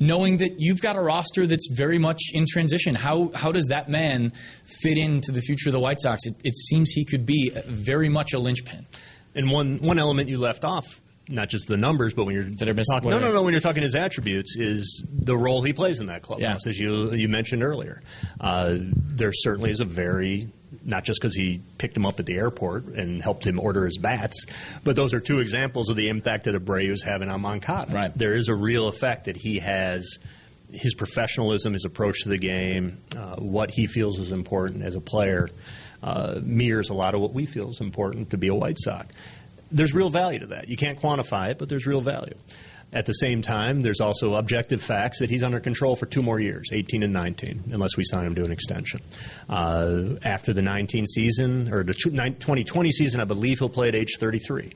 Knowing 0.00 0.38
that 0.38 0.56
you've 0.58 0.80
got 0.80 0.96
a 0.96 1.00
roster 1.00 1.46
that's 1.46 1.68
very 1.72 1.98
much 1.98 2.20
in 2.32 2.44
transition. 2.48 2.94
How 2.94 3.30
how 3.34 3.52
does 3.52 3.66
that 3.66 3.88
man 3.88 4.32
fit 4.64 4.98
into 4.98 5.32
the 5.32 5.40
future 5.40 5.68
of 5.68 5.72
the 5.72 5.80
White 5.80 6.00
Sox? 6.00 6.26
It, 6.26 6.34
it 6.44 6.56
seems 6.56 6.90
he 6.90 7.04
could 7.04 7.26
be 7.26 7.52
very 7.66 8.08
much 8.08 8.32
a 8.32 8.38
linchpin. 8.38 8.86
And 9.34 9.50
one 9.50 9.78
one 9.78 9.98
element 9.98 10.28
you 10.28 10.38
left 10.38 10.64
off 10.64 11.00
not 11.28 11.48
just 11.48 11.68
the 11.68 11.76
numbers, 11.76 12.14
but 12.14 12.24
when 12.24 12.34
you're 12.34 12.44
that 12.44 12.68
are 12.68 12.74
talking, 12.74 13.10
no, 13.10 13.18
no, 13.18 13.32
no. 13.32 13.42
When 13.42 13.52
you're 13.52 13.60
talking 13.60 13.82
his 13.82 13.94
attributes, 13.94 14.56
is 14.56 15.02
the 15.12 15.36
role 15.36 15.62
he 15.62 15.72
plays 15.72 16.00
in 16.00 16.06
that 16.06 16.22
clubhouse, 16.22 16.66
yeah. 16.66 16.70
as 16.70 16.78
you 16.78 17.12
you 17.14 17.28
mentioned 17.28 17.62
earlier. 17.62 18.02
Uh, 18.40 18.76
there 18.80 19.32
certainly 19.32 19.70
is 19.70 19.80
a 19.80 19.84
very 19.84 20.48
not 20.84 21.04
just 21.04 21.20
because 21.20 21.34
he 21.34 21.60
picked 21.78 21.96
him 21.96 22.06
up 22.06 22.20
at 22.20 22.26
the 22.26 22.36
airport 22.36 22.86
and 22.86 23.22
helped 23.22 23.46
him 23.46 23.58
order 23.58 23.84
his 23.84 23.98
bats, 23.98 24.46
but 24.84 24.96
those 24.96 25.14
are 25.14 25.20
two 25.20 25.40
examples 25.40 25.90
of 25.90 25.96
the 25.96 26.08
impact 26.08 26.44
that 26.44 26.54
Abreu 26.54 26.90
is 26.90 27.02
having 27.02 27.28
on 27.28 27.40
Moncada. 27.40 27.92
Right. 27.94 28.16
There 28.16 28.36
is 28.36 28.48
a 28.48 28.54
real 28.54 28.88
effect 28.88 29.26
that 29.26 29.36
he 29.36 29.58
has. 29.60 30.18
His 30.72 30.94
professionalism, 30.94 31.74
his 31.74 31.84
approach 31.84 32.24
to 32.24 32.28
the 32.28 32.38
game, 32.38 32.98
uh, 33.16 33.36
what 33.36 33.70
he 33.70 33.86
feels 33.86 34.18
is 34.18 34.32
important 34.32 34.82
as 34.82 34.96
a 34.96 35.00
player, 35.00 35.48
uh, 36.02 36.40
mirrors 36.42 36.90
a 36.90 36.94
lot 36.94 37.14
of 37.14 37.20
what 37.20 37.32
we 37.32 37.46
feel 37.46 37.70
is 37.70 37.80
important 37.80 38.30
to 38.30 38.36
be 38.36 38.48
a 38.48 38.54
White 38.54 38.76
Sox. 38.80 39.14
There's 39.70 39.94
real 39.94 40.10
value 40.10 40.40
to 40.40 40.46
that. 40.48 40.68
You 40.68 40.76
can't 40.76 40.98
quantify 40.98 41.50
it, 41.50 41.58
but 41.58 41.68
there's 41.68 41.86
real 41.86 42.00
value. 42.00 42.34
At 42.92 43.06
the 43.06 43.12
same 43.14 43.42
time, 43.42 43.82
there's 43.82 44.00
also 44.00 44.34
objective 44.34 44.80
facts 44.80 45.18
that 45.18 45.28
he's 45.28 45.42
under 45.42 45.60
control 45.60 45.96
for 45.96 46.06
two 46.06 46.22
more 46.22 46.38
years, 46.38 46.70
18 46.72 47.02
and 47.02 47.12
19, 47.12 47.64
unless 47.72 47.96
we 47.96 48.04
sign 48.04 48.26
him 48.26 48.34
to 48.36 48.44
an 48.44 48.52
extension. 48.52 49.00
Uh, 49.48 50.14
after 50.22 50.52
the 50.52 50.62
19 50.62 51.06
season, 51.06 51.72
or 51.72 51.82
the 51.82 51.94
2020 51.94 52.90
season, 52.92 53.20
I 53.20 53.24
believe 53.24 53.58
he'll 53.58 53.68
play 53.68 53.88
at 53.88 53.94
age 53.94 54.16
33. 54.18 54.72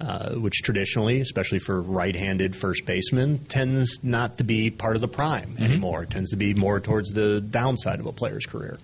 Uh, 0.00 0.36
which 0.36 0.62
traditionally, 0.62 1.20
especially 1.20 1.58
for 1.58 1.82
right-handed 1.82 2.56
first 2.56 2.86
baseman, 2.86 3.36
tends 3.50 4.02
not 4.02 4.38
to 4.38 4.44
be 4.44 4.70
part 4.70 4.94
of 4.94 5.02
the 5.02 5.08
prime 5.08 5.50
mm-hmm. 5.50 5.62
anymore. 5.62 6.04
It 6.04 6.10
tends 6.10 6.30
to 6.30 6.38
be 6.38 6.54
more 6.54 6.80
towards 6.80 7.12
the 7.12 7.42
downside 7.42 8.00
of 8.00 8.06
a 8.06 8.12
player's 8.12 8.46
career 8.46 8.78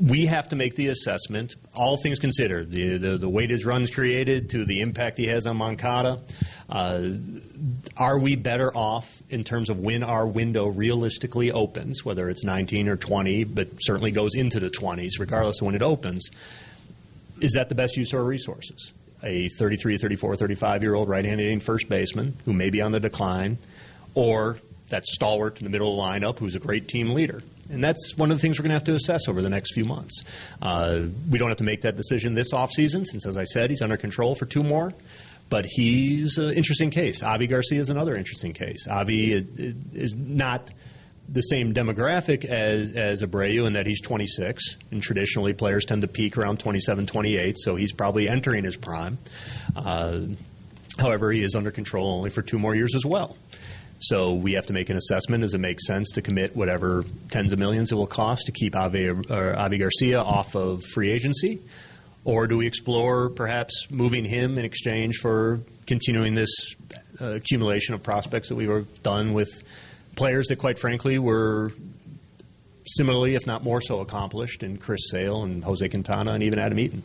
we 0.00 0.26
have 0.26 0.48
to 0.48 0.56
make 0.56 0.74
the 0.74 0.88
assessment, 0.88 1.54
all 1.74 1.96
things 1.96 2.18
considered, 2.18 2.70
the, 2.70 2.98
the, 2.98 3.16
the 3.16 3.28
weighted 3.28 3.64
runs 3.64 3.90
created 3.90 4.50
to 4.50 4.64
the 4.64 4.80
impact 4.80 5.18
he 5.18 5.26
has 5.26 5.46
on 5.46 5.56
Moncada. 5.56 6.20
Uh, 6.68 7.10
are 7.96 8.18
we 8.18 8.34
better 8.34 8.76
off 8.76 9.22
in 9.30 9.44
terms 9.44 9.70
of 9.70 9.78
when 9.78 10.02
our 10.02 10.26
window 10.26 10.66
realistically 10.66 11.52
opens, 11.52 12.04
whether 12.04 12.28
it's 12.28 12.42
19 12.42 12.88
or 12.88 12.96
20, 12.96 13.44
but 13.44 13.68
certainly 13.80 14.10
goes 14.10 14.34
into 14.34 14.58
the 14.58 14.70
20s, 14.70 15.12
regardless 15.20 15.60
of 15.60 15.66
when 15.66 15.76
it 15.76 15.82
opens? 15.82 16.28
Is 17.40 17.52
that 17.52 17.68
the 17.68 17.74
best 17.74 17.96
use 17.96 18.12
of 18.12 18.18
our 18.18 18.24
resources? 18.24 18.92
A 19.22 19.48
33, 19.58 19.96
34, 19.96 20.36
35 20.36 20.82
year 20.82 20.94
old 20.94 21.08
right 21.08 21.24
handed 21.24 21.62
first 21.62 21.88
baseman 21.88 22.36
who 22.44 22.52
may 22.52 22.70
be 22.70 22.82
on 22.82 22.92
the 22.92 23.00
decline, 23.00 23.58
or 24.14 24.58
that 24.88 25.04
stalwart 25.06 25.58
in 25.58 25.64
the 25.64 25.70
middle 25.70 25.90
of 25.90 25.96
the 25.96 26.26
lineup 26.26 26.38
who's 26.38 26.56
a 26.56 26.60
great 26.60 26.88
team 26.88 27.10
leader? 27.10 27.42
And 27.70 27.82
that's 27.82 28.16
one 28.16 28.30
of 28.30 28.36
the 28.36 28.40
things 28.42 28.58
we're 28.58 28.64
going 28.64 28.70
to 28.70 28.74
have 28.74 28.84
to 28.84 28.94
assess 28.94 29.28
over 29.28 29.42
the 29.42 29.50
next 29.50 29.74
few 29.74 29.84
months. 29.84 30.22
Uh, 30.60 31.02
we 31.30 31.38
don't 31.38 31.48
have 31.48 31.58
to 31.58 31.64
make 31.64 31.82
that 31.82 31.96
decision 31.96 32.34
this 32.34 32.52
offseason, 32.52 33.04
since, 33.06 33.26
as 33.26 33.36
I 33.36 33.44
said, 33.44 33.70
he's 33.70 33.82
under 33.82 33.96
control 33.96 34.34
for 34.34 34.46
two 34.46 34.62
more. 34.62 34.92
But 35.50 35.66
he's 35.66 36.38
an 36.38 36.54
interesting 36.54 36.90
case. 36.90 37.22
Avi 37.22 37.46
Garcia 37.46 37.80
is 37.80 37.90
another 37.90 38.16
interesting 38.16 38.52
case. 38.54 38.88
Avi 38.88 39.32
is, 39.32 39.44
is 39.92 40.14
not 40.14 40.70
the 41.28 41.40
same 41.40 41.72
demographic 41.72 42.44
as, 42.44 42.92
as 42.92 43.22
Abreu 43.22 43.66
in 43.66 43.74
that 43.74 43.86
he's 43.86 44.00
26, 44.00 44.76
and 44.90 45.02
traditionally 45.02 45.52
players 45.52 45.84
tend 45.84 46.02
to 46.02 46.08
peak 46.08 46.36
around 46.36 46.60
27, 46.60 47.06
28, 47.06 47.56
so 47.58 47.76
he's 47.76 47.92
probably 47.92 48.28
entering 48.28 48.64
his 48.64 48.76
prime. 48.76 49.18
Uh, 49.74 50.20
however, 50.98 51.32
he 51.32 51.42
is 51.42 51.54
under 51.54 51.70
control 51.70 52.16
only 52.18 52.30
for 52.30 52.42
two 52.42 52.58
more 52.58 52.74
years 52.74 52.94
as 52.94 53.06
well. 53.06 53.36
So 54.08 54.34
we 54.34 54.52
have 54.52 54.66
to 54.66 54.72
make 54.74 54.90
an 54.90 54.96
assessment. 54.96 55.40
Does 55.40 55.54
it 55.54 55.60
make 55.60 55.80
sense 55.80 56.10
to 56.12 56.22
commit 56.22 56.54
whatever 56.54 57.04
tens 57.30 57.52
of 57.52 57.58
millions 57.58 57.90
it 57.90 57.94
will 57.94 58.06
cost 58.06 58.46
to 58.46 58.52
keep 58.52 58.76
Avi, 58.76 59.08
Avi 59.08 59.78
Garcia 59.78 60.20
off 60.20 60.54
of 60.54 60.84
free 60.84 61.10
agency? 61.10 61.60
Or 62.24 62.46
do 62.46 62.58
we 62.58 62.66
explore 62.66 63.30
perhaps 63.30 63.86
moving 63.90 64.24
him 64.24 64.58
in 64.58 64.64
exchange 64.64 65.16
for 65.20 65.60
continuing 65.86 66.34
this 66.34 66.74
uh, 67.20 67.34
accumulation 67.34 67.94
of 67.94 68.02
prospects 68.02 68.48
that 68.48 68.56
we 68.56 68.66
were 68.66 68.82
done 69.02 69.32
with 69.32 69.62
players 70.16 70.48
that, 70.48 70.56
quite 70.56 70.78
frankly, 70.78 71.18
were 71.18 71.72
similarly, 72.86 73.34
if 73.34 73.46
not 73.46 73.62
more 73.64 73.80
so, 73.80 74.00
accomplished 74.00 74.62
in 74.62 74.76
Chris 74.76 75.00
Sale 75.10 75.44
and 75.44 75.64
Jose 75.64 75.86
Quintana 75.88 76.32
and 76.32 76.42
even 76.42 76.58
Adam 76.58 76.78
Eaton? 76.78 77.02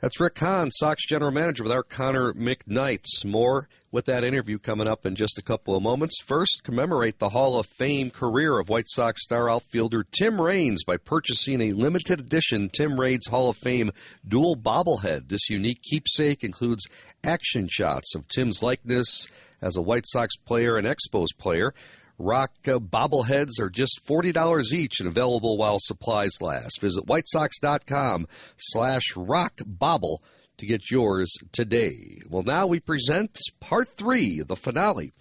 That's 0.00 0.18
Rick 0.18 0.38
Hahn, 0.38 0.70
Sox 0.70 1.06
general 1.06 1.30
manager, 1.30 1.62
with 1.62 1.72
our 1.72 1.82
Connor 1.82 2.32
McKnights. 2.32 3.22
More 3.26 3.68
with 3.92 4.06
that 4.06 4.24
interview 4.24 4.56
coming 4.56 4.88
up 4.88 5.04
in 5.04 5.14
just 5.14 5.36
a 5.36 5.42
couple 5.42 5.76
of 5.76 5.82
moments. 5.82 6.22
First, 6.24 6.62
commemorate 6.64 7.18
the 7.18 7.28
Hall 7.28 7.58
of 7.58 7.66
Fame 7.66 8.10
career 8.10 8.58
of 8.58 8.70
White 8.70 8.88
Sox 8.88 9.22
star 9.22 9.50
outfielder 9.50 10.02
Tim 10.10 10.40
Raines 10.40 10.84
by 10.84 10.96
purchasing 10.96 11.60
a 11.60 11.72
limited 11.72 12.18
edition 12.18 12.70
Tim 12.70 12.98
Raines 12.98 13.26
Hall 13.26 13.50
of 13.50 13.58
Fame 13.58 13.90
dual 14.26 14.56
bobblehead. 14.56 15.28
This 15.28 15.50
unique 15.50 15.82
keepsake 15.82 16.44
includes 16.44 16.86
action 17.22 17.68
shots 17.70 18.14
of 18.14 18.26
Tim's 18.28 18.62
likeness 18.62 19.28
as 19.60 19.76
a 19.76 19.82
White 19.82 20.06
Sox 20.06 20.34
player 20.34 20.78
and 20.78 20.86
Expos 20.86 21.36
player. 21.36 21.74
Rock 22.20 22.52
uh, 22.68 22.78
bobbleheads 22.78 23.58
are 23.60 23.70
just 23.70 24.00
$40 24.06 24.74
each 24.74 25.00
and 25.00 25.08
available 25.08 25.56
while 25.56 25.78
supplies 25.80 26.32
last. 26.42 26.78
Visit 26.78 27.06
whitesox.com 27.06 28.26
slash 28.58 29.04
rock 29.16 29.60
bobble 29.64 30.22
to 30.58 30.66
get 30.66 30.90
yours 30.90 31.32
today. 31.50 32.20
Well, 32.28 32.42
now 32.42 32.66
we 32.66 32.78
present 32.78 33.38
part 33.58 33.88
three, 33.96 34.42
the 34.42 34.54
finale 34.54 35.14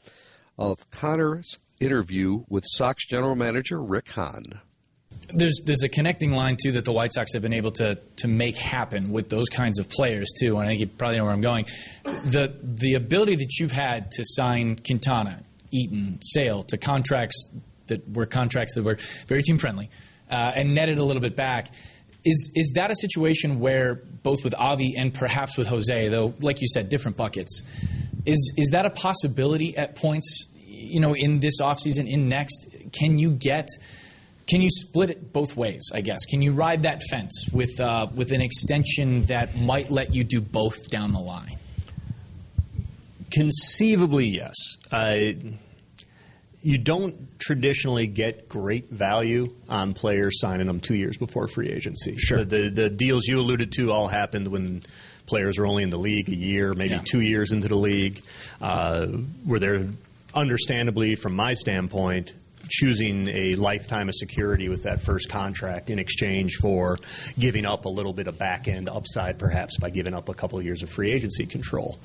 of 0.58 0.90
Connor's 0.92 1.58
interview 1.80 2.44
with 2.50 2.66
Sox 2.68 3.08
general 3.08 3.36
manager 3.36 3.82
Rick 3.82 4.10
Hahn. 4.12 4.44
There's 5.30 5.62
there's 5.66 5.84
a 5.84 5.90
connecting 5.90 6.34
line 6.34 6.58
too 6.62 6.74
that 6.74 6.86
the 6.86 6.92
White 6.92 7.14
Sox 7.14 7.34
have 7.34 7.42
been 7.42 7.54
able 7.54 7.72
to 7.72 7.96
to 8.18 8.28
make 8.28 8.58
happen 8.58 9.12
with 9.12 9.30
those 9.30 9.48
kinds 9.48 9.80
of 9.80 9.90
players 9.90 10.32
too, 10.40 10.58
and 10.58 10.66
I 10.66 10.72
think 10.72 10.80
you 10.82 10.88
probably 10.88 11.18
know 11.18 11.26
where 11.26 11.34
I'm 11.34 11.42
going. 11.42 11.66
The 12.04 12.58
the 12.62 12.96
ability 12.96 13.36
that 13.36 13.58
you've 13.60 13.72
had 13.72 14.12
to 14.12 14.24
sign 14.26 14.76
Quintana, 14.76 15.44
Eaton, 15.72 16.20
Sale 16.22 16.64
to 16.64 16.78
contracts 16.78 17.48
that 17.88 18.08
were 18.10 18.26
contracts 18.26 18.76
that 18.76 18.84
were 18.84 18.98
very 19.28 19.42
team 19.42 19.58
friendly, 19.58 19.90
uh, 20.30 20.52
and 20.56 20.74
netted 20.74 20.98
a 20.98 21.04
little 21.04 21.22
bit 21.22 21.36
back. 21.36 21.70
Is 22.26 22.52
is 22.56 22.74
that 22.76 22.92
a 22.92 22.96
situation 22.96 23.60
where 23.60 23.96
both 23.96 24.44
with 24.44 24.54
Avi 24.54 24.96
and 24.98 25.14
perhaps 25.14 25.58
with 25.58 25.68
Jose, 25.68 26.10
though, 26.10 26.34
like 26.42 26.62
you 26.62 26.68
said, 26.68 26.90
different 26.90 27.18
buckets? 27.18 27.62
Is 28.26 28.54
is 28.58 28.72
that 28.72 28.86
a 28.86 28.90
possibility 28.90 29.78
at 29.78 29.96
points? 29.96 30.48
You 30.66 31.00
know, 31.00 31.14
in 31.16 31.40
this 31.40 31.62
offseason, 31.62 32.10
in 32.10 32.30
next, 32.30 32.68
can 32.92 33.18
you 33.18 33.32
get? 33.32 33.68
Can 34.48 34.62
you 34.62 34.70
split 34.72 35.12
it 35.12 35.32
both 35.32 35.56
ways? 35.56 35.92
I 35.94 36.02
guess. 36.02 36.26
Can 36.26 36.42
you 36.42 36.52
ride 36.52 36.84
that 36.84 37.02
fence 37.04 37.48
with 37.54 37.80
uh, 37.80 38.08
with 38.14 38.32
an 38.32 38.42
extension 38.42 39.26
that 39.26 39.56
might 39.56 39.90
let 39.90 40.14
you 40.14 40.24
do 40.24 40.42
both 40.42 40.90
down 40.90 41.14
the 41.14 41.20
line? 41.20 41.58
Conceivably, 43.32 44.28
yes. 44.28 44.56
Uh, 44.92 45.16
you 46.62 46.78
don't 46.78 47.40
traditionally 47.40 48.06
get 48.08 48.50
great 48.50 48.90
value 48.90 49.54
on 49.70 49.94
players 49.94 50.40
signing 50.42 50.68
them 50.68 50.80
two 50.82 50.96
years 50.96 51.16
before 51.18 51.48
free 51.48 51.70
agency. 51.70 52.18
Sure. 52.18 52.44
The, 52.44 52.64
the, 52.64 52.70
the 52.70 52.90
deals 52.90 53.26
you 53.28 53.40
alluded 53.40 53.72
to 53.74 53.92
all 53.92 54.08
happened 54.08 54.48
when 54.50 54.84
players 55.26 55.58
were 55.58 55.66
only 55.68 55.84
in 55.84 55.90
the 55.90 55.98
league 55.98 56.28
a 56.28 56.36
year, 56.36 56.74
maybe 56.74 56.96
Yeah. 56.96 57.02
two 57.06 57.22
years 57.22 57.52
into 57.52 57.68
the 57.70 57.76
league, 57.78 58.22
uh, 58.60 59.06
where 59.46 59.60
they're 59.60 59.88
understandably, 60.34 61.16
from 61.16 61.36
my 61.36 61.54
standpoint, 61.54 62.34
choosing 62.72 63.28
a 63.30 63.56
lifetime 63.56 64.10
of 64.10 64.16
security 64.16 64.70
with 64.70 64.84
that 64.84 65.02
first 65.02 65.28
contract 65.30 65.90
in 65.90 65.98
exchange 65.98 66.56
for 66.62 66.98
giving 67.40 67.66
up 67.66 67.86
a 67.86 67.90
little 67.90 68.14
bit 68.14 68.28
of 68.28 68.38
back 68.38 68.68
end 68.68 68.88
upside, 68.90 69.40
perhaps 69.40 69.78
by 69.78 69.90
giving 69.90 70.14
up 70.14 70.30
a 70.30 70.34
couple 70.36 70.60
of 70.60 70.66
years 70.66 70.84
of 70.84 70.90
free 70.90 71.12
agency 71.12 71.46
control 71.48 71.98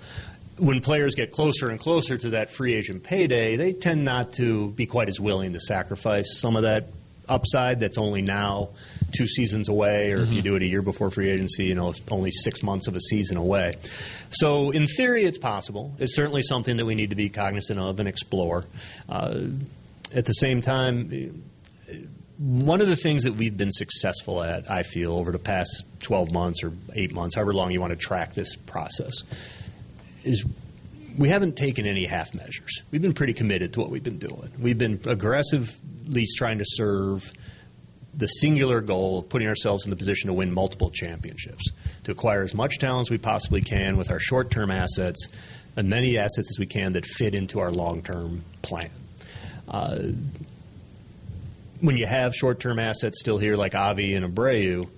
when 0.58 0.80
players 0.80 1.14
get 1.14 1.32
closer 1.32 1.68
and 1.70 1.80
closer 1.80 2.16
to 2.16 2.30
that 2.30 2.50
free 2.50 2.74
agent 2.74 3.02
payday, 3.02 3.56
they 3.56 3.72
tend 3.72 4.04
not 4.04 4.32
to 4.34 4.70
be 4.70 4.86
quite 4.86 5.08
as 5.08 5.18
willing 5.20 5.52
to 5.52 5.60
sacrifice 5.60 6.38
some 6.38 6.56
of 6.56 6.62
that 6.62 6.88
upside 7.28 7.80
that's 7.80 7.98
only 7.98 8.22
now 8.22 8.70
two 9.16 9.26
seasons 9.26 9.68
away, 9.68 10.12
or 10.12 10.18
if 10.18 10.32
you 10.32 10.42
do 10.42 10.56
it 10.56 10.62
a 10.62 10.66
year 10.66 10.82
before 10.82 11.10
free 11.10 11.30
agency, 11.30 11.64
you 11.64 11.74
know, 11.74 11.88
it's 11.88 12.02
only 12.10 12.30
six 12.30 12.62
months 12.62 12.86
of 12.86 12.96
a 12.96 13.00
season 13.00 13.36
away. 13.36 13.74
So, 14.30 14.70
in 14.70 14.86
theory, 14.86 15.24
it's 15.24 15.38
possible. 15.38 15.94
It's 15.98 16.14
certainly 16.14 16.42
something 16.42 16.76
that 16.76 16.84
we 16.84 16.94
need 16.94 17.10
to 17.10 17.16
be 17.16 17.28
cognizant 17.28 17.78
of 17.78 17.98
and 17.98 18.08
explore. 18.08 18.64
Uh, 19.08 19.44
at 20.12 20.26
the 20.26 20.32
same 20.32 20.60
time, 20.60 21.42
one 22.38 22.80
of 22.80 22.88
the 22.88 22.96
things 22.96 23.22
that 23.24 23.34
we've 23.34 23.56
been 23.56 23.72
successful 23.72 24.42
at, 24.42 24.70
I 24.70 24.82
feel, 24.82 25.12
over 25.12 25.32
the 25.32 25.38
past 25.38 25.84
12 26.00 26.32
months 26.32 26.62
or 26.62 26.72
eight 26.94 27.12
months, 27.12 27.36
however 27.36 27.54
long 27.54 27.70
you 27.70 27.80
want 27.80 27.92
to 27.92 27.98
track 27.98 28.34
this 28.34 28.56
process, 28.56 29.22
is 30.24 30.44
we 31.16 31.28
haven't 31.28 31.56
taken 31.56 31.86
any 31.86 32.06
half 32.06 32.34
measures. 32.34 32.82
We've 32.90 33.02
been 33.02 33.14
pretty 33.14 33.34
committed 33.34 33.72
to 33.74 33.80
what 33.80 33.90
we've 33.90 34.02
been 34.02 34.18
doing. 34.18 34.50
We've 34.58 34.78
been 34.78 35.00
aggressively 35.06 36.26
trying 36.36 36.58
to 36.58 36.64
serve 36.66 37.32
the 38.16 38.26
singular 38.26 38.80
goal 38.80 39.18
of 39.18 39.28
putting 39.28 39.48
ourselves 39.48 39.84
in 39.84 39.90
the 39.90 39.96
position 39.96 40.28
to 40.28 40.32
win 40.32 40.52
multiple 40.52 40.90
championships, 40.90 41.64
to 42.04 42.12
acquire 42.12 42.42
as 42.42 42.54
much 42.54 42.78
talent 42.78 43.06
as 43.06 43.10
we 43.10 43.18
possibly 43.18 43.60
can 43.60 43.96
with 43.96 44.10
our 44.10 44.20
short 44.20 44.50
term 44.50 44.70
assets, 44.70 45.28
and 45.76 45.88
many 45.88 46.18
assets 46.18 46.50
as 46.50 46.58
we 46.58 46.66
can 46.66 46.92
that 46.92 47.04
fit 47.04 47.34
into 47.34 47.60
our 47.60 47.70
long 47.70 48.02
term 48.02 48.44
plan. 48.62 48.90
Uh, 49.68 49.98
when 51.80 51.96
you 51.96 52.06
have 52.06 52.34
short 52.34 52.60
term 52.60 52.78
assets 52.78 53.18
still 53.18 53.38
here 53.38 53.56
like 53.56 53.74
Avi 53.74 54.14
and 54.14 54.24
Abreu, 54.24 54.88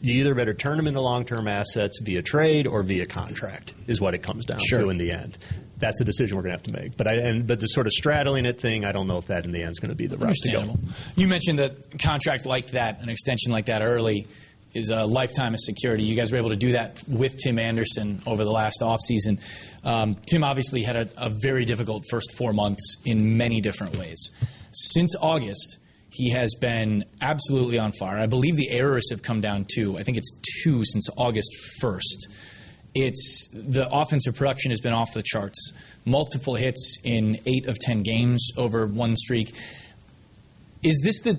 you 0.00 0.20
either 0.20 0.34
better 0.34 0.52
turn 0.54 0.76
them 0.76 0.86
into 0.86 1.00
long 1.00 1.24
term 1.24 1.48
assets 1.48 2.00
via 2.02 2.22
trade 2.22 2.66
or 2.66 2.82
via 2.82 3.06
contract, 3.06 3.74
is 3.86 4.00
what 4.00 4.14
it 4.14 4.22
comes 4.22 4.44
down 4.44 4.58
Sure. 4.60 4.82
to 4.82 4.88
in 4.90 4.98
the 4.98 5.10
end. 5.10 5.38
That's 5.78 5.98
the 5.98 6.04
decision 6.04 6.36
we're 6.36 6.42
going 6.44 6.56
to 6.56 6.58
have 6.70 6.74
to 6.74 6.82
make. 6.82 6.96
But 6.96 7.10
I, 7.10 7.14
and, 7.16 7.46
but 7.46 7.60
the 7.60 7.66
sort 7.66 7.86
of 7.86 7.92
straddling 7.92 8.46
it 8.46 8.60
thing, 8.60 8.84
I 8.86 8.92
don't 8.92 9.06
know 9.06 9.18
if 9.18 9.26
that 9.26 9.44
in 9.44 9.52
the 9.52 9.62
end 9.62 9.72
is 9.72 9.78
going 9.78 9.90
to 9.90 9.94
be 9.96 10.06
the 10.06 10.16
route 10.16 10.34
to 10.34 10.52
go. 10.52 10.74
You 11.16 11.28
mentioned 11.28 11.58
that 11.58 11.98
contract 12.02 12.46
like 12.46 12.68
that, 12.70 13.00
an 13.02 13.08
extension 13.10 13.52
like 13.52 13.66
that 13.66 13.82
early, 13.82 14.26
is 14.74 14.90
a 14.90 15.04
lifetime 15.04 15.54
of 15.54 15.60
security. 15.60 16.02
You 16.04 16.16
guys 16.16 16.32
were 16.32 16.38
able 16.38 16.50
to 16.50 16.56
do 16.56 16.72
that 16.72 17.02
with 17.08 17.36
Tim 17.42 17.58
Anderson 17.58 18.20
over 18.26 18.44
the 18.44 18.50
last 18.50 18.80
offseason. 18.82 19.40
Um, 19.84 20.16
Tim 20.28 20.44
obviously 20.44 20.82
had 20.82 20.96
a, 20.96 21.08
a 21.16 21.30
very 21.30 21.64
difficult 21.64 22.04
first 22.10 22.36
four 22.36 22.52
months 22.52 22.96
in 23.04 23.36
many 23.36 23.60
different 23.60 23.96
ways. 23.96 24.30
Since 24.72 25.14
August, 25.20 25.78
he 26.10 26.30
has 26.30 26.54
been 26.60 27.04
absolutely 27.20 27.78
on 27.78 27.92
fire. 27.92 28.18
I 28.18 28.26
believe 28.26 28.56
the 28.56 28.70
errors 28.70 29.10
have 29.10 29.22
come 29.22 29.40
down 29.40 29.66
too. 29.72 29.98
I 29.98 30.02
think 30.02 30.16
it's 30.16 30.30
two 30.62 30.84
since 30.84 31.08
August 31.16 31.50
1st. 31.82 32.32
It's 32.94 33.48
the 33.52 33.86
offensive 33.90 34.34
production 34.36 34.70
has 34.70 34.80
been 34.80 34.94
off 34.94 35.12
the 35.12 35.22
charts. 35.22 35.72
Multiple 36.06 36.54
hits 36.54 36.98
in 37.04 37.38
eight 37.44 37.66
of 37.66 37.78
ten 37.78 38.02
games 38.02 38.48
over 38.56 38.86
one 38.86 39.16
streak. 39.16 39.54
Is 40.82 41.02
this 41.04 41.20
the 41.20 41.38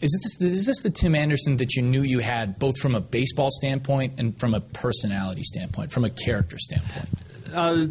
is 0.00 0.36
this 0.38 0.52
is 0.52 0.66
this 0.66 0.82
the 0.82 0.90
Tim 0.90 1.16
Anderson 1.16 1.56
that 1.56 1.74
you 1.74 1.82
knew 1.82 2.02
you 2.02 2.20
had 2.20 2.60
both 2.60 2.78
from 2.78 2.94
a 2.94 3.00
baseball 3.00 3.48
standpoint 3.50 4.20
and 4.20 4.38
from 4.38 4.54
a 4.54 4.60
personality 4.60 5.42
standpoint, 5.42 5.90
from 5.90 6.04
a 6.04 6.10
character 6.10 6.58
standpoint? 6.58 7.08
Uh, 7.52 7.86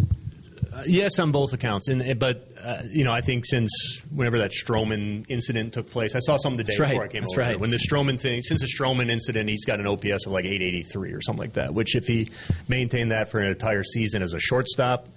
yes, 0.86 1.20
on 1.20 1.32
both 1.32 1.54
accounts. 1.54 1.88
And 1.88 2.20
but 2.20 2.48
uh, 2.62 2.84
you 2.90 3.04
know, 3.04 3.12
I 3.12 3.22
think 3.22 3.46
since 3.46 3.72
whenever 4.14 4.40
that 4.40 4.52
Stroman 4.52 5.26
incident 5.30 5.74
took 5.74 5.90
place, 5.90 6.16
I 6.16 6.20
saw 6.20 6.38
something 6.38 6.58
the 6.58 6.64
day 6.64 6.76
That's 6.78 6.92
before 6.92 7.02
right. 7.04 7.10
I 7.10 7.14
came 7.14 7.22
That's 7.22 7.34
over. 7.34 7.42
right. 7.42 7.60
When 7.60 7.70
the 7.70 7.78
Stroman 7.78 8.20
thing, 8.20 8.42
since 8.42 8.62
the 8.62 8.68
Stroman 8.68 9.10
incident, 9.10 9.50
he's 9.50 9.66
got 9.66 9.80
an 9.80 9.88
OPS 9.88 10.26
of 10.26 10.32
like 10.32 10.46
883 10.46 11.12
or 11.12 11.22
something 11.22 11.42
like 11.42 11.54
that. 11.54 11.74
Which, 11.74 11.96
if 11.96 12.08
he 12.08 12.30
maintained 12.68 13.12
that 13.12 13.30
for 13.30 13.40
an 13.40 13.50
entire 13.50 13.84
season 13.84 14.22
as 14.22 14.34
a 14.34 14.40
shortstop. 14.40 15.08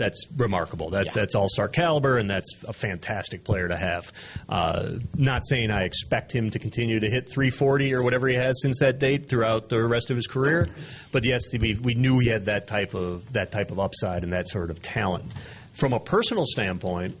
That's 0.00 0.26
remarkable. 0.34 0.88
That, 0.88 1.04
Yeah. 1.04 1.12
That's 1.12 1.34
all 1.34 1.46
star 1.50 1.68
caliber, 1.68 2.16
and 2.16 2.28
that's 2.30 2.54
a 2.66 2.72
fantastic 2.72 3.44
player 3.44 3.68
to 3.68 3.76
have. 3.76 4.10
Uh, 4.48 4.92
not 5.14 5.46
saying 5.46 5.70
I 5.70 5.82
expect 5.82 6.32
him 6.32 6.48
to 6.52 6.58
continue 6.58 7.00
to 7.00 7.10
hit 7.10 7.30
340 7.30 7.92
or 7.92 8.02
whatever 8.02 8.26
he 8.26 8.34
has 8.34 8.62
since 8.62 8.78
that 8.78 8.98
date 8.98 9.28
throughout 9.28 9.68
the 9.68 9.84
rest 9.84 10.10
of 10.10 10.16
his 10.16 10.26
career, 10.26 10.70
but 11.12 11.24
yes, 11.24 11.42
we, 11.52 11.74
we 11.74 11.92
knew 11.92 12.18
he 12.18 12.30
had 12.30 12.46
that 12.46 12.66
type 12.66 12.94
of 12.94 13.30
that 13.34 13.52
type 13.52 13.70
of 13.70 13.78
upside 13.78 14.24
and 14.24 14.32
that 14.32 14.48
sort 14.48 14.70
of 14.70 14.80
talent. 14.80 15.30
From 15.74 15.92
a 15.92 16.00
personal 16.00 16.46
standpoint, 16.46 17.18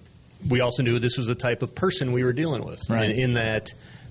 we 0.48 0.62
also 0.62 0.82
knew 0.82 0.98
this 0.98 1.18
was 1.18 1.26
the 1.26 1.34
type 1.34 1.60
of 1.60 1.74
person 1.74 2.12
we 2.12 2.24
were 2.24 2.32
dealing 2.32 2.64
with. 2.64 2.80
Right. 2.88 3.10
And 3.10 3.18
in 3.18 3.34
that 3.34 3.68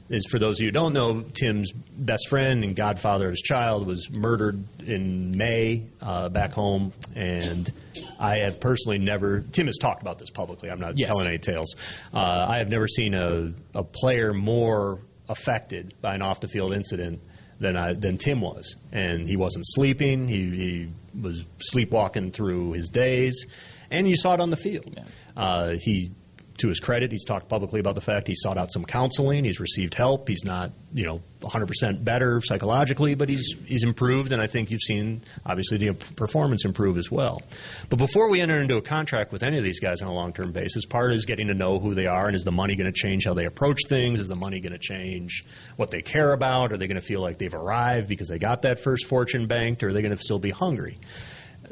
is 0.09 0.25
for 0.25 0.39
those 0.39 0.57
of 0.57 0.61
you 0.61 0.67
who 0.67 0.71
don't 0.71 0.93
know, 0.93 1.21
Tim's 1.21 1.71
best 1.71 2.27
friend 2.29 2.63
and 2.63 2.75
godfather 2.75 3.25
of 3.25 3.31
his 3.31 3.41
child 3.41 3.85
was 3.85 4.09
murdered 4.09 4.63
in 4.85 5.37
May 5.37 5.85
uh, 6.01 6.29
back 6.29 6.53
home, 6.53 6.93
and 7.15 7.71
I 8.19 8.37
have 8.39 8.59
personally 8.59 8.97
never. 8.99 9.39
Tim 9.41 9.67
has 9.67 9.77
talked 9.77 10.01
about 10.01 10.19
this 10.19 10.29
publicly. 10.29 10.69
I'm 10.69 10.79
not 10.79 10.97
Yes. 10.97 11.07
telling 11.09 11.27
any 11.27 11.37
tales. 11.37 11.73
Uh, 12.13 12.45
I 12.49 12.57
have 12.57 12.67
never 12.69 12.87
seen 12.87 13.13
a, 13.13 13.53
a 13.73 13.83
player 13.83 14.33
more 14.33 14.99
affected 15.29 15.93
by 16.01 16.15
an 16.15 16.21
off 16.21 16.41
the 16.41 16.47
field 16.49 16.73
incident 16.73 17.21
than 17.59 17.75
I, 17.77 17.93
than 17.93 18.17
Tim 18.17 18.41
was, 18.41 18.75
and 18.91 19.27
he 19.27 19.35
wasn't 19.37 19.65
sleeping. 19.67 20.27
He, 20.27 20.43
he 20.49 20.89
was 21.19 21.43
sleepwalking 21.59 22.31
through 22.31 22.73
his 22.73 22.89
days, 22.89 23.45
and 23.89 24.07
you 24.09 24.15
saw 24.15 24.33
it 24.33 24.39
on 24.41 24.49
the 24.49 24.57
field. 24.57 24.93
Yeah. 24.95 25.03
Uh, 25.37 25.73
he, 25.79 26.11
to 26.59 26.67
his 26.67 26.79
credit, 26.79 27.11
he's 27.11 27.25
talked 27.25 27.49
publicly 27.49 27.79
about 27.79 27.95
the 27.95 28.01
fact 28.01 28.27
he 28.27 28.35
sought 28.35 28.57
out 28.57 28.71
some 28.71 28.85
counseling. 28.85 29.43
He's 29.43 29.59
received 29.59 29.93
help. 29.93 30.27
He's 30.27 30.43
not, 30.43 30.71
you 30.93 31.05
know, 31.05 31.21
100% 31.41 32.03
better 32.03 32.41
psychologically, 32.41 33.15
but 33.15 33.29
he's 33.29 33.55
he's 33.65 33.83
improved, 33.83 34.31
and 34.31 34.41
I 34.41 34.47
think 34.47 34.71
you've 34.71 34.81
seen 34.81 35.21
obviously 35.45 35.77
the 35.77 35.93
performance 35.93 36.65
improve 36.65 36.97
as 36.97 37.09
well. 37.09 37.41
But 37.89 37.97
before 37.97 38.29
we 38.29 38.41
enter 38.41 38.61
into 38.61 38.77
a 38.77 38.81
contract 38.81 39.31
with 39.31 39.43
any 39.43 39.57
of 39.57 39.63
these 39.63 39.79
guys 39.79 40.01
on 40.01 40.09
a 40.09 40.13
long-term 40.13 40.51
basis, 40.51 40.85
part 40.85 41.13
is 41.13 41.25
getting 41.25 41.47
to 41.47 41.53
know 41.53 41.79
who 41.79 41.95
they 41.95 42.07
are, 42.07 42.27
and 42.27 42.35
is 42.35 42.43
the 42.43 42.51
money 42.51 42.75
going 42.75 42.91
to 42.91 42.97
change 42.97 43.25
how 43.25 43.33
they 43.33 43.45
approach 43.45 43.79
things? 43.87 44.19
Is 44.19 44.27
the 44.27 44.35
money 44.35 44.59
going 44.59 44.73
to 44.73 44.79
change 44.79 45.45
what 45.77 45.91
they 45.91 46.01
care 46.01 46.33
about? 46.33 46.73
Are 46.73 46.77
they 46.77 46.87
going 46.87 46.99
to 46.99 47.05
feel 47.05 47.21
like 47.21 47.37
they've 47.37 47.53
arrived 47.53 48.09
because 48.09 48.27
they 48.27 48.37
got 48.39 48.63
that 48.63 48.79
first 48.79 49.05
fortune 49.05 49.47
banked, 49.47 49.83
or 49.83 49.89
are 49.89 49.93
they 49.93 50.01
going 50.01 50.15
to 50.15 50.21
still 50.21 50.39
be 50.39 50.51
hungry? 50.51 50.97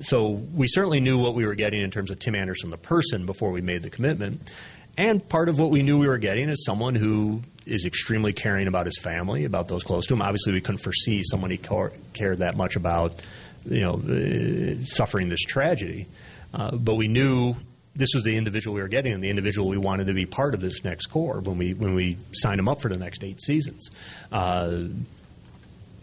So 0.01 0.29
we 0.29 0.67
certainly 0.67 0.99
knew 0.99 1.17
what 1.17 1.33
we 1.33 1.45
were 1.45 1.55
getting 1.55 1.81
in 1.81 1.91
terms 1.91 2.11
of 2.11 2.19
Tim 2.19 2.35
Anderson, 2.35 2.69
the 2.69 2.77
person, 2.77 3.25
before 3.25 3.51
we 3.51 3.61
made 3.61 3.81
the 3.81 3.89
commitment. 3.89 4.53
And 4.97 5.27
part 5.29 5.47
of 5.47 5.59
what 5.59 5.69
we 5.69 5.83
knew 5.83 5.99
we 5.99 6.07
were 6.07 6.17
getting 6.17 6.49
is 6.49 6.65
someone 6.65 6.95
who 6.95 7.41
is 7.67 7.85
extremely 7.85 8.33
caring 8.33 8.67
about 8.67 8.87
his 8.87 8.97
family, 8.97 9.45
about 9.45 9.67
those 9.67 9.83
close 9.83 10.07
to 10.07 10.15
him. 10.15 10.21
Obviously, 10.21 10.53
we 10.53 10.61
couldn't 10.61 10.79
foresee 10.79 11.21
someone 11.23 11.51
he 11.51 11.57
cared 11.57 12.39
that 12.39 12.57
much 12.57 12.75
about, 12.75 13.21
you 13.65 13.81
know, 13.81 13.93
uh, 13.93 14.83
suffering 14.85 15.29
this 15.29 15.41
tragedy. 15.41 16.07
Uh, 16.53 16.71
but 16.75 16.95
we 16.95 17.07
knew 17.07 17.55
this 17.95 18.13
was 18.13 18.23
the 18.23 18.35
individual 18.35 18.73
we 18.75 18.81
were 18.81 18.87
getting 18.87 19.13
and 19.13 19.23
the 19.23 19.29
individual 19.29 19.67
we 19.67 19.77
wanted 19.77 20.07
to 20.07 20.13
be 20.13 20.25
part 20.25 20.53
of 20.53 20.61
this 20.61 20.83
next 20.83 21.07
core 21.07 21.39
when 21.41 21.57
we 21.57 21.73
when 21.73 21.93
we 21.93 22.17
signed 22.31 22.59
him 22.59 22.69
up 22.69 22.81
for 22.81 22.89
the 22.89 22.97
next 22.97 23.23
eight 23.23 23.41
seasons. 23.41 23.89
Uh, 24.31 24.83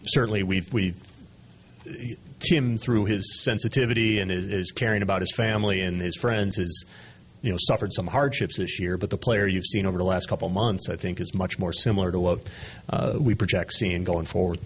certainly, 0.05 0.42
we've 0.42 0.72
we've 0.72 1.01
Tim 2.40 2.78
through 2.78 3.07
his 3.07 3.42
sensitivity 3.42 4.18
and 4.18 4.30
his, 4.30 4.47
his 4.47 4.72
caring 4.72 5.03
about 5.03 5.20
his 5.20 5.32
family 5.34 5.80
and 5.80 6.01
his 6.01 6.16
friends 6.16 6.57
has 6.57 6.84
you 7.45 7.51
know 7.51 7.59
suffered 7.61 7.92
some 7.92 8.07
hardships 8.07 8.57
this 8.57 8.80
year, 8.80 8.97
but 8.97 9.11
the 9.11 9.18
player 9.18 9.47
you've 9.47 9.66
seen 9.66 9.84
over 9.84 9.99
the 9.99 10.05
last 10.05 10.28
couple 10.28 10.49
months, 10.49 10.88
I 10.88 10.97
think, 10.97 11.20
is 11.20 11.34
much 11.34 11.59
more 11.59 11.72
similar 11.72 12.11
to 12.11 12.18
what 12.18 12.40
uh, 12.88 13.12
we 13.18 13.34
project 13.34 13.74
seeing 13.74 14.03
going 14.03 14.24
forward. 14.24 14.59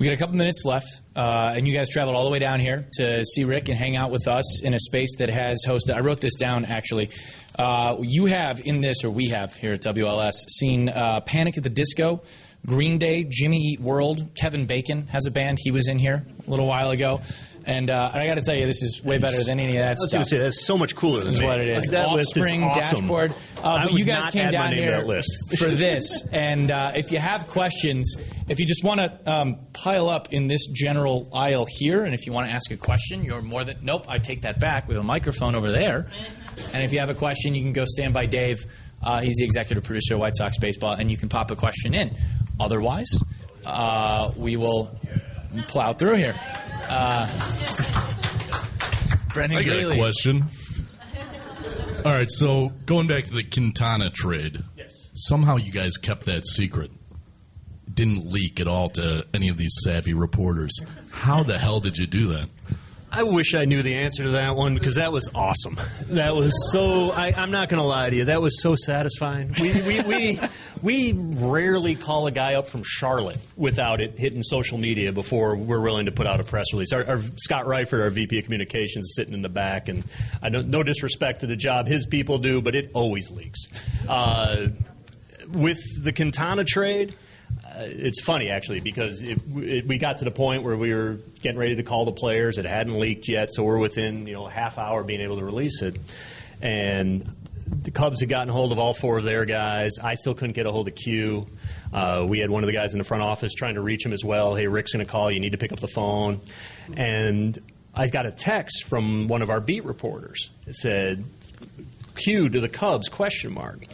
We 0.00 0.06
got 0.06 0.14
a 0.14 0.16
couple 0.16 0.34
minutes 0.34 0.64
left, 0.64 1.00
uh, 1.14 1.54
and 1.56 1.68
you 1.68 1.76
guys 1.76 1.88
traveled 1.88 2.16
all 2.16 2.24
the 2.24 2.30
way 2.30 2.40
down 2.40 2.58
here 2.58 2.88
to 2.94 3.24
see 3.24 3.44
Rick 3.44 3.68
and 3.68 3.78
hang 3.78 3.96
out 3.96 4.10
with 4.10 4.26
us 4.26 4.62
in 4.64 4.74
a 4.74 4.80
space 4.80 5.18
that 5.18 5.30
has 5.30 5.64
hosted. 5.64 5.94
I 5.94 6.00
wrote 6.00 6.20
this 6.20 6.34
down 6.34 6.64
actually. 6.64 7.10
Uh, 7.56 7.98
you 8.00 8.26
have 8.26 8.60
in 8.66 8.80
this, 8.80 9.04
or 9.04 9.10
we 9.10 9.28
have 9.28 9.54
here 9.54 9.72
at 9.72 9.82
WLS, 9.82 10.32
seen 10.48 10.88
uh, 10.88 11.20
Panic 11.20 11.56
at 11.56 11.62
the 11.62 11.70
Disco. 11.70 12.22
Green 12.66 12.98
Day, 12.98 13.26
Jimmy 13.28 13.58
Eat 13.58 13.80
World, 13.80 14.24
Kevin 14.36 14.66
Bacon 14.66 15.08
has 15.08 15.26
a 15.26 15.32
band. 15.32 15.58
He 15.60 15.72
was 15.72 15.88
in 15.88 15.98
here 15.98 16.24
a 16.46 16.50
little 16.50 16.66
while 16.66 16.90
ago. 16.90 17.20
And 17.64 17.90
uh, 17.90 18.10
I 18.12 18.26
got 18.26 18.34
to 18.34 18.42
tell 18.42 18.54
you, 18.54 18.66
this 18.66 18.82
is 18.82 19.02
way 19.04 19.18
better 19.18 19.42
than 19.42 19.60
any 19.60 19.76
of 19.76 19.82
that 19.82 19.88
I 19.88 19.90
was 19.92 19.98
stuff. 20.08 20.12
going 20.12 20.24
to 20.24 20.30
say 20.30 20.38
that's 20.38 20.64
so 20.64 20.76
much 20.76 20.96
cooler 20.96 21.20
than 21.20 21.28
is 21.34 21.40
me. 21.40 21.46
what 21.46 21.60
it 21.60 21.68
is. 21.68 21.84
Like, 21.84 21.90
that 21.90 22.10
list 22.10 22.36
is 22.36 22.42
Offspring 22.42 22.64
awesome. 22.64 22.98
dashboard. 23.00 23.34
Uh, 23.62 23.84
but 23.84 23.92
you 23.92 24.04
guys 24.04 24.28
came 24.28 24.50
down 24.50 24.72
here 24.72 24.98
list. 24.98 25.30
for 25.58 25.68
this, 25.68 26.22
and 26.32 26.72
uh, 26.72 26.92
if 26.94 27.12
you 27.12 27.18
have 27.18 27.46
questions, 27.46 28.16
if 28.48 28.58
you 28.58 28.66
just 28.66 28.82
want 28.82 29.00
to 29.00 29.30
um, 29.30 29.66
pile 29.72 30.08
up 30.08 30.32
in 30.32 30.46
this 30.46 30.66
general 30.66 31.28
aisle 31.32 31.66
here, 31.68 32.04
and 32.04 32.14
if 32.14 32.26
you 32.26 32.32
want 32.32 32.48
to 32.48 32.54
ask 32.54 32.70
a 32.70 32.76
question, 32.76 33.24
you're 33.24 33.42
more 33.42 33.64
than 33.64 33.76
nope. 33.82 34.06
I 34.08 34.18
take 34.18 34.42
that 34.42 34.58
back. 34.58 34.88
We 34.88 34.94
have 34.94 35.04
a 35.04 35.06
microphone 35.06 35.54
over 35.54 35.70
there, 35.70 36.08
and 36.72 36.84
if 36.84 36.92
you 36.92 36.98
have 36.98 37.10
a 37.10 37.14
question, 37.14 37.54
you 37.54 37.62
can 37.62 37.72
go 37.72 37.84
stand 37.86 38.12
by 38.14 38.26
Dave. 38.26 38.64
Uh, 39.02 39.20
he's 39.20 39.36
the 39.36 39.44
executive 39.44 39.84
producer 39.84 40.14
of 40.14 40.20
White 40.20 40.36
Sox 40.36 40.58
baseball, 40.58 40.94
and 40.94 41.10
you 41.10 41.16
can 41.16 41.28
pop 41.28 41.50
a 41.50 41.56
question 41.56 41.94
in. 41.94 42.16
Otherwise, 42.60 43.08
uh, 43.66 44.30
we 44.36 44.56
will 44.56 44.96
plow 45.68 45.92
through 45.92 46.16
here. 46.16 46.34
Uh, 46.88 47.26
Brendan 49.34 49.58
I 49.58 49.62
got 49.62 49.72
Greeley. 49.76 49.94
a 49.94 49.98
question. 49.98 50.44
All 52.04 52.12
right, 52.12 52.30
so 52.30 52.70
going 52.86 53.06
back 53.06 53.24
to 53.24 53.32
the 53.32 53.44
Quintana 53.44 54.10
trade, 54.10 54.62
Yes. 54.76 54.92
somehow 55.14 55.56
you 55.56 55.70
guys 55.72 55.96
kept 55.96 56.26
that 56.26 56.44
secret. 56.46 56.90
It 57.86 57.94
didn't 57.94 58.26
leak 58.30 58.60
at 58.60 58.66
all 58.66 58.90
to 58.90 59.24
any 59.32 59.48
of 59.48 59.56
these 59.56 59.74
savvy 59.84 60.12
reporters. 60.12 60.72
How 61.12 61.42
the 61.44 61.58
hell 61.58 61.80
did 61.80 61.96
you 61.98 62.06
do 62.06 62.28
that? 62.28 62.48
I 63.14 63.24
wish 63.24 63.54
I 63.54 63.66
knew 63.66 63.82
the 63.82 63.94
answer 63.94 64.22
to 64.22 64.30
that 64.30 64.56
one 64.56 64.72
because 64.72 64.94
that 64.94 65.12
was 65.12 65.28
awesome. 65.34 65.78
That 66.06 66.34
was 66.34 66.72
so. 66.72 67.10
I, 67.10 67.34
I'm 67.36 67.50
not 67.50 67.68
going 67.68 67.80
to 67.80 67.86
lie 67.86 68.08
to 68.08 68.16
you. 68.16 68.24
That 68.24 68.40
was 68.40 68.62
so 68.62 68.74
satisfying. 68.74 69.54
We, 69.60 69.82
we, 69.82 70.00
we, 70.00 70.40
we 70.80 71.12
rarely 71.12 71.94
call 71.94 72.26
a 72.26 72.30
guy 72.30 72.54
up 72.54 72.68
from 72.68 72.82
Charlotte 72.84 73.36
without 73.54 74.00
it 74.00 74.18
hitting 74.18 74.42
social 74.42 74.78
media 74.78 75.12
before 75.12 75.56
we're 75.56 75.82
willing 75.82 76.06
to 76.06 76.12
put 76.12 76.26
out 76.26 76.40
a 76.40 76.44
press 76.44 76.72
release. 76.72 76.94
Our, 76.94 77.04
our 77.06 77.20
Scott 77.36 77.66
Reifert, 77.66 78.00
our 78.00 78.10
VP 78.10 78.38
of 78.38 78.44
Communications, 78.44 79.04
is 79.04 79.14
sitting 79.14 79.34
in 79.34 79.42
the 79.42 79.50
back, 79.50 79.88
and 79.88 80.04
I 80.42 80.48
don't, 80.48 80.68
no 80.68 80.82
disrespect 80.82 81.40
to 81.40 81.46
the 81.46 81.56
job 81.56 81.86
his 81.86 82.06
people 82.06 82.38
do, 82.38 82.62
but 82.62 82.74
it 82.74 82.92
always 82.94 83.30
leaks. 83.30 83.66
Uh, 84.08 84.68
with 85.52 86.02
the 86.02 86.14
Quintana 86.14 86.64
trade, 86.64 87.14
it's 87.78 88.20
funny 88.22 88.50
actually 88.50 88.80
because 88.80 89.20
it, 89.22 89.38
it, 89.56 89.86
we 89.86 89.98
got 89.98 90.18
to 90.18 90.24
the 90.24 90.30
point 90.30 90.62
where 90.62 90.76
we 90.76 90.92
were 90.92 91.18
getting 91.40 91.58
ready 91.58 91.76
to 91.76 91.82
call 91.82 92.04
the 92.04 92.12
players. 92.12 92.58
It 92.58 92.64
hadn't 92.64 92.98
leaked 92.98 93.28
yet, 93.28 93.48
so 93.52 93.62
we're 93.62 93.78
within 93.78 94.26
you 94.26 94.34
know 94.34 94.46
a 94.46 94.50
half 94.50 94.78
hour 94.78 95.02
being 95.02 95.20
able 95.20 95.38
to 95.38 95.44
release 95.44 95.82
it. 95.82 95.96
And 96.60 97.34
the 97.82 97.90
Cubs 97.90 98.20
had 98.20 98.28
gotten 98.28 98.52
hold 98.52 98.72
of 98.72 98.78
all 98.78 98.94
four 98.94 99.18
of 99.18 99.24
their 99.24 99.44
guys. 99.44 99.92
I 100.02 100.14
still 100.14 100.34
couldn't 100.34 100.54
get 100.54 100.66
a 100.66 100.72
hold 100.72 100.88
of 100.88 100.94
Q. 100.94 101.46
Uh, 101.92 102.24
we 102.26 102.38
had 102.38 102.50
one 102.50 102.62
of 102.62 102.66
the 102.66 102.72
guys 102.72 102.92
in 102.92 102.98
the 102.98 103.04
front 103.04 103.22
office 103.22 103.52
trying 103.54 103.74
to 103.74 103.80
reach 103.80 104.04
him 104.04 104.12
as 104.12 104.24
well. 104.24 104.54
Hey, 104.54 104.66
Rick's 104.66 104.92
going 104.92 105.04
to 105.04 105.10
call. 105.10 105.30
You 105.30 105.40
need 105.40 105.52
to 105.52 105.58
pick 105.58 105.72
up 105.72 105.80
the 105.80 105.88
phone. 105.88 106.40
And 106.96 107.58
I 107.94 108.08
got 108.08 108.26
a 108.26 108.30
text 108.30 108.84
from 108.84 109.28
one 109.28 109.42
of 109.42 109.50
our 109.50 109.60
beat 109.60 109.84
reporters. 109.84 110.50
It 110.66 110.74
said, 110.74 111.24
Q 112.22 112.48
to 112.48 112.60
the 112.60 112.68
Cubs 112.68 113.08
question 113.08 113.52
mark. 113.52 113.84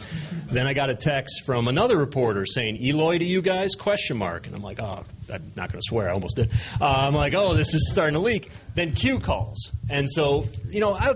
Then 0.51 0.67
I 0.67 0.73
got 0.73 0.89
a 0.89 0.95
text 0.95 1.43
from 1.45 1.67
another 1.67 1.97
reporter 1.97 2.45
saying 2.45 2.77
Eloy 2.77 3.19
to 3.19 3.25
you 3.25 3.41
guys 3.41 3.75
question 3.75 4.17
mark, 4.17 4.47
and 4.47 4.55
I'm 4.55 4.63
like, 4.63 4.79
oh, 4.79 5.03
I'm 5.31 5.51
not 5.55 5.71
going 5.71 5.79
to 5.79 5.85
swear, 5.87 6.09
I 6.09 6.13
almost 6.13 6.35
did. 6.37 6.51
Uh, 6.81 6.85
I'm 6.85 7.13
like, 7.13 7.33
oh, 7.35 7.53
this 7.53 7.73
is 7.73 7.91
starting 7.91 8.13
to 8.13 8.19
leak. 8.19 8.49
Then 8.75 8.93
Q 8.93 9.19
calls, 9.19 9.71
and 9.89 10.09
so 10.09 10.45
you 10.69 10.79
know 10.79 10.93
I. 10.93 11.13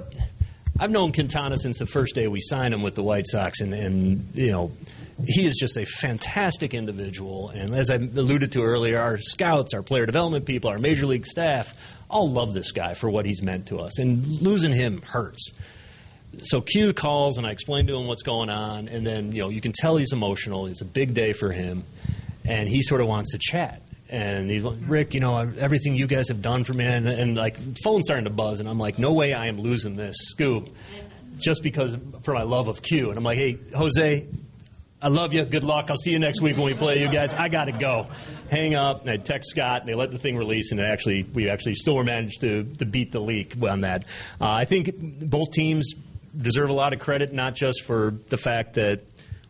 I've 0.79 0.89
known 0.89 1.13
Quintana 1.13 1.59
since 1.59 1.77
the 1.77 1.85
first 1.85 2.15
day 2.15 2.27
we 2.27 2.39
signed 2.41 2.73
him 2.73 2.81
with 2.81 2.95
the 2.95 3.03
White 3.03 3.27
Sox, 3.27 3.61
and, 3.61 3.75
and 3.75 4.27
you 4.33 4.51
know, 4.51 4.71
he 5.23 5.45
is 5.45 5.55
just 5.59 5.77
a 5.77 5.85
fantastic 5.85 6.73
individual. 6.73 7.49
And 7.49 7.75
as 7.75 7.91
I 7.91 7.97
alluded 7.97 8.53
to 8.53 8.63
earlier, 8.63 8.99
our 8.99 9.19
scouts, 9.19 9.75
our 9.75 9.83
player 9.83 10.07
development 10.07 10.45
people, 10.45 10.71
our 10.71 10.79
major 10.79 11.05
league 11.05 11.27
staff, 11.27 11.75
all 12.09 12.31
love 12.31 12.53
this 12.53 12.71
guy 12.71 12.95
for 12.95 13.07
what 13.07 13.27
he's 13.27 13.43
meant 13.43 13.67
to 13.67 13.81
us. 13.81 13.99
And 13.99 14.25
losing 14.41 14.73
him 14.73 15.03
hurts 15.03 15.51
so 16.39 16.61
Q 16.61 16.93
calls 16.93 17.37
and 17.37 17.45
I 17.45 17.51
explain 17.51 17.87
to 17.87 17.95
him 17.95 18.07
what's 18.07 18.23
going 18.23 18.49
on, 18.49 18.87
and 18.87 19.05
then 19.05 19.31
you 19.31 19.41
know 19.43 19.49
you 19.49 19.61
can 19.61 19.71
tell 19.71 19.97
he's 19.97 20.13
emotional. 20.13 20.67
It's 20.67 20.81
a 20.81 20.85
big 20.85 21.13
day 21.13 21.33
for 21.33 21.51
him, 21.51 21.83
and 22.45 22.67
he 22.67 22.81
sort 22.81 23.01
of 23.01 23.07
wants 23.07 23.31
to 23.31 23.37
chat. 23.39 23.81
And 24.09 24.49
he's 24.49 24.63
like, 24.63 24.77
Rick, 24.85 25.13
you 25.13 25.19
know 25.19 25.37
everything 25.37 25.95
you 25.95 26.07
guys 26.07 26.27
have 26.27 26.41
done 26.41 26.63
for 26.63 26.73
me, 26.73 26.85
and, 26.85 27.07
and 27.07 27.35
like 27.35 27.57
phone's 27.83 28.05
starting 28.05 28.25
to 28.25 28.31
buzz, 28.31 28.59
and 28.59 28.69
I'm 28.69 28.79
like, 28.79 28.99
no 28.99 29.13
way, 29.13 29.33
I 29.33 29.47
am 29.47 29.59
losing 29.59 29.95
this 29.95 30.15
scoop, 30.19 30.69
just 31.37 31.63
because 31.63 31.97
for 32.21 32.33
my 32.33 32.43
love 32.43 32.67
of 32.67 32.81
Q. 32.81 33.09
And 33.09 33.17
I'm 33.17 33.23
like, 33.23 33.37
hey, 33.37 33.57
Jose, 33.75 34.27
I 35.01 35.07
love 35.09 35.33
you. 35.33 35.43
Good 35.43 35.65
luck. 35.65 35.89
I'll 35.89 35.97
see 35.97 36.11
you 36.11 36.19
next 36.19 36.39
week 36.39 36.55
when 36.55 36.65
we 36.65 36.75
play 36.75 37.01
you 37.01 37.09
guys. 37.09 37.33
I 37.33 37.49
got 37.49 37.65
to 37.65 37.73
go. 37.73 38.07
Hang 38.49 38.73
up. 38.73 39.01
And 39.01 39.09
I 39.09 39.17
text 39.17 39.49
Scott, 39.49 39.81
and 39.81 39.89
they 39.89 39.95
let 39.95 40.11
the 40.11 40.17
thing 40.17 40.37
release, 40.37 40.71
and 40.71 40.79
actually 40.79 41.23
we 41.23 41.49
actually 41.49 41.73
still 41.73 42.01
managed 42.03 42.39
to, 42.41 42.63
to 42.63 42.85
beat 42.85 43.11
the 43.11 43.19
leak 43.19 43.55
on 43.61 43.81
that. 43.81 44.05
Uh, 44.39 44.49
I 44.49 44.65
think 44.65 44.91
both 44.95 45.51
teams 45.51 45.93
deserve 46.37 46.69
a 46.69 46.73
lot 46.73 46.93
of 46.93 46.99
credit, 46.99 47.33
not 47.33 47.55
just 47.55 47.83
for 47.83 48.15
the 48.29 48.37
fact 48.37 48.75
that 48.75 49.01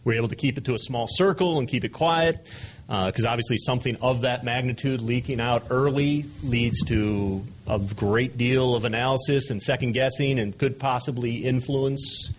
we're 0.04 0.18
able 0.18 0.28
to 0.28 0.36
keep 0.36 0.58
it 0.58 0.66
to 0.66 0.74
a 0.74 0.80
small 0.80 1.08
circle 1.10 1.60
and 1.60 1.68
keep 1.68 1.84
it 1.84 1.90
quiet, 1.90 2.50
because 2.88 3.26
obviously 3.26 3.58
something 3.58 3.96
of 4.02 4.22
that 4.22 4.44
magnitude 4.44 5.02
leaking 5.02 5.40
out 5.40 5.68
early 5.70 6.26
leads 6.44 6.84
to 6.86 7.44
a 7.68 7.80
great 7.80 8.38
deal 8.38 8.76
of 8.76 8.86
analysis 8.86 9.50
and 9.50 9.62
second 9.62 9.94
guessing 9.94 10.40
and 10.40 10.58
could 10.58 10.78
possibly 10.78 11.38
influence 11.46 12.32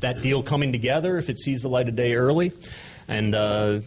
that 0.00 0.20
deal 0.20 0.42
coming 0.42 0.72
together 0.72 1.16
if 1.16 1.30
it 1.30 1.38
sees 1.38 1.62
the 1.62 1.68
light 1.68 1.88
of 1.88 1.96
day 1.96 2.14
early. 2.14 2.52
And 3.08 3.34
uh, 3.34 3.80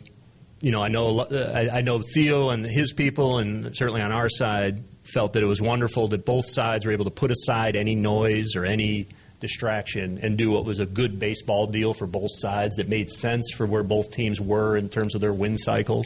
you 0.62 0.72
know, 0.72 0.82
I 0.82 0.88
know 0.90 1.26
I 1.32 1.82
know 1.82 2.02
Theo 2.02 2.50
and 2.50 2.66
his 2.66 2.92
people, 2.94 3.38
and 3.38 3.76
certainly 3.76 4.02
on 4.02 4.12
our 4.12 4.30
side, 4.30 4.84
felt 5.04 5.34
that 5.34 5.44
it 5.44 5.46
was 5.46 5.62
wonderful 5.62 6.10
that 6.10 6.26
both 6.26 6.46
sides 6.48 6.86
were 6.86 6.92
able 6.92 7.06
to 7.06 7.12
put 7.12 7.32
aside 7.32 7.76
any 7.76 7.96
noise 7.96 8.56
or 8.56 8.66
any 8.66 9.08
distraction 9.40 10.20
and 10.22 10.38
do 10.38 10.52
what 10.52 10.66
was 10.66 10.80
a 10.80 10.86
good 10.86 11.20
baseball 11.20 11.68
deal 11.68 11.94
for 11.94 12.08
both 12.08 12.30
sides 12.32 12.76
that 12.76 12.88
made 12.88 13.10
sense 13.10 13.52
for 13.52 13.66
where 13.66 13.84
both 13.84 14.12
teams 14.12 14.40
were 14.40 14.78
in 14.78 14.90
terms 14.90 15.16
of 15.16 15.22
their 15.22 15.34
win 15.34 15.58
cycles. 15.58 16.06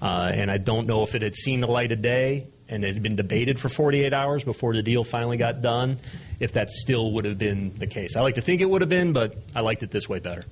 Uh, 0.00 0.30
and 0.32 0.50
I 0.50 0.58
don't 0.58 0.86
know 0.86 1.02
if 1.02 1.14
it 1.14 1.22
had 1.22 1.34
seen 1.34 1.60
the 1.60 1.66
light 1.66 1.92
of 1.92 2.02
day 2.02 2.46
and 2.68 2.84
it 2.84 2.94
had 2.94 3.02
been 3.02 3.16
debated 3.16 3.58
for 3.58 3.68
48 3.68 4.14
hours 4.14 4.44
before 4.44 4.74
the 4.74 4.82
deal 4.82 5.02
finally 5.02 5.36
got 5.36 5.60
done, 5.60 5.98
if 6.38 6.52
that 6.52 6.70
still 6.70 7.12
would 7.12 7.24
have 7.24 7.36
been 7.36 7.74
the 7.78 7.86
case. 7.86 8.16
I 8.16 8.20
like 8.20 8.36
to 8.36 8.40
think 8.40 8.60
it 8.60 8.70
would 8.70 8.80
have 8.80 8.88
been, 8.88 9.12
but 9.12 9.34
I 9.54 9.60
liked 9.60 9.82
it 9.82 9.90
this 9.90 10.08
way 10.08 10.20
better. 10.20 10.44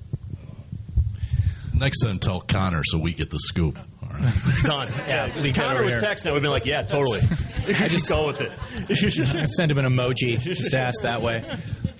Next 1.73 1.99
time, 2.03 2.19
tell 2.19 2.41
Connor 2.41 2.83
so 2.83 2.99
we 2.99 3.13
get 3.13 3.29
the 3.29 3.39
scoop. 3.39 3.79
All 4.69 4.79
right. 4.79 4.87
Done. 4.89 5.07
Yeah, 5.07 5.25
if 5.27 5.35
leak 5.43 5.55
that 5.55 5.63
Connor 5.65 5.83
was 5.83 5.95
here. 5.95 6.03
texting, 6.03 6.27
I 6.27 6.31
would 6.31 6.37
have 6.37 6.41
been 6.43 6.51
like, 6.51 6.65
yeah, 6.65 6.81
totally. 6.81 7.19
I 7.67 7.87
just 7.87 8.07
go 8.09 8.27
with 8.27 8.41
it. 8.41 9.47
Send 9.47 9.71
him 9.71 9.77
an 9.77 9.85
emoji. 9.85 10.39
Just 10.39 10.73
ask 10.73 11.01
that 11.03 11.21
way. 11.21 11.43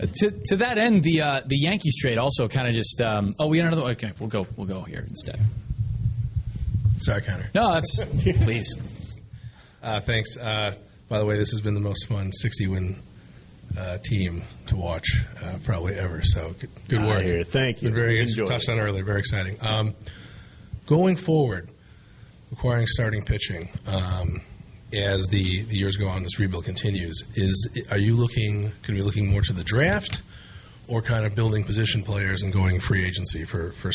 Uh, 0.02 0.06
To, 0.06 0.32
to 0.46 0.56
that 0.58 0.78
end, 0.78 1.04
the 1.04 1.22
uh, 1.22 1.42
the 1.46 1.58
Yankees 1.58 1.96
trade 2.02 2.18
also 2.18 2.48
kind 2.48 2.68
of 2.68 2.74
just. 2.74 3.02
Um, 3.02 3.36
oh, 3.40 3.48
we 3.48 3.58
got 3.58 3.68
another. 3.68 3.84
Okay, 3.92 4.12
we'll 4.20 4.30
go. 4.30 4.48
We'll 4.56 4.68
go 4.68 4.82
here 4.82 5.06
instead. 5.08 5.40
Sorry, 7.02 7.22
Connor. 7.22 7.50
No, 7.56 7.74
that's 7.74 8.04
please. 8.44 8.76
Uh, 9.82 10.00
thanks. 10.02 10.38
Uh, 10.38 10.76
by 11.08 11.18
the 11.20 11.26
way, 11.26 11.38
this 11.38 11.52
has 11.52 11.62
been 11.62 11.74
the 11.74 11.80
most 11.80 12.08
fun 12.08 12.32
60 12.32 12.68
win 12.68 12.96
uh, 13.78 13.98
team 14.04 14.42
to 14.68 14.76
watch 14.76 15.08
uh, 15.44 15.56
probably 15.64 15.96
ever. 15.96 16.22
So 16.24 16.54
good, 16.60 16.70
good 16.88 17.06
work. 17.06 17.24
hear. 17.24 17.44
Thank 17.44 17.82
you. 17.82 17.90
Been 17.90 17.96
very 17.96 18.20
Enjoyed 18.20 18.48
touched 18.48 18.68
it. 18.68 18.74
on 18.74 18.80
earlier. 18.80 19.04
Very 19.04 19.20
exciting. 19.20 19.58
Um, 19.62 19.96
going 20.86 21.16
forward, 21.16 21.70
acquiring 22.52 22.88
starting 22.88 23.22
pitching 23.22 23.70
um, 23.88 24.42
as 24.94 25.28
the, 25.28 25.64
the 25.64 25.76
years 25.76 25.98
go 25.98 26.08
on, 26.08 26.24
this 26.24 26.40
rebuild 26.40 26.66
continues. 26.66 27.22
Is 27.36 27.86
are 27.92 27.98
you 27.98 28.16
looking? 28.16 28.62
Going 28.64 28.72
to 28.82 28.92
be 28.94 29.02
looking 29.02 29.28
more 29.32 29.42
to 29.42 29.54
the 29.54 29.64
draft, 29.64 30.22
or 30.88 31.02
kind 31.02 31.26
of 31.26 31.36
building 31.36 31.64
position 31.64 32.04
players 32.04 32.42
and 32.44 32.52
going 32.52 32.80
free 32.80 33.06
agency 33.06 33.46
for 33.46 33.72
for 33.74 33.92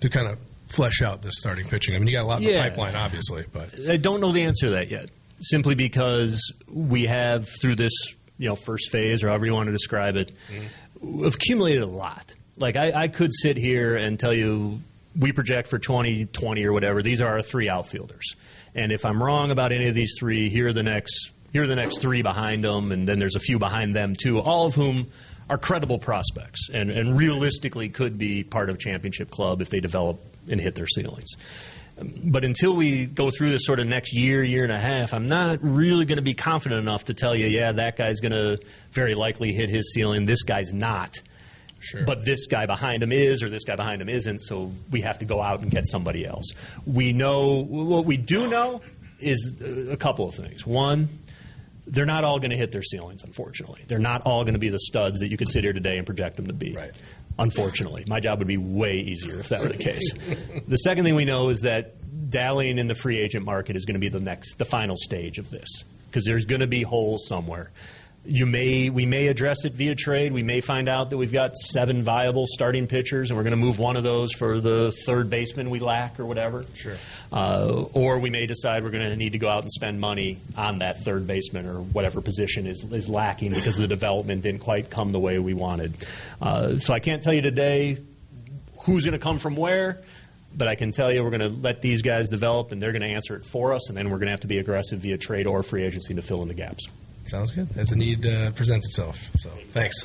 to 0.00 0.08
kind 0.08 0.28
of 0.28 0.38
flesh 0.68 1.00
out 1.02 1.22
this 1.22 1.34
starting 1.38 1.66
pitching? 1.66 1.94
I 1.94 1.98
mean, 1.98 2.08
you 2.08 2.14
got 2.14 2.24
a 2.24 2.26
lot 2.26 2.42
in 2.42 2.48
Yeah. 2.48 2.62
the 2.64 2.68
pipeline, 2.70 2.94
obviously, 2.94 3.44
but 3.52 3.70
I 3.88 3.96
don't 3.96 4.20
know 4.20 4.32
the 4.32 4.42
answer 4.42 4.66
to 4.66 4.72
that 4.72 4.90
yet. 4.90 5.08
Simply 5.40 5.74
because 5.74 6.52
we 6.70 7.06
have 7.06 7.48
through 7.60 7.76
this, 7.76 7.92
you 8.38 8.48
know, 8.48 8.56
first 8.56 8.90
phase 8.90 9.22
or 9.22 9.28
however 9.28 9.46
you 9.46 9.54
want 9.54 9.66
to 9.68 9.72
describe 9.72 10.16
it, 10.16 10.32
have 11.22 11.34
accumulated 11.34 11.84
a 11.84 11.86
lot. 11.86 12.34
Like 12.56 12.76
I, 12.76 13.04
I 13.04 13.08
could 13.08 13.30
sit 13.32 13.56
here 13.56 13.96
and 13.96 14.18
tell 14.18 14.34
you 14.34 14.80
we 15.16 15.32
project 15.32 15.68
for 15.68 15.78
2020 15.78 16.64
or 16.64 16.72
whatever. 16.72 17.02
These 17.02 17.20
are 17.20 17.28
our 17.28 17.42
three 17.42 17.68
outfielders, 17.68 18.34
and 18.74 18.92
if 18.92 19.04
I'm 19.04 19.22
wrong 19.22 19.50
about 19.50 19.72
any 19.72 19.88
of 19.88 19.94
these 19.94 20.14
three, 20.18 20.48
here 20.48 20.68
are 20.68 20.72
the 20.72 20.82
next 20.82 21.32
here 21.52 21.64
are 21.64 21.66
the 21.66 21.76
next 21.76 22.00
three 22.00 22.22
behind 22.22 22.64
them, 22.64 22.92
and 22.92 23.08
then 23.08 23.18
there's 23.18 23.36
a 23.36 23.40
few 23.40 23.58
behind 23.58 23.96
them 23.96 24.14
too. 24.14 24.40
All 24.40 24.66
of 24.66 24.74
whom 24.74 25.06
are 25.48 25.58
credible 25.58 25.98
prospects 25.98 26.68
and, 26.72 26.90
and 26.90 27.16
realistically 27.16 27.88
could 27.88 28.18
be 28.18 28.44
part 28.44 28.68
of 28.68 28.78
championship 28.78 29.30
club 29.30 29.62
if 29.62 29.70
they 29.70 29.80
develop 29.80 30.20
and 30.50 30.60
hit 30.60 30.74
their 30.74 30.86
ceilings. 30.86 31.30
But 32.00 32.44
until 32.44 32.76
we 32.76 33.06
go 33.06 33.30
through 33.30 33.50
this 33.50 33.64
sort 33.64 33.80
of 33.80 33.86
next 33.86 34.14
year, 34.14 34.44
year 34.44 34.62
and 34.62 34.72
a 34.72 34.78
half, 34.78 35.12
I'm 35.12 35.26
not 35.26 35.58
really 35.62 36.04
going 36.04 36.16
to 36.16 36.22
be 36.22 36.34
confident 36.34 36.80
enough 36.80 37.06
to 37.06 37.14
tell 37.14 37.34
you, 37.34 37.46
yeah, 37.46 37.72
that 37.72 37.96
guy's 37.96 38.20
going 38.20 38.32
to 38.32 38.58
very 38.92 39.14
likely 39.14 39.52
hit 39.52 39.68
his 39.68 39.92
ceiling. 39.92 40.24
This 40.24 40.42
guy's 40.42 40.72
not. 40.72 41.16
Sure. 41.80 42.04
But 42.04 42.24
this 42.24 42.46
guy 42.46 42.66
behind 42.66 43.02
him 43.02 43.12
is, 43.12 43.42
or 43.42 43.50
this 43.50 43.64
guy 43.64 43.76
behind 43.76 44.02
him 44.02 44.08
isn't, 44.08 44.40
so 44.40 44.72
we 44.90 45.00
have 45.02 45.18
to 45.20 45.24
go 45.24 45.40
out 45.40 45.60
and 45.60 45.70
get 45.70 45.86
somebody 45.86 46.26
else. 46.26 46.52
We 46.86 47.12
know, 47.12 47.64
what 47.64 48.04
we 48.04 48.16
do 48.16 48.48
know 48.48 48.80
is 49.20 49.54
a 49.90 49.96
couple 49.96 50.28
of 50.28 50.34
things. 50.34 50.66
One, 50.66 51.08
they're 51.86 52.06
not 52.06 52.24
all 52.24 52.38
going 52.38 52.50
to 52.50 52.56
hit 52.56 52.72
their 52.72 52.82
ceilings, 52.82 53.22
unfortunately. 53.22 53.84
They're 53.86 53.98
not 53.98 54.22
all 54.22 54.44
going 54.44 54.54
to 54.54 54.60
be 54.60 54.68
the 54.68 54.78
studs 54.78 55.20
that 55.20 55.28
you 55.28 55.36
could 55.36 55.48
sit 55.48 55.64
here 55.64 55.72
today 55.72 55.96
and 55.96 56.06
project 56.06 56.36
them 56.36 56.46
to 56.48 56.52
be. 56.52 56.72
Right. 56.72 56.92
Unfortunately, 57.38 58.04
my 58.08 58.20
job 58.20 58.40
would 58.40 58.48
be 58.48 58.56
way 58.56 58.98
easier 58.98 59.38
if 59.38 59.48
that 59.50 59.60
were 59.60 59.68
the 59.68 59.76
case. 59.76 60.12
the 60.66 60.76
second 60.76 61.04
thing 61.04 61.14
we 61.14 61.24
know 61.24 61.50
is 61.50 61.60
that 61.60 61.94
dallying 62.30 62.78
in 62.78 62.88
the 62.88 62.94
free 62.94 63.18
agent 63.18 63.44
market 63.44 63.76
is 63.76 63.84
going 63.84 63.94
to 63.94 64.00
be 64.00 64.08
the 64.08 64.18
next, 64.18 64.58
the 64.58 64.64
final 64.64 64.96
stage 64.96 65.38
of 65.38 65.48
this, 65.48 65.84
because 66.08 66.24
there's 66.24 66.44
going 66.44 66.60
to 66.60 66.66
be 66.66 66.82
holes 66.82 67.26
somewhere. 67.28 67.70
You 68.30 68.44
may, 68.44 68.90
we 68.90 69.06
may 69.06 69.28
address 69.28 69.64
it 69.64 69.72
via 69.72 69.94
trade. 69.94 70.34
We 70.34 70.42
may 70.42 70.60
find 70.60 70.86
out 70.86 71.08
that 71.08 71.16
we've 71.16 71.32
got 71.32 71.56
seven 71.56 72.02
viable 72.02 72.44
starting 72.46 72.86
pitchers, 72.86 73.30
and 73.30 73.38
we're 73.38 73.42
going 73.42 73.52
to 73.52 73.56
move 73.56 73.78
one 73.78 73.96
of 73.96 74.02
those 74.02 74.34
for 74.34 74.60
the 74.60 74.92
third 75.06 75.30
baseman 75.30 75.70
we 75.70 75.78
lack, 75.78 76.20
or 76.20 76.26
whatever. 76.26 76.66
Sure. 76.74 76.96
Uh, 77.32 77.86
or 77.94 78.18
we 78.18 78.28
may 78.28 78.44
decide 78.44 78.84
we're 78.84 78.90
going 78.90 79.08
to 79.08 79.16
need 79.16 79.32
to 79.32 79.38
go 79.38 79.48
out 79.48 79.62
and 79.62 79.72
spend 79.72 79.98
money 79.98 80.40
on 80.58 80.80
that 80.80 80.98
third 80.98 81.26
baseman 81.26 81.64
or 81.64 81.80
whatever 81.80 82.20
position 82.20 82.66
is, 82.66 82.84
is 82.92 83.08
lacking 83.08 83.54
because 83.54 83.78
the 83.78 83.88
development 83.88 84.42
didn't 84.42 84.60
quite 84.60 84.90
come 84.90 85.10
the 85.10 85.18
way 85.18 85.38
we 85.38 85.54
wanted. 85.54 85.94
Uh, 86.38 86.78
so 86.78 86.92
I 86.92 87.00
can't 87.00 87.22
tell 87.22 87.32
you 87.32 87.40
today 87.40 87.96
who's 88.80 89.06
going 89.06 89.18
to 89.18 89.18
come 89.18 89.38
from 89.38 89.56
where, 89.56 90.02
but 90.54 90.68
I 90.68 90.74
can 90.74 90.92
tell 90.92 91.10
you 91.10 91.24
we're 91.24 91.30
going 91.30 91.40
to 91.50 91.62
let 91.62 91.80
these 91.80 92.02
guys 92.02 92.28
develop 92.28 92.72
and 92.72 92.82
they're 92.82 92.92
going 92.92 93.00
to 93.00 93.08
answer 93.08 93.36
it 93.36 93.46
for 93.46 93.72
us, 93.72 93.88
and 93.88 93.96
then 93.96 94.10
we're 94.10 94.18
going 94.18 94.26
to 94.26 94.32
have 94.32 94.40
to 94.40 94.48
be 94.48 94.58
aggressive 94.58 94.98
via 95.00 95.16
trade 95.16 95.46
or 95.46 95.62
free 95.62 95.84
agency 95.84 96.12
to 96.12 96.20
fill 96.20 96.42
in 96.42 96.48
the 96.48 96.54
gaps. 96.54 96.86
Sounds 97.28 97.50
good. 97.50 97.68
As 97.76 97.90
the 97.90 97.96
need 97.96 98.26
uh, 98.26 98.50
presents 98.52 98.86
itself. 98.86 99.30
So 99.36 99.50
thanks. 99.70 100.04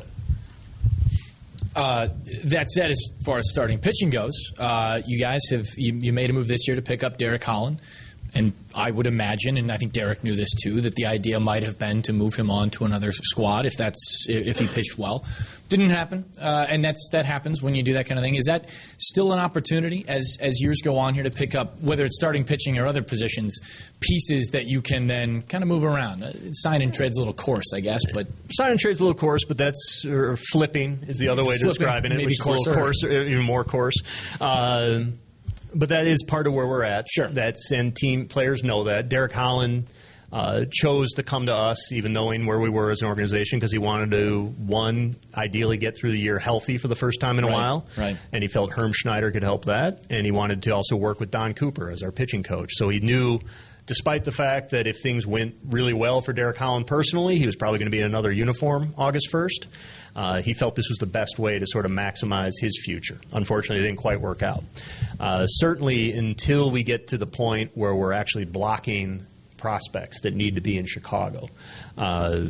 Uh, 1.76 2.09
that 2.43 2.69
said, 2.69 2.91
as 2.91 3.01
far 3.26 3.39
as 3.39 3.49
starting 3.49 3.80
pitching 3.80 4.09
goes, 4.09 4.51
uh, 4.59 5.01
you 5.07 5.19
guys 5.19 5.41
have 5.49 5.65
you, 5.76 5.93
you 5.93 6.13
made 6.13 6.30
a 6.30 6.34
move 6.34 6.47
this 6.47 6.67
year 6.67 6.76
to 6.76 6.82
pick 6.84 7.03
up 7.03 7.17
Derek 7.17 7.43
Holland, 7.43 7.82
and 8.36 8.53
I 8.76 8.91
would 8.91 9.07
imagine, 9.07 9.57
and 9.57 9.71
I 9.71 9.78
think 9.78 9.91
Derek 9.91 10.24
knew 10.24 10.36
this 10.36 10.53
too, 10.63 10.82
that 10.82 10.95
the 10.95 11.05
idea 11.05 11.39
might 11.39 11.63
have 11.63 11.80
been 11.80 12.01
to 12.03 12.13
move 12.13 12.36
him 12.36 12.51
on 12.51 12.69
to 12.71 12.86
another 12.86 13.11
squad 13.11 13.65
if 13.65 13.76
that's 13.78 14.26
if 14.28 14.59
he 14.59 14.67
pitched 14.67 14.97
well. 14.97 15.26
Didn't 15.74 15.89
happen, 15.89 16.26
uh, 16.39 16.67
and 16.69 16.86
that's 16.86 17.09
that 17.13 17.26
happens 17.26 17.63
when 17.63 17.74
you 17.74 17.82
do 17.82 17.93
that 17.93 18.05
kind 18.05 18.19
of 18.19 18.24
thing. 18.24 18.36
Is 18.36 18.45
that 18.45 18.69
still 18.99 19.34
an 19.34 19.39
opportunity 19.39 20.05
as 20.07 20.38
as 20.39 20.61
years 20.61 20.82
go 20.84 20.99
on 20.99 21.15
here 21.15 21.24
to 21.24 21.32
pick 21.32 21.55
up 21.55 21.82
whether 21.82 22.05
it's 22.05 22.15
starting 22.15 22.43
pitching 22.43 22.78
or 22.78 22.86
other 22.86 23.01
positions, 23.01 23.59
pieces 23.99 24.51
that 24.51 24.67
you 24.67 24.84
can 24.84 25.07
then 25.07 25.41
kind 25.41 25.63
of 25.63 25.67
move 25.67 25.84
around? 25.84 26.21
Uh, 26.21 26.32
sign 26.51 26.84
and 26.84 26.93
trade's 26.93 27.17
a 27.17 27.21
little 27.21 27.34
coarse, 27.34 27.74
I 27.74 27.80
guess, 27.80 28.01
but 28.13 28.28
Sign 28.51 28.69
and 28.69 28.80
trade's 28.80 28.99
a 28.99 29.03
little 29.03 29.19
coarse, 29.19 29.45
but 29.47 29.57
that's 29.57 30.05
or 30.05 30.38
flipping 30.38 31.05
is 31.07 31.17
the 31.17 31.30
other 31.30 31.43
way 31.43 31.57
to 31.57 31.63
Flipping, 31.63 31.80
describing 31.80 32.11
it, 32.11 32.17
maybe 32.17 32.26
which 32.28 32.39
is 32.39 32.45
a 32.45 32.51
little 32.51 32.76
coarse, 32.76 33.03
even 33.03 33.43
more 33.43 33.63
coarse. 33.63 33.95
Uh, 34.39 35.05
but 35.74 35.89
that 35.89 36.05
is 36.05 36.21
part 36.21 36.45
of 36.45 36.53
where 36.53 36.67
we're 36.67 36.84
at. 36.84 37.07
Sure. 37.09 37.30
That's 37.30 37.71
and 37.71 37.95
team 37.95 38.28
players 38.28 38.63
know 38.63 38.84
that. 38.84 39.09
Derek 39.09 39.32
Holland 39.32 39.88
uh, 40.34 40.65
chose 40.71 41.11
to 41.11 41.21
come 41.21 41.45
to 41.45 41.53
us, 41.55 41.91
even 41.91 42.11
knowing 42.11 42.47
where 42.47 42.59
we 42.59 42.67
were 42.69 42.89
as 42.89 43.03
an 43.03 43.07
organization, 43.07 43.59
because 43.59 43.71
he 43.71 43.77
wanted 43.77 44.09
to 44.11 44.45
one 44.65 45.15
ideally 45.36 45.77
get 45.77 45.95
through 45.95 46.11
the 46.11 46.19
year 46.19 46.39
healthy 46.39 46.79
for 46.79 46.88
the 46.88 46.95
first 46.95 47.19
time 47.21 47.38
in 47.38 47.43
a 47.43 47.47
Right, 47.47 47.53
while, 47.53 47.86
right. 47.95 48.17
And 48.31 48.41
he 48.41 48.47
felt 48.47 48.71
Herm 48.73 48.91
Schneider 48.93 49.29
could 49.31 49.43
help 49.43 49.65
that, 49.65 50.01
and 50.09 50.25
he 50.25 50.31
wanted 50.31 50.63
to 50.63 50.71
also 50.71 50.95
work 50.95 51.19
with 51.19 51.29
Don 51.29 51.53
Cooper 51.53 51.91
as 51.91 52.01
our 52.01 52.11
pitching 52.11 52.41
coach. 52.43 52.71
So 52.73 52.89
he 52.89 52.99
knew. 52.99 53.39
Despite 53.86 54.23
the 54.23 54.31
fact 54.31 54.69
that 54.69 54.88
if 54.88 55.01
things 55.03 55.27
went 55.27 55.55
really 55.65 55.91
well 55.91 56.21
for 56.21 56.31
Derek 56.31 56.55
Holland 56.55 56.88
personally, 56.88 57.38
he 57.38 57.45
was 57.45 57.57
probably 57.57 57.79
going 57.79 57.88
to 57.88 57.91
be 57.91 57.99
in 57.99 58.05
another 58.05 58.31
uniform 58.31 58.93
August 58.97 59.27
1st. 59.29 59.65
Uh, 60.15 60.41
he 60.41 60.53
felt 60.53 60.77
this 60.77 60.88
was 60.88 60.99
the 60.99 61.05
best 61.05 61.38
way 61.38 61.59
to 61.59 61.65
sort 61.67 61.86
of 61.86 61.91
maximize 61.91 62.53
his 62.61 62.81
future. 62.86 63.19
Unfortunately, 63.34 63.84
it 63.84 63.88
didn't 63.89 63.99
quite 63.99 64.21
work 64.21 64.41
out. 64.41 64.63
Uh, 65.19 65.45
certainly, 65.47 66.13
until 66.13 66.71
we 66.71 66.84
get 66.84 67.09
to 67.09 67.17
the 67.17 67.25
point 67.25 67.71
where 67.75 67.93
we're 67.93 68.13
actually 68.13 68.45
blocking 68.45 69.25
prospects 69.64 70.20
that 70.24 70.36
need 70.36 70.55
to 70.55 70.61
be 70.61 70.78
in 70.78 70.86
Chicago, 70.86 71.47
uh, 71.97 72.41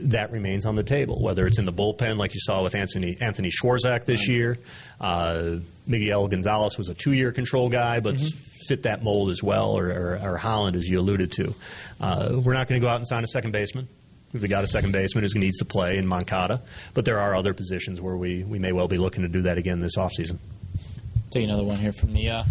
that 0.00 0.32
remains 0.32 0.64
on 0.64 0.74
the 0.74 0.82
table. 0.82 1.22
Whether 1.22 1.46
it's 1.46 1.58
in 1.58 1.66
the 1.66 1.72
bullpen, 1.72 2.16
like 2.16 2.32
you 2.32 2.40
saw 2.40 2.62
with 2.62 2.74
Anthony 2.74 3.14
Anthony 3.20 3.50
Swarzak 3.50 4.06
this 4.06 4.26
year, 4.26 4.56
uh, 4.98 5.56
Miguel 5.86 6.28
Gonzalez 6.28 6.78
was 6.78 6.88
a 6.88 6.94
two-year 6.94 7.30
control 7.30 7.68
guy, 7.68 8.00
but 8.00 8.18
fit 8.66 8.84
that 8.84 9.04
mold 9.04 9.30
as 9.30 9.42
well, 9.42 9.72
or, 9.72 9.90
or, 9.90 10.20
or 10.22 10.38
Holland, 10.38 10.74
as 10.74 10.88
you 10.88 10.98
alluded 10.98 11.30
to. 11.32 11.54
Uh, 12.00 12.40
we're 12.42 12.54
not 12.54 12.68
going 12.68 12.80
to 12.80 12.84
go 12.84 12.90
out 12.90 12.96
and 12.96 13.06
sign 13.06 13.22
a 13.22 13.26
second 13.26 13.52
baseman. 13.52 13.86
We've 14.32 14.48
got 14.48 14.64
a 14.64 14.66
second 14.66 14.92
baseman 14.92 15.26
who 15.30 15.38
needs 15.38 15.58
to 15.58 15.66
play 15.66 15.98
in 15.98 16.06
Moncada, 16.06 16.62
but 16.94 17.04
there 17.04 17.20
are 17.20 17.34
other 17.34 17.52
positions 17.52 18.00
where 18.00 18.16
we, 18.16 18.44
we 18.44 18.58
may 18.58 18.72
well 18.72 18.88
be 18.88 18.96
looking 18.96 19.24
to 19.24 19.28
do 19.28 19.42
that 19.42 19.58
again 19.58 19.78
this 19.78 19.98
offseason. 19.98 20.38
take 21.30 21.44
another 21.44 21.64
one 21.64 21.76
here 21.76 21.92
from 21.92 22.12
the 22.12 22.30
uh, 22.30 22.44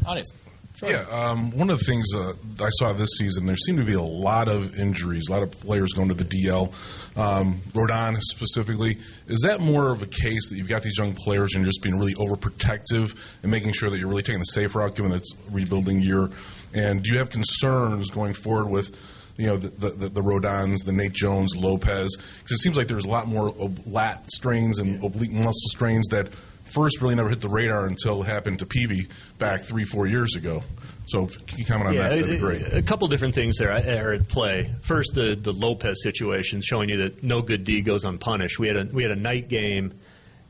audience. 0.82 1.08
Yeah, 1.10 1.30
um, 1.30 1.52
one 1.52 1.70
of 1.70 1.80
the 1.80 1.86
things 1.86 2.14
uh, 2.16 2.34
I 2.60 2.70
saw 2.70 2.94
this 2.94 3.10
season, 3.18 3.46
there 3.46 3.56
seemed 3.56 3.80
to 3.80 3.86
be 3.86 3.94
a 3.94 4.02
lot 4.02 4.48
of 4.48 4.78
injuries, 4.78 5.30
a 5.30 5.32
lot 5.32 5.44
of 5.44 5.52
players 5.52 5.94
going 5.94 6.10
to 6.10 6.14
the 6.14 6.26
DL. 6.26 6.74
Um, 7.18 7.60
Rodon 7.74 8.18
specifically, 8.22 8.98
is 9.28 9.42
that 9.42 9.60
more 9.60 9.92
of 9.92 10.02
a 10.02 10.08
case 10.08 10.50
that 10.50 10.56
you've 10.56 10.70
got 10.70 10.84
these 10.84 10.98
young 10.98 11.14
players 11.14 11.54
and 11.54 11.64
you're 11.64 11.70
just 11.70 11.82
being 11.82 11.98
really 11.98 12.14
overprotective 12.16 13.18
and 13.44 13.52
making 13.52 13.74
sure 13.74 13.90
that 13.90 13.98
you're 13.98 14.08
really 14.08 14.22
taking 14.22 14.40
the 14.40 14.46
safe 14.46 14.76
route, 14.76 14.96
given 14.96 15.12
that 15.12 15.18
it's 15.18 15.34
rebuilding 15.50 16.02
year? 16.02 16.30
And 16.74 17.04
do 17.04 17.12
you 17.12 17.18
have 17.18 17.30
concerns 17.30 18.10
going 18.10 18.34
forward 18.34 18.70
with? 18.70 18.96
You 19.38 19.48
know 19.48 19.58
the, 19.58 19.90
the 19.90 20.10
the 20.10 20.22
Rodons, 20.22 20.86
the 20.86 20.92
Nate 20.92 21.14
Jones, 21.14 21.56
Lopez, 21.56 22.16
because 22.16 22.52
it 22.52 22.60
seems 22.60 22.78
like 22.78 22.88
there's 22.88 23.06
a 23.06 23.10
lot 23.10 23.28
more 23.28 23.52
lat 23.88 24.30
strains 24.30 24.78
and 24.78 25.04
oblique 25.04 25.32
muscle 25.32 25.70
strains 25.70 26.08
that 26.10 26.28
first 26.74 27.02
really 27.02 27.16
never 27.16 27.30
hit 27.30 27.42
the 27.42 27.50
radar 27.50 27.86
until 27.86 28.22
it 28.24 28.26
happened 28.26 28.60
to 28.60 28.66
Peavy 28.66 29.08
back 29.38 29.62
three, 29.62 29.86
four 29.86 30.08
years 30.08 30.36
ago. 30.36 30.64
So 31.08 31.26
if 31.26 31.58
you 31.58 31.66
comment 31.66 31.90
on 31.90 31.96
that, 31.96 32.10
that'd 32.10 32.26
be 32.26 32.36
a- 32.36 32.40
great. 32.40 32.74
A 32.74 32.82
couple 32.82 33.08
different 33.08 33.36
things 33.36 33.58
there 33.58 33.72
uh, 33.72 33.82
are 34.02 34.14
at 34.14 34.28
play. 34.28 34.74
First, 34.82 35.14
the, 35.14 35.36
the 35.36 35.52
Lopez 35.52 36.02
situation, 36.04 36.62
showing 36.62 36.90
you 36.90 36.98
that 36.98 37.24
no 37.24 37.42
good 37.42 37.64
deed 37.64 37.86
goes 37.86 38.06
unpunished. 38.06 38.60
We 38.60 38.68
had 38.68 38.78
a 38.78 38.86
we 38.86 39.04
had 39.04 39.12
a 39.12 39.16
night 39.20 39.50
game 39.50 39.94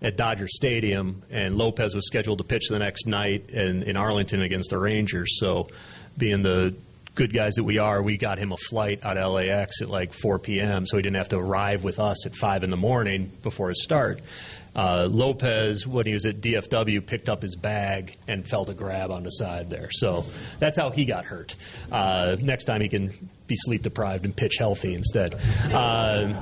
at 0.02 0.18
Dodger 0.18 0.48
Stadium, 0.48 1.24
and 1.30 1.58
Lopez 1.58 1.94
was 1.96 2.06
scheduled 2.08 2.40
to 2.40 2.44
pitch 2.44 2.68
the 2.70 2.80
next 2.80 3.06
night 3.06 3.50
in, 3.50 3.84
in 3.84 3.98
Arlington 3.98 4.42
against 4.42 4.72
the 4.72 4.80
Rangers. 4.80 5.40
So, 5.40 5.70
being 6.18 6.42
the 6.42 6.76
good 7.16 7.34
guys 7.34 7.56
that 7.56 7.64
we 7.64 7.78
are, 7.78 8.02
we 8.02 8.18
got 8.18 8.38
him 8.38 8.52
a 8.52 8.58
flight 8.58 9.04
out 9.04 9.18
of 9.18 9.34
LAX 9.34 9.82
at 9.82 9.90
like 9.90 10.14
4 10.14 10.40
p.m. 10.40 10.86
So 10.86 10.98
he 10.98 11.04
didn't 11.04 11.18
have 11.18 11.30
to 11.30 11.38
arrive 11.38 11.84
with 11.84 12.00
us 12.00 12.26
at 12.26 12.36
five 12.36 12.64
in 12.64 12.70
the 12.70 12.78
morning 12.78 13.32
before 13.44 13.70
his 13.70 13.84
start. 13.84 14.22
Uh, 14.76 15.06
Lopez, 15.10 15.86
when 15.86 16.06
he 16.06 16.14
was 16.14 16.26
at 16.26 16.40
DFW, 16.42 17.06
picked 17.06 17.28
up 17.28 17.42
his 17.42 17.56
bag 17.56 18.16
and 18.28 18.48
felt 18.48 18.70
a 18.70 18.74
grab 18.74 19.12
on 19.12 19.24
the 19.24 19.30
side 19.30 19.70
there. 19.70 19.90
So 19.92 20.24
that's 20.60 20.78
how 20.78 20.90
he 20.92 21.04
got 21.06 21.26
hurt. 21.26 21.56
Uh, 21.92 22.38
next 22.40 22.66
time 22.66 22.80
he 22.82 22.88
can 22.88 23.30
be 23.48 23.56
sleep 23.58 23.84
deprived 23.84 24.24
and 24.26 24.36
pitch 24.36 24.56
healthy 24.58 24.94
instead. 24.94 25.36
Uh, 25.72 26.34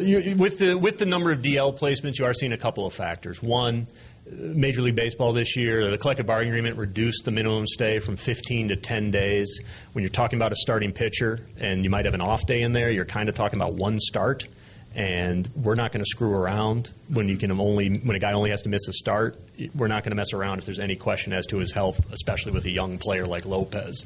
you- 0.00 0.36
with 0.36 0.58
the 0.58 0.74
with 0.76 0.98
the 0.98 1.06
number 1.06 1.32
of 1.32 1.40
DL 1.40 1.72
placements, 1.78 2.18
you 2.18 2.24
are 2.26 2.34
seeing 2.34 2.52
a 2.52 2.58
couple 2.58 2.84
of 2.86 2.92
factors. 2.94 3.42
One, 3.42 3.86
Major 4.30 4.82
League 4.82 4.94
Baseball 4.94 5.32
this 5.32 5.56
year, 5.56 5.90
the 5.90 5.98
collective 5.98 6.26
bargaining 6.26 6.52
agreement 6.54 6.76
reduced 6.78 7.24
the 7.24 7.30
minimum 7.30 7.66
stay 7.66 7.98
from 7.98 8.16
15 8.16 8.68
to 8.68 8.76
10 8.76 9.10
days. 9.10 9.60
When 9.92 10.02
you're 10.02 10.10
talking 10.10 10.38
about 10.38 10.52
a 10.52 10.56
starting 10.56 10.92
pitcher 10.92 11.40
and 11.58 11.82
you 11.84 11.90
might 11.90 12.04
have 12.04 12.14
an 12.14 12.20
off 12.20 12.46
day 12.46 12.62
in 12.62 12.72
there, 12.72 12.90
you're 12.90 13.04
kind 13.04 13.28
of 13.28 13.34
talking 13.34 13.58
about 13.58 13.74
one 13.74 13.98
start. 13.98 14.46
And 14.94 15.48
we're 15.56 15.74
not 15.74 15.92
going 15.92 16.04
to 16.04 16.08
screw 16.08 16.34
around 16.34 16.92
when 17.08 17.28
you 17.28 17.36
can 17.36 17.50
only 17.50 17.98
when 17.98 18.16
a 18.16 18.18
guy 18.18 18.32
only 18.32 18.50
has 18.50 18.62
to 18.62 18.68
miss 18.68 18.86
a 18.88 18.92
start. 18.92 19.38
We're 19.74 19.88
not 19.88 20.04
going 20.04 20.10
to 20.10 20.16
mess 20.16 20.32
around 20.32 20.58
if 20.58 20.66
there's 20.66 20.80
any 20.80 20.96
question 20.96 21.32
as 21.32 21.46
to 21.46 21.58
his 21.58 21.72
health, 21.72 22.00
especially 22.12 22.52
with 22.52 22.64
a 22.66 22.70
young 22.70 22.98
player 22.98 23.26
like 23.26 23.46
Lopez. 23.46 24.04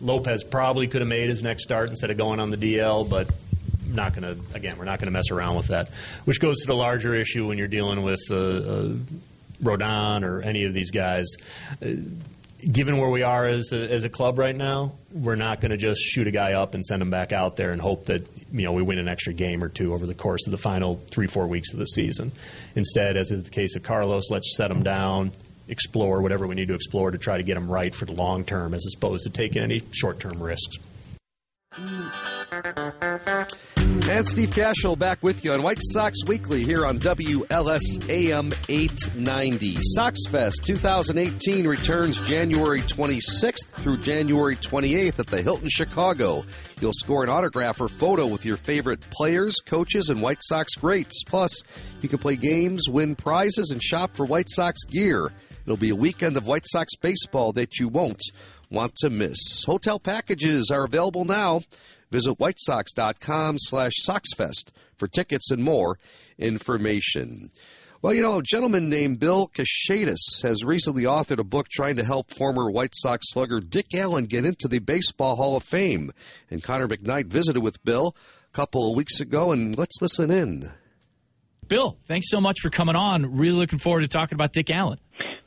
Lopez 0.00 0.44
probably 0.44 0.88
could 0.88 1.00
have 1.00 1.08
made 1.08 1.30
his 1.30 1.42
next 1.42 1.62
start 1.62 1.88
instead 1.88 2.10
of 2.10 2.18
going 2.18 2.38
on 2.38 2.50
the 2.50 2.56
DL, 2.58 3.08
but 3.08 3.30
not 3.86 4.14
going 4.14 4.36
to 4.36 4.54
again 4.54 4.76
we're 4.78 4.84
not 4.84 4.98
going 4.98 5.06
to 5.06 5.12
mess 5.12 5.30
around 5.30 5.56
with 5.56 5.68
that 5.68 5.88
which 6.24 6.40
goes 6.40 6.58
to 6.60 6.66
the 6.66 6.74
larger 6.74 7.14
issue 7.14 7.46
when 7.46 7.56
you're 7.56 7.68
dealing 7.68 8.02
with 8.02 8.20
uh, 8.32 8.36
uh, 8.36 8.92
Rodon 9.62 10.24
or 10.24 10.42
any 10.42 10.64
of 10.64 10.72
these 10.72 10.90
guys 10.90 11.24
given 12.70 12.96
where 12.98 13.10
we 13.10 13.22
are 13.22 13.46
as 13.46 13.72
a, 13.72 13.90
as 13.90 14.04
a 14.04 14.08
club 14.08 14.38
right 14.38 14.56
now, 14.56 14.92
we're 15.12 15.36
not 15.36 15.60
going 15.60 15.70
to 15.70 15.76
just 15.76 16.00
shoot 16.00 16.26
a 16.26 16.30
guy 16.30 16.54
up 16.54 16.74
and 16.74 16.84
send 16.84 17.00
him 17.00 17.10
back 17.10 17.32
out 17.32 17.56
there 17.56 17.70
and 17.70 17.80
hope 17.80 18.06
that 18.06 18.26
you 18.52 18.64
know 18.64 18.72
we 18.72 18.82
win 18.82 18.98
an 18.98 19.08
extra 19.08 19.32
game 19.32 19.62
or 19.62 19.68
two 19.68 19.94
over 19.94 20.06
the 20.06 20.14
course 20.14 20.46
of 20.46 20.50
the 20.50 20.58
final 20.58 21.00
three 21.10 21.26
four 21.26 21.46
weeks 21.46 21.72
of 21.72 21.78
the 21.78 21.86
season. 21.86 22.32
Instead, 22.74 23.16
as 23.16 23.30
is 23.30 23.44
the 23.44 23.50
case 23.50 23.76
of 23.76 23.82
Carlos, 23.82 24.30
let's 24.30 24.56
set 24.56 24.70
him 24.70 24.82
down, 24.82 25.32
explore 25.68 26.20
whatever 26.22 26.46
we 26.46 26.54
need 26.54 26.68
to 26.68 26.74
explore 26.74 27.10
to 27.10 27.18
try 27.18 27.36
to 27.36 27.42
get 27.42 27.56
him 27.56 27.70
right 27.70 27.94
for 27.94 28.04
the 28.04 28.12
long 28.12 28.44
term, 28.44 28.74
as 28.74 28.84
opposed 28.96 29.24
to 29.24 29.30
taking 29.30 29.62
any 29.62 29.82
short 29.92 30.20
term 30.20 30.42
risks. 30.42 30.76
And 34.08 34.26
Steve 34.26 34.52
Cashel 34.52 34.94
back 34.94 35.20
with 35.24 35.44
you 35.44 35.52
on 35.52 35.64
White 35.64 35.80
Sox 35.82 36.24
Weekly 36.28 36.62
here 36.62 36.86
on 36.86 37.00
WLS 37.00 38.08
AM 38.08 38.52
890. 38.68 39.78
Sox 39.80 40.20
Fest 40.28 40.64
2018 40.64 41.66
returns 41.66 42.20
January 42.20 42.82
26th 42.82 43.66
through 43.66 43.98
January 43.98 44.54
28th 44.54 45.18
at 45.18 45.26
the 45.26 45.42
Hilton 45.42 45.68
Chicago. 45.68 46.44
You'll 46.80 46.92
score 46.92 47.24
an 47.24 47.30
autograph 47.30 47.80
or 47.80 47.88
photo 47.88 48.28
with 48.28 48.44
your 48.44 48.56
favorite 48.56 49.00
players, 49.10 49.56
coaches, 49.66 50.08
and 50.08 50.22
White 50.22 50.40
Sox 50.40 50.76
greats. 50.76 51.24
Plus, 51.26 51.64
you 52.00 52.08
can 52.08 52.20
play 52.20 52.36
games, 52.36 52.88
win 52.88 53.16
prizes, 53.16 53.70
and 53.72 53.82
shop 53.82 54.14
for 54.14 54.24
White 54.24 54.50
Sox 54.50 54.84
gear. 54.84 55.32
It'll 55.64 55.76
be 55.76 55.90
a 55.90 55.96
weekend 55.96 56.36
of 56.36 56.46
White 56.46 56.68
Sox 56.68 56.94
baseball 56.94 57.52
that 57.54 57.80
you 57.80 57.88
won't 57.88 58.22
want 58.70 58.94
to 58.98 59.10
miss. 59.10 59.64
Hotel 59.64 59.98
packages 59.98 60.70
are 60.70 60.84
available 60.84 61.24
now. 61.24 61.62
Visit 62.10 62.38
whitesox.com 62.38 63.56
slash 63.58 63.92
soxfest 64.06 64.70
for 64.96 65.08
tickets 65.08 65.50
and 65.50 65.62
more 65.62 65.98
information. 66.38 67.50
Well, 68.02 68.14
you 68.14 68.22
know, 68.22 68.38
a 68.38 68.42
gentleman 68.42 68.88
named 68.88 69.18
Bill 69.18 69.48
Kashatus 69.48 70.42
has 70.42 70.62
recently 70.62 71.04
authored 71.04 71.40
a 71.40 71.44
book 71.44 71.68
trying 71.68 71.96
to 71.96 72.04
help 72.04 72.30
former 72.30 72.70
White 72.70 72.94
Sox 72.94 73.26
slugger 73.30 73.58
Dick 73.58 73.86
Allen 73.94 74.26
get 74.26 74.44
into 74.44 74.68
the 74.68 74.78
Baseball 74.78 75.34
Hall 75.34 75.56
of 75.56 75.64
Fame. 75.64 76.12
And 76.50 76.62
Connor 76.62 76.86
McKnight 76.86 77.26
visited 77.26 77.62
with 77.62 77.82
Bill 77.84 78.14
a 78.48 78.52
couple 78.54 78.90
of 78.90 78.96
weeks 78.96 79.20
ago, 79.20 79.50
and 79.50 79.76
let's 79.76 80.00
listen 80.00 80.30
in. 80.30 80.70
Bill, 81.66 81.96
thanks 82.06 82.30
so 82.30 82.40
much 82.40 82.60
for 82.60 82.70
coming 82.70 82.94
on. 82.94 83.36
Really 83.36 83.56
looking 83.56 83.78
forward 83.80 84.02
to 84.02 84.08
talking 84.08 84.36
about 84.36 84.52
Dick 84.52 84.70
Allen. 84.70 84.98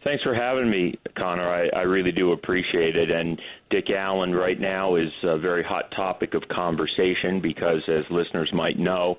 Thanks 0.04 0.24
for 0.24 0.34
having 0.34 0.70
me, 0.70 0.98
Connor. 1.18 1.48
I, 1.48 1.68
I 1.78 1.82
really 1.82 2.14
do 2.14 2.32
appreciate 2.32 2.96
it. 2.96 3.12
And 3.12 3.40
Dick 3.70 3.90
Allen 3.90 4.34
right 4.34 4.60
now 4.60 4.96
is 4.96 5.10
a 5.24 5.38
very 5.38 5.64
hot 5.64 5.92
topic 5.96 6.34
of 6.34 6.44
conversation 6.48 7.42
because, 7.42 7.82
as 7.90 8.06
listeners 8.10 8.50
might 8.54 8.80
know, 8.80 9.18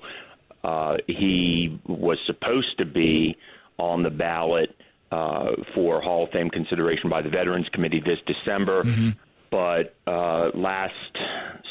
uh, 0.63 0.97
he 1.07 1.79
was 1.87 2.17
supposed 2.25 2.77
to 2.79 2.85
be 2.85 3.35
on 3.77 4.01
the 4.01 4.09
ballot 4.09 4.75
uh, 5.11 5.51
for 5.75 6.01
Hall 6.01 6.23
of 6.23 6.31
Fame 6.31 6.49
consideration 6.49 7.09
by 7.09 7.21
the 7.21 7.29
Veterans 7.29 7.67
Committee 7.73 8.01
this 8.03 8.19
December. 8.25 8.83
Mm-hmm. 8.83 9.09
But 9.51 9.95
uh, 10.09 10.49
last 10.55 10.93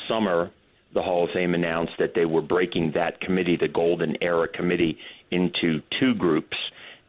summer, 0.08 0.50
the 0.94 1.02
Hall 1.02 1.24
of 1.24 1.30
Fame 1.32 1.54
announced 1.54 1.92
that 1.98 2.12
they 2.14 2.26
were 2.26 2.42
breaking 2.42 2.92
that 2.94 3.20
committee, 3.20 3.56
the 3.60 3.68
Golden 3.68 4.16
Era 4.22 4.46
Committee, 4.48 4.98
into 5.30 5.80
two 5.98 6.14
groups. 6.14 6.56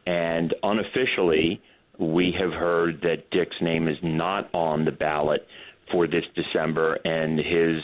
And 0.06 0.54
unofficially, 0.62 1.60
we 1.98 2.34
have 2.38 2.52
heard 2.52 3.00
that 3.02 3.30
Dick's 3.30 3.60
name 3.60 3.88
is 3.88 3.98
not 4.02 4.48
on 4.54 4.84
the 4.84 4.92
ballot 4.92 5.46
for 5.90 6.06
this 6.06 6.24
December, 6.34 6.98
and 7.04 7.38
his 7.38 7.82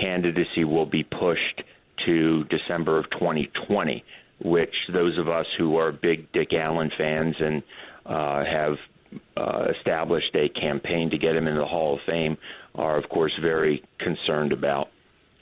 candidacy 0.00 0.64
will 0.64 0.86
be 0.86 1.04
pushed 1.04 1.62
to 2.06 2.44
December 2.44 2.98
of 2.98 3.08
2020, 3.10 4.04
which 4.42 4.74
those 4.92 5.16
of 5.18 5.28
us 5.28 5.46
who 5.56 5.76
are 5.76 5.92
big 5.92 6.30
Dick 6.32 6.52
Allen 6.52 6.90
fans 6.98 7.36
and 7.38 7.62
uh, 8.06 8.44
have 8.44 8.74
uh, 9.36 9.66
established 9.78 10.34
a 10.34 10.48
campaign 10.48 11.10
to 11.10 11.18
get 11.18 11.36
him 11.36 11.46
into 11.46 11.60
the 11.60 11.66
Hall 11.66 11.94
of 11.94 12.00
Fame 12.06 12.36
are, 12.74 12.96
of 12.96 13.08
course, 13.08 13.32
very 13.40 13.82
concerned 14.00 14.52
about. 14.52 14.88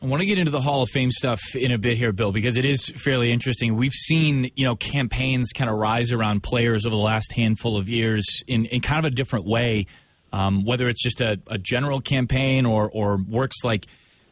I 0.02 0.06
want 0.06 0.20
to 0.20 0.26
get 0.26 0.36
into 0.36 0.50
the 0.50 0.60
Hall 0.60 0.82
of 0.82 0.90
Fame 0.90 1.12
stuff 1.12 1.54
in 1.54 1.70
a 1.70 1.78
bit 1.78 1.96
here, 1.96 2.10
Bill, 2.10 2.32
because 2.32 2.56
it 2.56 2.64
is 2.64 2.88
fairly 2.96 3.30
interesting. 3.30 3.76
We've 3.76 3.92
seen, 3.92 4.50
you 4.56 4.64
know, 4.64 4.74
campaigns 4.74 5.50
kind 5.54 5.70
of 5.70 5.76
rise 5.76 6.10
around 6.10 6.42
players 6.42 6.84
over 6.84 6.96
the 6.96 7.00
last 7.00 7.32
handful 7.32 7.78
of 7.78 7.88
years 7.88 8.24
in, 8.48 8.64
in 8.64 8.80
kind 8.80 9.06
of 9.06 9.12
a 9.12 9.14
different 9.14 9.46
way, 9.46 9.86
um, 10.32 10.64
whether 10.64 10.88
it's 10.88 11.00
just 11.00 11.20
a, 11.20 11.36
a, 11.46 11.56
general 11.56 12.00
campaign 12.00 12.66
or, 12.66 12.90
or 12.92 13.16
works 13.16 13.58
like 13.62 13.86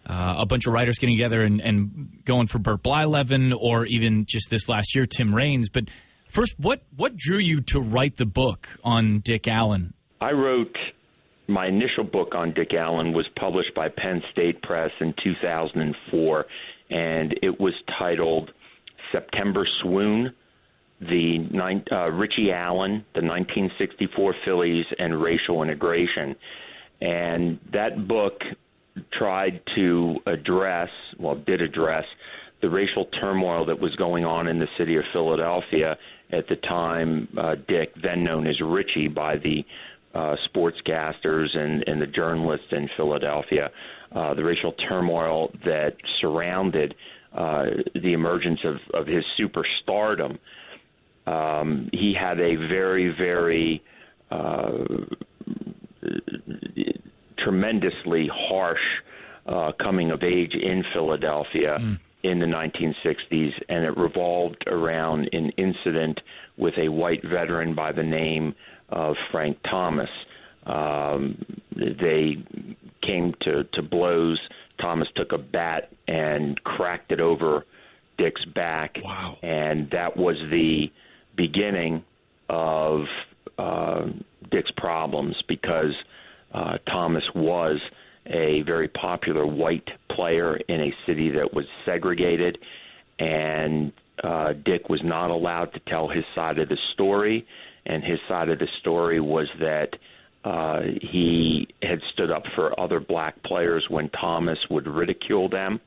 uh, 0.07 0.35
a 0.39 0.47
bunch 0.47 0.66
of 0.66 0.73
writers 0.73 0.99
getting 0.99 1.16
together 1.16 1.43
and, 1.43 1.61
and 1.61 2.18
going 2.25 2.49
for 2.49 2.59
Bert 2.59 2.83
Blyleven 2.83 3.55
or 3.57 3.87
even 3.87 4.25
just 4.27 4.51
this 4.51 4.68
last 4.68 4.97
year, 4.97 5.07
Tim 5.07 5.33
Raines. 5.33 5.68
But 5.68 5.85
first, 6.29 6.53
what, 6.59 6.83
what 6.97 7.16
drew 7.16 7.39
you 7.39 7.61
to 7.68 7.79
write 7.79 8.16
the 8.16 8.27
book 8.27 8.66
on 8.83 9.21
Dick 9.21 9.47
Allen? 9.47 9.95
I 10.21 10.33
wrote 10.33 10.77
my 11.51 11.66
initial 11.66 12.05
book 12.05 12.34
on 12.34 12.55
Dick 12.55 12.72
Allen 12.74 13.12
was 13.12 13.26
published 13.38 13.74
by 13.74 13.88
Penn 13.88 14.22
State 14.32 14.62
Press 14.62 14.90
in 15.01 15.14
2004, 15.22 16.46
and 16.90 17.34
it 17.42 17.61
was 17.61 17.74
titled 17.98 18.51
September 19.12 19.66
Swoon. 19.82 20.32
The 21.01 21.82
uh, 21.90 22.11
Richie 22.11 22.53
Allen, 22.53 23.05
the 23.14 23.22
1964 23.22 24.34
Phillies, 24.44 24.84
and 24.98 25.20
racial 25.20 25.62
integration, 25.62 26.36
and 27.01 27.59
that 27.72 28.07
book 28.07 28.34
tried 29.12 29.62
to 29.76 30.16
address, 30.26 30.90
well, 31.18 31.36
did 31.36 31.62
address 31.62 32.05
the 32.61 32.68
racial 32.68 33.07
turmoil 33.18 33.64
that 33.64 33.80
was 33.80 33.94
going 33.96 34.24
on 34.24 34.46
in 34.46 34.59
the 34.59 34.66
city 34.76 34.96
of 34.96 35.05
Philadelphia 35.12 35.96
at 36.32 36.46
the 36.48 36.57
time. 36.57 37.28
Uh, 37.38 37.55
Dick, 37.66 37.92
then 38.03 38.22
known 38.22 38.46
as 38.46 38.61
Richie 38.61 39.09
by 39.09 39.36
the 39.36 39.64
uh, 40.15 40.37
sportscasters 40.49 41.57
and, 41.57 41.85
and 41.87 42.01
the 42.01 42.07
journalists 42.07 42.67
in 42.73 42.89
Philadelphia, 42.97 43.71
uh, 44.15 44.35
the 44.35 44.43
racial 44.43 44.73
turmoil 44.89 45.51
that 45.65 45.93
surrounded 46.21 46.95
uh, 47.33 47.67
the 47.95 48.13
emergence 48.13 48.61
of, 48.65 48.77
of 48.93 49.07
his 49.07 49.25
superstardom. 49.39 50.39
Um, 51.27 51.89
he 51.93 52.15
had 52.19 52.41
a 52.41 52.57
very, 52.57 53.15
very 53.17 53.83
uh, 54.31 54.85
tremendously 57.39 58.29
harsh 58.33 58.79
uh, 59.47 59.73
coming 59.81 60.11
of 60.11 60.23
age 60.23 60.55
in 60.55 60.85
Philadelphia. 60.93 61.79
Mm. 61.81 61.99
In 62.23 62.39
the 62.39 62.45
1960s, 62.45 63.53
and 63.71 63.83
it 63.83 63.97
revolved 63.97 64.63
around 64.67 65.31
an 65.33 65.49
incident 65.57 66.21
with 66.59 66.75
a 66.77 66.91
white 66.91 67.23
veteran 67.23 67.75
by 67.75 67.93
the 67.93 68.03
name 68.03 68.55
of 68.91 69.16
Frank 69.30 69.59
Thomas. 69.68 70.11
Um, 70.66 71.45
they 71.74 72.36
came 73.03 73.34
to, 73.43 73.64
to 73.64 73.82
blows. 73.82 74.38
Thomas 74.80 75.09
took 75.16 75.32
a 75.32 75.38
bat 75.38 75.91
and 76.07 76.62
cracked 76.62 77.12
it 77.12 77.20
over 77.20 77.64
Dick's 78.18 78.45
back. 78.45 78.99
Wow. 79.03 79.38
And 79.43 79.91
that 79.91 80.16
was 80.16 80.36
the 80.51 80.91
beginning 81.36 82.05
of 82.49 83.05
uh, 83.59 84.07
Dick's 84.51 84.70
problems 84.76 85.36
because 85.49 85.95
uh, 86.53 86.78
Thomas 86.86 87.24
was 87.34 87.80
a 88.26 88.62
very 88.62 88.88
popular 88.88 89.47
white 89.47 89.88
player 90.11 90.57
in 90.57 90.80
a 90.80 90.95
city 91.07 91.30
that 91.30 91.55
was 91.55 91.64
segregated, 91.84 92.59
and 93.18 93.93
uh, 94.22 94.53
Dick 94.53 94.88
was 94.88 95.01
not 95.03 95.30
allowed 95.30 95.72
to 95.72 95.80
tell 95.80 96.09
his 96.09 96.24
side 96.34 96.59
of 96.59 96.68
the 96.68 96.76
story 96.93 97.47
and 97.91 98.05
his 98.05 98.20
side 98.28 98.49
of 98.49 98.61
the 98.61 98.68
story 98.78 99.20
was 99.20 99.49
that 99.59 99.88
uh, 100.45 100.80
he 101.03 101.68
had 101.82 101.99
stood 102.12 102.30
up 102.30 102.45
for 102.55 102.78
other 102.78 103.01
black 103.01 103.43
players 103.43 103.84
when 103.91 104.09
Thomas 104.11 104.59
would 104.70 104.86
ridicule 104.86 105.49
them. 105.49 105.80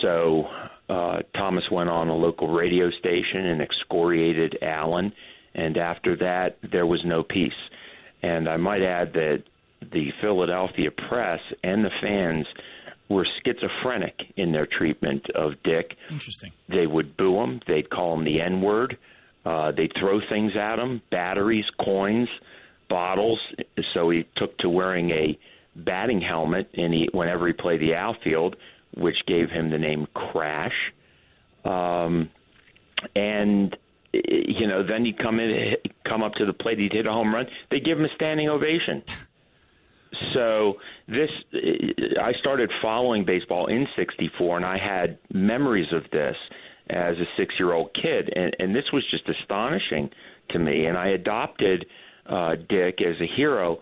So 0.00 0.46
uh, 0.88 1.18
Thomas 1.36 1.64
went 1.70 1.90
on 1.90 2.08
a 2.08 2.16
local 2.16 2.48
radio 2.48 2.90
station 2.90 3.44
and 3.46 3.60
excoriated 3.60 4.58
Allen, 4.62 5.12
and 5.54 5.76
after 5.76 6.16
that, 6.16 6.56
there 6.72 6.86
was 6.86 7.02
no 7.04 7.22
peace. 7.22 7.52
And 8.22 8.48
I 8.48 8.56
might 8.56 8.82
add 8.82 9.12
that 9.12 9.42
the 9.92 10.10
Philadelphia 10.22 10.90
press 10.90 11.40
and 11.62 11.84
the 11.84 11.90
fans 12.00 12.46
were 13.10 13.26
schizophrenic 13.44 14.14
in 14.36 14.52
their 14.52 14.66
treatment 14.66 15.26
of 15.34 15.52
Dick. 15.62 15.96
Interesting. 16.10 16.52
They 16.68 16.86
would 16.86 17.16
boo 17.16 17.36
him. 17.42 17.60
They'd 17.68 17.90
call 17.90 18.14
him 18.14 18.24
the 18.24 18.40
N 18.40 18.62
word. 18.62 18.96
Uh, 19.44 19.72
they 19.72 19.88
throw 19.98 20.20
things 20.28 20.52
at 20.56 20.78
him 20.78 21.02
batteries, 21.10 21.64
coins, 21.84 22.28
bottles. 22.88 23.40
So 23.94 24.10
he 24.10 24.26
took 24.36 24.56
to 24.58 24.68
wearing 24.68 25.10
a 25.10 25.38
batting 25.74 26.20
helmet 26.20 26.70
and 26.74 26.92
he, 26.92 27.08
whenever 27.12 27.46
he 27.46 27.52
played 27.52 27.80
the 27.80 27.94
outfield, 27.94 28.56
which 28.96 29.16
gave 29.26 29.50
him 29.50 29.70
the 29.70 29.78
name 29.78 30.06
Crash. 30.14 30.92
Um, 31.64 32.30
and 33.16 33.76
you 34.12 34.66
know, 34.66 34.86
then 34.86 35.04
he'd 35.06 35.18
come 35.18 35.40
in, 35.40 35.76
come 36.06 36.22
up 36.22 36.34
to 36.34 36.44
the 36.44 36.52
plate, 36.52 36.78
he'd 36.78 36.92
hit 36.92 37.06
a 37.06 37.12
home 37.12 37.34
run. 37.34 37.46
They 37.70 37.80
give 37.80 37.98
him 37.98 38.04
a 38.04 38.14
standing 38.14 38.48
ovation. 38.48 39.02
So 40.34 40.74
this, 41.08 41.30
I 42.20 42.32
started 42.40 42.70
following 42.80 43.24
baseball 43.24 43.66
in 43.66 43.86
'64, 43.96 44.56
and 44.56 44.66
I 44.66 44.78
had 44.78 45.18
memories 45.32 45.92
of 45.92 46.02
this 46.10 46.36
as 46.90 47.16
a 47.16 47.24
six 47.36 47.54
year 47.58 47.72
old 47.72 47.90
kid. 47.94 48.32
And, 48.34 48.54
and 48.58 48.74
this 48.74 48.84
was 48.92 49.04
just 49.10 49.28
astonishing 49.28 50.10
to 50.50 50.58
me. 50.58 50.86
And 50.86 50.96
I 50.96 51.08
adopted 51.08 51.86
uh, 52.26 52.56
Dick 52.68 53.00
as 53.00 53.16
a 53.20 53.36
hero 53.36 53.78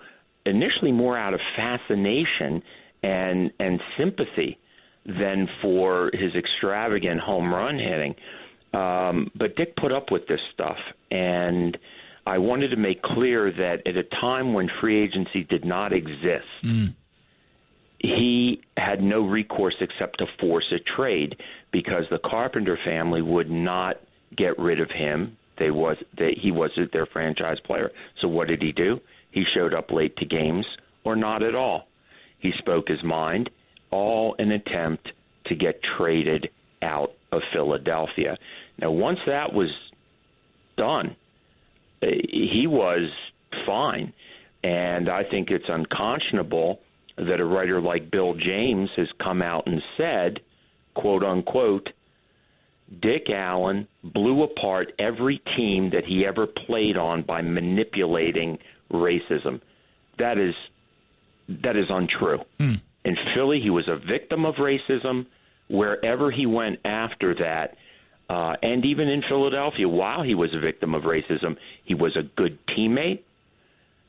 initially 0.47 0.93
more 0.93 1.18
out 1.18 1.35
of 1.35 1.41
fascination 1.57 2.62
and 3.03 3.51
and 3.59 3.81
sympathy 3.99 4.59
than 5.07 5.49
for 5.62 6.11
his 6.12 6.35
extravagant 6.35 7.20
home 7.20 7.53
run 7.53 7.78
hitting. 7.78 8.14
Um, 8.72 9.31
but 9.35 9.57
Dick 9.57 9.74
put 9.76 9.93
up 9.93 10.12
with 10.12 10.26
this 10.28 10.41
stuff, 10.55 10.76
and 11.11 11.76
I 12.27 12.39
wanted 12.39 12.68
to 12.68 12.77
make 12.77 13.03
clear 13.03 13.51
that 13.51 13.87
at 13.87 13.97
a 13.97 14.03
time 14.21 14.53
when 14.53 14.68
free 14.81 15.03
agency 15.03 15.45
did 15.45 15.64
not 15.64 15.93
exist, 15.93 16.47
Mm. 16.62 16.95
he 17.99 18.61
had 18.77 19.03
no 19.03 19.23
recourse 19.23 19.75
except 19.81 20.18
to 20.18 20.27
force 20.39 20.71
a 20.73 20.79
trade 20.97 21.37
because 21.71 22.09
the 22.09 22.18
Carpenter 22.18 22.77
family 22.85 23.23
would 23.23 23.51
not 23.51 23.99
get 24.37 24.59
rid 24.59 24.81
of 24.81 24.91
him. 24.91 25.37
They 25.59 25.71
was 25.71 25.97
they, 26.16 26.33
he 26.35 26.51
wasn't 26.51 26.93
their 26.93 27.07
franchise 27.07 27.61
player. 27.61 27.91
So 28.21 28.29
what 28.29 28.49
did 28.49 28.62
he 28.62 28.73
do? 28.73 29.01
He 29.33 29.45
showed 29.55 29.75
up 29.75 29.91
late 29.91 30.16
to 30.16 30.25
games 30.25 30.66
or 31.05 31.16
not 31.16 31.43
at 31.43 31.55
all. 31.55 31.89
He 32.39 32.53
spoke 32.59 32.89
his 32.89 33.03
mind, 33.03 33.51
all 33.91 34.35
in 34.39 34.51
an 34.51 34.62
attempt 34.66 35.12
to 35.47 35.55
get 35.55 35.81
traded 35.99 36.49
out 36.83 37.12
of 37.33 37.43
Philadelphia. 37.53 38.39
Now, 38.79 38.91
once 38.91 39.18
that 39.27 39.53
was 39.53 39.68
done, 40.77 41.16
he 42.01 42.66
was 42.66 43.11
fine. 43.66 44.12
And 44.62 45.09
I 45.09 45.22
think 45.24 45.51
it's 45.51 45.64
unconscionable 45.68 46.80
that 47.16 47.40
a 47.40 47.44
writer 47.44 47.80
like 47.80 48.11
Bill 48.11 48.34
James 48.34 48.90
has 48.96 49.09
come 49.22 49.42
out 49.42 49.66
and 49.66 49.80
said, 49.96 50.40
quote 50.94 51.22
unquote, 51.22 51.88
Dick 53.03 53.30
Allen 53.32 53.86
blew 54.03 54.42
apart 54.42 54.92
every 54.98 55.40
team 55.57 55.90
that 55.90 56.05
he 56.07 56.26
ever 56.26 56.46
played 56.46 56.96
on 56.96 57.22
by 57.22 57.40
manipulating 57.40 58.59
racism. 58.92 59.61
That 60.18 60.38
is 60.38 60.55
that 61.62 61.76
is 61.76 61.86
untrue. 61.88 62.38
Hmm. 62.59 62.74
In 63.05 63.16
Philly, 63.34 63.61
he 63.62 63.70
was 63.70 63.88
a 63.88 63.96
victim 63.96 64.44
of 64.44 64.57
racism. 64.57 65.26
Wherever 65.68 66.30
he 66.30 66.46
went 66.46 66.80
after 66.84 67.34
that, 67.36 67.76
uh, 68.31 68.55
and 68.62 68.85
even 68.85 69.09
in 69.09 69.22
Philadelphia, 69.28 69.89
while 69.89 70.22
he 70.22 70.37
was 70.37 70.51
a 70.55 70.61
victim 70.61 70.95
of 70.95 71.03
racism, 71.03 71.57
he 71.85 71.95
was 71.95 72.16
a 72.16 72.22
good 72.37 72.57
teammate. 72.68 73.22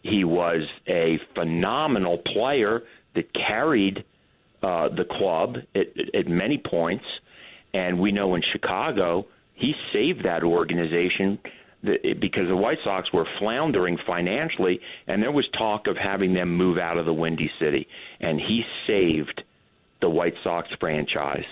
He 0.03 0.23
was 0.23 0.61
a 0.87 1.19
phenomenal 1.33 2.19
player 2.19 2.83
that 3.15 3.33
carried 3.33 4.05
uh, 4.61 4.89
the 4.89 5.05
club 5.09 5.55
at, 5.73 5.87
at 6.13 6.27
many 6.27 6.61
points. 6.63 7.05
And 7.73 7.99
we 7.99 8.11
know 8.11 8.35
in 8.35 8.43
Chicago, 8.51 9.25
he 9.55 9.73
saved 9.91 10.23
that 10.23 10.43
organization 10.43 11.39
because 11.81 12.47
the 12.47 12.55
White 12.55 12.77
Sox 12.83 13.11
were 13.11 13.25
floundering 13.39 13.97
financially, 14.05 14.79
and 15.07 15.23
there 15.23 15.31
was 15.31 15.47
talk 15.57 15.87
of 15.87 15.97
having 15.97 16.35
them 16.35 16.55
move 16.55 16.77
out 16.77 16.99
of 16.99 17.07
the 17.07 17.13
Windy 17.13 17.49
City. 17.59 17.87
And 18.19 18.39
he 18.39 18.61
saved 18.85 19.41
the 19.99 20.09
White 20.11 20.35
Sox 20.43 20.67
franchise. 20.79 21.45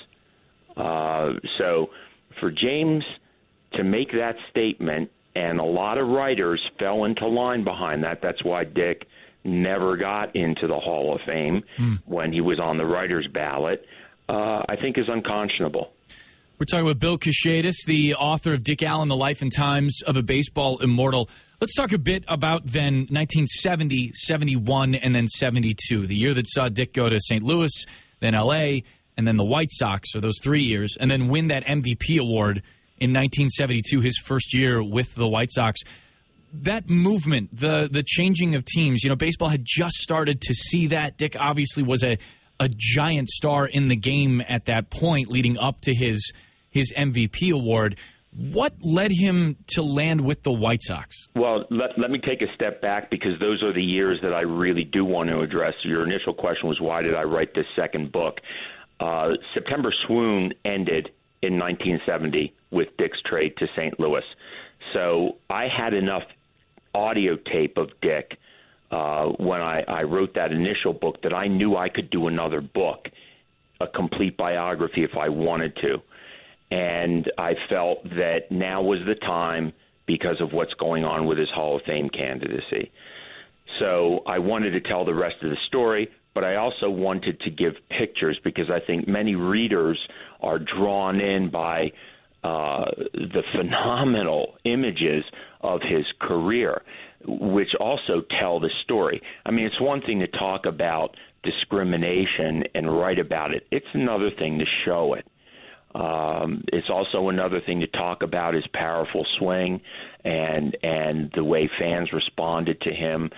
Uh, 0.78 1.32
so 1.57 1.89
for 2.39 2.51
James 2.51 3.03
to 3.73 3.83
make 3.83 4.11
that 4.11 4.35
statement, 4.49 5.09
and 5.35 5.59
a 5.59 5.63
lot 5.63 5.97
of 5.97 6.07
writers 6.07 6.61
fell 6.79 7.05
into 7.05 7.27
line 7.27 7.63
behind 7.63 8.03
that. 8.03 8.19
That's 8.21 8.43
why 8.43 8.63
Dick 8.63 9.05
never 9.43 9.95
got 9.97 10.35
into 10.35 10.67
the 10.67 10.79
Hall 10.79 11.15
of 11.15 11.21
Fame 11.25 11.63
when 12.05 12.33
he 12.33 12.41
was 12.41 12.59
on 12.59 12.77
the 12.77 12.85
writers' 12.85 13.27
ballot. 13.33 13.85
Uh, 14.27 14.63
I 14.67 14.75
think 14.79 14.97
is 14.97 15.07
unconscionable. 15.07 15.91
We're 16.59 16.65
talking 16.65 16.85
with 16.85 16.99
Bill 16.99 17.17
Kashatus, 17.17 17.85
the 17.85 18.15
author 18.15 18.53
of 18.53 18.65
Dick 18.65 18.83
Allen, 18.83 19.07
The 19.07 19.15
Life 19.15 19.41
and 19.41 19.51
Times 19.51 20.01
of 20.05 20.17
a 20.17 20.21
Baseball 20.21 20.79
Immortal. 20.79 21.29
Let's 21.61 21.73
talk 21.73 21.93
a 21.93 21.97
bit 21.97 22.25
about 22.27 22.65
then 22.65 23.07
1970, 23.09 24.11
71, 24.13 24.95
and 24.95 25.15
then 25.15 25.27
72, 25.27 26.05
the 26.05 26.15
year 26.15 26.33
that 26.33 26.49
saw 26.49 26.67
Dick 26.67 26.93
go 26.93 27.07
to 27.07 27.17
St. 27.17 27.43
Louis, 27.43 27.71
then 28.19 28.33
LA, 28.33 28.81
and 29.20 29.28
then 29.28 29.36
the 29.36 29.43
White 29.43 29.70
Sox, 29.70 30.15
or 30.15 30.22
those 30.22 30.39
three 30.41 30.63
years, 30.63 30.95
and 30.97 31.11
then 31.11 31.28
win 31.28 31.47
that 31.47 31.65
MVP 31.65 32.20
award 32.20 32.63
in 32.99 33.11
1972, 33.11 33.99
his 33.99 34.17
first 34.17 34.53
year 34.53 34.82
with 34.82 35.13
the 35.13 35.28
White 35.28 35.51
Sox. 35.51 35.82
That 36.53 36.89
movement, 36.89 37.49
the 37.51 37.89
the 37.91 38.01
changing 38.01 38.55
of 38.55 38.63
teams, 38.63 39.03
you 39.03 39.09
know, 39.09 39.17
baseball 39.17 39.49
had 39.49 39.65
just 39.65 39.97
started 39.97 40.39
to 40.43 40.53
see 40.53 40.88
that. 40.88 41.17
Dick 41.17 41.36
obviously 41.38 41.84
was 41.84 42.01
a 42.01 42.17
a 42.61 42.70
giant 42.70 43.28
star 43.28 43.67
in 43.67 43.89
the 43.89 43.97
game 43.97 44.41
at 44.47 44.65
that 44.65 44.89
point, 44.89 45.28
leading 45.28 45.59
up 45.59 45.82
to 45.82 45.93
his 45.93 46.32
his 46.70 46.93
MVP 46.97 47.51
award. 47.51 47.97
What 48.32 48.74
led 48.82 49.11
him 49.11 49.57
to 49.72 49.82
land 49.82 50.22
with 50.22 50.43
the 50.43 50.51
White 50.51 50.82
Sox? 50.82 51.28
Well, 51.36 51.65
let, 51.72 51.97
let 51.97 52.09
me 52.09 52.20
take 52.20 52.41
a 52.41 52.53
step 52.53 52.80
back 52.80 53.09
because 53.09 53.32
those 53.39 53.61
are 53.63 53.74
the 53.74 53.84
years 53.84 54.20
that 54.22 54.34
I 54.34 54.41
really 54.41 54.84
do 54.84 55.03
want 55.03 55.30
to 55.30 55.41
address. 55.41 55.74
Your 55.84 56.07
initial 56.07 56.34
question 56.34 56.70
was 56.70 56.80
why 56.80 57.01
did 57.01 57.15
I 57.15 57.24
write 57.24 57.53
this 57.53 57.65
second 57.76 58.11
book? 58.11 58.36
Uh, 59.00 59.30
September 59.54 59.93
Swoon 60.06 60.54
ended 60.66 61.10
in 61.41 61.58
1970 61.58 62.54
with 62.72 62.89
Dick's 62.97 63.22
trade 63.26 63.54
to 63.58 63.68
St. 63.76 64.00
Louis. 64.00 64.24
So 64.93 65.38
I 65.50 65.68
had 65.68 65.93
enough 65.93 66.24
audio 66.93 67.38
tape 67.52 67.78
of 67.78 67.89
Dick 68.02 68.38
uh, 68.91 69.26
when 69.38 69.62
I, 69.62 69.84
I 69.88 70.04
wrote 70.04 70.34
that 70.36 70.52
initial 70.52 70.93
book 70.93 71.22
that 71.24 71.34
I 71.34 71.47
knew 71.47 71.76
I 71.76 71.89
could 71.89 72.10
do 72.10 72.28
another 72.28 72.62
book, 72.62 73.08
a 73.80 73.88
complete 73.88 74.36
biography 74.36 75.04
if 75.04 75.16
I 75.18 75.30
wanted 75.30 75.76
to. 75.78 75.97
And 76.72 77.32
I 77.38 77.54
felt 77.70 78.04
that 78.04 78.52
now 78.52 78.82
was 78.82 79.00
the 79.08 79.16
time 79.16 79.74
because 80.06 80.41
of 80.41 80.54
what's 80.54 80.74
going 80.74 81.04
on 81.04 81.26
with 81.26 81.38
his 81.38 81.50
Hall 81.54 81.78
of 81.78 81.84
Fame 81.84 82.10
candidacy. 82.10 82.91
So 83.80 84.24
I 84.26 84.39
wanted 84.39 84.72
to 84.72 84.82
tell 84.82 85.06
the 85.06 85.14
rest 85.14 85.36
of 85.43 85.52
the 85.52 85.58
story, 85.68 86.10
but 86.34 86.43
I 86.43 86.55
also 86.55 86.89
wanted 86.89 87.39
to 87.41 87.49
give 87.49 87.73
pictures 87.97 88.39
because 88.43 88.69
I 88.69 88.80
think 88.86 89.07
many 89.07 89.36
readers 89.36 89.99
are 90.41 90.59
drawn 90.59 91.19
in 91.19 91.49
by 91.49 91.91
uh, 92.43 92.86
the 93.13 93.43
phenomenal 93.53 94.55
images 94.63 95.23
of 95.61 95.82
his 95.82 96.05
career, 96.21 96.82
which 97.25 97.69
also 97.80 98.23
tell 98.39 98.59
the 98.59 98.69
story. 98.84 99.21
I 99.45 99.51
mean, 99.51 99.65
it's 99.65 99.82
one 99.82 100.01
thing 100.01 100.19
to 100.19 100.27
talk 100.27 100.65
about 100.65 101.15
discrimination 101.43 102.63
and 102.75 102.89
write 102.97 103.19
about 103.19 103.53
it, 103.53 103.63
it's 103.71 103.86
another 103.93 104.30
thing 104.38 104.59
to 104.59 104.65
show 104.86 105.13
it. 105.13 105.25
Um, 105.95 106.63
it's 106.67 106.89
also 106.89 107.30
another 107.30 107.61
thing 107.65 107.80
to 107.80 107.88
talk 107.88 108.21
about 108.21 108.53
his 108.53 108.65
powerful 108.73 109.25
swing 109.39 109.82
and 110.23 110.77
and 110.84 111.32
the 111.34 111.43
way 111.43 111.69
fans 111.80 112.13
responded 112.13 112.80
to 112.82 112.91
him, 112.91 113.32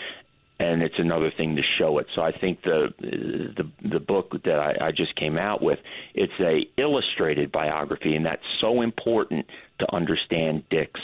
and 0.61 0.83
it's 0.83 0.99
another 0.99 1.31
thing 1.35 1.55
to 1.55 1.61
show 1.79 1.97
it. 1.97 2.05
So 2.13 2.21
I 2.21 2.31
think 2.31 2.61
the 2.61 2.89
the 2.99 3.89
the 3.89 3.99
book 3.99 4.31
that 4.45 4.59
I, 4.59 4.87
I 4.87 4.91
just 4.91 5.15
came 5.15 5.37
out 5.37 5.61
with 5.61 5.79
it's 6.13 6.33
a 6.39 6.59
illustrated 6.79 7.51
biography, 7.51 8.15
and 8.15 8.23
that's 8.23 8.43
so 8.61 8.81
important 8.81 9.47
to 9.79 9.95
understand 9.95 10.63
Dick's 10.69 11.01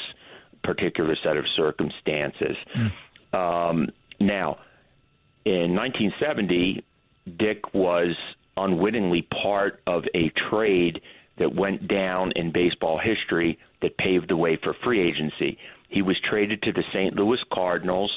particular 0.64 1.16
set 1.24 1.38
of 1.38 1.46
circumstances. 1.56 2.56
Um, 3.34 3.90
now, 4.20 4.60
in 5.46 5.74
1970, 5.76 6.84
Dick 7.40 7.74
was 7.74 8.16
unwittingly 8.58 9.28
part 9.42 9.82
of 9.88 10.04
a 10.14 10.32
trade 10.52 11.02
that 11.40 11.56
went 11.56 11.88
down 11.88 12.32
in 12.36 12.52
baseball 12.52 13.00
history 13.04 13.58
that 13.82 13.98
paved 13.98 14.30
the 14.30 14.38
way 14.38 14.60
for 14.64 14.76
free 14.84 15.02
agency. 15.02 15.58
He 15.90 16.02
was 16.04 16.18
traded 16.30 16.62
to 16.64 16.72
the 16.72 16.84
St. 16.94 17.16
Louis 17.16 17.40
Cardinals 17.52 18.12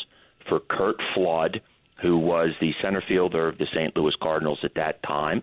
for 0.49 0.61
Curt 0.61 0.97
Flood, 1.15 1.61
who 2.03 2.19
was 2.19 2.51
the 2.61 2.73
center 2.83 3.03
fielder 3.07 3.49
of 3.49 3.59
the 3.59 3.67
St. 3.75 3.97
Louis 3.97 4.15
Cardinals 4.23 4.59
at 4.65 4.75
that 4.75 5.03
time. 5.03 5.43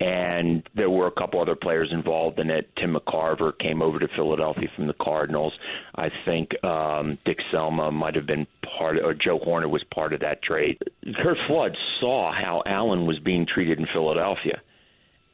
And 0.00 0.62
there 0.76 0.90
were 0.90 1.08
a 1.08 1.12
couple 1.12 1.40
other 1.40 1.56
players 1.56 1.88
involved 1.90 2.38
in 2.38 2.50
it. 2.50 2.70
Tim 2.76 2.94
McCarver 2.94 3.58
came 3.58 3.82
over 3.82 3.98
to 3.98 4.06
Philadelphia 4.14 4.68
from 4.76 4.86
the 4.86 4.94
Cardinals. 4.94 5.52
I 5.94 6.08
think 6.24 6.50
um, 6.64 7.18
Dick 7.24 7.38
Selma 7.50 7.90
might 7.90 8.14
have 8.14 8.26
been 8.26 8.46
part, 8.78 8.96
of, 8.96 9.04
or 9.04 9.14
Joe 9.14 9.40
Hoerner 9.40 9.68
was 9.68 9.82
part 9.92 10.12
of 10.12 10.20
that 10.20 10.40
trade. 10.42 10.78
Curt 11.20 11.36
Flood 11.48 11.76
saw 12.00 12.32
how 12.32 12.62
Allen 12.64 13.06
was 13.06 13.18
being 13.18 13.44
treated 13.52 13.80
in 13.80 13.86
Philadelphia 13.92 14.60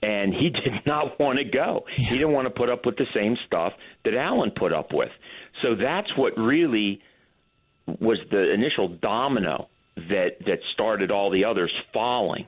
and 0.05 0.35
he 0.35 0.51
did 0.65 0.87
not 0.87 1.19
want 1.19 1.39
to 1.39 1.45
go. 1.45 1.85
He 1.97 2.19
didn't 2.19 2.33
want 2.33 2.47
to 2.47 2.51
put 2.51 2.69
up 2.69 2.87
with 2.87 2.97
the 2.97 3.07
same 3.15 3.37
stuff 3.47 3.73
that 4.05 4.15
Allen 4.15 4.53
put 4.57 4.73
up 4.73 4.93
with. 4.93 5.11
So 5.63 5.75
that's 5.75 6.09
what 6.17 6.37
really 6.37 7.01
was 7.87 8.19
the 8.31 8.53
initial 8.53 8.89
domino 8.89 9.69
that 9.97 10.37
that 10.47 10.61
started 10.73 11.11
all 11.11 11.31
the 11.31 11.45
others 11.45 11.73
falling. 11.93 12.47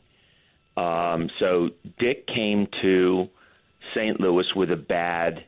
Um, 0.77 1.31
so 1.39 1.71
Dick 1.99 2.27
came 2.27 2.69
to 2.83 3.29
St. 3.95 4.21
Louis 4.21 4.47
with 4.55 4.71
a 4.71 4.77
bad 4.77 5.45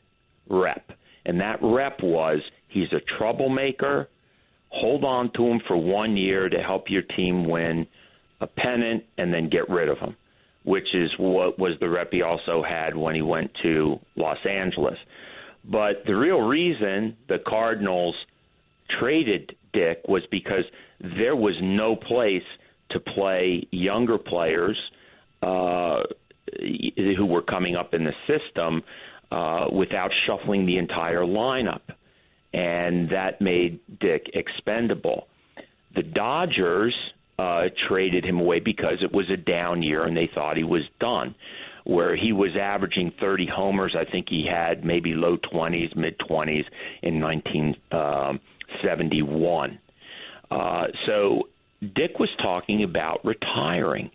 rep, 0.48 0.92
and 1.26 1.40
that 1.40 1.58
rep 1.62 2.02
was 2.02 2.40
he's 2.68 2.92
a 2.92 3.00
troublemaker. 3.18 4.08
Hold 4.70 5.04
on 5.04 5.32
to 5.32 5.46
him 5.46 5.60
for 5.66 5.76
one 5.76 6.16
year 6.16 6.48
to 6.48 6.62
help 6.62 6.90
your 6.90 7.02
team 7.02 7.48
win 7.48 7.86
a 8.40 8.46
pennant, 8.46 9.04
and 9.16 9.34
then 9.34 9.48
get 9.48 9.68
rid 9.68 9.88
of 9.88 9.98
him 9.98 10.16
which 10.68 10.94
is 10.94 11.10
what 11.16 11.58
was 11.58 11.72
the 11.80 11.88
rep 11.88 12.12
he 12.12 12.20
also 12.20 12.62
had 12.62 12.94
when 12.94 13.14
he 13.14 13.22
went 13.22 13.50
to 13.62 13.98
Los 14.16 14.36
Angeles. 14.44 14.98
But 15.64 16.04
the 16.06 16.14
real 16.14 16.42
reason 16.42 17.16
the 17.26 17.38
Cardinals 17.38 18.14
traded 19.00 19.56
Dick 19.72 20.02
was 20.08 20.22
because 20.30 20.64
there 21.00 21.36
was 21.36 21.54
no 21.62 21.96
place 21.96 22.42
to 22.90 23.00
play 23.00 23.66
younger 23.70 24.18
players 24.18 24.78
uh, 25.42 26.02
who 26.96 27.26
were 27.26 27.42
coming 27.42 27.76
up 27.76 27.94
in 27.94 28.04
the 28.04 28.12
system 28.26 28.82
uh, 29.30 29.66
without 29.72 30.10
shuffling 30.26 30.66
the 30.66 30.78
entire 30.78 31.20
lineup. 31.20 31.82
And 32.52 33.10
that 33.10 33.40
made 33.40 33.80
Dick 34.00 34.30
expendable. 34.32 35.28
The 35.94 36.02
Dodgers 36.02 36.94
uh, 37.38 37.64
traded 37.88 38.24
him 38.24 38.40
away 38.40 38.60
because 38.60 38.98
it 39.02 39.12
was 39.12 39.26
a 39.30 39.36
down 39.36 39.82
year 39.82 40.04
and 40.04 40.16
they 40.16 40.30
thought 40.34 40.56
he 40.56 40.64
was 40.64 40.82
done. 41.00 41.34
Where 41.84 42.16
he 42.16 42.32
was 42.32 42.50
averaging 42.60 43.12
30 43.18 43.46
homers, 43.54 43.96
I 43.98 44.10
think 44.10 44.26
he 44.28 44.46
had 44.46 44.84
maybe 44.84 45.14
low 45.14 45.38
20s, 45.38 45.96
mid 45.96 46.18
20s 46.18 46.64
in 47.02 47.20
1971. 48.82 49.78
Uh, 50.50 50.86
so 51.06 51.48
Dick 51.80 52.18
was 52.18 52.30
talking 52.42 52.82
about 52.82 53.24
retiring, 53.24 54.10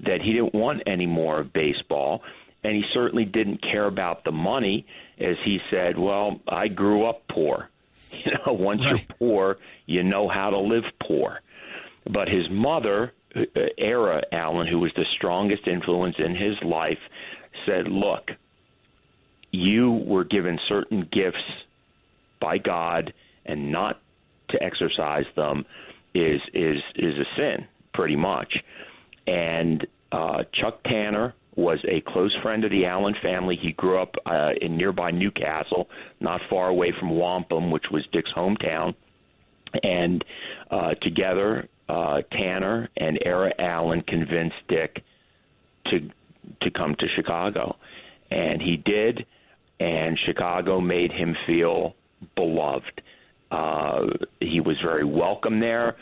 that 0.00 0.20
he 0.20 0.32
didn't 0.32 0.54
want 0.54 0.82
any 0.86 1.06
more 1.06 1.40
of 1.40 1.52
baseball, 1.52 2.22
and 2.64 2.74
he 2.74 2.82
certainly 2.92 3.24
didn't 3.24 3.62
care 3.62 3.86
about 3.86 4.24
the 4.24 4.32
money, 4.32 4.86
as 5.18 5.36
he 5.44 5.58
said, 5.70 5.98
Well, 5.98 6.40
I 6.48 6.68
grew 6.68 7.06
up 7.06 7.22
poor. 7.28 7.68
You 8.14 8.32
know, 8.46 8.52
once 8.52 8.82
right. 8.82 8.90
you're 8.90 9.16
poor, 9.18 9.58
you 9.86 10.02
know 10.02 10.28
how 10.28 10.50
to 10.50 10.58
live 10.58 10.84
poor. 11.02 11.40
But 12.04 12.28
his 12.28 12.44
mother, 12.50 13.14
uh, 13.34 13.40
Era 13.78 14.20
Allen, 14.30 14.66
who 14.66 14.80
was 14.80 14.92
the 14.94 15.06
strongest 15.16 15.66
influence 15.66 16.16
in 16.18 16.36
his 16.36 16.54
life, 16.62 16.98
said, 17.64 17.88
Look, 17.88 18.32
you 19.50 19.92
were 19.92 20.24
given 20.24 20.58
certain 20.68 21.08
gifts 21.10 21.38
by 22.38 22.58
God, 22.58 23.14
and 23.46 23.72
not 23.72 24.00
to 24.50 24.62
exercise 24.62 25.24
them 25.36 25.64
is 26.14 26.40
is 26.54 26.78
is 26.96 27.14
a 27.18 27.24
sin, 27.36 27.66
pretty 27.94 28.16
much. 28.16 28.52
And 29.26 29.86
uh, 30.10 30.44
Chuck 30.60 30.82
Tanner 30.84 31.34
was 31.54 31.78
a 31.88 32.00
close 32.10 32.34
friend 32.42 32.64
of 32.64 32.70
the 32.70 32.86
Allen 32.86 33.14
family. 33.22 33.58
He 33.60 33.72
grew 33.72 34.00
up 34.00 34.14
uh, 34.26 34.50
in 34.60 34.76
nearby 34.76 35.10
New 35.10 35.30
Castle, 35.30 35.88
not 36.20 36.40
far 36.48 36.68
away 36.68 36.92
from 36.98 37.10
Wampum, 37.10 37.70
which 37.70 37.84
was 37.90 38.04
Dick's 38.12 38.30
hometown. 38.34 38.94
And 39.82 40.24
uh, 40.70 40.94
together, 41.02 41.68
uh, 41.88 42.22
Tanner 42.32 42.88
and 42.96 43.18
Era 43.24 43.52
Allen 43.58 44.02
convinced 44.06 44.56
Dick 44.68 45.02
to 45.86 46.10
to 46.60 46.70
come 46.70 46.94
to 46.98 47.06
Chicago, 47.16 47.76
and 48.30 48.60
he 48.60 48.76
did. 48.76 49.26
And 49.80 50.16
Chicago 50.26 50.80
made 50.80 51.10
him 51.10 51.34
feel 51.44 51.96
beloved. 52.36 53.02
Uh, 53.52 54.06
he 54.40 54.60
was 54.60 54.76
very 54.80 55.04
welcome 55.04 55.60
there. 55.60 55.96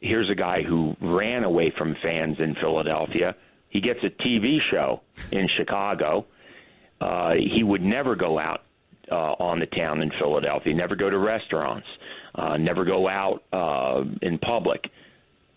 Here's 0.00 0.30
a 0.30 0.34
guy 0.34 0.62
who 0.62 0.96
ran 1.00 1.44
away 1.44 1.72
from 1.76 1.96
fans 2.02 2.38
in 2.38 2.54
Philadelphia. 2.54 3.36
He 3.68 3.80
gets 3.80 4.00
a 4.04 4.10
TV 4.10 4.58
show 4.70 5.00
in 5.30 5.48
Chicago. 5.48 6.26
Uh, 7.00 7.32
he 7.34 7.62
would 7.62 7.82
never 7.82 8.14
go 8.14 8.38
out 8.38 8.62
uh, 9.10 9.14
on 9.14 9.58
the 9.58 9.66
town 9.66 10.00
in 10.02 10.10
Philadelphia, 10.10 10.74
never 10.74 10.96
go 10.96 11.10
to 11.10 11.18
restaurants, 11.18 11.86
uh, 12.34 12.56
never 12.56 12.84
go 12.84 13.08
out 13.08 13.42
uh, 13.52 14.04
in 14.22 14.38
public 14.38 14.88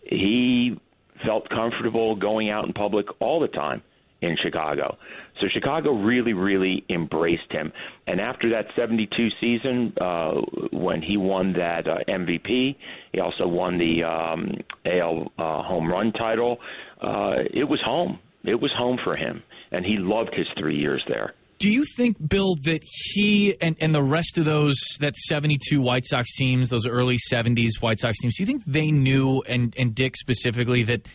he 0.06 0.78
felt 1.24 1.48
comfortable 1.48 2.16
going 2.16 2.50
out 2.50 2.64
in 2.66 2.72
public 2.72 3.06
all 3.20 3.40
the 3.40 3.48
time 3.48 3.82
in 4.22 4.36
Chicago. 4.42 4.96
So 5.40 5.46
Chicago 5.52 5.92
really, 5.92 6.32
really 6.32 6.84
embraced 6.88 7.50
him. 7.50 7.72
And 8.06 8.20
after 8.20 8.50
that 8.50 8.66
72 8.74 9.28
season, 9.40 9.92
uh, 10.00 10.32
when 10.72 11.02
he 11.02 11.16
won 11.16 11.52
that 11.54 11.86
uh, 11.86 11.98
MVP, 12.08 12.76
he 13.12 13.20
also 13.20 13.46
won 13.46 13.78
the 13.78 14.04
um, 14.04 14.52
AL 14.86 15.32
uh, 15.38 15.62
home 15.62 15.90
run 15.90 16.12
title. 16.12 16.58
Uh, 17.00 17.44
it 17.52 17.64
was 17.68 17.80
home. 17.84 18.18
It 18.44 18.60
was 18.60 18.72
home 18.76 18.98
for 19.04 19.16
him. 19.16 19.42
And 19.72 19.84
he 19.84 19.96
loved 19.98 20.30
his 20.34 20.46
three 20.58 20.78
years 20.78 21.04
there. 21.08 21.34
Do 21.58 21.70
you 21.70 21.84
think, 21.96 22.16
Bill, 22.28 22.54
that 22.64 22.80
he 22.84 23.56
and, 23.62 23.76
and 23.80 23.94
the 23.94 24.02
rest 24.02 24.36
of 24.36 24.44
those, 24.44 24.76
that 25.00 25.16
72 25.16 25.80
White 25.80 26.04
Sox 26.04 26.34
teams, 26.36 26.68
those 26.68 26.86
early 26.86 27.16
70s 27.32 27.80
White 27.80 27.98
Sox 27.98 28.18
teams, 28.18 28.36
do 28.36 28.42
you 28.42 28.46
think 28.46 28.62
they 28.66 28.90
knew, 28.90 29.42
and, 29.48 29.74
and 29.78 29.94
Dick 29.94 30.16
specifically, 30.18 30.84
that 30.84 31.08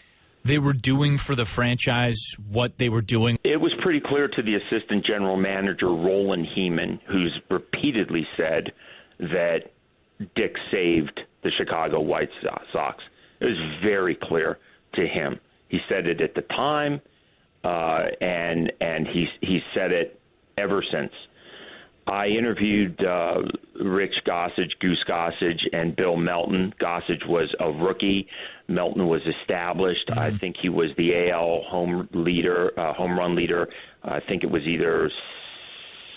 they 0.44 0.58
were 0.58 0.74
doing 0.74 1.18
for 1.18 1.36
the 1.36 1.46
franchise 1.46 2.20
what 2.50 2.78
they 2.78 2.90
were 2.90 3.02
doing? 3.02 3.38
It 3.44 3.60
was 3.60 3.72
pretty 3.82 4.02
clear 4.04 4.28
to 4.28 4.42
the 4.42 4.56
assistant 4.56 5.06
general 5.06 5.38
manager, 5.38 5.88
Roland 5.88 6.48
Hemond, 6.56 7.00
who's 7.08 7.38
repeatedly 7.50 8.28
said 8.38 8.72
that 9.20 9.72
Dick 10.36 10.56
saved 10.72 11.20
the 11.44 11.52
Chicago 11.58 12.00
White 12.02 12.30
Sox. 12.72 13.02
It 13.40 13.46
was 13.46 13.80
very 13.84 14.18
clear 14.22 14.58
to 14.96 15.08
him. 15.08 15.40
He 15.70 15.80
said 15.90 16.06
it 16.06 16.22
at 16.22 16.36
the 16.36 16.42
time, 16.42 17.02
uh, 17.64 18.04
and 18.20 18.72
and 18.82 19.08
he 19.08 19.26
he 19.42 19.60
said 19.74 19.92
it 19.92 20.20
ever 20.58 20.84
since. 20.92 21.12
I 22.08 22.28
interviewed 22.28 23.00
uh, 23.04 23.42
Rich 23.84 24.14
Gossage, 24.28 24.72
Goose 24.80 25.04
Gossage, 25.08 25.62
and 25.72 25.96
Bill 25.96 26.18
Melton. 26.18 26.74
Gossage 26.82 27.28
was 27.28 27.54
a 27.60 27.72
rookie. 27.72 28.28
Melton 28.68 29.08
was 29.08 29.22
established. 29.40 30.08
Mm-hmm. 30.10 30.20
I 30.20 30.38
think 30.40 30.56
he 30.62 30.70
was 30.70 30.90
the 30.98 31.30
AL 31.30 31.64
home 31.70 32.10
leader, 32.14 32.72
uh, 32.80 32.94
home 32.94 33.18
run 33.18 33.36
leader. 33.36 33.70
I 34.04 34.20
think 34.28 34.44
it 34.44 34.50
was 34.50 34.64
either 34.64 35.10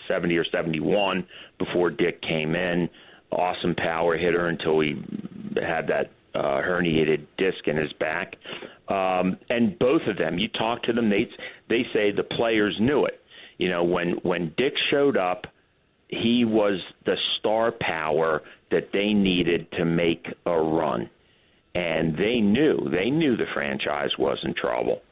70 0.09 0.37
or 0.37 0.45
71 0.51 1.26
before 1.59 1.91
Dick 1.91 2.22
came 2.22 2.55
in. 2.55 2.89
Awesome 3.30 3.74
power 3.74 4.16
hitter 4.16 4.49
until 4.49 4.80
he 4.80 4.95
had 5.61 5.87
that 5.89 6.12
uh, 6.35 6.62
herniated 6.62 7.26
disc 7.37 7.66
in 7.66 7.76
his 7.76 7.93
back. 7.95 8.35
Um, 8.89 9.37
and 9.51 9.78
both 9.78 10.03
of 10.07 10.16
them, 10.16 10.39
you 10.39 10.49
talk 10.49 10.82
to 10.85 10.93
them, 10.93 11.11
they 11.11 11.28
they 11.68 11.82
say 11.93 12.11
the 12.12 12.22
players 12.22 12.76
knew 12.80 13.07
it 13.07 13.20
you 13.59 13.68
know, 13.68 13.85
when 13.85 14.12
when 14.22 14.53
Dick 14.57 14.74
showed 14.91 15.16
up, 15.16 15.47
he 16.22 16.44
was 16.44 16.80
the 17.04 17.16
star 17.38 17.72
power 17.72 18.42
that 18.70 18.90
they 18.92 19.12
needed 19.12 19.70
to 19.72 19.84
make 19.84 20.26
a 20.46 20.58
run, 20.58 21.08
and 21.74 22.16
they 22.16 22.40
knew 22.40 22.88
they 22.90 23.10
knew 23.10 23.36
the 23.36 23.46
franchise 23.52 24.10
was 24.18 24.38
in 24.44 24.54
trouble, 24.54 25.02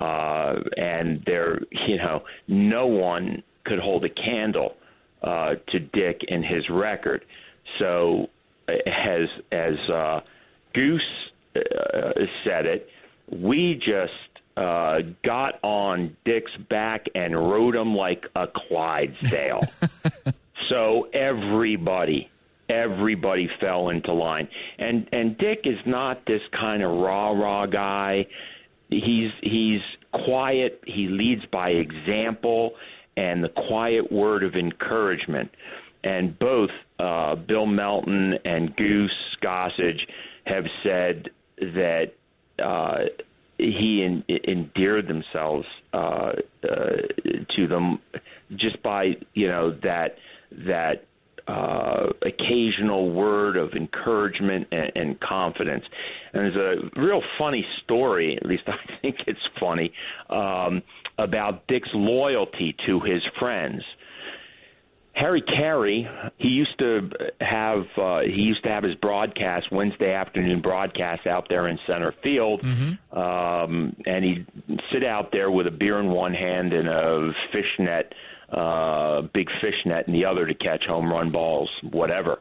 uh, 0.00 0.54
and 0.76 1.22
there, 1.26 1.60
you 1.86 1.96
know, 1.96 2.22
no 2.46 2.86
one 2.86 3.42
could 3.64 3.78
hold 3.78 4.04
a 4.04 4.08
candle 4.08 4.74
uh, 5.22 5.54
to 5.68 5.78
Dick 5.80 6.20
and 6.28 6.44
his 6.44 6.68
record. 6.70 7.24
So, 7.78 8.28
as 8.68 9.28
as 9.52 9.74
uh, 9.92 10.20
Goose 10.74 11.02
uh, 11.56 11.60
said 12.44 12.66
it, 12.66 12.88
we 13.30 13.74
just 13.74 14.12
uh, 14.56 14.98
got 15.24 15.62
on 15.62 16.16
Dick's 16.24 16.50
back 16.68 17.06
and 17.14 17.34
rode 17.34 17.76
him 17.76 17.94
like 17.94 18.24
a 18.34 18.46
Clydesdale. 18.46 19.62
so 20.68 21.08
everybody, 21.14 22.30
everybody 22.68 23.48
fell 23.60 23.88
into 23.88 24.12
line. 24.12 24.48
And 24.78 25.08
and 25.12 25.36
Dick 25.38 25.60
is 25.64 25.78
not 25.86 26.24
this 26.26 26.42
kind 26.58 26.82
of 26.82 26.90
rah 26.90 27.30
rah 27.30 27.66
guy. 27.66 28.26
He's 28.90 29.30
he's 29.42 29.80
quiet. 30.24 30.80
He 30.86 31.08
leads 31.08 31.42
by 31.52 31.70
example 31.70 32.72
and 33.16 33.42
the 33.42 33.48
quiet 33.48 34.10
word 34.12 34.44
of 34.44 34.54
encouragement. 34.54 35.50
And 36.04 36.38
both 36.38 36.70
uh, 37.00 37.34
Bill 37.34 37.66
Melton 37.66 38.34
and 38.44 38.74
Goose 38.76 39.36
Gossage 39.42 40.00
have 40.44 40.64
said 40.84 41.28
that 41.58 42.12
uh, 42.62 42.98
he 43.58 44.04
en- 44.04 44.24
endeared 44.46 45.08
themselves 45.08 45.66
uh, 45.92 45.96
uh, 45.98 46.32
to 47.56 47.66
them 47.66 47.98
just 48.56 48.80
by 48.82 49.16
you 49.34 49.48
know 49.48 49.76
that 49.82 50.16
that 50.50 51.04
uh, 51.48 52.08
occasional 52.22 53.10
word 53.10 53.56
of 53.56 53.72
encouragement 53.72 54.66
and, 54.70 54.92
and 54.94 55.20
confidence. 55.20 55.84
And 56.32 56.42
there's 56.42 56.56
a 56.56 57.00
real 57.00 57.22
funny 57.38 57.64
story, 57.84 58.36
at 58.36 58.46
least 58.46 58.64
I 58.66 58.76
think 59.02 59.16
it's 59.26 59.40
funny, 59.58 59.92
um, 60.28 60.82
about 61.16 61.66
Dick's 61.66 61.88
loyalty 61.94 62.76
to 62.86 63.00
his 63.00 63.22
friends. 63.38 63.82
Harry 65.14 65.42
Caray, 65.42 66.06
he 66.36 66.48
used 66.48 66.78
to 66.78 67.10
have 67.40 67.82
uh, 68.00 68.20
he 68.20 68.40
used 68.40 68.62
to 68.62 68.68
have 68.68 68.84
his 68.84 68.94
broadcast 68.96 69.66
Wednesday 69.72 70.12
afternoon 70.12 70.62
broadcast 70.62 71.26
out 71.26 71.46
there 71.48 71.66
in 71.66 71.76
center 71.88 72.14
field, 72.22 72.62
mm-hmm. 72.62 73.18
um, 73.18 73.96
and 74.06 74.24
he'd 74.24 74.46
sit 74.92 75.04
out 75.04 75.30
there 75.32 75.50
with 75.50 75.66
a 75.66 75.72
beer 75.72 75.98
in 75.98 76.08
one 76.08 76.34
hand 76.34 76.72
and 76.72 76.88
a 76.88 77.32
fishnet, 77.52 78.14
uh, 78.52 79.22
big 79.34 79.48
fishnet 79.60 80.06
in 80.06 80.12
the 80.12 80.24
other 80.24 80.46
to 80.46 80.54
catch 80.54 80.84
home 80.86 81.10
run 81.10 81.30
balls, 81.30 81.70
whatever. 81.90 82.40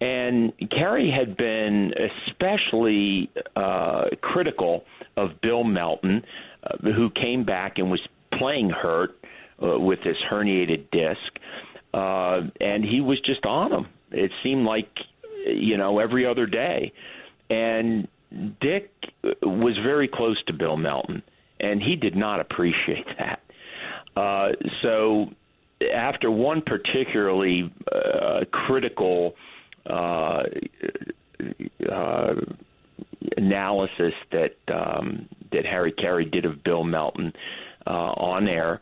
And 0.00 0.52
Caray 0.70 1.10
had 1.10 1.36
been 1.36 1.92
especially 2.28 3.30
uh, 3.54 4.04
critical 4.22 4.84
of 5.16 5.40
Bill 5.42 5.62
Melton, 5.62 6.22
uh, 6.64 6.90
who 6.92 7.10
came 7.10 7.44
back 7.44 7.74
and 7.76 7.90
was 7.90 8.00
playing 8.38 8.70
hurt 8.70 9.18
uh, 9.62 9.78
with 9.78 9.98
this 10.02 10.16
herniated 10.30 10.90
disc 10.90 11.38
uh, 11.92 12.42
and 12.60 12.84
he 12.84 13.00
was 13.00 13.20
just 13.20 13.44
on 13.44 13.72
him. 13.72 13.86
It 14.12 14.30
seemed 14.42 14.64
like 14.64 14.88
you 15.46 15.76
know, 15.76 15.98
every 15.98 16.26
other 16.26 16.46
day. 16.46 16.92
And 17.48 18.08
Dick 18.60 18.92
was 19.42 19.76
very 19.82 20.08
close 20.08 20.42
to 20.46 20.52
Bill 20.52 20.76
Melton, 20.76 21.22
and 21.58 21.82
he 21.82 21.96
did 21.96 22.16
not 22.16 22.40
appreciate 22.40 23.06
that. 23.18 23.40
Uh, 24.16 24.48
so 24.82 25.26
after 25.94 26.30
one 26.30 26.62
particularly 26.62 27.72
uh, 27.90 28.40
critical 28.50 29.34
uh, 29.88 30.42
uh, 31.90 32.34
analysis 33.36 34.12
that 34.32 34.56
um, 34.72 35.28
that 35.52 35.64
Harry 35.64 35.92
Caray 35.92 36.26
did 36.26 36.44
of 36.44 36.62
Bill 36.62 36.84
Melton 36.84 37.32
uh, 37.86 37.90
on 37.90 38.46
air, 38.48 38.80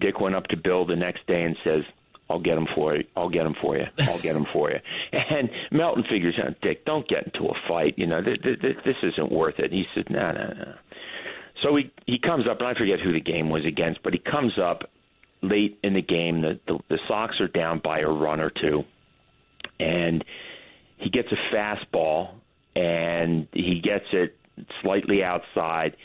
Dick 0.00 0.20
went 0.20 0.34
up 0.34 0.46
to 0.48 0.56
Bill 0.56 0.84
the 0.86 0.96
next 0.96 1.26
day 1.26 1.42
and 1.42 1.56
says, 1.64 1.82
I'll 2.28 2.40
get 2.40 2.58
him 2.58 2.66
for 2.74 2.96
you. 2.96 3.04
I'll 3.16 3.28
get 3.28 3.46
him 3.46 3.54
for 3.60 3.76
you. 3.76 3.84
I'll 4.00 4.18
get 4.20 4.34
him 4.34 4.46
for 4.52 4.70
you. 4.70 4.78
And 5.12 5.48
Melton 5.70 6.04
figures 6.10 6.34
out, 6.44 6.60
Dick, 6.60 6.84
don't 6.84 7.06
get 7.08 7.24
into 7.26 7.48
a 7.48 7.54
fight. 7.68 7.94
You 7.96 8.06
know, 8.06 8.22
th- 8.22 8.42
th- 8.42 8.60
th- 8.60 8.76
this 8.84 8.96
isn't 9.02 9.30
worth 9.30 9.58
it. 9.58 9.72
He 9.72 9.84
said, 9.94 10.08
no, 10.10 10.32
no, 10.32 10.52
no. 10.56 10.74
So 11.62 11.76
he 11.76 11.90
he 12.06 12.18
comes 12.18 12.46
up, 12.50 12.58
and 12.60 12.68
I 12.68 12.74
forget 12.74 13.00
who 13.00 13.12
the 13.12 13.20
game 13.20 13.50
was 13.50 13.64
against, 13.64 14.02
but 14.02 14.12
he 14.12 14.18
comes 14.18 14.52
up 14.58 14.90
late 15.42 15.78
in 15.82 15.94
the 15.94 16.02
game. 16.02 16.42
The 16.42 16.60
the, 16.66 16.78
the 16.88 16.98
Sox 17.08 17.40
are 17.40 17.48
down 17.48 17.80
by 17.82 18.00
a 18.00 18.08
run 18.08 18.40
or 18.40 18.50
two, 18.50 18.84
and 19.80 20.24
he 20.98 21.10
gets 21.10 21.28
a 21.32 21.54
fastball, 21.54 22.34
and 22.74 23.48
he 23.52 23.80
gets 23.82 24.06
it 24.12 24.36
slightly 24.82 25.22
outside 25.22 25.96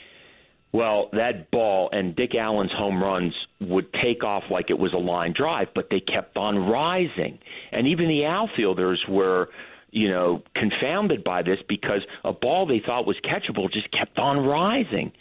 well, 0.74 1.10
that 1.12 1.52
ball 1.52 1.90
and 1.92 2.16
Dick 2.16 2.34
Allen's 2.34 2.72
home 2.72 3.04
runs 3.04 3.34
would 3.60 3.92
take 4.02 4.24
off 4.24 4.44
like 4.50 4.70
it 4.70 4.80
was 4.80 4.94
a 4.94 4.98
line 4.98 5.34
drive, 5.38 5.68
but 5.76 5.88
they 5.92 6.00
kept 6.00 6.38
on 6.38 6.58
rising. 6.58 7.40
And 7.74 7.88
even 7.88 8.08
the 8.08 8.26
outfielders 8.26 9.04
were, 9.10 9.50
you 9.92 10.10
know, 10.10 10.42
confounded 10.56 11.24
by 11.24 11.44
this 11.44 11.60
because 11.68 12.02
a 12.24 12.34
ball 12.34 12.66
they 12.66 12.82
thought 12.86 13.06
was 13.06 13.18
catchable 13.24 13.72
just 13.72 13.92
kept 13.92 14.18
on 14.18 14.40
rising. 14.46 15.12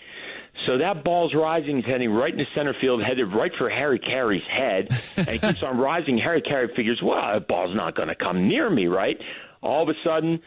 So 0.67 0.79
that 0.79 1.05
ball's 1.05 1.35
rising, 1.35 1.77
he's 1.77 1.87
heading 1.87 2.11
right 2.11 2.33
into 2.33 2.45
center 2.55 2.75
field, 2.81 3.03
headed 3.03 3.33
right 3.35 3.53
for 3.57 3.71
Harry 3.71 3.99
Caray's 3.99 4.43
head, 4.49 4.89
and 5.17 5.29
he 5.29 5.39
keeps 5.39 5.63
on 5.63 5.79
rising. 5.79 6.19
Harry 6.19 6.43
Caray 6.43 6.75
figures, 6.75 7.01
well, 7.03 7.33
that 7.33 7.49
ball's 7.49 7.75
not 7.75 7.97
going 7.97 8.09
to 8.09 8.15
come 8.15 8.49
near 8.49 8.69
me, 8.69 8.87
right? 8.87 9.17
All 9.63 9.83
of 9.83 9.89
a 9.89 9.95
sudden, 10.05 10.41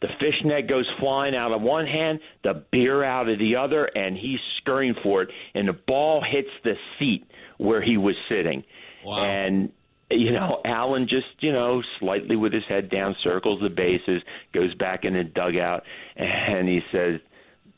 the 0.00 0.08
fishnet 0.18 0.68
goes 0.68 0.90
flying 0.98 1.34
out 1.36 1.52
of 1.52 1.62
one 1.62 1.86
hand, 1.86 2.18
the 2.42 2.64
beer 2.72 3.04
out 3.04 3.28
of 3.28 3.38
the 3.38 3.56
other, 3.56 3.84
and 3.84 4.16
he's 4.16 4.40
scurrying 4.58 4.96
for 5.02 5.22
it, 5.22 5.30
and 5.54 5.68
the 5.68 5.72
ball 5.72 6.22
hits 6.28 6.50
the 6.64 6.74
seat 6.98 7.24
where 7.58 7.80
he 7.80 7.96
was 7.96 8.16
sitting. 8.28 8.64
Wow. 9.04 9.24
And 9.24 9.72
you 10.16 10.32
know, 10.32 10.60
Allen 10.64 11.06
just, 11.08 11.26
you 11.40 11.52
know, 11.52 11.82
slightly 12.00 12.36
with 12.36 12.52
his 12.52 12.64
head 12.68 12.90
down, 12.90 13.14
circles 13.22 13.60
the 13.62 13.68
bases, 13.68 14.22
goes 14.54 14.74
back 14.74 15.04
in 15.04 15.14
the 15.14 15.24
dugout, 15.24 15.82
and 16.16 16.68
he 16.68 16.80
says, 16.92 17.20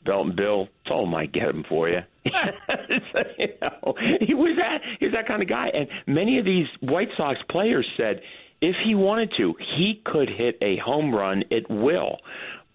Melton 0.05 0.35
Bill, 0.35 0.67
told 0.87 1.07
him 1.07 1.15
I'd 1.15 1.33
get 1.33 1.49
him 1.49 1.65
for 1.67 1.89
you. 1.89 1.99
so, 2.25 3.19
you 3.37 3.47
know, 3.61 3.93
he 4.21 4.33
was 4.33 4.57
that 4.57 4.81
he's 4.99 5.11
that 5.13 5.27
kind 5.27 5.41
of 5.41 5.49
guy. 5.49 5.67
And 5.73 5.87
many 6.07 6.37
of 6.37 6.45
these 6.45 6.67
White 6.81 7.09
Sox 7.17 7.39
players 7.49 7.87
said, 7.97 8.21
if 8.61 8.75
he 8.85 8.95
wanted 8.95 9.31
to, 9.37 9.55
he 9.77 10.01
could 10.05 10.29
hit 10.29 10.57
a 10.61 10.77
home 10.77 11.13
run 11.13 11.43
at 11.51 11.69
will. 11.69 12.17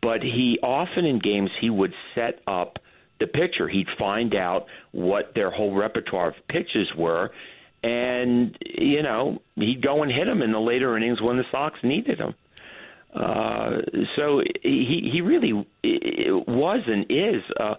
But 0.03 0.23
he 0.23 0.59
often 0.63 1.05
in 1.05 1.19
games 1.19 1.51
he 1.61 1.71
would 1.71 1.93
set 2.15 2.41
up 2.47 2.79
the 3.19 3.27
pitcher. 3.27 3.69
He'd 3.69 3.87
find 3.99 4.35
out 4.35 4.67
what 4.93 5.33
their 5.35 5.51
whole 5.51 5.75
repertoire 5.75 6.29
of 6.29 6.35
pitches 6.49 6.89
were, 6.97 7.31
and 7.83 8.57
you 8.61 9.03
know 9.03 9.41
he'd 9.57 9.83
go 9.83 10.03
and 10.03 10.13
hit 10.13 10.27
them 10.27 10.43
in 10.43 10.53
the 10.53 10.59
later 10.59 10.97
innings 10.97 11.21
when 11.21 11.37
the 11.37 11.45
Sox 11.51 11.79
needed 11.83 12.19
him. 12.19 12.35
Uh, 13.15 13.79
so 14.17 14.41
he 14.63 15.11
he 15.13 15.21
really 15.21 15.53
was 15.53 16.81
and 16.87 17.05
is 17.09 17.43
uh, 17.59 17.75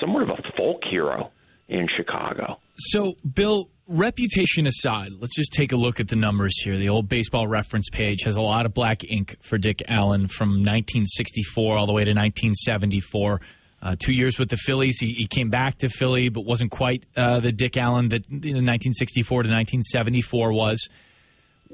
somewhat 0.00 0.22
of 0.22 0.30
a 0.30 0.56
folk 0.56 0.80
hero 0.90 1.30
in 1.68 1.86
Chicago. 1.96 2.58
So, 2.78 3.14
Bill, 3.34 3.68
reputation 3.86 4.66
aside, 4.66 5.10
let's 5.18 5.34
just 5.34 5.52
take 5.52 5.72
a 5.72 5.76
look 5.76 6.00
at 6.00 6.08
the 6.08 6.16
numbers 6.16 6.58
here. 6.62 6.76
The 6.76 6.88
old 6.88 7.08
baseball 7.08 7.46
reference 7.46 7.88
page 7.90 8.22
has 8.24 8.36
a 8.36 8.40
lot 8.40 8.66
of 8.66 8.74
black 8.74 9.04
ink 9.04 9.36
for 9.42 9.58
Dick 9.58 9.82
Allen 9.88 10.28
from 10.28 10.50
1964 10.50 11.76
all 11.76 11.86
the 11.86 11.92
way 11.92 12.02
to 12.02 12.10
1974. 12.10 13.40
Uh, 13.82 13.96
two 13.98 14.12
years 14.12 14.38
with 14.38 14.50
the 14.50 14.58
Phillies. 14.58 14.98
He, 15.00 15.14
he, 15.14 15.26
came 15.26 15.48
back 15.48 15.78
to 15.78 15.88
Philly, 15.88 16.28
but 16.28 16.42
wasn't 16.42 16.70
quite 16.70 17.06
uh, 17.16 17.40
the 17.40 17.50
Dick 17.50 17.78
Allen 17.78 18.10
that 18.10 18.28
1964 18.28 19.44
to 19.44 19.48
1974 19.48 20.52
was. 20.52 20.86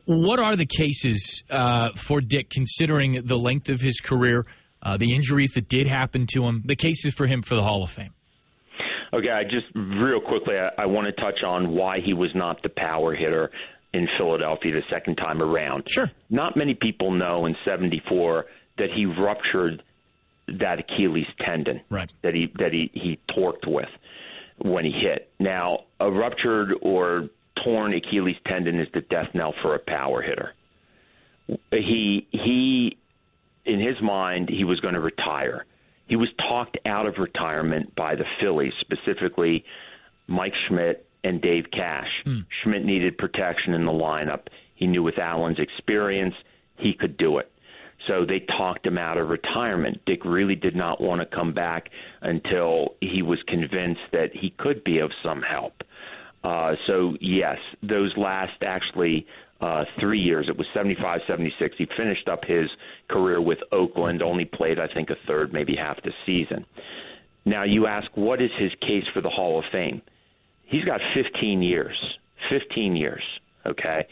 What 0.05 0.39
are 0.39 0.55
the 0.55 0.67
cases 0.67 1.43
uh, 1.51 1.91
for 1.97 2.21
Dick, 2.21 2.49
considering 2.49 3.25
the 3.25 3.37
length 3.37 3.69
of 3.71 3.81
his 3.81 3.99
career, 3.99 4.47
uh, 4.83 4.97
the 4.97 5.15
injuries 5.15 5.51
that 5.53 5.69
did 5.69 5.89
happen 5.89 6.27
to 6.35 6.45
him, 6.45 6.63
the 6.65 6.77
cases 6.77 7.13
for 7.13 7.27
him 7.27 7.43
for 7.43 7.57
the 7.57 7.63
Hall 7.63 7.83
of 7.83 7.91
Fame? 7.91 8.13
Okay, 9.13 9.31
I 9.31 9.43
just 9.45 9.67
real 9.75 10.21
quickly, 10.21 10.55
I, 10.57 10.83
I 10.83 10.87
want 10.87 11.07
to 11.07 11.13
touch 11.21 11.43
on 11.45 11.75
why 11.75 11.99
he 12.05 12.13
was 12.13 12.31
not 12.35 12.63
the 12.63 12.69
power 12.69 13.15
hitter 13.15 13.51
in 13.95 14.07
Philadelphia 14.19 14.73
the 14.73 14.83
second 14.91 15.17
time 15.17 15.41
around. 15.41 15.85
Sure. 15.89 16.11
Not 16.29 16.57
many 16.57 16.75
people 16.75 17.13
know 17.13 17.47
in 17.47 17.57
'74 17.65 18.47
that 18.79 18.89
he 18.95 19.07
ruptured 19.07 19.83
that 20.47 20.79
Achilles 20.81 21.27
tendon. 21.45 21.81
Right. 21.91 22.11
That 22.23 22.35
he 22.35 22.53
that 22.59 22.73
he 22.73 22.91
he 22.95 23.19
torqued 23.37 23.67
with 23.67 23.89
when 24.59 24.85
he 24.85 24.93
hit. 24.93 25.31
Now, 25.39 25.81
a 26.01 26.11
ruptured 26.11 26.75
or 26.83 27.29
torn 27.65 27.95
Achilles 27.95 28.37
tendon 28.47 28.81
is 28.81 28.89
the 28.95 29.03
death 29.03 29.29
knell 29.35 29.55
for 29.63 29.75
a 29.75 29.79
power 29.79 30.23
hitter. 30.23 30.53
He 31.71 32.27
he 32.31 32.97
in 33.65 33.81
his 33.81 34.01
mind 34.03 34.49
he 34.49 34.65
was 34.65 34.81
going 34.81 34.95
to 34.95 35.01
retire 35.01 35.67
he 36.07 36.17
was 36.17 36.29
talked 36.49 36.79
out 36.87 37.07
of 37.07 37.15
retirement 37.19 37.95
by 37.95 38.15
the 38.15 38.25
Phillies, 38.41 38.73
specifically 38.81 39.65
Mike 40.29 40.55
Schmidt 40.69 41.07
and 41.25 41.41
Dave 41.43 41.65
Cash. 41.73 42.09
Mm. 42.25 42.47
Schmidt 42.63 42.85
needed 42.85 43.19
protection 43.19 43.75
in 43.75 43.85
the 43.85 43.93
lineup. 43.93 44.43
He 44.77 44.87
knew 44.87 45.03
with 45.03 45.19
Allen's 45.19 45.59
experience, 45.59 46.35
he 46.77 46.95
could 46.95 47.17
do 47.17 47.39
it. 47.39 47.51
So 48.07 48.25
they 48.25 48.41
talked 48.57 48.87
him 48.87 48.99
out 48.99 49.19
of 49.19 49.29
retirement. 49.29 50.01
Dick 50.07 50.25
really 50.25 50.55
did 50.55 50.77
not 50.77 51.01
want 51.01 51.21
to 51.21 51.37
come 51.37 51.53
back 51.53 51.89
until 52.23 52.95
he 53.01 53.23
was 53.23 53.39
convinced 53.49 54.01
that 54.13 54.29
he 54.33 54.51
could 54.59 54.85
be 54.85 54.99
of 55.01 55.11
some 55.23 55.43
help. 55.43 55.83
Uh, 56.45 56.75
so, 56.87 57.17
yes, 57.21 57.57
those 57.83 58.13
last 58.17 58.63
actually 58.63 59.27
uh, 59.61 59.85
three 59.99 60.21
years. 60.21 60.47
It 60.49 60.57
was 60.57 60.67
75 60.75 61.21
76. 61.27 61.75
He 61.79 61.87
finished 61.97 62.29
up 62.29 62.45
his 62.47 62.69
career 63.09 63.41
with 63.41 63.59
Oakland, 63.73 64.23
only 64.23 64.45
played, 64.45 64.79
I 64.79 64.87
think, 64.93 65.11
a 65.11 65.17
third, 65.27 65.53
maybe 65.53 65.75
half 65.77 65.97
the 66.03 66.13
season. 66.25 66.65
Now, 67.45 67.65
you 67.65 67.87
ask, 67.87 68.09
what 68.15 68.43
is 68.43 68.51
his 68.59 68.73
case 68.81 69.05
for 69.15 69.23
the 69.23 69.31
Hall 69.31 69.59
of 69.59 69.65
Fame? 69.73 70.03
He's 70.67 70.85
got 70.85 71.01
15 71.15 71.63
years. 71.63 71.97
15 72.51 72.97
years, 72.97 73.23
okay? 73.65 74.07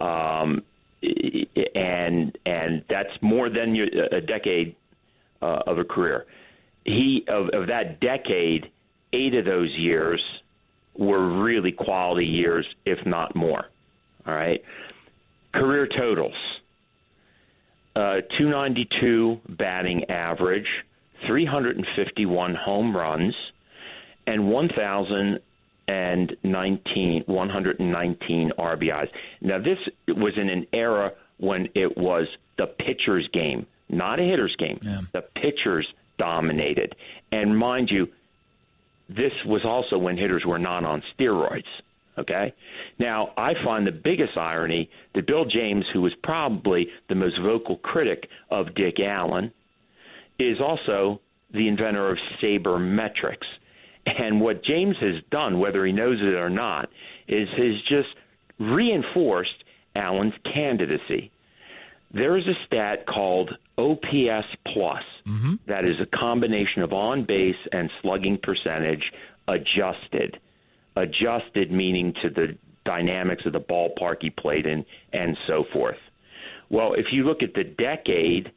Um, 0.00 0.62
and 1.02 2.36
and 2.46 2.84
that's 2.88 3.10
more 3.20 3.48
than 3.48 3.76
a 4.12 4.20
decade 4.20 4.74
uh, 5.42 5.60
of 5.66 5.78
a 5.78 5.84
career. 5.84 6.26
He 6.84 7.24
of, 7.28 7.48
of 7.50 7.68
that 7.68 8.00
decade, 8.00 8.70
eight 9.12 9.34
of 9.34 9.44
those 9.44 9.70
years 9.76 10.22
were 10.96 11.42
really 11.42 11.72
quality 11.72 12.26
years, 12.26 12.66
if 12.84 13.04
not 13.06 13.36
more. 13.36 13.66
All 14.26 14.34
right. 14.34 14.62
Career 15.54 15.86
totals 15.86 16.34
uh, 17.98 18.20
292 18.38 19.40
batting 19.56 20.08
average, 20.08 20.68
351 21.26 22.54
home 22.54 22.96
runs, 22.96 23.34
and 24.28 24.48
1,019 25.88 27.24
119 27.26 28.52
RBIs. 28.58 29.08
Now, 29.40 29.58
this 29.58 29.78
was 30.08 30.34
in 30.36 30.48
an 30.48 30.66
era 30.72 31.12
when 31.38 31.68
it 31.74 31.96
was 31.96 32.26
the 32.58 32.66
pitcher's 32.66 33.28
game, 33.32 33.66
not 33.88 34.20
a 34.20 34.22
hitter's 34.22 34.54
game. 34.58 34.78
Yeah. 34.82 35.00
The 35.12 35.22
pitchers 35.22 35.86
dominated. 36.18 36.94
And 37.32 37.56
mind 37.56 37.88
you, 37.90 38.08
this 39.08 39.32
was 39.46 39.62
also 39.64 39.96
when 39.96 40.18
hitters 40.18 40.44
were 40.44 40.58
not 40.58 40.84
on 40.84 41.02
steroids. 41.18 41.62
Okay? 42.18 42.52
Now, 42.98 43.32
I 43.36 43.52
find 43.64 43.86
the 43.86 43.92
biggest 43.92 44.36
irony 44.36 44.90
that 45.14 45.26
Bill 45.26 45.44
James, 45.44 45.84
who 45.92 46.02
was 46.02 46.12
probably 46.22 46.88
the 47.08 47.14
most 47.14 47.38
vocal 47.40 47.76
critic 47.76 48.28
of 48.50 48.74
Dick 48.74 48.98
Allen, 49.00 49.52
is 50.38 50.60
also 50.60 51.20
the 51.52 51.68
inventor 51.68 52.10
of 52.10 52.18
sabermetrics. 52.42 53.46
And 54.18 54.40
what 54.40 54.64
James 54.64 54.96
has 55.00 55.22
done, 55.30 55.58
whether 55.58 55.84
he 55.84 55.92
knows 55.92 56.18
it 56.20 56.34
or 56.34 56.50
not, 56.50 56.88
is 57.26 57.48
has 57.56 57.74
just 57.88 58.08
reinforced 58.58 59.64
Allen's 59.94 60.34
candidacy. 60.54 61.30
There 62.12 62.38
is 62.38 62.44
a 62.46 62.54
stat 62.66 63.06
called 63.06 63.50
OPS 63.76 64.46
plus 64.72 65.02
mm-hmm. 65.26 65.54
that 65.66 65.84
is 65.84 65.96
a 66.00 66.16
combination 66.16 66.82
of 66.82 66.92
on 66.92 67.24
base 67.26 67.56
and 67.72 67.90
slugging 68.02 68.38
percentage 68.42 69.02
adjusted 69.46 70.38
adjusted 70.96 71.70
meaning 71.70 72.12
to 72.22 72.28
the 72.28 72.56
dynamics 72.84 73.42
of 73.46 73.52
the 73.52 73.60
ballpark 73.60 74.16
he 74.20 74.30
played 74.30 74.66
in 74.66 74.84
and 75.12 75.36
so 75.46 75.64
forth. 75.72 75.98
Well, 76.70 76.94
if 76.94 77.06
you 77.12 77.24
look 77.24 77.42
at 77.42 77.54
the 77.54 77.64
decade, 77.64 78.50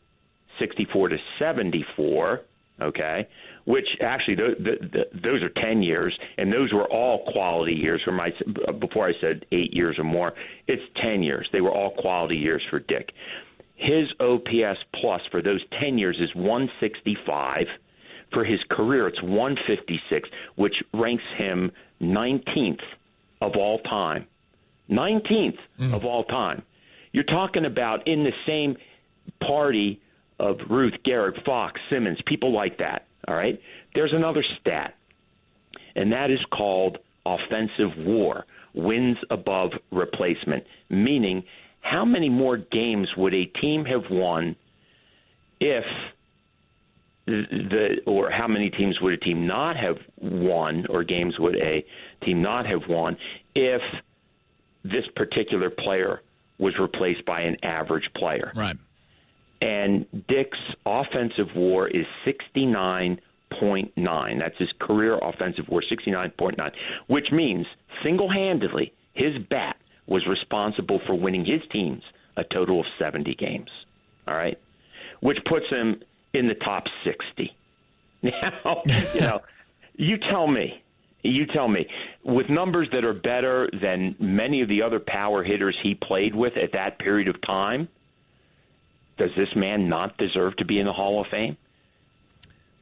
64 0.60 1.10
to 1.10 1.18
74, 1.40 2.42
okay, 2.82 3.28
which 3.66 3.88
actually 4.02 4.36
th- 4.36 4.58
th- 4.58 4.92
th- 4.92 5.08
those 5.24 5.42
are 5.44 5.50
10 5.50 5.84
years, 5.84 6.18
and 6.38 6.52
those 6.52 6.74
were 6.74 6.90
all 6.92 7.32
quality 7.32 7.74
years. 7.74 8.02
For 8.04 8.12
my 8.12 8.32
before 8.80 9.08
I 9.08 9.14
said 9.22 9.46
eight 9.52 9.74
years 9.74 9.98
or 10.00 10.04
more, 10.04 10.34
it's 10.68 10.82
10 11.02 11.24
years. 11.24 11.48
They 11.52 11.62
were 11.62 11.72
all 11.72 11.92
quality 11.92 12.38
years 12.38 12.62
for 12.70 12.80
Dick. 12.80 13.10
His 13.76 14.08
OPS 14.20 14.80
plus 14.96 15.22
for 15.32 15.42
those 15.42 15.62
10 15.80 15.98
years 15.98 16.18
is 16.20 16.34
165. 16.36 17.66
For 18.32 18.46
his 18.46 18.60
career, 18.70 19.08
it's 19.08 19.22
156, 19.22 20.30
which 20.56 20.76
ranks 20.94 21.24
him 21.38 21.72
19th 22.02 22.80
of 23.42 23.54
all 23.58 23.80
time. 23.80 24.26
19th 24.90 25.58
mm. 25.80 25.94
of 25.94 26.06
all 26.06 26.24
time. 26.26 26.62
You're 27.12 27.24
talking 27.24 27.66
about 27.66 28.08
in 28.08 28.24
the 28.24 28.32
same 28.46 28.78
party 29.46 30.00
of 30.40 30.58
Ruth, 30.70 30.94
Gehrig, 31.06 31.44
Foxx, 31.46 31.80
Simmons, 31.90 32.20
people 32.26 32.54
like 32.54 32.78
that. 32.78 33.06
All 33.28 33.36
right. 33.36 33.60
There's 33.94 34.14
another 34.14 34.44
stat, 34.60 34.96
and 35.96 36.12
that 36.12 36.32
is 36.32 36.40
called 36.52 36.98
offensive 37.26 37.98
WAR, 37.98 38.46
wins 38.74 39.18
above 39.30 39.72
replacement, 39.92 40.64
meaning 40.90 41.44
how 41.82 42.06
many 42.06 42.30
more 42.30 42.58
games 42.58 43.10
would 43.18 43.34
a 43.34 43.46
team 43.46 43.86
have 43.86 44.04
won 44.10 44.56
if 45.60 45.84
the 47.28 47.98
or 48.08 48.32
how 48.32 48.48
many 48.48 48.70
teams 48.70 49.00
would 49.02 49.14
a 49.14 49.18
team 49.18 49.46
not 49.46 49.76
have 49.78 49.98
won 50.20 50.86
or 50.90 51.04
games 51.04 51.36
would 51.40 51.56
a 51.56 51.86
team 52.24 52.42
not 52.42 52.66
have 52.66 52.82
won 52.90 53.16
if 53.56 53.82
this 54.84 55.06
particular 55.16 55.70
player 55.70 56.22
was 56.58 56.74
replaced 56.80 57.26
by 57.26 57.42
an 57.42 57.58
average 57.64 58.10
player. 58.16 58.52
Right. 58.56 58.76
And 59.62 60.06
Dick's 60.28 60.58
offensive 60.86 61.48
WAR 61.56 61.88
is 61.88 62.06
69.9. 62.26 64.40
That's 64.40 64.58
his 64.58 64.72
career 64.80 65.20
offensive 65.22 65.66
WAR, 65.70 65.84
69.9, 65.84 66.72
which 67.08 67.32
means 67.32 67.66
single-handedly 68.04 68.92
his 69.14 69.38
bat 69.50 69.76
was 70.08 70.26
responsible 70.28 71.00
for 71.06 71.16
winning 71.16 71.46
his 71.46 71.62
teams 71.72 72.02
a 72.38 72.44
total 72.44 72.80
of 72.80 72.86
70 72.98 73.36
games. 73.36 73.70
All 74.28 74.36
right, 74.36 74.58
which 75.20 75.38
puts 75.50 75.66
him 75.70 76.02
in 76.34 76.48
the 76.48 76.56
top 76.56 76.86
60. 77.06 77.56
Now, 78.24 78.84
you 78.86 79.22
know, 79.22 79.40
you 79.96 80.18
tell 80.30 80.46
me, 80.46 80.84
you 81.24 81.48
tell 81.48 81.68
me, 81.68 81.88
with 82.24 82.50
numbers 82.50 82.88
that 82.94 83.04
are 83.04 83.16
better 83.16 83.68
than 83.82 84.16
many 84.20 84.62
of 84.62 84.70
the 84.70 84.84
other 84.84 85.00
power 85.00 85.44
hitters 85.44 85.76
he 85.82 85.96
played 85.96 86.36
with 86.36 86.54
at 86.56 86.74
that 86.74 87.00
period 87.00 87.28
of 87.28 87.42
time, 87.42 87.90
does 89.18 89.30
this 89.38 89.50
man 89.56 89.90
not 89.90 90.18
deserve 90.18 90.56
to 90.58 90.66
be 90.66 90.80
in 90.80 90.86
the 90.86 90.94
Hall 90.94 91.22
of 91.22 91.28
Fame? 91.30 91.58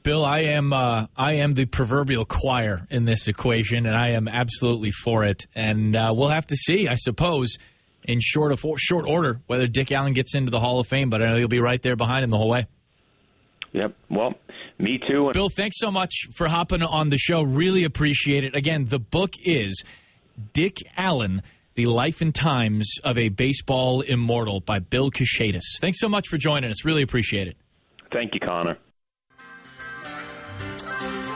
Bill, 0.01 0.23
I 0.23 0.39
am 0.39 0.72
uh, 0.72 1.07
I 1.18 1.35
am 1.35 1.51
the 1.51 1.65
proverbial 1.65 2.26
choir 2.26 2.88
in 2.89 3.03
this 3.03 3.27
equation, 3.27 3.85
and 3.85 3.95
I 3.95 4.11
am 4.11 4.27
absolutely 4.27 4.91
for 4.91 5.26
it. 5.26 5.45
And 5.56 5.95
uh, 5.95 6.14
we'll 6.15 6.30
have 6.30 6.47
to 6.47 6.56
see, 6.56 6.88
I 6.88 6.95
suppose, 6.95 7.57
in 8.06 8.19
short 8.22 8.53
of 8.53 8.64
short 8.77 9.06
order, 9.06 9.41
whether 9.47 9.68
Dick 9.68 9.91
Allen 9.91 10.14
gets 10.14 10.35
into 10.35 10.51
the 10.51 10.60
Hall 10.60 10.80
of 10.80 10.88
Fame. 10.88 11.10
But 11.10 11.22
I 11.22 11.30
know 11.30 11.35
you'll 11.35 11.49
be 11.49 11.60
right 11.60 11.81
there 11.81 11.97
behind 11.97 12.23
him 12.23 12.30
the 12.30 12.38
whole 12.38 12.49
way. 12.49 12.68
Yep. 13.73 13.93
Well, 14.10 14.34
me 14.80 14.99
too. 15.07 15.31
Bill, 15.34 15.49
thanks 15.49 15.77
so 15.77 15.91
much 15.91 16.14
for 16.34 16.47
hopping 16.47 16.81
on 16.81 17.10
the 17.10 17.18
show. 17.18 17.43
Really 17.43 17.84
appreciate 17.84 18.43
it. 18.45 18.56
Again, 18.56 18.85
the 18.85 18.99
book 18.99 19.34
is 19.43 19.84
Dick 20.53 20.77
Allen. 20.97 21.41
The 21.80 21.85
Life 21.85 22.19
and 22.19 22.35
Times 22.35 22.95
of 23.06 23.18
a 23.18 23.30
Baseball 23.30 24.01
Immortal 24.01 24.60
by 24.60 24.80
Bill 24.80 25.10
Kashatus. 25.10 25.64
Thanks 25.80 25.97
so 26.01 26.10
much 26.10 26.27
for 26.27 26.35
joining 26.35 26.69
us. 26.69 26.84
Really 26.84 27.03
appreciate 27.03 27.47
it. 27.47 27.56
Thank 28.11 28.34
you, 28.34 28.41
Connor. 28.41 28.77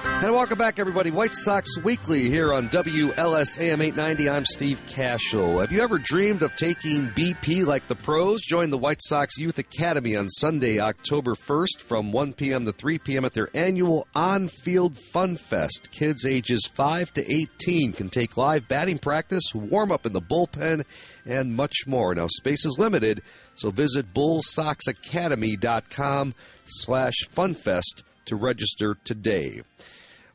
And 0.06 0.34
welcome 0.34 0.58
back, 0.58 0.80
everybody. 0.80 1.12
White 1.12 1.34
Sox 1.34 1.78
Weekly 1.82 2.30
here 2.30 2.54
on 2.54 2.68
WLS 2.70 3.58
AM 3.60 3.82
890. 3.82 4.30
I'm 4.30 4.46
Steve 4.46 4.82
Cashel. 4.86 5.60
Have 5.60 5.72
you 5.72 5.82
ever 5.82 5.98
dreamed 5.98 6.42
of 6.42 6.54
taking 6.58 7.08
BP 7.08 7.66
like 7.66 7.88
the 7.88 7.96
pros? 7.96 8.42
Join 8.42 8.70
the 8.70 8.78
White 8.78 9.02
Sox 9.02 9.38
Youth 9.38 9.60
Academy 9.60 10.18
on 10.18 10.28
Sunday, 10.30 10.80
October 10.80 11.36
1st 11.36 11.80
from 11.80 12.12
1 12.12 12.34
p.m. 12.34 12.66
to 12.66 12.74
3 12.74 13.00
p.m. 13.00 13.24
at 13.24 13.32
their 13.34 13.48
annual 13.54 14.06
On 14.14 14.50
Field 14.50 14.98
Fun 14.98 15.38
Fest. 15.38 15.90
Kids 15.92 16.26
ages 16.26 16.70
5 16.74 17.14
to 17.14 17.26
18 17.30 17.94
can 17.94 18.10
take 18.10 18.36
live 18.36 18.68
batting 18.68 19.00
practice, 19.00 19.54
warm 19.54 19.90
up 19.92 20.06
in 20.06 20.12
the 20.12 20.22
bullpen, 20.22 20.84
and 21.26 21.56
much 21.56 21.88
more. 21.88 22.14
Now, 22.14 22.28
space 22.28 22.66
is 22.66 22.76
limited, 22.78 23.22
so 23.56 23.70
visit 23.72 24.14
bullsoxacademy.com 24.14 26.36
slash 26.66 27.16
funfest 27.34 28.04
to 28.26 28.36
register 28.36 28.98
today. 29.04 29.62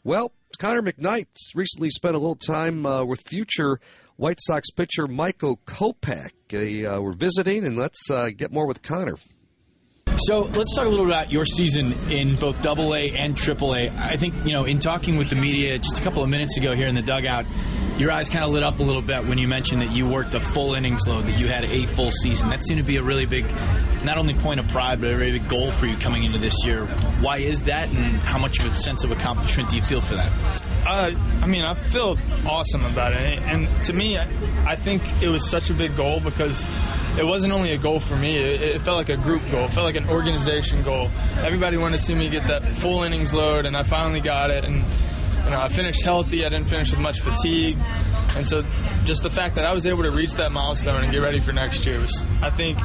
Well, 0.05 0.32
Connor 0.59 0.82
McKnight 0.82 1.27
recently 1.55 1.90
spent 1.90 2.15
a 2.15 2.19
little 2.19 2.36
time 2.36 2.86
uh, 2.86 3.05
with 3.05 3.20
future 3.27 3.81
White 4.16 4.39
Sox 4.40 4.70
pitcher 4.70 5.06
Michael 5.06 5.59
Kopech. 5.66 6.31
They 6.48 6.85
uh, 6.85 7.01
were 7.01 7.12
visiting, 7.12 7.65
and 7.65 7.77
let's 7.77 8.10
uh, 8.10 8.31
get 8.36 8.52
more 8.52 8.66
with 8.66 8.82
Connor. 8.82 9.16
So 10.16 10.40
let's 10.40 10.74
talk 10.74 10.86
a 10.86 10.89
little 10.89 11.06
about 11.06 11.31
your 11.31 11.44
season 11.44 11.93
in 12.10 12.35
both 12.35 12.60
Double 12.60 12.94
A 12.94 13.10
and 13.10 13.36
Triple 13.36 13.74
A. 13.77 13.89
I 13.90 14.16
think 14.16 14.35
you 14.44 14.52
know, 14.52 14.65
in 14.65 14.81
talking 14.81 15.16
with 15.16 15.31
the 15.31 15.36
media 15.36 15.78
just 15.78 15.98
a 15.98 16.02
couple 16.02 16.24
of 16.24 16.28
minutes 16.28 16.56
ago 16.56 16.74
here 16.74 16.89
in 16.89 16.97
the 16.97 17.02
dugout, 17.02 17.47
your 17.98 18.10
eyes 18.10 18.28
kind 18.28 18.44
of 18.44 18.51
lit 18.51 18.65
up 18.65 18.81
a 18.81 18.82
little 18.82 19.02
bit 19.02 19.24
when 19.27 19.39
you 19.39 19.47
mentioned 19.47 19.81
that 19.81 19.93
you 19.93 20.09
worked 20.09 20.35
a 20.35 20.40
full 20.40 20.74
innings 20.74 21.06
load, 21.06 21.27
that 21.28 21.39
you 21.39 21.47
had 21.47 21.65
a 21.65 21.86
full 21.86 22.10
season. 22.10 22.48
That 22.51 22.65
seemed 22.65 22.81
to 22.81 22.85
be 22.86 22.97
a 22.97 23.02
really 23.02 23.27
big, 23.27 23.44
not 24.05 24.19
only 24.19 24.35
point 24.35 24.61
of 24.61 24.69
pride, 24.69 25.01
but 25.01 25.11
a 25.11 25.16
really 25.16 25.39
big 25.39 25.49
goal 25.49 25.70
for 25.73 25.87
you 25.87 25.97
coming 25.97 26.25
into 26.25 26.39
this 26.39 26.55
year. 26.65 26.87
Why 27.20 27.39
is 27.39 27.65
that, 27.65 27.89
and 27.89 28.16
how 28.16 28.39
much 28.39 28.61
of 28.61 28.66
a 28.66 28.79
sense 28.79 29.05
of 29.05 29.11
accomplishment 29.11 29.69
do 29.70 29.77
you 29.77 29.83
feel 29.83 30.01
for 30.01 30.15
that? 30.15 30.33
Uh, 30.87 31.11
I 31.43 31.47
mean, 31.47 31.65
I 31.65 31.75
feel 31.75 32.16
awesome 32.47 32.85
about 32.85 33.12
it. 33.12 33.39
And 33.41 33.69
to 33.85 33.93
me, 33.93 34.16
I 34.19 34.77
think 34.77 35.03
it 35.23 35.29
was 35.29 35.49
such 35.49 35.70
a 35.70 35.75
big 35.75 35.97
goal 35.97 36.20
because 36.20 36.66
it 37.19 37.27
wasn't 37.27 37.53
only 37.53 37.73
a 37.73 37.79
goal 37.79 38.01
for 38.01 38.16
me. 38.16 38.37
It, 38.37 38.62
it, 38.62 38.81
felt 38.83 38.97
like 38.97 39.09
a 39.09 39.16
group 39.16 39.43
goal. 39.51 39.65
It 39.65 39.73
felt 39.73 39.85
like 39.85 39.97
an 39.97 40.09
organization 40.09 40.83
goal. 40.83 41.11
Everybody 41.39 41.77
wanted 41.77 41.99
to 41.99 42.03
see 42.03 42.15
me 42.15 42.29
get 42.29 42.47
that 42.47 42.77
full 42.77 43.03
innings 43.03 43.35
load, 43.35 43.66
and 43.66 43.77
I 43.77 43.83
finally 43.83 44.20
got 44.20 44.51
it. 44.51 44.65
And 44.65 44.85
you 45.45 45.51
know, 45.51 45.61
I 45.61 45.69
finished 45.69 46.03
healthy. 46.03 46.45
I 46.45 46.49
didn't 46.49 46.66
finish 46.66 46.91
with 46.91 47.01
much 47.01 47.20
fatigue. 47.20 47.79
And 48.37 48.47
so, 48.47 48.62
just 49.05 49.23
the 49.23 49.31
fact 49.31 49.57
that 49.57 49.65
I 49.65 49.73
was 49.73 49.87
able 49.87 50.03
to 50.05 50.11
reach 50.11 50.35
that 50.35 50.53
milestone 50.53 51.03
and 51.03 51.12
get 51.12 51.23
ready 51.23 51.41
for 51.41 51.53
next 51.53 51.87
year 51.87 51.99
was, 51.99 52.23
I 52.43 52.51
think, 52.51 52.79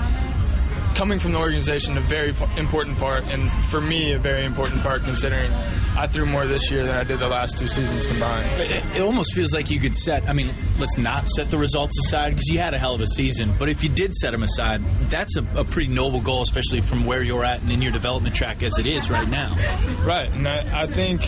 coming 0.95 1.19
from 1.19 1.31
the 1.31 1.39
organization, 1.39 1.97
a 1.97 2.01
very 2.01 2.35
important 2.57 2.97
part, 2.97 3.23
and 3.25 3.51
for 3.65 3.81
me, 3.81 4.13
a 4.13 4.19
very 4.19 4.45
important 4.45 4.81
part, 4.81 5.03
considering 5.03 5.51
I 5.95 6.07
threw 6.07 6.25
more 6.25 6.47
this 6.47 6.71
year 6.71 6.85
than 6.85 6.95
I 6.95 7.03
did 7.03 7.19
the 7.19 7.27
last 7.27 7.57
two 7.57 7.67
seasons 7.67 8.07
combined. 8.07 8.59
It, 8.59 8.85
it 8.95 9.01
almost 9.01 9.33
feels 9.33 9.53
like 9.53 9.69
you 9.69 9.79
could 9.79 9.95
set. 9.95 10.27
I 10.29 10.33
mean, 10.33 10.53
let's 10.79 10.97
not 10.97 11.27
set 11.29 11.49
the 11.49 11.57
results 11.57 11.97
aside 12.05 12.29
because 12.31 12.47
you 12.47 12.59
had 12.59 12.73
a 12.73 12.79
hell 12.79 12.95
of 12.95 13.01
a 13.01 13.07
season. 13.07 13.55
But 13.57 13.69
if 13.69 13.83
you 13.83 13.89
did 13.89 14.13
set 14.13 14.31
them 14.31 14.43
aside, 14.43 14.81
that's 15.09 15.35
a, 15.37 15.59
a 15.59 15.63
pretty 15.63 15.89
noble 15.89 16.21
goal, 16.21 16.41
especially 16.41 16.81
from 16.81 17.05
where 17.05 17.23
you're 17.23 17.43
at 17.43 17.61
and 17.61 17.71
in 17.71 17.81
your 17.81 17.91
development 17.91 18.35
track 18.35 18.63
as 18.63 18.77
it 18.77 18.85
is 18.85 19.09
right 19.09 19.27
now. 19.27 19.55
Right, 20.03 20.29
and 20.31 20.47
I, 20.47 20.83
I 20.83 20.87
think 20.87 21.21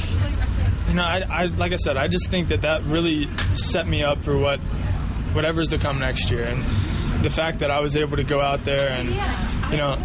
you 0.87 0.93
know, 0.93 1.03
I, 1.03 1.23
I, 1.29 1.45
like 1.45 1.71
I 1.71 1.77
said, 1.77 1.97
I 1.97 2.07
just 2.07 2.29
think 2.29 2.49
that 2.49 2.61
that 2.61 2.83
really 2.83 3.27
set 3.55 3.87
me 3.87 4.03
up 4.03 4.23
for 4.23 4.37
what 4.37 4.59
whatever's 5.35 5.69
to 5.69 5.77
come 5.77 5.99
next 5.99 6.31
year. 6.31 6.43
And 6.45 7.23
the 7.23 7.29
fact 7.29 7.59
that 7.59 7.69
I 7.69 7.79
was 7.81 7.95
able 7.95 8.17
to 8.17 8.23
go 8.23 8.41
out 8.41 8.63
there 8.63 8.89
and, 8.89 9.09
you 9.71 9.77
know, 9.77 9.95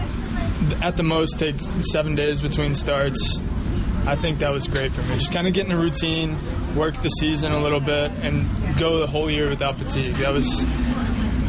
at 0.82 0.96
the 0.96 1.02
most 1.02 1.38
take 1.38 1.56
seven 1.90 2.14
days 2.14 2.40
between 2.40 2.74
starts, 2.74 3.40
I 4.06 4.16
think 4.16 4.38
that 4.40 4.52
was 4.52 4.66
great 4.66 4.92
for 4.92 5.02
me. 5.02 5.16
Just 5.16 5.32
kind 5.32 5.46
of 5.46 5.52
getting 5.52 5.72
a 5.72 5.78
routine, 5.78 6.38
work 6.74 6.94
the 7.02 7.08
season 7.08 7.52
a 7.52 7.60
little 7.60 7.80
bit, 7.80 8.10
and 8.10 8.48
go 8.78 8.98
the 8.98 9.06
whole 9.06 9.30
year 9.30 9.48
without 9.48 9.78
fatigue. 9.78 10.14
That 10.16 10.32
was 10.32 10.64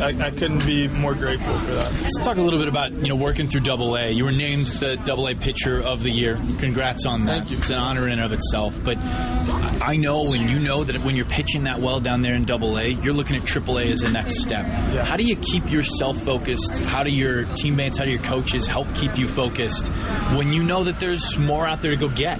I, 0.02 0.08
I, 0.28 0.32
couldn't 0.32 0.66
be 0.66 0.88
more 0.88 1.14
grateful 1.14 1.58
for 1.60 1.74
that. 1.74 1.94
Let's 1.94 2.18
talk 2.20 2.38
a 2.38 2.42
little 2.42 2.60
bit 2.60 2.68
about 2.68 2.92
you 2.92 3.08
know 3.08 3.16
working 3.16 3.48
through 3.48 3.62
Double 3.62 3.96
A. 3.96 4.10
You 4.10 4.26
were 4.26 4.32
named 4.32 4.66
the 4.66 4.98
Double 4.98 5.28
A 5.28 5.36
Pitcher 5.36 5.80
of 5.80 6.02
the 6.02 6.10
Year. 6.10 6.36
Congrats 6.60 7.06
on 7.06 7.26
that. 7.26 7.42
Thank 7.42 7.52
you. 7.52 7.58
It's 7.58 7.70
an 7.70 7.78
honor 7.78 8.08
in 8.08 8.14
and 8.14 8.22
of 8.22 8.32
itself. 8.32 8.78
But 8.84 8.98
I 8.98 9.96
know, 9.98 10.34
and 10.34 10.50
you 10.50 10.60
know 10.60 10.84
that 10.84 11.04
when 11.04 11.16
you're 11.16 11.26
pitching 11.26 11.64
that 11.66 11.82
well 11.82 12.00
down 12.00 12.22
there 12.22 12.36
in 12.36 12.46
Double 12.46 12.78
A, 12.78 12.88
you're 12.88 13.14
looking 13.14 13.36
at 13.36 13.46
Triple 13.46 13.78
A 13.78 13.84
as 13.84 14.00
the 14.02 14.10
next 14.10 14.42
step. 14.42 14.66
Yeah. 14.66 15.06
How 15.06 15.18
do 15.18 15.24
you 15.24 15.36
keep 15.36 15.70
yourself 15.70 16.18
focused? 16.24 16.72
How 16.80 17.04
do 17.04 17.12
your 17.12 17.46
teammates, 17.54 17.98
how 17.98 18.06
do 18.06 18.12
your 18.12 18.24
coaches 18.24 18.68
help 18.68 18.94
keep 18.96 19.18
you 19.18 19.28
focused 19.28 19.88
when 20.36 20.54
you 20.54 20.64
know 20.64 20.84
that 20.86 21.00
there's 21.00 21.38
more 21.38 21.68
out 21.68 21.82
there 21.82 21.92
to 21.92 21.98
go 21.98 22.10
get? 22.10 22.40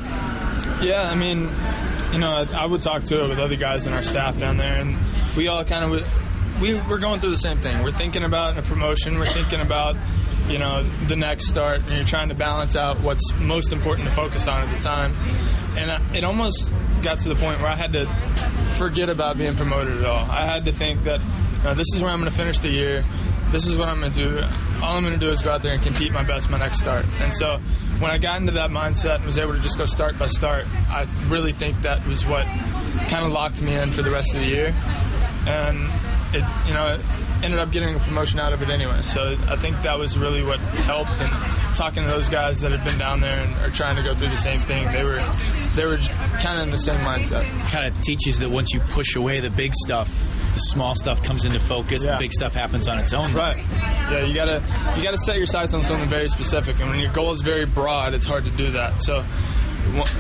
Yeah, 0.82 1.08
I 1.10 1.16
mean, 1.16 1.42
you 2.12 2.20
know, 2.20 2.32
I, 2.32 2.64
I 2.64 2.66
would 2.66 2.82
talk 2.82 3.04
to 3.06 3.24
it 3.24 3.30
with 3.30 3.40
other 3.40 3.56
guys 3.56 3.86
in 3.86 3.94
our 3.94 4.02
staff 4.02 4.38
down 4.38 4.58
there, 4.58 4.80
and 4.80 4.98
we 5.36 5.48
all 5.48 5.64
kind 5.64 5.86
of 5.86 6.02
we, 6.62 6.76
we're 6.76 7.00
going 7.00 7.20
through 7.20 7.32
the 7.32 7.38
same 7.38 7.60
thing. 7.60 7.82
We're 7.84 7.92
thinking 7.92 8.24
about 8.24 8.58
a 8.58 8.62
promotion. 8.62 9.18
We're 9.18 9.32
thinking 9.34 9.60
about, 9.62 9.96
you 10.48 10.60
know, 10.60 10.84
the 11.08 11.16
next 11.16 11.48
start, 11.48 11.80
and 11.82 11.92
you're 11.92 12.04
trying 12.06 12.30
to 12.30 12.36
balance 12.36 12.76
out 12.76 13.02
what's 13.02 13.34
most 13.40 13.74
important 13.74 14.08
to 14.08 14.16
focus 14.16 14.48
on 14.48 14.70
at 14.70 14.76
the 14.76 14.82
time. 14.82 15.14
And 15.78 16.16
it 16.16 16.24
almost 16.24 16.72
got 17.02 17.20
to 17.20 17.30
the 17.30 17.36
point 17.36 17.60
where 17.60 17.70
I 17.70 17.76
had 17.76 17.94
to 17.94 18.06
forget 18.78 19.10
about 19.10 19.38
being 19.38 19.56
promoted 19.56 19.98
at 19.98 20.06
all. 20.06 20.30
I 20.30 20.46
had 20.46 20.66
to 20.66 20.72
think 20.72 21.04
that 21.04 21.20
this 21.76 21.88
is 21.96 22.02
where 22.02 22.12
I'm 22.12 22.20
going 22.20 22.32
to 22.32 22.38
finish 22.38 22.60
the 22.60 22.70
year. 22.70 23.04
this 23.52 23.68
is 23.68 23.78
what 23.78 23.90
I'm 23.90 24.00
going 24.00 24.12
to 24.14 24.30
do. 24.30 24.40
All 24.82 24.96
I'm 24.96 25.04
going 25.04 25.18
to 25.18 25.24
do 25.24 25.30
is 25.30 25.42
go 25.42 25.52
out 25.52 25.62
there 25.62 25.74
and 25.74 25.84
compete 25.84 26.12
my 26.12 26.24
best 26.24 26.50
my 26.50 26.58
next 26.58 26.80
start. 26.80 27.06
And 27.20 27.34
so 27.34 27.58
when 28.00 28.10
I 28.10 28.18
got 28.18 28.40
into 28.40 28.54
that 28.54 28.70
mindset 28.70 29.16
and 29.18 29.26
was 29.26 29.38
able 29.38 29.54
to 29.54 29.60
just 29.60 29.78
go 29.78 29.86
start 29.86 30.18
by 30.18 30.28
start, 30.28 30.66
I 30.90 31.06
really 31.28 31.52
think 31.52 31.82
that 31.82 32.06
was 32.08 32.26
what 32.26 32.46
kind 32.46 33.26
of 33.26 33.32
locked 33.32 33.62
me 33.62 33.76
in 33.76 33.92
for 33.92 34.02
the 34.02 34.12
rest 34.12 34.34
of 34.34 34.42
the 34.42 34.48
year. 34.48 34.74
And 35.48 35.90
it, 36.34 36.44
you 36.68 36.74
know, 36.74 36.88
it 36.88 37.02
ended 37.44 37.60
up 37.60 37.72
getting 37.72 37.96
a 37.96 38.00
promotion 38.00 38.40
out 38.40 38.54
of 38.54 38.62
it 38.62 38.70
anyway. 38.70 39.02
So 39.04 39.36
I 39.48 39.56
think 39.56 39.82
that 39.82 39.98
was 39.98 40.18
really 40.18 40.44
what 40.44 40.60
helped. 40.60 41.22
And 41.22 41.32
talking 41.76 42.04
to 42.04 42.10
those 42.10 42.30
guys 42.30 42.60
that 42.62 42.72
had 42.72 42.84
been 42.84 42.98
down 42.98 43.22
there 43.22 43.42
and 43.42 43.54
are 43.58 43.70
trying 43.70 43.96
to 43.96 44.04
go 44.04 44.16
through 44.16 44.30
the 44.30 44.38
same 44.38 44.62
thing, 44.64 44.92
they 44.92 45.04
were 45.04 45.22
they 45.76 45.86
were 45.86 45.98
kind 45.98 46.60
of 46.60 46.64
in 46.64 46.70
the 46.70 46.78
same 46.78 47.00
mindset. 47.00 47.44
Kind 47.70 47.86
of 47.86 48.00
teaches 48.02 48.40
that 48.40 48.50
once 48.50 48.74
you 48.74 48.80
push 48.80 49.16
away 49.16 49.40
the 49.40 49.50
big 49.50 49.74
stuff, 49.74 50.08
the 50.54 50.60
small 50.60 50.96
stuff 50.96 51.24
comes 51.24 51.46
into 51.46 51.60
focus. 51.60 52.04
Yeah. 52.04 52.14
The 52.14 52.18
big 52.20 52.34
stuff 52.34 52.54
happens 52.54 52.88
on 52.88 53.00
its 53.00 53.14
own. 53.14 53.34
Right. 53.34 53.64
Yeah, 54.12 54.26
you 54.26 54.34
gotta 54.34 54.62
you 54.98 55.04
gotta 55.04 55.18
set 55.18 55.38
your 55.38 55.46
sights 55.46 55.74
on 55.74 55.84
something 55.84 56.10
very 56.10 56.30
specific, 56.30 56.80
and 56.80 56.90
when 56.90 57.00
your 57.00 57.12
goal 57.12 57.32
is 57.32 57.42
very 57.42 57.66
broad, 57.66 58.14
it's 58.14 58.26
hard 58.26 58.46
to 58.46 58.52
do 58.52 58.72
that. 58.72 59.00
So, 59.00 59.24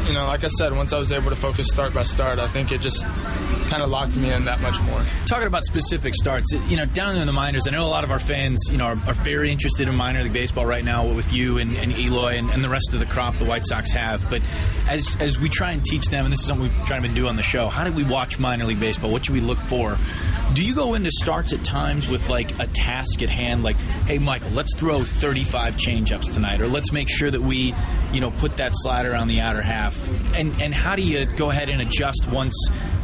you 0.07 0.13
know, 0.13 0.25
like 0.25 0.43
I 0.43 0.47
said, 0.47 0.73
once 0.75 0.93
I 0.93 0.97
was 0.97 1.13
able 1.13 1.29
to 1.29 1.35
focus 1.35 1.67
start 1.71 1.93
by 1.93 2.03
start, 2.03 2.39
I 2.39 2.47
think 2.47 2.71
it 2.71 2.81
just 2.81 3.05
kind 3.05 3.81
of 3.81 3.89
locked 3.89 4.17
me 4.17 4.31
in 4.31 4.43
that 4.45 4.59
much 4.61 4.81
more. 4.81 5.03
Talking 5.25 5.47
about 5.47 5.63
specific 5.63 6.13
starts, 6.13 6.51
you 6.51 6.77
know, 6.77 6.85
down 6.85 7.17
in 7.17 7.25
the 7.25 7.33
minors, 7.33 7.67
I 7.67 7.71
know 7.71 7.85
a 7.85 7.88
lot 7.88 8.03
of 8.03 8.11
our 8.11 8.19
fans, 8.19 8.59
you 8.69 8.77
know, 8.77 8.85
are, 8.85 8.97
are 9.07 9.13
very 9.23 9.51
interested 9.51 9.88
in 9.88 9.95
minor 9.95 10.23
league 10.23 10.33
baseball 10.33 10.65
right 10.65 10.83
now 10.83 11.11
with 11.13 11.31
you 11.31 11.57
and, 11.57 11.77
and 11.77 11.97
Eloy 11.97 12.38
and, 12.38 12.49
and 12.51 12.63
the 12.63 12.69
rest 12.69 12.93
of 12.93 12.99
the 12.99 13.05
crop 13.05 13.38
the 13.38 13.45
White 13.45 13.65
Sox 13.65 13.91
have. 13.91 14.29
But 14.29 14.41
as 14.89 15.15
as 15.19 15.38
we 15.38 15.49
try 15.49 15.71
and 15.71 15.83
teach 15.85 16.07
them, 16.07 16.25
and 16.25 16.31
this 16.31 16.39
is 16.39 16.45
something 16.45 16.63
we've 16.63 16.85
tried 16.85 17.01
to 17.03 17.09
do 17.09 17.27
on 17.27 17.35
the 17.35 17.43
show, 17.43 17.69
how 17.69 17.83
do 17.83 17.91
we 17.91 18.03
watch 18.03 18.39
minor 18.39 18.65
league 18.65 18.79
baseball? 18.79 19.11
What 19.11 19.25
should 19.25 19.35
we 19.35 19.41
look 19.41 19.59
for? 19.59 19.97
Do 20.53 20.63
you 20.63 20.75
go 20.75 20.95
into 20.95 21.09
starts 21.11 21.53
at 21.53 21.63
times 21.63 22.09
with 22.09 22.27
like 22.27 22.59
a 22.59 22.67
task 22.67 23.21
at 23.21 23.29
hand, 23.29 23.63
like, 23.63 23.77
hey, 23.77 24.17
Michael, 24.17 24.49
let's 24.51 24.75
throw 24.75 25.01
35 25.03 25.77
changeups 25.77 26.33
tonight, 26.33 26.59
or 26.59 26.67
let's 26.67 26.91
make 26.91 27.07
sure 27.09 27.31
that 27.31 27.39
we, 27.41 27.73
you 28.11 28.19
know, 28.19 28.31
put 28.31 28.57
that 28.57 28.71
slider 28.75 29.15
on 29.15 29.27
the 29.27 29.39
outer 29.39 29.61
half? 29.61 30.07
And 30.35 30.61
and 30.61 30.73
how 30.75 30.95
do 30.95 31.03
you 31.03 31.25
go 31.25 31.49
ahead 31.51 31.69
and 31.69 31.81
adjust 31.81 32.27
once 32.29 32.53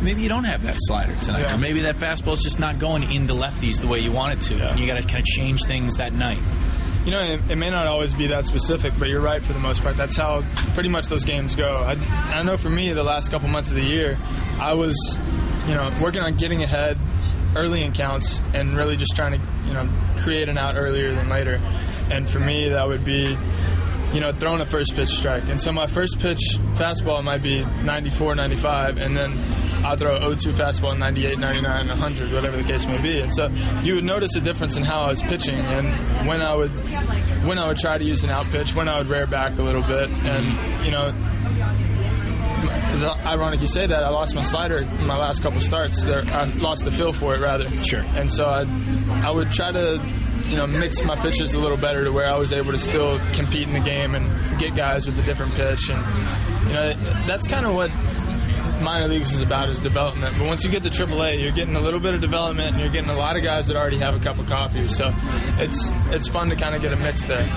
maybe 0.02 0.22
you 0.22 0.30
don't 0.30 0.44
have 0.44 0.64
that 0.64 0.76
slider 0.80 1.16
tonight, 1.22 1.42
Yeah. 1.44 1.56
or 1.56 1.58
maybe 1.58 1.82
that 1.82 1.96
fastball 1.96 2.34
is 2.34 2.42
just 2.42 2.60
not 2.60 2.80
going 2.80 3.04
into 3.12 3.34
lefties 3.34 3.80
the 3.80 3.88
way 3.88 4.00
you 4.00 4.12
want 4.12 4.34
it 4.34 4.42
to, 4.48 4.70
and 4.70 4.80
you 4.80 4.86
got 4.86 5.02
to 5.02 5.08
kind 5.08 5.20
of 5.20 5.26
change 5.26 5.64
things 5.64 5.98
that 5.98 6.14
night. 6.14 6.40
You 7.06 7.12
know, 7.12 7.22
it, 7.22 7.52
it 7.52 7.58
may 7.58 7.70
not 7.70 7.88
always 7.88 8.14
be 8.14 8.28
that 8.28 8.46
specific, 8.48 8.92
but 9.00 9.08
you're 9.08 9.22
right 9.22 9.42
for 9.42 9.54
the 9.54 9.60
most 9.62 9.82
part. 9.82 9.96
That's 9.96 10.18
how 10.18 10.42
pretty 10.74 10.90
much 10.90 11.08
those 11.08 11.24
games 11.24 11.56
go. 11.56 11.66
I, 11.78 11.94
I 12.38 12.44
know 12.44 12.58
for 12.58 12.70
me, 12.70 12.92
the 12.92 13.04
last 13.04 13.32
couple 13.32 13.48
months 13.48 13.70
of 13.70 13.78
the 13.78 13.84
year, 13.84 14.18
I 14.60 14.74
was, 14.74 14.98
you 15.68 15.74
know, 15.74 15.98
working 16.02 16.22
on 16.22 16.36
getting 16.36 16.64
ahead 16.64 16.98
early 17.58 17.84
in 17.84 17.92
counts 17.92 18.40
and 18.54 18.76
really 18.76 18.96
just 18.96 19.16
trying 19.16 19.34
to, 19.34 19.68
you 19.68 19.74
know, 19.74 19.90
create 20.18 20.50
an 20.50 20.58
out 20.58 20.76
earlier 20.78 21.14
than 21.14 21.30
later. 21.30 21.56
And 22.12 22.30
for 22.30 22.40
me, 22.40 22.70
that 22.70 22.88
would 22.88 23.04
be, 23.04 23.38
you 24.14 24.22
know, 24.22 24.32
throwing 24.32 24.62
a 24.62 24.66
first 24.66 24.96
pitch 24.96 25.10
strike. 25.10 25.50
And 25.50 25.60
so 25.60 25.72
my 25.72 25.88
first 25.88 26.20
pitch 26.20 26.40
fastball 26.74 27.24
might 27.24 27.44
be 27.44 27.66
94, 27.66 28.36
95, 28.36 28.98
and 28.98 29.18
then 29.18 29.34
I'll 29.86 29.98
throw 29.98 30.20
0-2 30.20 30.54
fastball 30.54 30.98
98, 30.98 31.40
99, 31.40 31.88
100, 31.88 32.34
whatever 32.34 32.58
the 32.58 32.64
case 32.64 32.86
may 32.86 33.02
be. 33.02 33.20
And 33.20 33.34
so 33.34 33.48
you 33.84 33.96
would 33.96 34.06
notice 34.06 34.36
a 34.36 34.42
difference 34.42 34.76
in 34.78 34.84
how 34.84 35.02
I 35.02 35.10
was 35.10 35.22
pitching 35.24 35.56
and 35.56 36.28
when 36.28 36.42
I 36.42 36.56
would 36.56 36.72
when 37.46 37.60
I 37.60 37.68
would 37.68 37.78
try 37.78 37.98
to 37.98 38.04
use 38.04 38.24
an 38.24 38.30
out 38.30 38.50
pitch, 38.50 38.76
when 38.76 38.90
I 38.90 38.98
would 38.98 39.08
rear 39.08 39.28
back 39.28 39.58
a 39.60 39.64
little 39.64 39.84
bit, 39.84 40.10
and 40.26 40.86
you 40.86 40.92
know. 40.92 41.14
It's 43.00 43.06
ironic 43.06 43.62
you 43.62 43.68
say 43.68 43.86
that. 43.86 44.04
I 44.04 44.10
lost 44.10 44.34
my 44.34 44.42
slider 44.42 44.80
in 44.80 45.06
my 45.06 45.18
last 45.18 45.44
couple 45.44 45.62
starts. 45.62 46.04
There, 46.04 46.24
I 46.34 46.46
lost 46.46 46.84
the 46.84 46.90
feel 46.90 47.14
for 47.14 47.36
it 47.36 47.42
rather. 47.42 47.70
Sure. 47.84 48.00
And 48.02 48.32
so 48.32 48.46
I, 48.46 48.64
I 49.24 49.30
would 49.30 49.52
try 49.52 49.72
to, 49.72 50.00
you 50.48 50.56
know, 50.56 50.68
mix 50.68 51.02
my 51.04 51.16
pitches 51.20 51.54
a 51.54 51.60
little 51.60 51.78
better 51.78 52.04
to 52.04 52.12
where 52.12 52.28
I 52.28 52.38
was 52.38 52.54
able 52.54 52.72
to 52.72 52.78
still 52.78 53.20
compete 53.34 53.68
in 53.68 53.74
the 53.74 53.80
game 53.80 54.16
and 54.16 54.60
get 54.60 54.76
guys 54.76 55.06
with 55.06 55.20
a 55.20 55.24
different 55.24 55.54
pitch. 55.54 55.90
And 55.90 56.68
you 56.68 56.74
know, 56.74 56.94
that's 57.26 57.48
kind 57.48 57.66
of 57.66 57.76
what 57.76 57.90
minor 58.82 59.08
leagues 59.08 59.34
is 59.34 59.42
about 59.42 59.70
is 59.70 59.80
development. 59.80 60.38
But 60.38 60.48
once 60.48 60.64
you 60.64 60.72
get 60.72 60.84
to 60.84 60.90
AAA, 60.90 61.42
you're 61.42 61.52
getting 61.52 61.76
a 61.76 61.80
little 61.80 62.00
bit 62.00 62.14
of 62.14 62.22
development, 62.22 62.72
and 62.72 62.80
you're 62.80 62.92
getting 62.92 63.10
a 63.10 63.18
lot 63.18 63.36
of 63.36 63.44
guys 63.44 63.68
that 63.68 63.76
already 63.76 63.98
have 64.00 64.14
a 64.14 64.20
cup 64.20 64.40
of 64.40 64.48
coffee. 64.48 64.88
So 64.88 65.10
it's 65.60 65.92
it's 66.10 66.28
fun 66.28 66.50
to 66.50 66.56
kind 66.56 66.76
of 66.76 66.82
get 66.82 66.94
a 66.94 66.96
mix 66.96 67.26
there. 67.26 67.48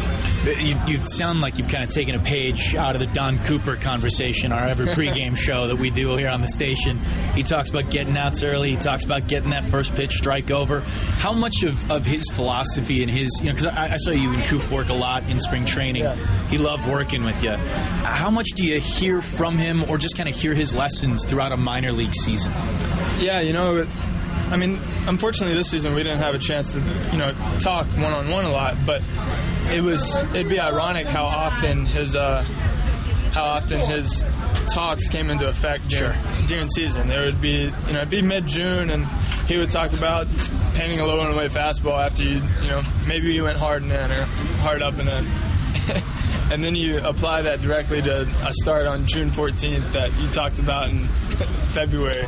You, 0.45 0.77
you 0.87 1.07
sound 1.07 1.41
like 1.41 1.59
you've 1.59 1.69
kind 1.69 1.85
of 1.85 1.91
taken 1.91 2.15
a 2.15 2.23
page 2.23 2.75
out 2.75 2.95
of 2.95 3.01
the 3.01 3.07
Don 3.07 3.45
Cooper 3.45 3.77
conversation, 3.77 4.53
our 4.53 4.67
every 4.67 4.87
pregame 4.87 5.37
show 5.47 5.69
that 5.69 5.77
we 5.77 5.91
do 5.91 6.17
here 6.17 6.29
on 6.29 6.41
the 6.41 6.49
station. 6.49 6.99
He 7.35 7.43
talks 7.43 7.71
about 7.71 7.91
getting 7.91 8.17
outs 8.17 8.43
early. 8.43 8.71
He 8.71 8.77
talks 8.77 9.05
about 9.05 9.29
getting 9.29 9.51
that 9.51 9.65
first 9.65 9.95
pitch 9.95 10.13
strike 10.13 10.51
over. 10.51 10.81
How 10.81 11.33
much 11.33 11.63
of, 11.63 11.91
of 11.91 12.05
his 12.05 12.25
philosophy 12.33 12.80
and 12.89 13.11
his, 13.11 13.31
you 13.41 13.47
know, 13.47 13.53
because 13.53 13.67
I, 13.67 13.93
I 13.93 13.97
saw 13.97 14.11
you 14.11 14.33
and 14.33 14.45
Coop 14.45 14.71
work 14.71 14.89
a 14.89 14.95
lot 14.95 15.29
in 15.29 15.39
spring 15.41 15.65
training. 15.65 16.05
Yeah. 16.05 16.17
He 16.49 16.59
loved 16.59 16.89
working 16.89 17.25
with 17.25 17.43
you. 17.43 17.53
How 17.53 18.31
much 18.31 18.49
do 18.55 18.65
you 18.65 18.81
hear 18.81 19.21
from 19.21 19.59
him 19.59 19.89
or 19.91 19.99
just 19.99 20.17
kind 20.17 20.29
of 20.29 20.35
hear 20.35 20.55
his 20.55 20.75
lessons 20.75 21.25
throughout 21.25 21.53
a 21.53 21.57
minor 21.57 21.93
league 21.93 22.15
season? 22.15 22.53
Yeah, 23.21 23.41
you 23.41 23.53
know, 23.53 23.87
I 24.51 24.57
mean, 24.57 24.79
unfortunately 25.07 25.57
this 25.57 25.71
season 25.71 25.95
we 25.95 26.03
didn't 26.03 26.19
have 26.19 26.35
a 26.35 26.39
chance 26.39 26.73
to, 26.73 26.81
you 27.13 27.19
know, 27.19 27.33
talk 27.61 27.87
one 27.89 28.13
on 28.13 28.31
one 28.31 28.45
a 28.45 28.51
lot, 28.51 28.77
but 28.85 29.03
it 29.71 29.83
was 29.83 30.17
it'd 30.17 30.49
be 30.49 30.59
ironic 30.59 31.07
how 31.07 31.25
often 31.25 31.87
his 31.87 32.17
uh, 32.17 32.43
how 33.33 33.45
often 33.45 33.81
his 33.81 34.25
talks 34.73 35.09
came 35.09 35.31
into 35.31 35.47
effect 35.49 35.89
during, 35.89 36.19
during 36.47 36.69
season. 36.69 37.09
There 37.09 37.25
would 37.25 37.41
be, 37.41 37.65
you 37.87 37.93
know, 37.93 37.99
it'd 38.01 38.11
be 38.11 38.23
mid 38.23 38.47
June, 38.47 38.91
and 38.91 39.07
he 39.47 39.57
would 39.57 39.71
talk 39.71 39.93
about 39.93 40.27
painting 40.75 41.01
a 41.01 41.07
low 41.07 41.21
and 41.21 41.35
away 41.35 41.49
fastball 41.49 42.05
after 42.05 42.23
you, 42.23 42.43
you 42.63 42.69
know, 42.69 42.83
maybe 43.07 43.33
you 43.33 43.45
went 43.45 43.59
hard 43.59 43.83
and 43.83 43.93
in 43.93 44.11
or 44.13 44.25
hard 44.25 44.83
up 44.83 44.99
and 44.99 45.09
in. 45.09 45.27
and 46.53 46.63
then 46.63 46.75
you 46.75 46.99
apply 46.99 47.43
that 47.43 47.63
directly 47.63 48.03
to 48.03 48.23
a 48.47 48.53
start 48.55 48.87
on 48.87 49.07
June 49.07 49.31
14th 49.31 49.93
that 49.93 50.13
you 50.21 50.29
talked 50.31 50.59
about 50.59 50.89
in 50.89 51.07
February. 51.73 52.27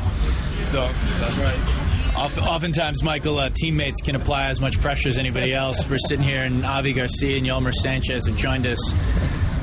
So 0.64 0.88
that's 1.18 1.38
right. 1.38 1.82
Oftentimes, 2.14 3.02
Michael, 3.02 3.38
uh, 3.38 3.50
teammates 3.54 4.00
can 4.02 4.16
apply 4.16 4.46
as 4.46 4.60
much 4.60 4.78
pressure 4.80 5.08
as 5.08 5.18
anybody 5.18 5.54
else. 5.54 5.88
We're 5.88 5.98
sitting 5.98 6.24
here, 6.24 6.40
and 6.40 6.64
Avi 6.64 6.92
Garcia 6.92 7.38
and 7.38 7.46
Yolmer 7.46 7.72
Sanchez 7.72 8.26
have 8.26 8.36
joined 8.36 8.66
us. 8.66 8.78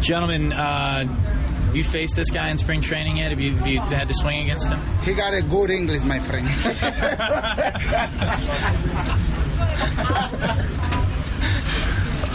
Gentlemen, 0.01 0.51
uh, 0.51 1.05
have 1.69 1.77
you 1.77 1.83
faced 1.83 2.15
this 2.15 2.31
guy 2.31 2.49
in 2.49 2.57
spring 2.57 2.81
training 2.81 3.17
yet? 3.17 3.29
Have 3.29 3.39
you, 3.39 3.55
have 3.55 3.67
you 3.67 3.79
had 3.79 4.07
to 4.07 4.13
swing 4.15 4.41
against 4.41 4.71
him? 4.71 4.79
He 5.03 5.13
got 5.13 5.35
a 5.35 5.41
good 5.43 5.69
English, 5.69 6.03
my 6.03 6.19
friend. 6.19 6.47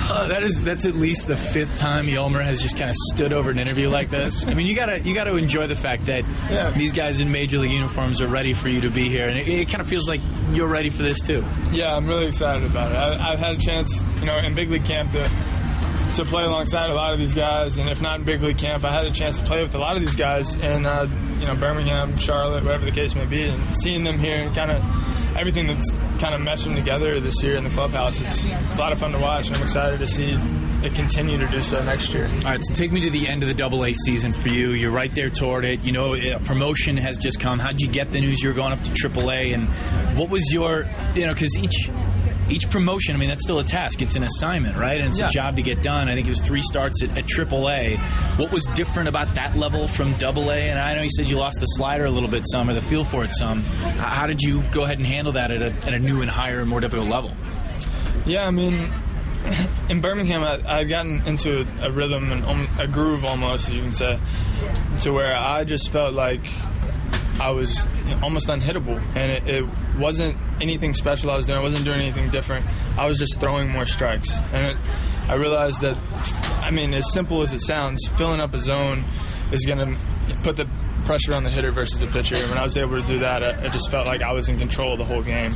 Uh, 0.06 0.28
that 0.28 0.42
is 0.42 0.60
that's 0.62 0.84
at 0.84 0.94
least 0.94 1.28
the 1.28 1.36
fifth 1.36 1.74
time 1.76 2.06
Yolmer 2.06 2.44
has 2.44 2.60
just 2.60 2.76
kind 2.76 2.90
of 2.90 2.96
stood 3.14 3.32
over 3.32 3.50
an 3.50 3.58
interview 3.58 3.88
like 3.88 4.10
this. 4.10 4.46
I 4.46 4.52
mean, 4.52 4.66
you 4.66 4.76
gotta 4.76 5.00
you 5.00 5.14
gotta 5.14 5.34
enjoy 5.34 5.66
the 5.66 5.74
fact 5.74 6.04
that 6.06 6.24
Yeah. 6.50 6.72
these 6.76 6.92
guys 6.92 7.20
in 7.20 7.32
major 7.32 7.56
league 7.58 7.72
uniforms 7.72 8.20
are 8.20 8.26
ready 8.28 8.52
for 8.52 8.68
you 8.68 8.82
to 8.82 8.90
be 8.90 9.08
here, 9.08 9.26
and 9.28 9.38
it, 9.38 9.48
it 9.48 9.68
kind 9.68 9.80
of 9.80 9.88
feels 9.88 10.06
like 10.06 10.20
you're 10.52 10.68
ready 10.68 10.90
for 10.90 11.02
this 11.02 11.22
too. 11.22 11.42
Yeah, 11.72 11.96
I'm 11.96 12.06
really 12.06 12.26
excited 12.26 12.64
about 12.70 12.92
it. 12.92 12.96
I, 12.96 13.32
I've 13.32 13.38
had 13.38 13.56
a 13.56 13.58
chance, 13.58 14.04
you 14.20 14.26
know, 14.26 14.36
in 14.36 14.54
big 14.54 14.70
league 14.70 14.84
camp 14.84 15.12
to 15.12 15.22
to 16.14 16.24
play 16.24 16.44
alongside 16.44 16.90
a 16.90 16.94
lot 16.94 17.12
of 17.12 17.18
these 17.18 17.34
guys, 17.34 17.78
and 17.78 17.88
if 17.88 18.00
not 18.00 18.20
in 18.20 18.24
big 18.24 18.42
league 18.42 18.58
camp, 18.58 18.84
I 18.84 18.92
had 18.92 19.04
a 19.04 19.12
chance 19.12 19.40
to 19.40 19.44
play 19.44 19.62
with 19.62 19.74
a 19.74 19.78
lot 19.78 19.96
of 19.96 20.02
these 20.02 20.16
guys 20.16 20.54
in, 20.54 20.86
uh, 20.86 21.06
you 21.38 21.46
know, 21.46 21.56
Birmingham, 21.56 22.16
Charlotte, 22.16 22.64
whatever 22.64 22.84
the 22.84 22.92
case 22.92 23.14
may 23.14 23.26
be, 23.26 23.42
and 23.42 23.74
seeing 23.74 24.04
them 24.04 24.18
here 24.18 24.42
and 24.42 24.54
kind 24.54 24.70
of 24.70 24.82
everything 25.36 25.66
that's 25.66 25.90
kind 26.20 26.34
of 26.34 26.40
meshing 26.40 26.76
together 26.76 27.18
this 27.18 27.42
year 27.42 27.56
in 27.56 27.64
the 27.64 27.70
clubhouse. 27.70 28.20
It's 28.20 28.48
a 28.48 28.76
lot 28.78 28.92
of 28.92 28.98
fun 28.98 29.12
to 29.12 29.18
watch, 29.18 29.48
and 29.48 29.56
I'm 29.56 29.62
excited 29.62 29.98
to 29.98 30.06
see 30.06 30.38
it 30.84 30.94
continue 30.94 31.38
to 31.38 31.48
do 31.48 31.62
so 31.62 31.82
next 31.82 32.12
year. 32.12 32.26
All 32.26 32.50
right, 32.52 32.60
so 32.62 32.74
take 32.74 32.92
me 32.92 33.00
to 33.00 33.10
the 33.10 33.26
end 33.26 33.42
of 33.42 33.48
the 33.48 33.54
Double 33.54 33.84
A 33.84 33.92
season 33.94 34.32
for 34.32 34.50
you. 34.50 34.72
You're 34.72 34.92
right 34.92 35.12
there 35.14 35.30
toward 35.30 35.64
it. 35.64 35.80
You 35.80 35.92
know, 35.92 36.14
promotion 36.44 36.96
has 36.98 37.16
just 37.16 37.40
come. 37.40 37.58
How'd 37.58 37.80
you 37.80 37.88
get 37.88 38.10
the 38.10 38.20
news 38.20 38.42
you 38.42 38.50
were 38.50 38.54
going 38.54 38.72
up 38.72 38.82
to 38.82 38.92
Triple 38.94 39.30
A, 39.30 39.52
and 39.52 39.68
what 40.16 40.28
was 40.28 40.52
your, 40.52 40.86
you 41.14 41.26
know, 41.26 41.32
because 41.32 41.56
each 41.56 41.88
each 42.50 42.68
promotion, 42.68 43.14
I 43.14 43.18
mean, 43.18 43.28
that's 43.30 43.42
still 43.42 43.58
a 43.58 43.64
task. 43.64 44.02
It's 44.02 44.16
an 44.16 44.22
assignment, 44.22 44.76
right? 44.76 44.98
And 44.98 45.08
it's 45.08 45.18
Yeah. 45.18 45.26
a 45.26 45.30
job 45.30 45.56
to 45.56 45.62
get 45.62 45.82
done. 45.82 46.08
I 46.08 46.14
think 46.14 46.26
it 46.26 46.30
was 46.30 46.42
three 46.42 46.62
starts 46.62 47.02
at, 47.02 47.16
at 47.16 47.26
Triple 47.26 47.68
A. 47.70 47.96
What 48.36 48.50
was 48.52 48.64
different 48.74 49.08
about 49.08 49.34
that 49.36 49.56
level 49.56 49.86
from 49.86 50.14
Double 50.14 50.50
A? 50.50 50.54
And 50.56 50.78
I 50.78 50.94
know 50.94 51.02
you 51.02 51.10
said 51.16 51.28
you 51.28 51.36
lost 51.36 51.58
the 51.60 51.66
slider 51.66 52.04
a 52.04 52.10
little 52.10 52.28
bit, 52.28 52.44
some, 52.50 52.68
or 52.68 52.74
the 52.74 52.82
feel 52.82 53.04
for 53.04 53.24
it 53.24 53.32
some. 53.34 53.62
How 53.62 54.26
did 54.26 54.42
you 54.42 54.62
go 54.72 54.82
ahead 54.82 54.98
and 54.98 55.06
handle 55.06 55.32
that 55.34 55.50
at 55.50 55.62
a, 55.62 55.70
at 55.86 55.94
a 55.94 55.98
new 55.98 56.20
and 56.22 56.30
higher 56.30 56.60
and 56.60 56.68
more 56.68 56.80
difficult 56.80 57.08
level? 57.08 57.32
Yeah, 58.26 58.46
I 58.46 58.50
mean, 58.50 58.92
in 59.88 60.00
Birmingham, 60.00 60.42
I, 60.42 60.60
I'd 60.66 60.88
gotten 60.88 61.22
into 61.26 61.60
a, 61.60 61.88
a 61.88 61.92
rhythm 61.92 62.30
and 62.32 62.44
um, 62.44 62.68
a 62.78 62.86
groove 62.86 63.24
almost, 63.24 63.70
you 63.72 63.82
can 63.82 63.92
say, 63.92 64.18
to 65.00 65.10
where 65.12 65.34
I 65.36 65.64
just 65.64 65.90
felt 65.92 66.14
like 66.14 66.40
I 67.40 67.50
was 67.50 67.86
almost 68.22 68.48
unhittable, 68.48 68.98
and 69.16 69.30
it, 69.32 69.48
it 69.48 69.64
wasn't 69.98 70.36
anything 70.60 70.92
special 70.92 71.30
I 71.30 71.36
was 71.36 71.46
doing. 71.46 71.58
I 71.58 71.62
wasn't 71.62 71.84
doing 71.84 72.00
anything 72.00 72.30
different. 72.30 72.66
I 72.98 73.06
was 73.06 73.18
just 73.18 73.40
throwing 73.40 73.70
more 73.70 73.84
strikes, 73.84 74.38
and 74.52 74.66
it, 74.66 74.76
I 75.28 75.34
realized 75.34 75.80
that, 75.80 75.96
I 76.62 76.70
mean, 76.70 76.92
as 76.94 77.12
simple 77.12 77.42
as 77.42 77.52
it 77.52 77.62
sounds, 77.62 78.06
filling 78.16 78.40
up 78.40 78.52
a 78.54 78.60
zone 78.60 79.04
is 79.52 79.64
going 79.64 79.78
to 79.78 80.36
put 80.42 80.56
the 80.56 80.66
pressure 81.04 81.34
on 81.34 81.44
the 81.44 81.50
hitter 81.50 81.70
versus 81.70 82.00
the 82.00 82.06
pitcher. 82.06 82.36
And 82.36 82.50
when 82.50 82.58
I 82.58 82.62
was 82.62 82.76
able 82.76 83.00
to 83.00 83.06
do 83.06 83.18
that, 83.20 83.42
I, 83.42 83.66
I 83.66 83.68
just 83.68 83.90
felt 83.90 84.06
like 84.06 84.22
I 84.22 84.32
was 84.32 84.48
in 84.48 84.58
control 84.58 84.92
of 84.92 84.98
the 84.98 85.04
whole 85.04 85.22
game. 85.22 85.52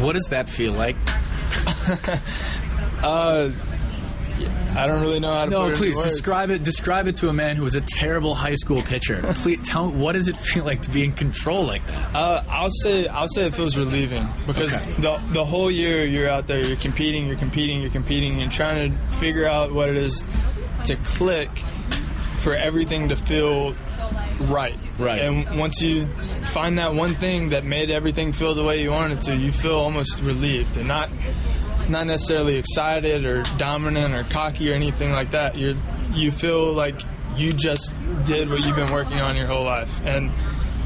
What 0.00 0.12
does 0.12 0.26
that 0.30 0.48
feel 0.48 0.72
like? 0.72 0.96
uh, 3.02 3.50
I 4.46 4.86
don't 4.86 5.00
really 5.00 5.20
know 5.20 5.32
how 5.32 5.44
to. 5.44 5.50
No, 5.50 5.70
please 5.72 5.98
describe 5.98 6.50
it. 6.50 6.62
Describe 6.62 7.06
it 7.08 7.16
to 7.16 7.28
a 7.28 7.32
man 7.32 7.56
who 7.56 7.62
was 7.62 7.74
a 7.74 7.80
terrible 7.80 8.34
high 8.34 8.54
school 8.54 8.82
pitcher. 8.82 9.20
please 9.36 9.60
tell 9.66 9.90
me 9.90 9.96
what 10.02 10.12
does 10.12 10.28
it 10.28 10.36
feel 10.36 10.64
like 10.64 10.82
to 10.82 10.90
be 10.90 11.04
in 11.04 11.12
control 11.12 11.64
like 11.64 11.86
that? 11.86 12.14
Uh, 12.14 12.42
I'll 12.48 12.70
say 12.82 13.06
I'll 13.08 13.28
say 13.28 13.46
it 13.46 13.54
feels 13.54 13.76
relieving 13.76 14.28
because 14.46 14.74
Okay. 14.74 14.92
the 14.98 15.18
the 15.32 15.44
whole 15.44 15.70
year 15.70 16.04
you're 16.06 16.28
out 16.28 16.46
there, 16.46 16.64
you're 16.64 16.76
competing, 16.76 17.26
you're 17.26 17.36
competing, 17.38 17.80
you're 17.80 17.90
competing, 17.90 18.42
and 18.42 18.50
trying 18.52 18.90
to 18.92 19.06
figure 19.18 19.46
out 19.46 19.72
what 19.72 19.88
it 19.88 19.96
is 19.96 20.26
to 20.84 20.96
click 20.96 21.50
for 22.38 22.54
everything 22.54 23.08
to 23.10 23.16
feel 23.16 23.74
right. 24.40 24.74
Right. 24.98 25.20
And 25.20 25.58
once 25.58 25.82
you 25.82 26.08
find 26.46 26.78
that 26.78 26.94
one 26.94 27.16
thing 27.16 27.50
that 27.50 27.64
made 27.66 27.90
everything 27.90 28.32
feel 28.32 28.54
the 28.54 28.64
way 28.64 28.82
you 28.82 28.90
wanted 28.90 29.18
it 29.18 29.24
to, 29.24 29.36
you 29.36 29.52
feel 29.52 29.74
almost 29.74 30.20
relieved 30.20 30.78
and 30.78 30.88
not 30.88 31.10
not 31.90 32.06
necessarily 32.06 32.56
excited 32.56 33.24
or 33.24 33.42
dominant 33.58 34.14
or 34.14 34.22
cocky 34.24 34.70
or 34.70 34.74
anything 34.74 35.10
like 35.10 35.32
that. 35.32 35.56
You 35.56 35.76
you 36.12 36.30
feel 36.30 36.72
like 36.72 37.00
you 37.36 37.52
just 37.52 37.92
did 38.24 38.48
what 38.50 38.64
you've 38.64 38.76
been 38.76 38.92
working 38.92 39.20
on 39.20 39.36
your 39.36 39.46
whole 39.46 39.64
life, 39.64 40.04
and 40.04 40.30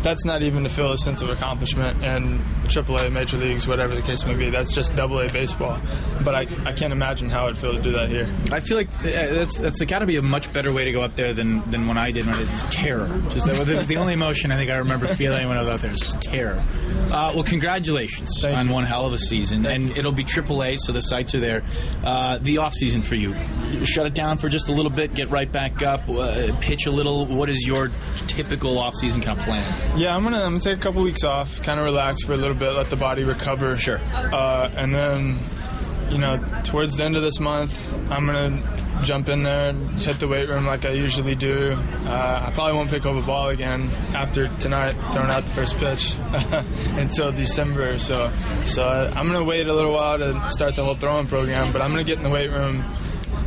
that's 0.04 0.24
not 0.24 0.42
even 0.42 0.62
to 0.62 0.68
feel 0.68 0.92
a 0.92 0.98
sense 0.98 1.22
of 1.22 1.30
accomplishment. 1.30 2.04
And 2.04 2.40
AAA, 2.68 3.10
Major 3.10 3.38
Leagues, 3.38 3.66
whatever 3.66 3.94
the 3.94 4.02
case 4.02 4.24
may 4.24 4.34
be, 4.34 4.50
that's 4.50 4.72
just 4.72 4.94
Double 4.94 5.18
A 5.20 5.32
baseball. 5.32 5.80
But 6.22 6.34
I, 6.34 6.40
I 6.66 6.72
can't 6.72 6.92
imagine 6.92 7.30
how 7.30 7.46
it'd 7.46 7.58
feel 7.58 7.72
to 7.74 7.82
do 7.82 7.92
that 7.92 8.08
here. 8.08 8.32
I 8.52 8.60
feel 8.60 8.76
like 8.76 8.92
uh, 9.00 9.32
that's 9.34 9.58
that's 9.58 9.80
got 9.82 10.00
to 10.00 10.06
be 10.06 10.16
a 10.16 10.22
much 10.22 10.52
better 10.52 10.72
way 10.72 10.84
to 10.84 10.92
go 10.92 11.02
up 11.02 11.16
there 11.16 11.32
than, 11.32 11.68
than 11.70 11.86
when 11.88 11.98
I 11.98 12.10
did 12.10 12.26
when 12.26 12.38
it 12.38 12.50
was 12.50 12.62
terror. 12.64 13.08
Just 13.30 13.46
that 13.46 13.76
was 13.76 13.86
the 13.86 13.96
only 13.96 14.12
emotion 14.12 14.52
I 14.52 14.56
think 14.56 14.70
I 14.70 14.76
remember 14.76 15.06
feeling 15.14 15.48
when 15.48 15.56
I 15.56 15.60
was 15.60 15.68
out 15.68 15.80
there 15.80 15.90
was 15.90 16.00
just 16.00 16.20
terror. 16.20 16.62
Uh, 17.10 17.32
well, 17.34 17.42
congratulations 17.42 18.40
Thank 18.42 18.56
on 18.58 18.68
you. 18.68 18.74
one 18.74 18.84
hell 18.84 19.06
of 19.06 19.12
a 19.14 19.18
season, 19.18 19.66
and 19.66 19.96
it'll 19.96 20.12
be 20.12 20.24
AAA, 20.24 20.78
so 20.78 20.92
the 20.92 21.00
sights 21.00 21.34
are 21.34 21.40
there. 21.40 21.64
Uh, 22.04 22.38
the 22.38 22.58
off 22.58 22.74
season 22.74 23.02
for 23.02 23.14
you, 23.14 23.34
shut 23.86 24.06
it 24.06 24.14
down 24.14 24.36
for 24.38 24.48
just 24.48 24.68
a 24.68 24.72
little 24.72 24.90
bit, 24.90 25.14
get 25.14 25.30
right 25.30 25.50
back 25.50 25.82
up, 25.82 26.06
uh, 26.08 26.54
pitch 26.60 26.86
a 26.86 26.90
little. 26.90 27.26
What 27.26 27.48
is 27.48 27.64
your 27.66 27.88
typical 28.26 28.78
off 28.78 28.94
season 28.94 29.22
kind 29.22 29.38
of 29.38 29.44
plan? 29.44 29.93
Yeah, 29.96 30.14
I'm 30.16 30.24
gonna 30.24 30.38
I'm 30.42 30.52
gonna 30.52 30.60
take 30.60 30.78
a 30.78 30.80
couple 30.80 31.04
weeks 31.04 31.22
off, 31.22 31.62
kind 31.62 31.78
of 31.78 31.84
relax 31.84 32.24
for 32.24 32.32
a 32.32 32.36
little 32.36 32.56
bit, 32.56 32.72
let 32.72 32.90
the 32.90 32.96
body 32.96 33.22
recover. 33.22 33.78
Sure. 33.78 33.98
Uh, 33.98 34.68
and 34.76 34.92
then, 34.92 35.38
you 36.10 36.18
know, 36.18 36.36
towards 36.64 36.96
the 36.96 37.04
end 37.04 37.14
of 37.16 37.22
this 37.22 37.38
month, 37.38 37.94
I'm 38.10 38.26
gonna 38.26 38.60
jump 39.04 39.28
in 39.28 39.44
there 39.44 39.66
and 39.66 39.94
hit 39.94 40.18
the 40.18 40.26
weight 40.26 40.48
room 40.48 40.66
like 40.66 40.84
I 40.84 40.90
usually 40.90 41.36
do. 41.36 41.70
Uh, 42.06 42.44
I 42.44 42.50
probably 42.52 42.72
won't 42.74 42.90
pick 42.90 43.06
up 43.06 43.14
a 43.14 43.24
ball 43.24 43.50
again 43.50 43.88
after 44.16 44.48
tonight, 44.58 44.94
throwing 45.12 45.30
out 45.30 45.46
the 45.46 45.52
first 45.52 45.76
pitch 45.76 46.16
until 46.98 47.30
December. 47.30 47.96
So, 48.00 48.32
so 48.64 48.82
uh, 48.82 49.12
I'm 49.14 49.28
gonna 49.28 49.44
wait 49.44 49.68
a 49.68 49.74
little 49.74 49.92
while 49.92 50.18
to 50.18 50.48
start 50.50 50.74
the 50.74 50.84
whole 50.84 50.96
throwing 50.96 51.28
program, 51.28 51.72
but 51.72 51.80
I'm 51.80 51.90
gonna 51.90 52.02
get 52.02 52.18
in 52.18 52.24
the 52.24 52.30
weight 52.30 52.50
room 52.50 52.84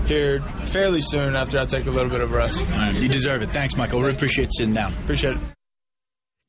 here 0.06 0.42
fairly 0.66 1.02
soon 1.02 1.36
after 1.36 1.60
I 1.60 1.66
take 1.66 1.88
a 1.88 1.92
little 1.92 2.10
bit 2.10 2.22
of 2.22 2.32
rest. 2.32 2.70
Right, 2.70 2.96
you 2.96 3.10
deserve 3.10 3.42
it. 3.42 3.52
Thanks, 3.52 3.76
Michael. 3.76 4.02
We 4.02 4.12
appreciate 4.12 4.50
sitting 4.56 4.74
down. 4.74 4.94
Appreciate 5.04 5.36
it. 5.36 5.57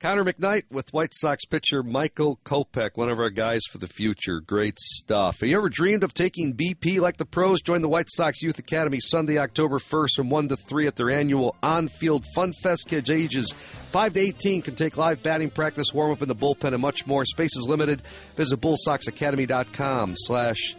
Connor 0.00 0.24
McKnight 0.24 0.62
with 0.70 0.92
White 0.92 1.12
Sox 1.12 1.44
pitcher 1.44 1.82
Michael 1.82 2.38
Kopech, 2.44 2.90
one 2.94 3.08
of 3.08 3.18
our 3.18 3.30
guys 3.30 3.62
for 3.68 3.78
the 3.78 3.88
future. 3.88 4.38
Great 4.38 4.78
stuff. 4.78 5.40
Have 5.40 5.48
you 5.48 5.56
ever 5.58 5.68
dreamed 5.68 6.04
of 6.04 6.14
taking 6.14 6.54
BP 6.54 7.00
like 7.00 7.16
the 7.16 7.24
pros? 7.24 7.60
Join 7.62 7.82
the 7.82 7.88
White 7.88 8.06
Sox 8.08 8.40
Youth 8.40 8.60
Academy 8.60 9.00
Sunday, 9.00 9.38
October 9.38 9.78
1st 9.78 10.10
from 10.14 10.30
1 10.30 10.50
to 10.50 10.56
3 10.56 10.86
at 10.86 10.94
their 10.94 11.10
annual 11.10 11.56
on 11.64 11.88
field 11.88 12.24
fun 12.32 12.52
fest. 12.62 12.86
Kids 12.86 13.10
ages 13.10 13.50
5 13.50 14.12
to 14.12 14.20
18 14.20 14.62
can 14.62 14.76
take 14.76 14.96
live 14.96 15.20
batting 15.20 15.50
practice, 15.50 15.92
warm 15.92 16.12
up 16.12 16.22
in 16.22 16.28
the 16.28 16.36
bullpen, 16.36 16.74
and 16.74 16.80
much 16.80 17.04
more. 17.04 17.24
Space 17.24 17.56
is 17.56 17.66
limited. 17.66 18.00
Visit 18.36 18.60
bullsoxacademy.com 18.60 20.14
slash 20.16 20.76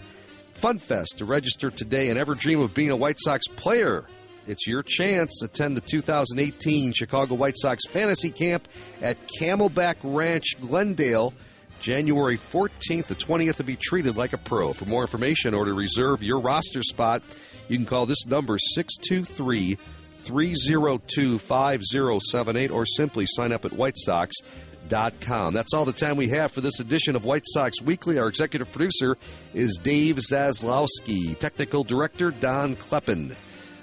funfest 0.55 1.17
to 1.17 1.25
register 1.25 1.69
today 1.69 2.09
and 2.09 2.17
ever 2.17 2.35
dream 2.35 2.61
of 2.61 2.73
being 2.73 2.89
a 2.89 2.95
White 2.95 3.19
Sox 3.19 3.45
player. 3.57 4.05
It's 4.49 4.65
your 4.65 4.81
chance. 4.81 5.43
Attend 5.43 5.77
the 5.77 5.81
2018 5.81 6.93
Chicago 6.93 7.35
White 7.35 7.53
Sox 7.55 7.85
Fantasy 7.87 8.31
Camp 8.31 8.67
at 8.99 9.15
Camelback 9.39 9.97
Ranch, 10.03 10.59
Glendale, 10.59 11.35
January 11.81 12.35
14th 12.35 13.05
to 13.05 13.15
20th, 13.15 13.57
to 13.57 13.63
be 13.63 13.75
treated 13.75 14.17
like 14.17 14.33
a 14.33 14.39
pro. 14.39 14.73
For 14.73 14.85
more 14.85 15.01
information 15.01 15.53
or 15.53 15.65
to 15.65 15.73
reserve 15.73 16.23
your 16.23 16.39
roster 16.39 16.81
spot, 16.81 17.21
you 17.67 17.77
can 17.77 17.85
call 17.85 18.07
this 18.07 18.25
number 18.25 18.57
623 18.57 19.77
302 20.15 21.37
5078 21.37 22.71
or 22.71 22.87
simply 22.87 23.27
sign 23.27 23.53
up 23.53 23.65
at 23.65 23.73
white 23.73 23.93
whitesox.com. 23.93 25.53
That's 25.53 25.75
all 25.75 25.85
the 25.85 25.93
time 25.93 26.17
we 26.17 26.29
have 26.29 26.51
for 26.51 26.61
this 26.61 26.79
edition 26.79 27.15
of 27.15 27.23
White 27.23 27.45
Sox 27.45 27.83
Weekly. 27.83 28.17
Our 28.17 28.27
executive 28.27 28.71
producer 28.71 29.15
is 29.53 29.77
Dave 29.77 30.15
Zaslowski, 30.15 31.37
technical 31.37 31.83
director 31.83 32.31
Don 32.31 32.75
Kleppen. 32.75 33.35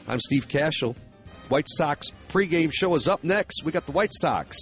I'm 0.09 0.20
Steve 0.20 0.49
Cashel. 0.49 0.95
White 1.49 1.69
Sox 1.69 2.12
pregame 2.28 2.73
show 2.73 2.95
is 2.95 3.09
up 3.09 3.24
next. 3.24 3.65
We 3.65 3.73
got 3.73 3.87
the 3.87 3.93
White 3.93 4.12
Sox 4.12 4.59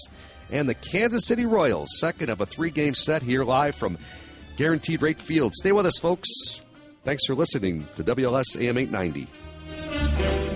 and 0.51 0.69
the 0.69 0.75
Kansas 0.75 1.27
City 1.27 1.47
Royals, 1.47 1.89
second 1.99 2.31
of 2.31 2.41
a 2.41 2.47
three 2.47 2.71
game 2.71 2.95
set 2.95 3.23
here 3.23 3.45
live 3.45 3.75
from 3.75 3.99
Guaranteed 4.57 5.03
Rate 5.03 5.21
Field. 5.21 5.55
Stay 5.55 5.73
with 5.73 5.87
us, 5.87 5.99
folks. 5.99 6.29
Thanks 7.05 7.27
for 7.27 7.35
listening 7.35 7.87
to 7.97 8.05
WLS 8.05 8.57
AM 8.57 8.79
890. 8.79 10.54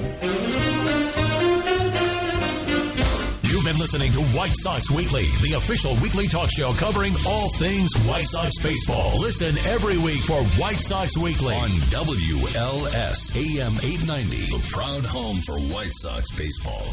Been 3.73 3.78
listening 3.78 4.11
to 4.12 4.23
White 4.35 4.57
Sox 4.57 4.90
Weekly, 4.90 5.27
the 5.43 5.55
official 5.59 5.95
weekly 5.97 6.27
talk 6.27 6.49
show 6.49 6.73
covering 6.73 7.15
all 7.27 7.51
things 7.51 7.95
White 8.07 8.27
Sox 8.27 8.59
baseball. 8.62 9.20
Listen 9.20 9.59
every 9.59 9.99
week 9.99 10.20
for 10.20 10.43
White 10.59 10.81
Sox 10.81 11.19
Weekly 11.19 11.55
on 11.55 11.69
WLS 11.69 13.36
AM 13.36 13.74
890, 13.74 14.57
the 14.57 14.69
proud 14.70 15.05
home 15.05 15.43
for 15.43 15.59
White 15.59 15.95
Sox 15.95 16.31
baseball. 16.31 16.86